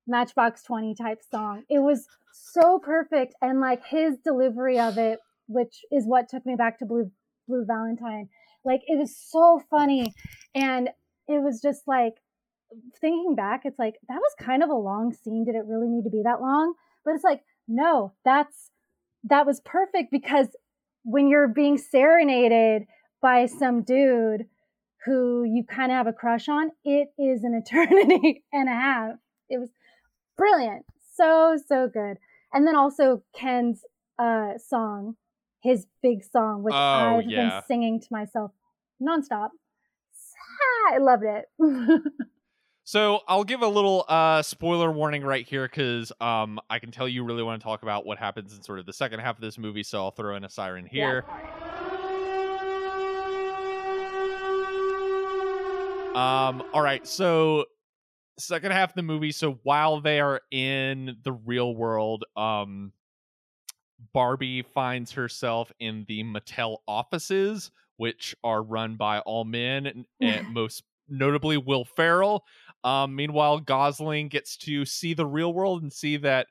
matchbox 0.06 0.62
20 0.62 0.94
type 0.94 1.20
song. 1.30 1.62
It 1.68 1.80
was 1.80 2.06
so 2.32 2.78
perfect 2.78 3.34
and 3.40 3.60
like 3.60 3.84
his 3.86 4.16
delivery 4.24 4.78
of 4.78 4.98
it 4.98 5.20
which 5.48 5.84
is 5.92 6.06
what 6.06 6.28
took 6.28 6.44
me 6.44 6.56
back 6.56 6.78
to 6.78 6.86
blue 6.86 7.10
blue 7.48 7.64
valentine. 7.64 8.28
Like 8.64 8.80
it 8.86 8.98
was 8.98 9.16
so 9.16 9.62
funny 9.70 10.12
and 10.54 10.88
it 11.28 11.42
was 11.42 11.60
just 11.60 11.82
like 11.86 12.14
thinking 13.00 13.34
back 13.36 13.62
it's 13.64 13.78
like 13.78 13.94
that 14.08 14.18
was 14.18 14.34
kind 14.40 14.62
of 14.62 14.70
a 14.70 14.74
long 14.74 15.12
scene. 15.12 15.44
Did 15.44 15.54
it 15.54 15.64
really 15.66 15.88
need 15.88 16.04
to 16.04 16.10
be 16.10 16.22
that 16.24 16.40
long? 16.40 16.74
But 17.04 17.14
it's 17.14 17.24
like 17.24 17.42
no 17.68 18.14
that's 18.24 18.70
that 19.28 19.46
was 19.46 19.60
perfect 19.60 20.10
because 20.10 20.48
when 21.04 21.28
you're 21.28 21.48
being 21.48 21.78
serenaded 21.78 22.82
by 23.22 23.46
some 23.46 23.82
dude 23.82 24.46
who 25.04 25.44
you 25.44 25.64
kind 25.64 25.92
of 25.92 25.96
have 25.96 26.06
a 26.06 26.12
crush 26.12 26.48
on 26.48 26.70
it 26.84 27.08
is 27.18 27.44
an 27.44 27.54
eternity 27.66 28.44
and 28.52 28.68
a 28.68 28.72
half. 28.72 29.12
It 29.48 29.58
was 29.58 29.70
brilliant. 30.36 30.84
So 31.14 31.56
so 31.66 31.88
good. 31.88 32.18
And 32.52 32.66
then 32.66 32.76
also 32.76 33.22
ken's 33.34 33.82
uh 34.18 34.58
song 34.58 35.16
his 35.62 35.86
big 36.02 36.22
song 36.24 36.62
which 36.62 36.74
Oh, 36.74 37.18
i've 37.18 37.24
yeah. 37.28 37.50
been 37.50 37.62
singing 37.66 38.00
to 38.00 38.06
myself 38.10 38.52
nonstop. 39.02 39.50
I 40.92 40.98
loved 40.98 41.24
it 41.24 41.44
So 42.86 43.18
I'll 43.26 43.42
give 43.42 43.62
a 43.62 43.66
little 43.66 44.04
uh 44.08 44.42
spoiler 44.42 44.92
warning 44.92 45.24
right 45.24 45.44
here 45.44 45.66
because 45.66 46.12
um 46.20 46.60
I 46.70 46.78
can 46.78 46.92
tell 46.92 47.08
you 47.08 47.24
really 47.24 47.42
want 47.42 47.60
to 47.60 47.64
talk 47.64 47.82
about 47.82 48.06
what 48.06 48.16
happens 48.16 48.56
in 48.56 48.62
sort 48.62 48.78
of 48.78 48.86
the 48.86 48.92
second 48.92 49.18
half 49.18 49.34
of 49.34 49.40
this 49.40 49.58
movie, 49.58 49.82
so 49.82 50.04
I'll 50.04 50.12
throw 50.12 50.36
in 50.36 50.44
a 50.44 50.48
siren 50.48 50.86
here. 50.86 51.24
Um 56.14 56.62
all 56.72 56.80
right, 56.80 57.04
so 57.04 57.64
second 58.38 58.70
half 58.70 58.90
of 58.90 58.94
the 58.94 59.02
movie, 59.02 59.32
so 59.32 59.58
while 59.64 60.00
they 60.00 60.20
are 60.20 60.42
in 60.52 61.16
the 61.24 61.32
real 61.32 61.74
world, 61.74 62.24
um 62.36 62.92
Barbie 64.12 64.62
finds 64.62 65.10
herself 65.10 65.72
in 65.80 66.04
the 66.06 66.22
Mattel 66.22 66.76
offices, 66.86 67.72
which 67.96 68.36
are 68.44 68.62
run 68.62 68.94
by 68.94 69.18
all 69.18 69.44
men, 69.44 69.86
and, 69.86 70.06
and 70.20 70.48
most 70.54 70.84
notably 71.08 71.56
Will 71.56 71.84
Ferrell. 71.84 72.44
Um, 72.86 73.16
meanwhile, 73.16 73.58
Gosling 73.58 74.28
gets 74.28 74.56
to 74.58 74.84
see 74.84 75.12
the 75.12 75.26
real 75.26 75.52
world 75.52 75.82
and 75.82 75.92
see 75.92 76.18
that, 76.18 76.46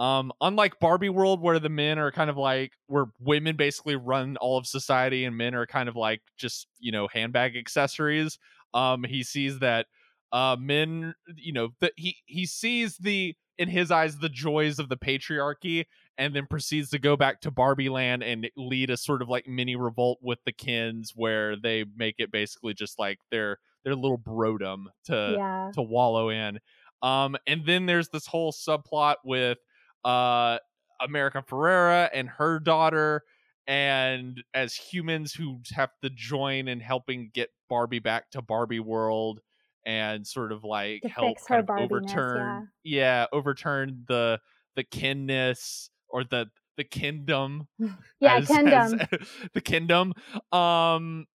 um, 0.00 0.32
unlike 0.40 0.80
Barbie 0.80 1.08
World, 1.08 1.40
where 1.40 1.60
the 1.60 1.68
men 1.68 2.00
are 2.00 2.10
kind 2.10 2.28
of 2.28 2.36
like 2.36 2.72
where 2.88 3.06
women 3.20 3.54
basically 3.56 3.94
run 3.94 4.36
all 4.38 4.58
of 4.58 4.66
society 4.66 5.24
and 5.24 5.36
men 5.36 5.54
are 5.54 5.66
kind 5.66 5.88
of 5.88 5.94
like 5.96 6.20
just 6.36 6.66
you 6.80 6.90
know 6.90 7.08
handbag 7.12 7.56
accessories. 7.56 8.38
Um, 8.74 9.04
he 9.04 9.22
sees 9.22 9.60
that 9.60 9.86
uh, 10.32 10.56
men, 10.58 11.14
you 11.36 11.52
know, 11.52 11.70
that 11.80 11.92
he 11.96 12.16
he 12.26 12.44
sees 12.44 12.96
the 12.98 13.36
in 13.56 13.68
his 13.68 13.92
eyes 13.92 14.18
the 14.18 14.28
joys 14.28 14.80
of 14.80 14.88
the 14.88 14.96
patriarchy 14.96 15.84
and 16.16 16.34
then 16.34 16.46
proceeds 16.50 16.90
to 16.90 16.98
go 16.98 17.16
back 17.16 17.40
to 17.42 17.50
Barbie 17.52 17.88
Land 17.88 18.24
and 18.24 18.50
lead 18.56 18.90
a 18.90 18.96
sort 18.96 19.22
of 19.22 19.28
like 19.28 19.46
mini 19.46 19.76
revolt 19.76 20.18
with 20.22 20.40
the 20.44 20.52
Kens 20.52 21.12
where 21.14 21.56
they 21.56 21.84
make 21.96 22.16
it 22.18 22.32
basically 22.32 22.74
just 22.74 22.98
like 22.98 23.18
their 23.30 23.58
their 23.88 23.96
little 23.96 24.18
brodom 24.18 24.86
to 25.06 25.34
yeah. 25.36 25.70
to 25.74 25.82
wallow 25.82 26.28
in. 26.28 26.58
Um 27.02 27.36
and 27.46 27.64
then 27.64 27.86
there's 27.86 28.08
this 28.10 28.26
whole 28.26 28.52
subplot 28.52 29.16
with 29.24 29.58
uh 30.04 30.58
America 31.00 31.42
Ferrera 31.48 32.08
and 32.12 32.28
her 32.28 32.58
daughter 32.58 33.22
and 33.66 34.42
as 34.54 34.74
humans 34.74 35.32
who 35.32 35.60
have 35.72 35.90
to 36.02 36.10
join 36.10 36.68
in 36.68 36.80
helping 36.80 37.30
get 37.32 37.50
Barbie 37.68 37.98
back 38.00 38.30
to 38.32 38.42
Barbie 38.42 38.80
world 38.80 39.40
and 39.86 40.26
sort 40.26 40.52
of 40.52 40.64
like 40.64 41.02
To 41.02 41.08
help 41.08 41.38
her 41.48 41.62
kind 41.62 41.70
of 41.70 41.78
overturn 41.80 42.68
yeah. 42.84 43.26
overturn 43.32 44.04
the 44.08 44.40
the 44.76 44.84
kinness 44.84 45.88
or 46.08 46.24
the 46.24 46.46
the 46.76 46.84
kingdom 46.84 47.68
yeah 48.20 48.36
as- 48.36 48.48
kendom 48.48 49.00
as- 49.12 49.28
the 49.54 49.60
kingdom. 49.60 50.12
Um 50.52 51.26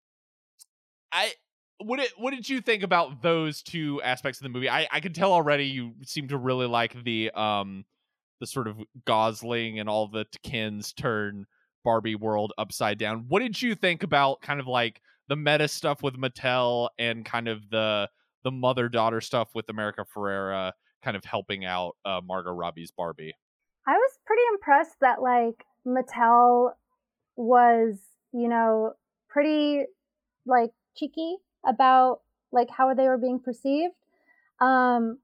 i 1.13 1.31
what 1.87 2.01
did 2.01 2.11
what 2.17 2.33
did 2.33 2.49
you 2.49 2.61
think 2.61 2.83
about 2.83 3.23
those 3.23 3.63
two 3.63 4.01
aspects 4.03 4.41
of 4.41 4.45
the 4.45 4.49
movie? 4.49 4.69
I 4.69 4.89
i 4.91 5.01
can 5.01 5.13
tell 5.13 5.33
already 5.33 5.67
you 5.67 5.95
seem 6.05 6.29
to 6.29 6.39
really 6.39 6.67
like 6.67 7.03
the 7.05 7.31
um 7.31 7.85
the 8.41 8.47
sort 8.47 8.67
of 8.69 8.77
gosling 9.05 9.79
and 9.79 9.89
all 9.89 10.09
the 10.09 10.27
Kens 10.43 10.93
turn 10.93 11.47
barbie 11.85 12.15
world 12.15 12.53
upside 12.59 12.99
down. 12.99 13.27
What 13.29 13.41
did 13.41 13.61
you 13.61 13.75
think 13.75 14.03
about 14.03 14.41
kind 14.41 14.61
of 14.61 14.67
like 14.67 15.01
the 15.29 15.37
meta 15.37 15.69
stuff 15.69 16.03
with 16.03 16.17
mattel 16.17 16.89
and 16.99 17.25
kind 17.25 17.49
of 17.49 17.69
the 17.71 18.09
the 18.45 18.51
mother 18.51 18.89
daughter 18.89 19.21
stuff 19.21 19.51
with 19.55 19.69
america 19.69 20.05
ferrera 20.15 20.73
kind 21.05 21.17
of 21.17 21.25
helping 21.25 21.65
out 21.65 21.97
uh 22.05 22.21
margot 22.25 22.53
robbie's 22.53 22.91
barbie? 22.91 23.35
I 23.87 23.93
was 23.93 24.19
pretty 24.27 24.43
impressed 24.53 24.97
that 25.01 25.21
like 25.23 25.65
Mattel 25.87 26.73
was, 27.37 27.99
you 28.33 28.49
know, 28.49 28.93
pretty 29.29 29.85
like 30.47 30.71
cheeky 30.97 31.37
about 31.67 32.21
like 32.53 32.71
how 32.71 32.95
they 32.95 33.09
were 33.09 33.19
being 33.19 33.41
perceived. 33.41 33.95
Um, 34.61 35.19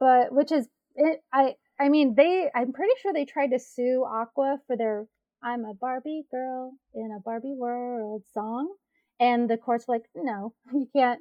but 0.00 0.32
which 0.32 0.52
is 0.52 0.68
it, 0.96 1.20
I 1.32 1.54
I 1.80 1.88
mean 1.88 2.14
they 2.14 2.50
I'm 2.54 2.72
pretty 2.72 2.92
sure 3.00 3.12
they 3.12 3.24
tried 3.24 3.48
to 3.48 3.58
sue 3.58 4.04
Aqua 4.04 4.58
for 4.66 4.76
their 4.76 5.06
I'm 5.42 5.64
a 5.64 5.74
Barbie 5.74 6.24
girl 6.30 6.74
in 6.94 7.10
a 7.16 7.20
Barbie 7.20 7.54
world 7.56 8.22
song. 8.32 8.74
And 9.20 9.48
the 9.48 9.56
courts 9.56 9.86
were 9.86 9.96
like, 9.96 10.06
no, 10.14 10.54
you 10.72 10.88
can't 10.94 11.20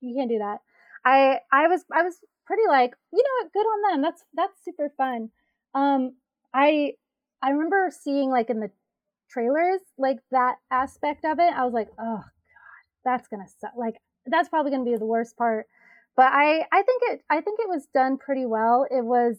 you 0.00 0.14
can't 0.16 0.30
do 0.30 0.38
that. 0.38 0.58
I 1.04 1.40
I 1.52 1.68
was 1.68 1.84
I 1.92 2.02
was 2.02 2.18
pretty 2.46 2.62
like, 2.68 2.94
you 3.12 3.22
know 3.22 3.44
what, 3.44 3.52
good 3.52 3.66
on 3.66 3.92
them. 3.92 4.02
That's 4.02 4.24
that's 4.34 4.64
super 4.64 4.92
fun. 4.96 5.30
Um 5.74 6.16
I 6.54 6.92
I 7.42 7.50
remember 7.50 7.90
seeing 7.90 8.30
like 8.30 8.50
in 8.50 8.60
the 8.60 8.70
trailers, 9.30 9.80
like 9.98 10.18
that 10.30 10.56
aspect 10.70 11.24
of 11.24 11.38
it. 11.38 11.52
I 11.52 11.64
was 11.64 11.74
like, 11.74 11.88
oh 11.98 12.22
that's 13.06 13.28
gonna 13.28 13.48
suck. 13.60 13.72
Like 13.78 13.94
that's 14.26 14.50
probably 14.50 14.72
gonna 14.72 14.84
be 14.84 14.96
the 14.96 15.06
worst 15.06 15.36
part. 15.38 15.66
But 16.16 16.32
I 16.32 16.66
I 16.72 16.82
think 16.82 17.02
it 17.06 17.22
I 17.30 17.40
think 17.40 17.60
it 17.60 17.68
was 17.68 17.86
done 17.94 18.18
pretty 18.18 18.44
well. 18.44 18.86
It 18.90 19.04
was 19.04 19.36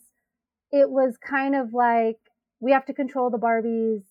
it 0.71 0.89
was 0.89 1.17
kind 1.17 1.55
of 1.55 1.73
like 1.73 2.17
we 2.59 2.71
have 2.71 2.85
to 2.85 2.93
control 2.93 3.29
the 3.29 3.37
Barbies. 3.37 4.03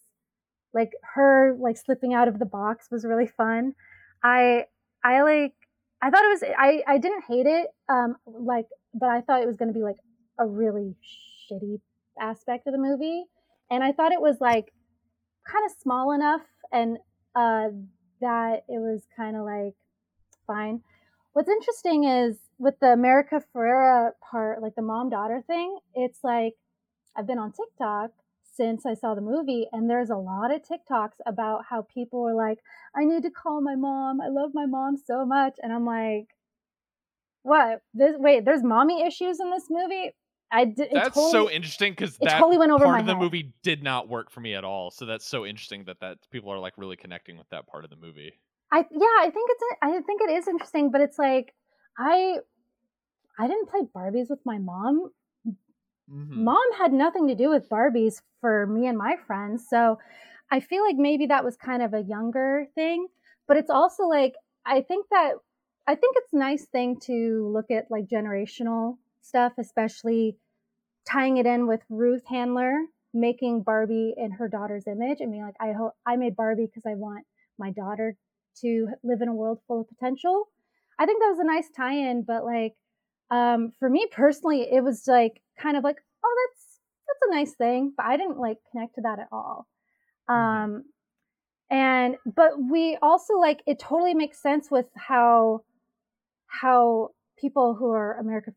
Like 0.74 0.90
her 1.14 1.56
like 1.58 1.78
slipping 1.78 2.12
out 2.14 2.28
of 2.28 2.38
the 2.38 2.46
box 2.46 2.88
was 2.90 3.04
really 3.04 3.26
fun. 3.26 3.74
I 4.22 4.66
I 5.02 5.22
like 5.22 5.54
I 6.02 6.10
thought 6.10 6.24
it 6.24 6.28
was 6.28 6.42
I 6.58 6.82
I 6.86 6.98
didn't 6.98 7.24
hate 7.26 7.46
it 7.46 7.68
um 7.88 8.16
like 8.26 8.66
but 8.92 9.08
I 9.08 9.22
thought 9.22 9.42
it 9.42 9.46
was 9.46 9.56
going 9.56 9.72
to 9.72 9.78
be 9.78 9.82
like 9.82 9.96
a 10.38 10.46
really 10.46 10.94
shitty 11.50 11.80
aspect 12.20 12.66
of 12.66 12.72
the 12.72 12.78
movie 12.78 13.24
and 13.70 13.82
I 13.82 13.92
thought 13.92 14.12
it 14.12 14.20
was 14.20 14.36
like 14.40 14.72
kind 15.50 15.64
of 15.64 15.72
small 15.80 16.12
enough 16.12 16.42
and 16.72 16.98
uh 17.34 17.68
that 18.20 18.64
it 18.68 18.78
was 18.78 19.02
kind 19.16 19.36
of 19.36 19.44
like 19.44 19.74
fine. 20.46 20.82
What's 21.32 21.48
interesting 21.48 22.04
is 22.04 22.36
with 22.58 22.78
the 22.80 22.92
America 22.92 23.42
Ferrera 23.54 24.12
part, 24.30 24.62
like 24.62 24.74
the 24.74 24.82
mom 24.82 25.10
daughter 25.10 25.42
thing, 25.46 25.78
it's 25.94 26.20
like 26.22 26.54
I've 27.16 27.26
been 27.26 27.38
on 27.38 27.52
TikTok 27.52 28.10
since 28.56 28.86
I 28.86 28.94
saw 28.94 29.14
the 29.14 29.20
movie. 29.20 29.68
And 29.72 29.88
there's 29.88 30.10
a 30.10 30.16
lot 30.16 30.54
of 30.54 30.62
TikToks 30.62 31.20
about 31.26 31.64
how 31.68 31.82
people 31.82 32.26
are 32.26 32.34
like, 32.34 32.58
I 32.94 33.04
need 33.04 33.22
to 33.22 33.30
call 33.30 33.60
my 33.60 33.74
mom. 33.76 34.20
I 34.20 34.28
love 34.28 34.50
my 34.54 34.66
mom 34.66 34.96
so 34.96 35.24
much. 35.26 35.56
And 35.62 35.72
I'm 35.72 35.84
like, 35.84 36.28
what? 37.42 37.82
This 37.94 38.14
wait, 38.18 38.44
there's 38.44 38.62
mommy 38.62 39.06
issues 39.06 39.38
in 39.40 39.50
this 39.50 39.66
movie? 39.70 40.12
I 40.50 40.64
did. 40.64 40.90
That's 40.92 41.14
totally, 41.14 41.30
so 41.30 41.50
interesting 41.50 41.92
because 41.92 42.18
that 42.18 42.38
totally 42.38 42.58
went 42.58 42.72
over 42.72 42.84
part 42.84 42.88
my 42.88 43.00
of 43.00 43.06
the 43.06 43.14
head. 43.14 43.22
movie 43.22 43.54
did 43.62 43.82
not 43.82 44.08
work 44.08 44.30
for 44.30 44.40
me 44.40 44.54
at 44.54 44.64
all. 44.64 44.90
So 44.90 45.04
that's 45.06 45.26
so 45.26 45.44
interesting 45.44 45.84
that 45.84 46.00
that 46.00 46.18
people 46.30 46.50
are 46.52 46.58
like 46.58 46.78
really 46.78 46.96
connecting 46.96 47.36
with 47.36 47.48
that 47.50 47.66
part 47.66 47.84
of 47.84 47.90
the 47.90 47.96
movie. 47.96 48.40
I 48.72 48.78
yeah, 48.90 49.16
I 49.20 49.30
think 49.32 49.50
it's 49.50 49.62
I 49.82 50.00
think 50.02 50.20
it 50.22 50.30
is 50.30 50.48
interesting, 50.48 50.90
but 50.90 51.00
it's 51.00 51.18
like 51.18 51.54
I 51.98 52.38
I 53.38 53.46
didn't 53.48 53.68
play 53.70 53.82
Barbies 53.82 54.28
with 54.30 54.44
my 54.44 54.58
mom. 54.58 55.12
Mhm. 56.08 56.46
Mom 56.46 56.72
had 56.78 56.92
nothing 56.92 57.26
to 57.28 57.34
do 57.34 57.48
with 57.50 57.68
Barbies 57.68 58.22
for 58.40 58.66
me 58.66 58.86
and 58.86 58.98
my 58.98 59.16
friends. 59.16 59.66
So 59.68 59.98
I 60.50 60.60
feel 60.60 60.84
like 60.84 60.96
maybe 60.96 61.26
that 61.26 61.44
was 61.44 61.56
kind 61.56 61.82
of 61.82 61.94
a 61.94 62.02
younger 62.02 62.66
thing, 62.74 63.08
but 63.48 63.56
it's 63.56 63.70
also 63.70 64.04
like 64.04 64.34
I 64.64 64.82
think 64.82 65.06
that 65.10 65.34
I 65.86 65.94
think 65.94 66.16
it's 66.18 66.32
a 66.32 66.38
nice 66.38 66.66
thing 66.66 66.98
to 67.00 67.48
look 67.52 67.70
at 67.70 67.90
like 67.90 68.06
generational 68.06 68.98
stuff, 69.26 69.52
especially 69.58 70.36
tying 71.08 71.36
it 71.36 71.46
in 71.46 71.66
with 71.66 71.80
Ruth 71.88 72.24
Handler 72.28 72.86
making 73.16 73.62
Barbie 73.62 74.14
in 74.16 74.30
her 74.32 74.48
daughter's 74.48 74.86
image 74.86 75.20
and 75.20 75.32
being 75.32 75.42
like, 75.42 75.56
I 75.60 75.72
hope 75.72 75.92
I 76.04 76.16
made 76.16 76.36
Barbie 76.36 76.66
because 76.66 76.84
I 76.86 76.94
want 76.94 77.24
my 77.58 77.70
daughter 77.70 78.16
to 78.60 78.88
live 79.02 79.22
in 79.22 79.28
a 79.28 79.34
world 79.34 79.58
full 79.66 79.80
of 79.80 79.88
potential. 79.88 80.48
I 80.98 81.06
think 81.06 81.20
that 81.20 81.30
was 81.30 81.38
a 81.38 81.46
nice 81.46 81.68
tie-in, 81.74 82.24
but 82.26 82.44
like 82.44 82.74
um, 83.30 83.72
for 83.78 83.88
me 83.88 84.06
personally, 84.10 84.68
it 84.70 84.84
was 84.84 85.04
like 85.06 85.42
kind 85.58 85.76
of 85.76 85.84
like, 85.84 85.96
oh, 86.24 86.48
that's 86.48 86.80
that's 87.06 87.30
a 87.30 87.34
nice 87.34 87.54
thing, 87.54 87.92
but 87.96 88.06
I 88.06 88.16
didn't 88.16 88.38
like 88.38 88.58
connect 88.70 88.96
to 88.96 89.00
that 89.02 89.18
at 89.18 89.28
all. 89.32 89.66
Um, 90.28 90.84
and 91.70 92.16
but 92.24 92.52
we 92.70 92.98
also 93.02 93.34
like 93.34 93.62
it 93.66 93.78
totally 93.78 94.14
makes 94.14 94.40
sense 94.40 94.70
with 94.70 94.86
how 94.96 95.62
how 96.46 97.10
people 97.38 97.74
who 97.74 97.90
are 97.90 98.18
America 98.18 98.52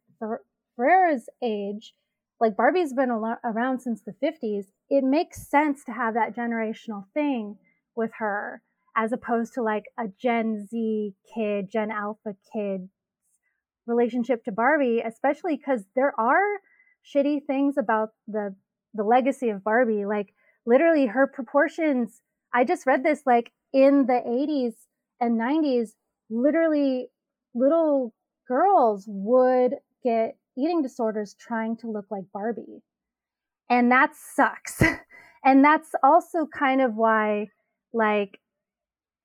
Ferrera's 0.79 1.29
age, 1.43 1.93
like 2.39 2.55
Barbie's 2.55 2.93
been 2.93 3.11
al- 3.11 3.39
around 3.43 3.81
since 3.81 4.01
the 4.01 4.13
50s. 4.23 4.67
It 4.89 5.03
makes 5.03 5.47
sense 5.49 5.83
to 5.85 5.91
have 5.91 6.13
that 6.13 6.35
generational 6.35 7.05
thing 7.13 7.57
with 7.95 8.11
her 8.19 8.61
as 8.95 9.11
opposed 9.11 9.53
to 9.53 9.61
like 9.61 9.85
a 9.97 10.07
Gen 10.07 10.67
Z 10.67 11.13
kid, 11.35 11.69
Gen 11.69 11.91
Alpha 11.91 12.35
kid 12.53 12.89
relationship 13.85 14.43
to 14.45 14.51
Barbie, 14.51 15.01
especially 15.05 15.57
because 15.57 15.83
there 15.95 16.13
are 16.19 16.59
shitty 17.05 17.45
things 17.45 17.75
about 17.77 18.09
the 18.27 18.55
the 18.93 19.03
legacy 19.03 19.49
of 19.49 19.63
Barbie. 19.63 20.05
Like 20.05 20.33
literally 20.65 21.07
her 21.07 21.27
proportions. 21.27 22.21
I 22.53 22.63
just 22.63 22.87
read 22.87 23.03
this 23.03 23.23
like 23.25 23.51
in 23.73 24.05
the 24.07 24.21
80s 24.25 24.73
and 25.19 25.39
90s, 25.39 25.89
literally 26.29 27.09
little 27.53 28.13
girls 28.47 29.05
would 29.07 29.75
get 30.03 30.38
eating 30.59 30.81
disorders 30.81 31.35
trying 31.39 31.77
to 31.77 31.87
look 31.91 32.05
like 32.09 32.23
Barbie. 32.33 32.81
And 33.69 33.91
that 33.91 34.11
sucks. 34.15 34.81
and 35.45 35.63
that's 35.63 35.91
also 36.03 36.47
kind 36.47 36.81
of 36.81 36.95
why 36.95 37.49
like 37.93 38.39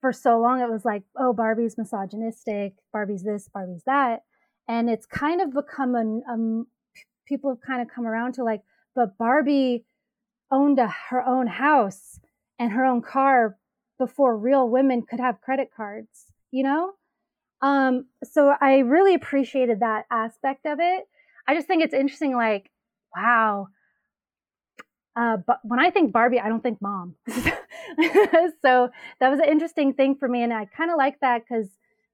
for 0.00 0.12
so 0.12 0.38
long 0.38 0.60
it 0.60 0.70
was 0.70 0.84
like, 0.84 1.02
oh, 1.18 1.32
Barbie's 1.32 1.78
misogynistic, 1.78 2.74
Barbie's 2.92 3.22
this, 3.22 3.48
Barbie's 3.52 3.84
that. 3.86 4.22
And 4.68 4.88
it's 4.90 5.06
kind 5.06 5.40
of 5.40 5.52
become 5.52 5.94
a, 5.94 6.32
um, 6.32 6.66
people 7.26 7.50
have 7.50 7.60
kind 7.60 7.82
of 7.82 7.88
come 7.88 8.06
around 8.06 8.34
to 8.34 8.44
like, 8.44 8.62
but 8.94 9.16
Barbie 9.18 9.84
owned 10.50 10.78
a, 10.78 10.88
her 11.08 11.22
own 11.22 11.46
house 11.46 12.20
and 12.58 12.72
her 12.72 12.84
own 12.84 13.02
car 13.02 13.56
before 13.98 14.36
real 14.36 14.68
women 14.68 15.02
could 15.02 15.20
have 15.20 15.40
credit 15.40 15.70
cards, 15.74 16.26
you 16.50 16.62
know? 16.62 16.92
Um, 17.62 18.06
so 18.22 18.54
I 18.60 18.78
really 18.78 19.14
appreciated 19.14 19.80
that 19.80 20.04
aspect 20.10 20.66
of 20.66 20.78
it. 20.80 21.04
I 21.46 21.54
just 21.54 21.66
think 21.66 21.82
it's 21.82 21.94
interesting, 21.94 22.34
like, 22.34 22.70
wow. 23.16 23.68
Uh, 25.16 25.36
but 25.46 25.60
when 25.62 25.78
I 25.78 25.90
think 25.90 26.12
Barbie, 26.12 26.40
I 26.40 26.48
don't 26.48 26.62
think 26.62 26.82
mom. 26.82 27.14
so 27.28 28.90
that 29.20 29.28
was 29.28 29.38
an 29.38 29.48
interesting 29.48 29.94
thing 29.94 30.16
for 30.16 30.28
me. 30.28 30.42
And 30.42 30.52
I 30.52 30.64
kind 30.64 30.90
of 30.90 30.96
like 30.96 31.20
that 31.20 31.42
because 31.48 31.68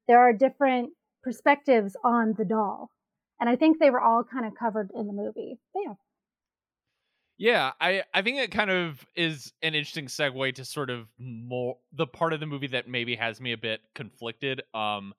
there 0.07 0.19
are 0.19 0.33
different 0.33 0.91
perspectives 1.23 1.97
on 2.05 2.35
the 2.37 2.45
doll. 2.45 2.91
And 3.41 3.49
I 3.49 3.57
think 3.57 3.79
they 3.79 3.91
were 3.91 4.01
all 4.01 4.23
kind 4.23 4.45
of 4.45 4.53
covered 4.55 4.91
in 4.95 5.07
the 5.07 5.13
movie. 5.13 5.59
But 5.73 5.81
yeah. 5.87 5.95
Yeah, 7.39 7.73
I 7.81 8.03
I 8.13 8.21
think 8.21 8.37
it 8.37 8.51
kind 8.51 8.71
of 8.71 9.03
is 9.17 9.51
an 9.63 9.75
interesting 9.75 10.09
segue 10.09 10.55
to 10.57 10.65
sort 10.67 10.91
of 10.91 11.07
more 11.19 11.79
the 11.91 12.07
part 12.07 12.35
of 12.35 12.41
the 12.41 12.45
movie 12.45 12.67
that 12.67 12.87
maybe 12.87 13.17
has 13.17 13.41
me 13.41 13.53
a 13.53 13.57
bit 13.57 13.81
conflicted. 13.95 14.61
Um, 14.75 15.15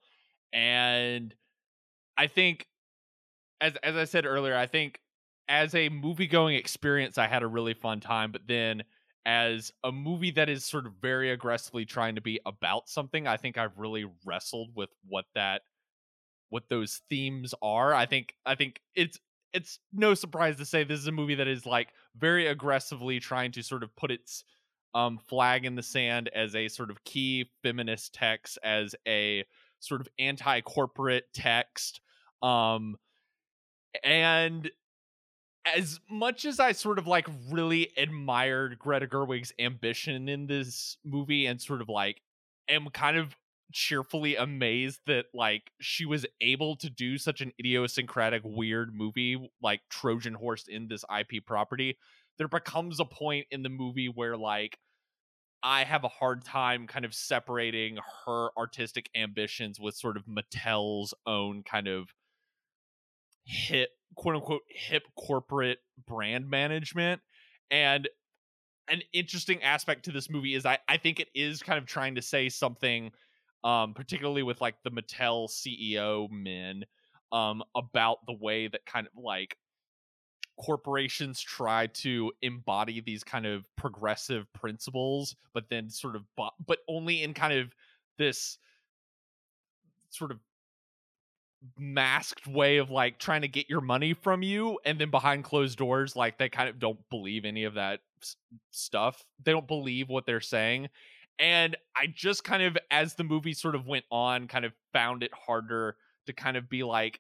and 0.54 1.34
I 2.16 2.28
think, 2.28 2.68
as 3.62 3.76
as 3.84 3.96
I 3.96 4.06
said 4.06 4.26
earlier, 4.26 4.56
I 4.56 4.68
think 4.68 5.00
as 5.48 5.76
a 5.76 5.90
movie 5.90 6.28
going 6.28 6.56
experience, 6.56 7.18
I 7.18 7.28
had 7.28 7.44
a 7.44 7.48
really 7.48 7.74
fun 7.74 8.00
time. 8.02 8.32
But 8.32 8.48
then, 8.48 8.84
as 9.26 9.72
a 9.84 9.92
movie 9.92 10.32
that 10.32 10.50
is 10.50 10.66
sort 10.66 10.88
of 10.88 10.94
very 11.02 11.32
aggressively 11.32 11.86
trying 11.86 12.16
to 12.16 12.22
be 12.22 12.40
about 12.46 12.90
something, 12.90 13.28
I 13.28 13.38
think 13.38 13.58
I've 13.58 13.78
really 13.78 14.06
wrestled 14.26 14.72
with 14.76 14.90
what 15.08 15.26
that 15.36 15.64
what 16.50 16.70
those 16.70 17.02
themes 17.10 17.54
are. 17.62 17.94
I 17.94 18.06
think 18.06 18.36
I 18.46 18.56
think 18.56 18.82
it's 18.96 19.20
it's 19.54 19.80
no 19.94 20.14
surprise 20.14 20.58
to 20.58 20.66
say 20.66 20.84
this 20.84 21.00
is 21.00 21.08
a 21.08 21.12
movie 21.12 21.36
that 21.36 21.48
is 21.48 21.66
like 21.66 21.94
very 22.16 22.48
aggressively 22.48 23.20
trying 23.20 23.52
to 23.54 23.64
sort 23.64 23.84
of 23.84 23.96
put 23.96 24.12
its 24.12 24.44
um 24.94 25.18
flag 25.18 25.66
in 25.66 25.76
the 25.76 25.84
sand 25.84 26.30
as 26.36 26.56
a 26.56 26.68
sort 26.68 26.92
of 26.92 27.04
key 27.04 27.50
feminist 27.64 28.14
text 28.14 28.58
as 28.64 28.96
a 29.08 29.46
sort 29.80 30.02
of 30.02 30.08
anti-corporate 30.20 31.26
text 31.34 32.02
um 32.42 32.98
and 34.04 34.70
as 35.66 36.00
much 36.10 36.46
as 36.46 36.60
I 36.60 36.72
sort 36.72 36.98
of 36.98 37.08
like 37.08 37.28
really 37.50 37.92
admired 37.98 38.80
Greta 38.80 39.08
Gerwig's 39.08 39.54
ambition 39.60 40.28
in 40.28 40.48
this 40.48 40.98
movie 41.06 41.46
and 41.46 41.62
sort 41.62 41.82
of 41.82 41.90
like 41.90 42.22
am 42.68 42.88
kind 42.90 43.18
of 43.18 43.36
cheerfully 43.74 44.36
amazed 44.36 45.00
that 45.08 45.26
like 45.34 45.72
she 45.80 46.06
was 46.06 46.26
able 46.42 46.76
to 46.76 46.90
do 46.90 47.18
such 47.18 47.42
an 47.42 47.54
idiosyncratic 47.60 48.42
weird 48.44 48.94
movie 48.94 49.50
like 49.62 49.82
Trojan 49.90 50.34
horse 50.34 50.68
in 50.68 50.88
this 50.88 51.06
IP 51.18 51.46
property 51.46 51.98
there 52.38 52.50
becomes 52.50 53.00
a 53.00 53.06
point 53.06 53.48
in 53.52 53.64
the 53.64 53.70
movie 53.70 54.10
where 54.10 54.36
like 54.36 54.78
I 55.64 55.84
have 55.84 56.04
a 56.04 56.10
hard 56.10 56.44
time 56.44 56.88
kind 56.88 57.06
of 57.06 57.14
separating 57.14 58.00
her 58.26 58.50
artistic 58.58 59.10
ambitions 59.16 59.80
with 59.80 59.96
sort 59.96 60.18
of 60.18 60.26
Mattel's 60.26 61.14
own 61.28 61.64
kind 61.64 61.88
of 61.88 62.10
hip 63.44 63.90
quote 64.16 64.36
unquote 64.36 64.62
hip 64.68 65.04
corporate 65.16 65.80
brand 66.08 66.50
management 66.50 67.22
and 67.70 68.10
an 68.88 69.02
interesting 69.14 69.64
aspect 69.64 70.06
to 70.06 70.12
this 70.12 70.30
movie 70.30 70.56
is 70.56 70.66
I 70.66 70.80
I 70.88 70.98
think 70.98 71.20
it 71.20 71.30
is 71.34 71.64
kind 71.64 71.80
of 71.80 71.86
trying 71.86 72.16
to 72.16 72.22
say 72.22 72.50
something 72.50 73.12
um 73.64 73.94
particularly 73.94 74.44
with 74.44 74.60
like 74.62 74.76
the 74.84 74.92
Mattel 74.92 75.50
CEO 75.50 76.30
men 76.30 76.84
um 77.32 77.64
about 77.76 78.18
the 78.26 78.34
way 78.34 78.68
that 78.68 78.86
kind 78.86 79.08
of 79.08 79.24
like 79.24 79.58
corporations 80.60 81.40
try 81.40 81.88
to 81.88 82.32
embody 82.42 83.02
these 83.02 83.24
kind 83.24 83.46
of 83.46 83.66
progressive 83.78 84.46
principles 84.54 85.36
but 85.54 85.64
then 85.70 85.90
sort 85.90 86.16
of 86.16 86.24
but 86.36 86.80
only 86.88 87.24
in 87.24 87.34
kind 87.34 87.54
of 87.54 87.74
this 88.18 88.58
sort 90.10 90.32
of 90.32 90.40
masked 91.78 92.48
way 92.48 92.78
of 92.78 92.90
like 92.90 93.20
trying 93.20 93.42
to 93.42 93.48
get 93.48 93.70
your 93.70 93.82
money 93.82 94.14
from 94.14 94.42
you 94.42 94.80
and 94.86 95.00
then 95.00 95.12
behind 95.12 95.44
closed 95.44 95.78
doors 95.78 96.16
like 96.16 96.38
they 96.38 96.50
kind 96.50 96.68
of 96.70 96.80
don't 96.80 97.00
believe 97.10 97.46
any 97.46 97.66
of 97.66 97.76
that 97.76 98.00
s- 98.22 98.36
stuff. 98.72 99.24
They 99.44 99.52
don't 99.52 99.68
believe 99.68 100.10
what 100.10 100.26
they're 100.26 100.42
saying 100.42 100.90
and 101.40 101.76
i 101.96 102.08
just 102.08 102.44
kind 102.44 102.64
of 102.64 102.78
as 102.92 103.16
the 103.16 103.24
movie 103.24 103.54
sort 103.54 103.76
of 103.76 103.88
went 103.88 104.06
on 104.12 104.48
kind 104.48 104.64
of 104.64 104.72
found 104.94 105.24
it 105.24 105.32
harder 105.34 105.96
to 106.26 106.34
kind 106.34 106.56
of 106.56 106.70
be 106.70 106.84
like 106.84 107.20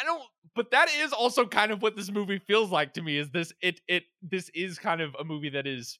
i 0.00 0.04
don't 0.04 0.22
but 0.54 0.70
that 0.70 0.88
is 0.98 1.12
also 1.12 1.46
kind 1.46 1.72
of 1.72 1.80
what 1.80 1.96
this 1.96 2.10
movie 2.10 2.38
feels 2.38 2.70
like 2.70 2.92
to 2.92 3.02
me 3.02 3.16
is 3.16 3.30
this 3.30 3.52
it 3.62 3.80
it 3.88 4.04
this 4.22 4.50
is 4.54 4.78
kind 4.78 5.00
of 5.00 5.14
a 5.18 5.24
movie 5.24 5.50
that 5.50 5.66
is 5.66 5.98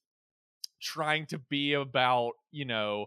trying 0.81 1.27
to 1.27 1.39
be 1.39 1.75
about 1.75 2.33
you 2.51 2.65
know 2.65 3.07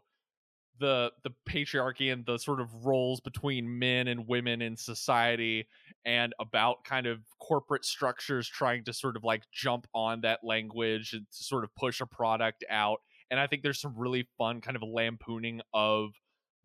the 0.80 1.12
the 1.24 1.32
patriarchy 1.48 2.12
and 2.12 2.26
the 2.26 2.38
sort 2.38 2.60
of 2.60 2.86
roles 2.86 3.20
between 3.22 3.80
men 3.80 4.08
and 4.08 4.28
women 4.28 4.62
in 4.62 4.76
society 4.76 5.68
and 6.06 6.34
about 6.40 6.84
kind 6.84 7.08
of 7.08 7.20
corporate 7.40 7.86
structures 7.86 8.48
trying 8.48 8.84
to 8.84 8.94
sort 8.94 9.16
of 9.16 9.24
like 9.24 9.44
jump 9.52 9.88
on 9.94 10.22
that 10.22 10.40
language 10.44 11.14
and 11.14 11.26
to 11.32 11.44
sort 11.44 11.64
of 11.64 11.74
push 11.76 12.02
a 12.02 12.06
product 12.06 12.64
out. 12.70 13.00
And 13.32 13.40
i 13.40 13.48
think 13.48 13.64
there's 13.64 13.80
some 13.80 13.94
really 13.98 14.28
fun 14.38 14.62
kind 14.62 14.76
of 14.76 14.84
lampooning 14.84 15.62
of 15.74 16.12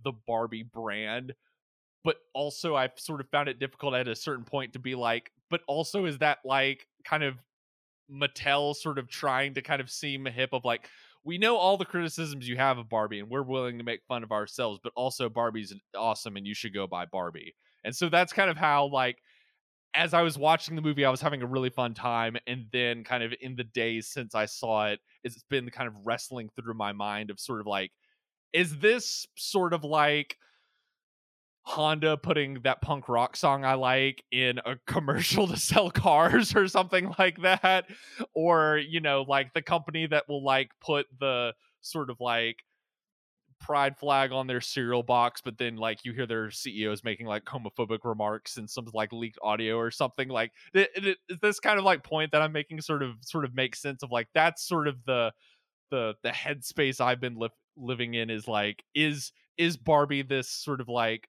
the 0.02 0.12
barbie 0.26 0.64
brand. 0.64 1.34
But 2.02 2.16
also 2.34 2.74
i've 2.74 2.98
sort 2.98 3.20
of 3.20 3.28
found 3.28 3.48
it 3.48 3.58
difficult 3.58 3.94
at 3.94 4.08
a 4.08 4.16
certain 4.16 4.44
point 4.44 4.72
to 4.72 4.78
be 4.78 4.94
like 4.94 5.30
but 5.50 5.60
also 5.66 6.06
is 6.06 6.18
that 6.18 6.38
like 6.44 6.86
kind 7.04 7.22
of 7.22 7.36
mattel 8.10 8.74
sort 8.74 8.98
of 8.98 9.08
trying 9.08 9.54
to 9.54 9.62
kind 9.62 9.80
of 9.80 9.90
seem 9.90 10.24
hip 10.26 10.50
of 10.52 10.64
like 10.64 10.88
we 11.24 11.38
know 11.38 11.56
all 11.56 11.76
the 11.76 11.84
criticisms 11.84 12.48
you 12.48 12.56
have 12.56 12.78
of 12.78 12.88
Barbie 12.88 13.20
and 13.20 13.28
we're 13.28 13.42
willing 13.42 13.78
to 13.78 13.84
make 13.84 14.00
fun 14.08 14.22
of 14.22 14.32
ourselves, 14.32 14.80
but 14.82 14.92
also 14.96 15.28
Barbie's 15.28 15.74
awesome 15.96 16.36
and 16.36 16.46
you 16.46 16.54
should 16.54 16.74
go 16.74 16.86
buy 16.86 17.04
Barbie. 17.04 17.54
And 17.84 17.94
so 17.94 18.08
that's 18.08 18.32
kind 18.32 18.50
of 18.50 18.56
how 18.56 18.86
like 18.86 19.18
as 19.94 20.14
I 20.14 20.22
was 20.22 20.38
watching 20.38 20.76
the 20.76 20.82
movie, 20.82 21.04
I 21.04 21.10
was 21.10 21.20
having 21.20 21.42
a 21.42 21.46
really 21.46 21.70
fun 21.70 21.94
time. 21.94 22.36
And 22.46 22.66
then 22.72 23.04
kind 23.04 23.22
of 23.22 23.34
in 23.40 23.56
the 23.56 23.64
days 23.64 24.08
since 24.08 24.34
I 24.34 24.46
saw 24.46 24.86
it, 24.86 25.00
it's 25.24 25.42
been 25.50 25.68
kind 25.70 25.88
of 25.88 25.94
wrestling 26.04 26.48
through 26.56 26.74
my 26.74 26.92
mind 26.92 27.30
of 27.30 27.40
sort 27.40 27.60
of 27.60 27.66
like, 27.66 27.90
is 28.52 28.78
this 28.78 29.26
sort 29.36 29.74
of 29.74 29.84
like 29.84 30.36
Honda 31.62 32.16
putting 32.16 32.62
that 32.62 32.80
punk 32.80 33.08
rock 33.08 33.36
song 33.36 33.64
I 33.64 33.74
like 33.74 34.24
in 34.32 34.58
a 34.64 34.76
commercial 34.86 35.46
to 35.48 35.56
sell 35.56 35.90
cars 35.90 36.54
or 36.54 36.66
something 36.68 37.14
like 37.18 37.42
that. 37.42 37.86
Or, 38.34 38.78
you 38.78 39.00
know, 39.00 39.24
like 39.28 39.54
the 39.54 39.62
company 39.62 40.06
that 40.06 40.28
will 40.28 40.44
like 40.44 40.70
put 40.80 41.06
the 41.18 41.54
sort 41.80 42.10
of 42.10 42.20
like 42.20 42.56
pride 43.60 43.96
flag 43.98 44.32
on 44.32 44.46
their 44.46 44.60
cereal 44.60 45.02
box, 45.02 45.40
but 45.42 45.58
then 45.58 45.76
like 45.76 46.04
you 46.04 46.12
hear 46.12 46.26
their 46.26 46.50
CEOs 46.50 47.04
making 47.04 47.26
like 47.26 47.44
homophobic 47.44 48.00
remarks 48.04 48.56
and 48.56 48.68
some 48.68 48.86
like 48.94 49.12
leaked 49.12 49.38
audio 49.42 49.76
or 49.76 49.90
something 49.90 50.28
like 50.28 50.52
this 50.72 51.60
kind 51.60 51.78
of 51.78 51.84
like 51.84 52.02
point 52.02 52.32
that 52.32 52.42
I'm 52.42 52.52
making 52.52 52.80
sort 52.80 53.02
of 53.02 53.16
sort 53.20 53.44
of 53.44 53.54
makes 53.54 53.80
sense 53.80 54.02
of 54.02 54.10
like 54.10 54.28
that's 54.34 54.66
sort 54.66 54.88
of 54.88 54.96
the 55.04 55.32
the 55.90 56.14
the 56.22 56.30
headspace 56.30 57.00
I've 57.00 57.20
been 57.20 57.36
li- 57.36 57.50
living 57.76 58.14
in 58.14 58.30
is 58.30 58.48
like 58.48 58.82
is 58.94 59.32
is 59.58 59.76
Barbie 59.76 60.22
this 60.22 60.48
sort 60.50 60.80
of 60.80 60.88
like 60.88 61.28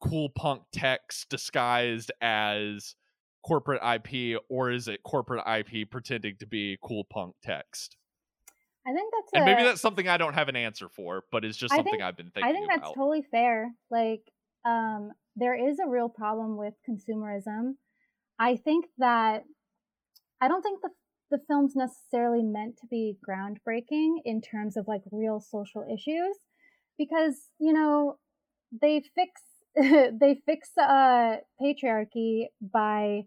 cool 0.00 0.30
punk 0.30 0.62
text 0.72 1.28
disguised 1.28 2.10
as 2.20 2.94
corporate 3.42 3.80
IP, 3.82 4.40
or 4.48 4.70
is 4.70 4.88
it 4.88 5.02
corporate 5.02 5.44
IP 5.46 5.90
pretending 5.90 6.36
to 6.38 6.46
be 6.46 6.78
cool 6.82 7.04
punk 7.04 7.34
text? 7.42 7.96
I 8.86 8.92
think 8.92 9.12
that's 9.12 9.30
and 9.34 9.42
a, 9.42 9.46
maybe 9.46 9.62
that's 9.62 9.80
something 9.80 10.08
I 10.08 10.16
don't 10.16 10.34
have 10.34 10.48
an 10.48 10.56
answer 10.56 10.88
for, 10.88 11.24
but 11.30 11.44
it's 11.44 11.56
just 11.56 11.74
something 11.74 11.92
think- 11.92 12.02
I've 12.02 12.16
been 12.16 12.30
thinking. 12.30 12.50
I 12.50 12.52
think 12.52 12.64
about. 12.66 12.82
that's 12.82 12.94
totally 12.94 13.22
fair. 13.30 13.72
Like, 13.90 14.22
um, 14.64 15.12
there 15.36 15.54
is 15.54 15.78
a 15.78 15.88
real 15.88 16.08
problem 16.08 16.56
with 16.56 16.74
consumerism. 16.88 17.74
I 18.38 18.56
think 18.56 18.86
that 18.98 19.44
I 20.40 20.48
don't 20.48 20.62
think 20.62 20.80
the 20.82 20.90
the 21.30 21.38
film's 21.46 21.76
necessarily 21.76 22.42
meant 22.42 22.76
to 22.78 22.86
be 22.88 23.16
groundbreaking 23.28 24.16
in 24.24 24.40
terms 24.40 24.76
of 24.76 24.88
like 24.88 25.02
real 25.12 25.40
social 25.40 25.86
issues, 25.92 26.36
because 26.98 27.50
you 27.58 27.72
know 27.72 28.18
they 28.80 29.02
fix 29.14 29.42
they 29.76 30.40
fix 30.46 30.70
uh, 30.76 31.36
patriarchy 31.60 32.46
by 32.60 33.22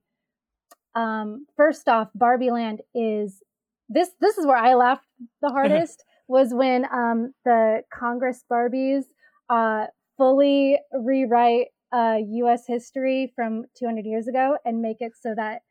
um, 0.96 1.48
first 1.56 1.88
off, 1.88 2.10
Barbie 2.14 2.52
Land 2.52 2.82
is 2.94 3.42
this. 3.90 4.10
This 4.20 4.38
is 4.38 4.46
where 4.46 4.58
I 4.58 4.76
laughed 4.76 5.06
the 5.42 5.50
hardest 5.52 6.04
was 6.28 6.54
when 6.54 6.86
um, 6.86 7.34
the 7.46 7.82
Congress 7.94 8.44
Barbies 8.52 9.04
uh, 9.50 9.88
fully 10.18 10.80
rewrite 10.94 11.68
uh, 11.94 12.18
U.S. 12.28 12.64
history 12.68 13.32
from 13.36 13.66
200 13.78 14.06
years 14.06 14.28
ago 14.28 14.58
and 14.66 14.82
make 14.82 14.98
it 15.00 15.14
so 15.20 15.34
that 15.36 15.62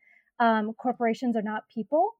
um, 0.41 0.73
corporations 0.75 1.37
are 1.37 1.43
not 1.43 1.65
people, 1.73 2.13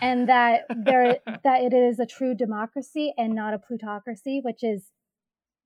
and 0.00 0.28
that 0.28 0.62
there 0.84 1.18
that 1.44 1.62
it 1.62 1.72
is 1.72 1.98
a 1.98 2.06
true 2.06 2.34
democracy 2.34 3.12
and 3.16 3.34
not 3.34 3.54
a 3.54 3.58
plutocracy, 3.58 4.40
which 4.42 4.62
is, 4.62 4.90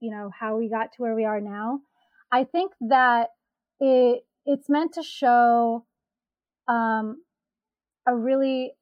you 0.01 0.11
know, 0.11 0.31
how 0.39 0.57
we 0.57 0.69
got 0.69 0.93
to 0.93 1.03
where 1.03 1.15
we 1.15 1.25
are 1.25 1.41
now. 1.41 1.81
I 2.31 2.45
think 2.45 2.73
that 2.81 3.31
it 3.81 4.25
it's 4.45 4.69
meant 4.69 4.95
to 4.95 5.03
show 5.03 5.85
um, 6.67 7.23
a 8.07 8.15
really 8.15 8.73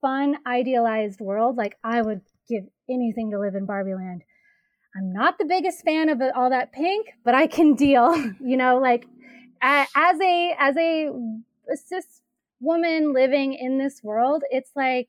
fun, 0.00 0.38
idealized 0.46 1.20
world. 1.20 1.56
Like 1.56 1.76
I 1.82 2.02
would 2.02 2.22
give 2.48 2.64
anything 2.88 3.30
to 3.30 3.38
live 3.38 3.54
in 3.54 3.66
Barbie 3.66 3.94
Land. 3.94 4.22
I'm 4.96 5.12
not 5.12 5.38
the 5.38 5.44
biggest 5.44 5.82
fan 5.82 6.08
of 6.08 6.20
all 6.36 6.50
that 6.50 6.72
pink, 6.72 7.06
but 7.24 7.34
I 7.34 7.46
can 7.46 7.74
deal. 7.74 8.14
you 8.40 8.56
know, 8.56 8.78
like 8.78 9.06
as 9.62 10.20
a 10.20 10.54
as 10.58 10.76
a 10.76 11.10
cis 11.74 12.20
woman 12.60 13.12
living 13.12 13.54
in 13.54 13.78
this 13.78 14.02
world, 14.02 14.42
it's 14.50 14.70
like, 14.76 15.08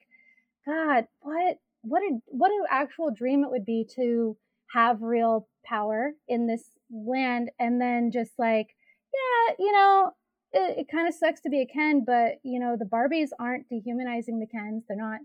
God, 0.66 1.06
what 1.22 1.58
what 1.82 2.02
a 2.02 2.20
what 2.28 2.52
an 2.52 2.64
actual 2.70 3.12
dream 3.12 3.44
it 3.44 3.52
would 3.52 3.66
be 3.66 3.88
to 3.96 4.38
have 4.74 5.02
real 5.02 5.48
power 5.64 6.14
in 6.28 6.48
this 6.48 6.64
land, 6.92 7.52
and 7.60 7.82
then 7.82 8.12
just 8.12 8.32
like, 8.38 8.76
yeah, 9.14 9.56
you 9.60 9.72
know, 9.72 10.12
it, 10.52 10.80
it 10.80 10.88
kind 10.92 11.08
of 11.08 11.14
sucks 11.14 11.42
to 11.42 11.50
be 11.50 11.62
a 11.62 11.66
Ken, 11.66 12.04
but 12.06 12.36
you 12.44 12.60
know, 12.60 12.76
the 12.78 12.86
Barbies 12.86 13.30
aren't 13.40 13.70
dehumanizing 13.70 14.40
the 14.40 14.48
Kens. 14.48 14.84
They're 14.88 14.98
not 14.98 15.20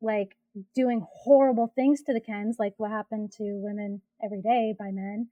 like 0.00 0.36
doing 0.74 1.06
horrible 1.10 1.72
things 1.74 2.02
to 2.02 2.12
the 2.12 2.20
Kens, 2.20 2.56
like 2.58 2.74
what 2.76 2.90
happened 2.90 3.32
to 3.38 3.44
women 3.62 4.02
every 4.22 4.42
day 4.42 4.74
by 4.78 4.90
men. 4.90 5.28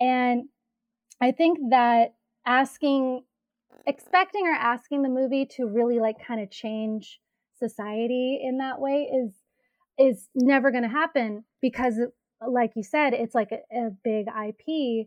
And 0.00 0.48
I 1.20 1.32
think 1.32 1.58
that 1.70 2.14
asking, 2.46 3.22
expecting 3.86 4.46
or 4.46 4.54
asking 4.54 5.02
the 5.02 5.08
movie 5.08 5.46
to 5.56 5.66
really 5.66 5.98
like 5.98 6.24
kind 6.24 6.40
of 6.40 6.50
change 6.50 7.20
society 7.58 8.40
in 8.42 8.58
that 8.58 8.80
way 8.80 9.08
is 9.12 9.32
is 9.98 10.28
never 10.34 10.70
going 10.70 10.82
to 10.82 10.88
happen 10.88 11.44
because 11.60 12.00
like 12.48 12.72
you 12.76 12.82
said 12.82 13.12
it's 13.12 13.34
like 13.34 13.50
a, 13.52 13.76
a 13.76 13.90
big 14.04 14.26
ip 14.28 15.06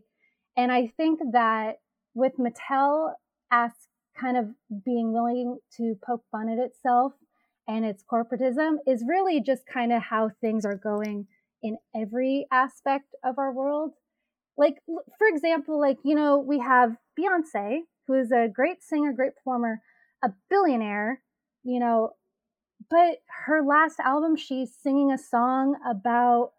and 0.56 0.72
i 0.72 0.86
think 0.96 1.20
that 1.32 1.76
with 2.14 2.32
mattel 2.38 3.12
as 3.50 3.70
kind 4.18 4.36
of 4.36 4.48
being 4.84 5.12
willing 5.12 5.58
to 5.76 5.94
poke 6.04 6.24
fun 6.30 6.48
at 6.48 6.58
itself 6.58 7.12
and 7.68 7.84
its 7.84 8.02
corporatism 8.02 8.76
is 8.86 9.04
really 9.06 9.40
just 9.40 9.66
kind 9.66 9.92
of 9.92 10.02
how 10.02 10.30
things 10.40 10.64
are 10.64 10.76
going 10.76 11.26
in 11.62 11.76
every 11.94 12.46
aspect 12.52 13.14
of 13.24 13.38
our 13.38 13.52
world. 13.52 13.92
Like, 14.56 14.76
for 14.86 15.26
example, 15.26 15.80
like, 15.80 15.98
you 16.04 16.14
know, 16.14 16.38
we 16.38 16.60
have 16.60 16.96
Beyonce, 17.18 17.80
who 18.06 18.14
is 18.14 18.30
a 18.30 18.48
great 18.52 18.82
singer, 18.82 19.12
great 19.12 19.34
performer, 19.34 19.82
a 20.24 20.30
billionaire, 20.48 21.20
you 21.64 21.80
know, 21.80 22.10
but 22.88 23.18
her 23.46 23.62
last 23.62 23.98
album, 24.00 24.36
she's 24.36 24.74
singing 24.74 25.10
a 25.10 25.18
song 25.18 25.76
about 25.88 26.52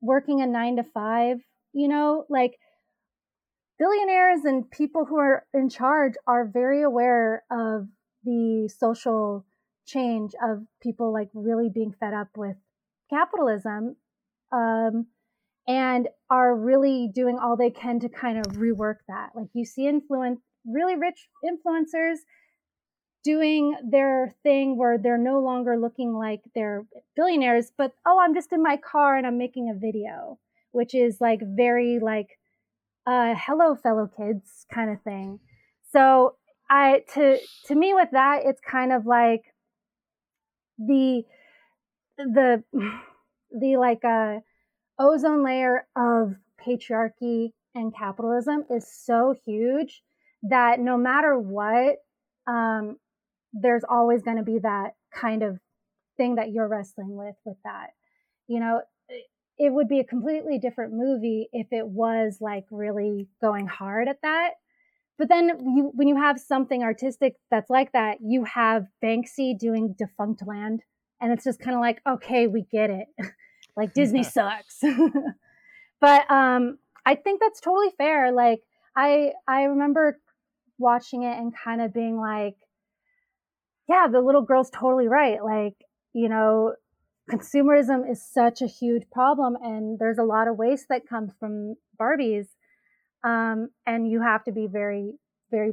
working 0.00 0.40
a 0.40 0.46
nine 0.46 0.76
to 0.76 0.84
five, 0.84 1.38
you 1.72 1.88
know, 1.88 2.24
like 2.28 2.58
billionaires 3.78 4.44
and 4.44 4.70
people 4.70 5.04
who 5.04 5.18
are 5.18 5.46
in 5.54 5.68
charge 5.68 6.14
are 6.26 6.44
very 6.44 6.82
aware 6.82 7.44
of 7.50 7.86
the 8.24 8.68
social 8.78 9.44
change 9.86 10.32
of 10.42 10.62
people 10.82 11.12
like 11.12 11.28
really 11.34 11.70
being 11.72 11.92
fed 11.98 12.14
up 12.14 12.28
with 12.36 12.56
capitalism 13.08 13.96
um, 14.52 15.06
and 15.66 16.08
are 16.28 16.54
really 16.54 17.08
doing 17.12 17.38
all 17.38 17.56
they 17.56 17.70
can 17.70 18.00
to 18.00 18.08
kind 18.08 18.38
of 18.38 18.52
rework 18.52 18.96
that. 19.08 19.30
Like 19.34 19.48
you 19.54 19.64
see 19.64 19.86
influence 19.86 20.40
really 20.66 20.96
rich 20.96 21.28
influencers 21.44 22.18
doing 23.22 23.76
their 23.88 24.34
thing 24.42 24.76
where 24.76 24.98
they're 24.98 25.18
no 25.18 25.40
longer 25.40 25.78
looking 25.78 26.14
like 26.14 26.40
they're 26.54 26.86
billionaires, 27.16 27.72
but 27.76 27.92
oh, 28.06 28.18
I'm 28.20 28.34
just 28.34 28.52
in 28.52 28.62
my 28.62 28.76
car 28.76 29.16
and 29.16 29.26
I'm 29.26 29.38
making 29.38 29.70
a 29.70 29.78
video, 29.78 30.38
which 30.72 30.94
is 30.94 31.20
like 31.20 31.40
very 31.42 31.98
like 32.00 32.38
uh 33.06 33.34
hello 33.36 33.74
fellow 33.74 34.08
kids 34.16 34.66
kind 34.72 34.90
of 34.90 35.02
thing. 35.02 35.40
So 35.92 36.36
I 36.68 37.02
to 37.14 37.38
to 37.66 37.74
me 37.74 37.94
with 37.94 38.10
that 38.12 38.42
it's 38.44 38.60
kind 38.60 38.92
of 38.92 39.06
like 39.06 39.42
the 40.78 41.22
the 42.16 42.62
the 43.52 43.76
like 43.76 44.04
uh 44.04 44.40
ozone 44.98 45.44
layer 45.44 45.86
of 45.96 46.34
patriarchy 46.64 47.52
and 47.74 47.94
capitalism 47.94 48.64
is 48.70 48.86
so 48.86 49.34
huge 49.44 50.02
that 50.42 50.80
no 50.80 50.96
matter 50.96 51.38
what 51.38 51.98
um, 52.46 52.96
there's 53.52 53.84
always 53.88 54.22
going 54.22 54.36
to 54.36 54.42
be 54.42 54.58
that 54.58 54.94
kind 55.12 55.42
of 55.42 55.58
thing 56.16 56.36
that 56.36 56.52
you're 56.52 56.68
wrestling 56.68 57.16
with 57.16 57.36
with 57.44 57.56
that. 57.64 57.90
You 58.46 58.60
know 58.60 58.82
it 59.60 59.74
would 59.74 59.88
be 59.88 60.00
a 60.00 60.04
completely 60.04 60.58
different 60.58 60.94
movie 60.94 61.50
if 61.52 61.66
it 61.70 61.86
was 61.86 62.38
like 62.40 62.64
really 62.70 63.28
going 63.42 63.66
hard 63.66 64.08
at 64.08 64.22
that. 64.22 64.52
But 65.18 65.28
then 65.28 65.48
you 65.76 65.92
when 65.94 66.08
you 66.08 66.16
have 66.16 66.40
something 66.40 66.82
artistic 66.82 67.34
that's 67.50 67.68
like 67.68 67.92
that 67.92 68.18
you 68.22 68.44
have 68.44 68.86
banksy 69.04 69.56
doing 69.56 69.94
defunct 69.98 70.46
land 70.46 70.80
and 71.20 71.30
it's 71.30 71.44
just 71.44 71.60
kind 71.60 71.76
of 71.76 71.82
like 71.82 72.00
okay 72.08 72.46
we 72.46 72.62
get 72.72 72.90
it. 72.90 73.06
Like 73.76 73.94
disney 73.94 74.24
sucks. 74.24 74.82
But 76.00 76.30
um 76.30 76.78
i 77.04 77.14
think 77.14 77.40
that's 77.40 77.60
totally 77.60 77.92
fair. 77.98 78.32
Like 78.32 78.62
i 78.96 79.32
i 79.46 79.64
remember 79.64 80.18
watching 80.78 81.22
it 81.22 81.36
and 81.36 81.54
kind 81.54 81.82
of 81.82 81.92
being 81.92 82.16
like 82.18 82.56
yeah, 83.90 84.06
the 84.06 84.20
little 84.20 84.42
girl's 84.42 84.70
totally 84.70 85.08
right. 85.08 85.42
Like, 85.42 85.74
you 86.12 86.28
know, 86.28 86.74
consumerism 87.28 88.08
is 88.08 88.22
such 88.22 88.62
a 88.62 88.66
huge 88.66 89.02
problem, 89.10 89.56
and 89.60 89.98
there's 89.98 90.18
a 90.18 90.22
lot 90.22 90.46
of 90.46 90.56
waste 90.56 90.86
that 90.90 91.08
comes 91.08 91.32
from 91.40 91.74
Barbies. 92.00 92.46
Um, 93.24 93.70
and 93.86 94.08
you 94.08 94.22
have 94.22 94.44
to 94.44 94.52
be 94.52 94.68
very, 94.68 95.14
very 95.50 95.72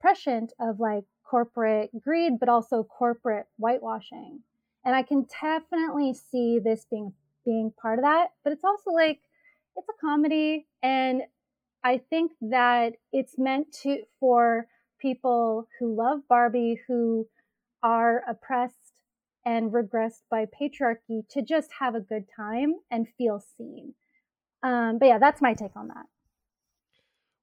prescient 0.00 0.54
of 0.58 0.80
like 0.80 1.04
corporate 1.24 1.90
greed, 2.02 2.40
but 2.40 2.48
also 2.48 2.84
corporate 2.84 3.46
whitewashing. 3.58 4.40
And 4.84 4.96
I 4.96 5.02
can 5.02 5.26
definitely 5.42 6.14
see 6.14 6.58
this 6.58 6.86
being 6.90 7.12
being 7.44 7.70
part 7.80 7.98
of 7.98 8.04
that. 8.04 8.28
But 8.42 8.54
it's 8.54 8.64
also 8.64 8.92
like 8.92 9.20
it's 9.76 9.88
a 9.90 10.00
comedy, 10.00 10.66
and 10.82 11.20
I 11.84 11.98
think 11.98 12.32
that 12.40 12.94
it's 13.12 13.38
meant 13.38 13.72
to 13.82 13.98
for 14.18 14.66
people 15.00 15.68
who 15.78 15.94
love 15.94 16.20
Barbie 16.28 16.80
who 16.88 17.26
are 17.82 18.22
oppressed 18.28 18.76
and 19.44 19.72
regressed 19.72 20.22
by 20.30 20.46
patriarchy 20.46 21.26
to 21.30 21.42
just 21.42 21.70
have 21.80 21.94
a 21.94 22.00
good 22.00 22.24
time 22.34 22.74
and 22.90 23.06
feel 23.18 23.42
seen. 23.56 23.94
Um, 24.62 24.98
but 24.98 25.06
yeah, 25.06 25.18
that's 25.18 25.42
my 25.42 25.54
take 25.54 25.74
on 25.76 25.88
that. 25.88 26.06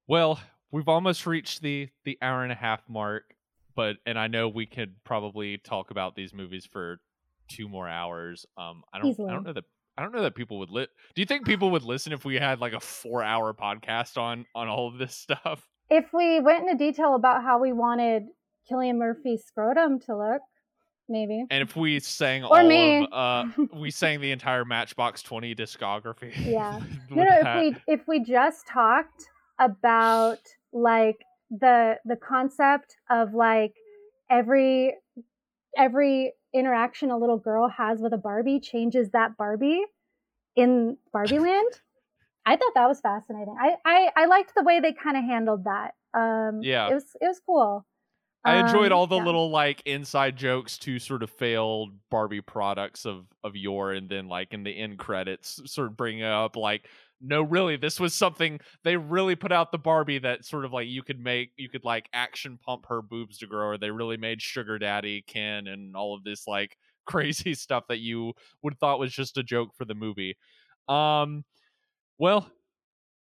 Well, 0.07 0.39
we've 0.71 0.87
almost 0.87 1.27
reached 1.27 1.61
the 1.61 1.89
the 2.05 2.17
hour 2.21 2.43
and 2.43 2.51
a 2.51 2.55
half 2.55 2.81
mark, 2.87 3.35
but 3.75 3.97
and 4.05 4.17
I 4.17 4.27
know 4.27 4.47
we 4.47 4.65
could 4.65 4.95
probably 5.03 5.57
talk 5.57 5.91
about 5.91 6.15
these 6.15 6.33
movies 6.33 6.65
for 6.65 6.99
two 7.49 7.67
more 7.67 7.87
hours. 7.87 8.45
Um, 8.57 8.83
I 8.93 8.99
don't, 8.99 9.11
Easily. 9.11 9.29
I 9.29 9.33
don't 9.33 9.43
know 9.43 9.53
that. 9.53 9.65
I 9.97 10.01
don't 10.01 10.13
know 10.13 10.21
that 10.21 10.35
people 10.35 10.59
would 10.59 10.69
lit. 10.69 10.89
Do 11.13 11.21
you 11.21 11.25
think 11.25 11.45
people 11.45 11.71
would 11.71 11.83
listen 11.83 12.13
if 12.13 12.23
we 12.23 12.35
had 12.35 12.61
like 12.61 12.71
a 12.71 12.79
four-hour 12.79 13.53
podcast 13.53 14.17
on 14.17 14.45
on 14.55 14.69
all 14.69 14.87
of 14.87 14.97
this 14.97 15.13
stuff? 15.15 15.67
If 15.89 16.13
we 16.13 16.39
went 16.39 16.69
into 16.69 16.75
detail 16.75 17.15
about 17.15 17.43
how 17.43 17.59
we 17.59 17.73
wanted 17.73 18.23
Cillian 18.69 18.97
Murphy's 18.97 19.43
scrotum 19.45 19.99
to 20.01 20.17
look. 20.17 20.41
Maybe. 21.07 21.43
And 21.49 21.63
if 21.67 21.75
we 21.75 21.99
sang 21.99 22.43
or 22.43 22.59
all 22.59 22.67
me. 22.67 23.07
of 23.11 23.13
uh 23.13 23.45
we 23.73 23.89
sang 23.89 24.21
the 24.21 24.31
entire 24.31 24.63
Matchbox 24.63 25.23
20 25.23 25.55
discography. 25.55 26.33
Yeah. 26.45 26.79
no, 27.09 27.23
no, 27.23 27.39
if 27.41 27.77
we 27.87 27.93
if 27.93 28.07
we 28.07 28.23
just 28.23 28.67
talked 28.67 29.25
about 29.59 30.39
like 30.71 31.17
the 31.49 31.97
the 32.05 32.15
concept 32.15 32.95
of 33.09 33.33
like 33.33 33.73
every 34.29 34.93
every 35.75 36.33
interaction 36.53 37.11
a 37.11 37.17
little 37.17 37.37
girl 37.37 37.69
has 37.69 37.99
with 38.01 38.13
a 38.13 38.17
Barbie 38.17 38.59
changes 38.59 39.09
that 39.11 39.37
Barbie 39.37 39.83
in 40.55 40.97
Barbie 41.11 41.39
Land. 41.39 41.71
I 42.45 42.55
thought 42.55 42.71
that 42.75 42.87
was 42.87 42.99
fascinating. 42.99 43.55
I, 43.61 43.75
I, 43.85 44.09
I 44.15 44.25
liked 44.25 44.55
the 44.55 44.63
way 44.63 44.79
they 44.79 44.93
kind 44.93 45.17
of 45.17 45.23
handled 45.23 45.65
that. 45.65 45.91
Um, 46.13 46.61
yeah, 46.63 46.89
it 46.89 46.93
was 46.93 47.05
it 47.21 47.27
was 47.27 47.39
cool. 47.45 47.85
I 48.45 48.59
enjoyed 48.59 48.91
um, 48.91 48.97
all 48.97 49.07
the 49.07 49.17
yeah. 49.17 49.25
little 49.25 49.49
like 49.49 49.81
inside 49.85 50.37
jokes 50.37 50.77
to 50.79 50.97
sort 50.97 51.23
of 51.23 51.29
failed 51.29 51.91
Barbie 52.09 52.41
products 52.41 53.05
of 53.05 53.25
of 53.43 53.55
yore, 53.55 53.91
and 53.91 54.09
then 54.09 54.27
like 54.27 54.53
in 54.53 54.63
the 54.63 54.71
end 54.71 54.97
credits, 54.97 55.61
sort 55.65 55.87
of 55.87 55.97
bringing 55.97 56.23
up 56.23 56.55
like, 56.55 56.87
no, 57.19 57.41
really, 57.41 57.75
this 57.75 57.99
was 57.99 58.13
something 58.13 58.59
they 58.83 58.95
really 58.95 59.35
put 59.35 59.51
out 59.51 59.71
the 59.71 59.77
Barbie 59.77 60.19
that 60.19 60.45
sort 60.45 60.63
of 60.63 60.71
like 60.71 60.87
you 60.87 61.03
could 61.03 61.19
make, 61.19 61.51
you 61.57 61.69
could 61.69 61.83
like 61.83 62.07
action 62.13 62.57
pump 62.65 62.85
her 62.87 63.01
boobs 63.01 63.39
to 63.39 63.47
grow, 63.47 63.67
or 63.67 63.77
they 63.77 63.91
really 63.91 64.17
made 64.17 64.41
Sugar 64.41 64.79
Daddy 64.79 65.21
Ken 65.27 65.67
and 65.67 65.95
all 65.95 66.15
of 66.15 66.23
this 66.23 66.47
like 66.47 66.77
crazy 67.05 67.53
stuff 67.53 67.85
that 67.89 67.99
you 67.99 68.33
would 68.61 68.79
thought 68.79 68.99
was 68.99 69.11
just 69.11 69.37
a 69.37 69.43
joke 69.43 69.71
for 69.75 69.83
the 69.83 69.95
movie. 69.95 70.37
Um, 70.87 71.43
well, 72.17 72.49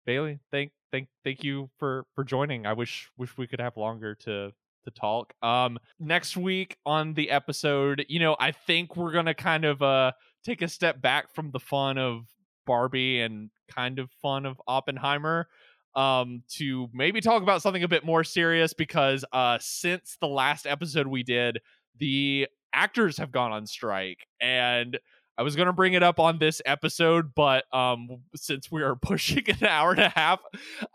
Bailey, 0.05 0.41
thank 0.51 0.73
thank 0.93 1.09
thank 1.25 1.43
you 1.43 1.71
for 1.79 2.05
for 2.15 2.23
joining. 2.23 2.67
I 2.67 2.75
wish 2.75 3.09
wish 3.17 3.37
we 3.39 3.47
could 3.47 3.61
have 3.61 3.77
longer 3.79 4.15
to 4.27 4.53
to 4.85 4.91
talk. 4.91 5.33
Um, 5.43 5.79
next 5.99 6.37
week 6.37 6.77
on 6.87 7.15
the 7.15 7.31
episode, 7.31 8.05
you 8.09 8.21
know, 8.21 8.37
I 8.39 8.53
think 8.53 8.97
we're 8.97 9.13
gonna 9.13 9.35
kind 9.35 9.65
of 9.65 9.83
uh 9.83 10.13
take 10.45 10.63
a 10.63 10.69
step 10.69 11.01
back 11.01 11.35
from 11.35 11.51
the 11.51 11.61
fun 11.61 11.99
of 11.99 12.27
Barbie 12.67 13.21
and 13.21 13.51
kind 13.71 13.99
of 13.99 14.11
fun 14.23 14.47
of 14.47 14.61
Oppenheimer 14.67 15.49
um 15.97 16.45
to 16.49 16.89
maybe 16.93 17.21
talk 17.21 17.43
about 17.43 17.63
something 17.63 17.83
a 17.83 17.89
bit 17.89 18.05
more 18.05 18.23
serious 18.23 18.73
because 18.73 19.25
uh 19.33 19.59
since 19.61 20.17
the 20.21 20.29
last 20.29 20.65
episode 20.65 21.09
we 21.09 21.25
did 21.25 21.59
the 21.99 22.47
actors 22.73 23.19
have 23.19 23.33
gone 23.33 23.51
on 23.51 23.67
strike 23.67 24.25
and 24.41 25.01
I 25.41 25.43
was 25.43 25.57
going 25.57 25.69
to 25.69 25.73
bring 25.73 25.95
it 25.95 26.03
up 26.03 26.21
on 26.21 26.39
this 26.39 26.61
episode, 26.67 27.35
but 27.35 27.65
um, 27.75 28.09
since 28.37 28.71
we 28.71 28.83
are 28.83 28.95
pushing 29.03 29.43
an 29.49 29.67
hour 29.67 29.93
and 29.93 30.01
a 30.01 30.11
half, 30.11 30.39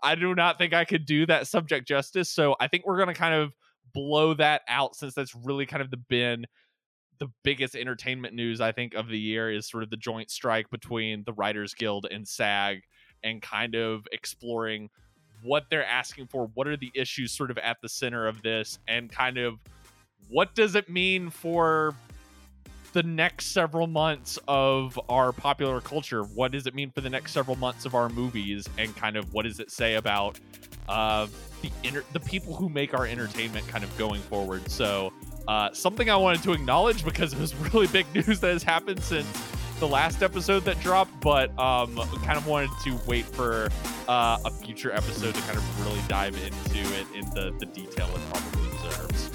I 0.03 0.13
do 0.13 0.35
not 0.35 0.59
think 0.59 0.71
I 0.71 0.85
could 0.85 1.07
do 1.07 1.25
that 1.25 1.47
subject 1.47 1.87
justice. 1.87 2.29
So 2.29 2.55
I 2.59 2.67
think 2.67 2.85
we're 2.85 2.97
going 2.97 3.07
to 3.07 3.15
kind 3.15 3.33
of 3.33 3.53
blow 3.95 4.35
that 4.35 4.61
out 4.67 4.95
since 4.95 5.15
that's 5.15 5.33
really 5.33 5.65
kind 5.65 5.81
of 5.81 5.89
the 5.89 5.97
been 5.97 6.45
the 7.19 7.27
biggest 7.43 7.75
entertainment 7.75 8.33
news 8.33 8.59
I 8.59 8.73
think 8.73 8.93
of 8.93 9.07
the 9.07 9.17
year 9.17 9.49
is 9.49 9.69
sort 9.69 9.83
of 9.83 9.89
the 9.89 9.97
joint 9.97 10.29
strike 10.29 10.69
between 10.69 11.23
the 11.25 11.33
Writers 11.33 11.73
Guild 11.73 12.05
and 12.11 12.27
SAG 12.27 12.81
and 13.23 13.41
kind 13.41 13.73
of 13.73 14.05
exploring 14.11 14.89
what 15.41 15.65
they're 15.69 15.85
asking 15.85 16.27
for, 16.27 16.49
what 16.55 16.67
are 16.67 16.77
the 16.77 16.91
issues 16.93 17.31
sort 17.31 17.51
of 17.51 17.57
at 17.59 17.77
the 17.81 17.89
center 17.89 18.27
of 18.27 18.41
this 18.41 18.79
and 18.87 19.11
kind 19.11 19.37
of 19.37 19.59
what 20.29 20.53
does 20.55 20.75
it 20.75 20.89
mean 20.89 21.29
for 21.29 21.95
the 22.95 23.03
next 23.03 23.47
several 23.47 23.87
months 23.87 24.39
of 24.47 24.97
our 25.09 25.33
popular 25.33 25.81
culture? 25.81 26.23
What 26.23 26.53
does 26.53 26.65
it 26.65 26.73
mean 26.73 26.91
for 26.91 27.01
the 27.01 27.09
next 27.09 27.33
several 27.33 27.57
months 27.57 27.83
of 27.83 27.93
our 27.93 28.07
movies 28.07 28.69
and 28.77 28.95
kind 28.95 29.17
of 29.17 29.33
what 29.33 29.43
does 29.43 29.59
it 29.59 29.69
say 29.69 29.95
about 29.95 30.39
uh, 30.87 31.27
the 31.61 31.69
inter- 31.83 32.05
the 32.13 32.21
people 32.21 32.55
who 32.55 32.69
make 32.69 32.93
our 32.93 33.05
entertainment 33.05 33.67
kind 33.67 33.83
of 33.83 33.95
going 33.97 34.21
forward. 34.21 34.71
So 34.71 35.11
uh, 35.45 35.73
something 35.73 36.09
I 36.09 36.15
wanted 36.15 36.41
to 36.43 36.53
acknowledge 36.53 37.03
because 37.03 37.33
it 37.33 37.39
was 37.39 37.53
really 37.73 37.87
big 37.87 38.05
news 38.15 38.39
that 38.39 38.53
has 38.53 38.63
happened 38.63 39.03
since 39.03 39.27
the 39.81 39.87
last 39.87 40.23
episode 40.23 40.63
that 40.63 40.79
dropped, 40.79 41.19
but 41.19 41.49
um, 41.59 41.97
kind 42.23 42.37
of 42.37 42.47
wanted 42.47 42.69
to 42.85 42.97
wait 43.05 43.25
for 43.25 43.67
uh, 44.07 44.37
a 44.45 44.51
future 44.51 44.93
episode 44.93 45.35
to 45.35 45.41
kind 45.41 45.57
of 45.57 45.85
really 45.85 46.01
dive 46.07 46.33
into 46.37 46.79
it 46.95 47.07
in 47.13 47.29
the, 47.31 47.53
the 47.59 47.65
detail 47.65 48.09
it 48.15 48.21
probably 48.31 48.69
deserves. 48.77 49.34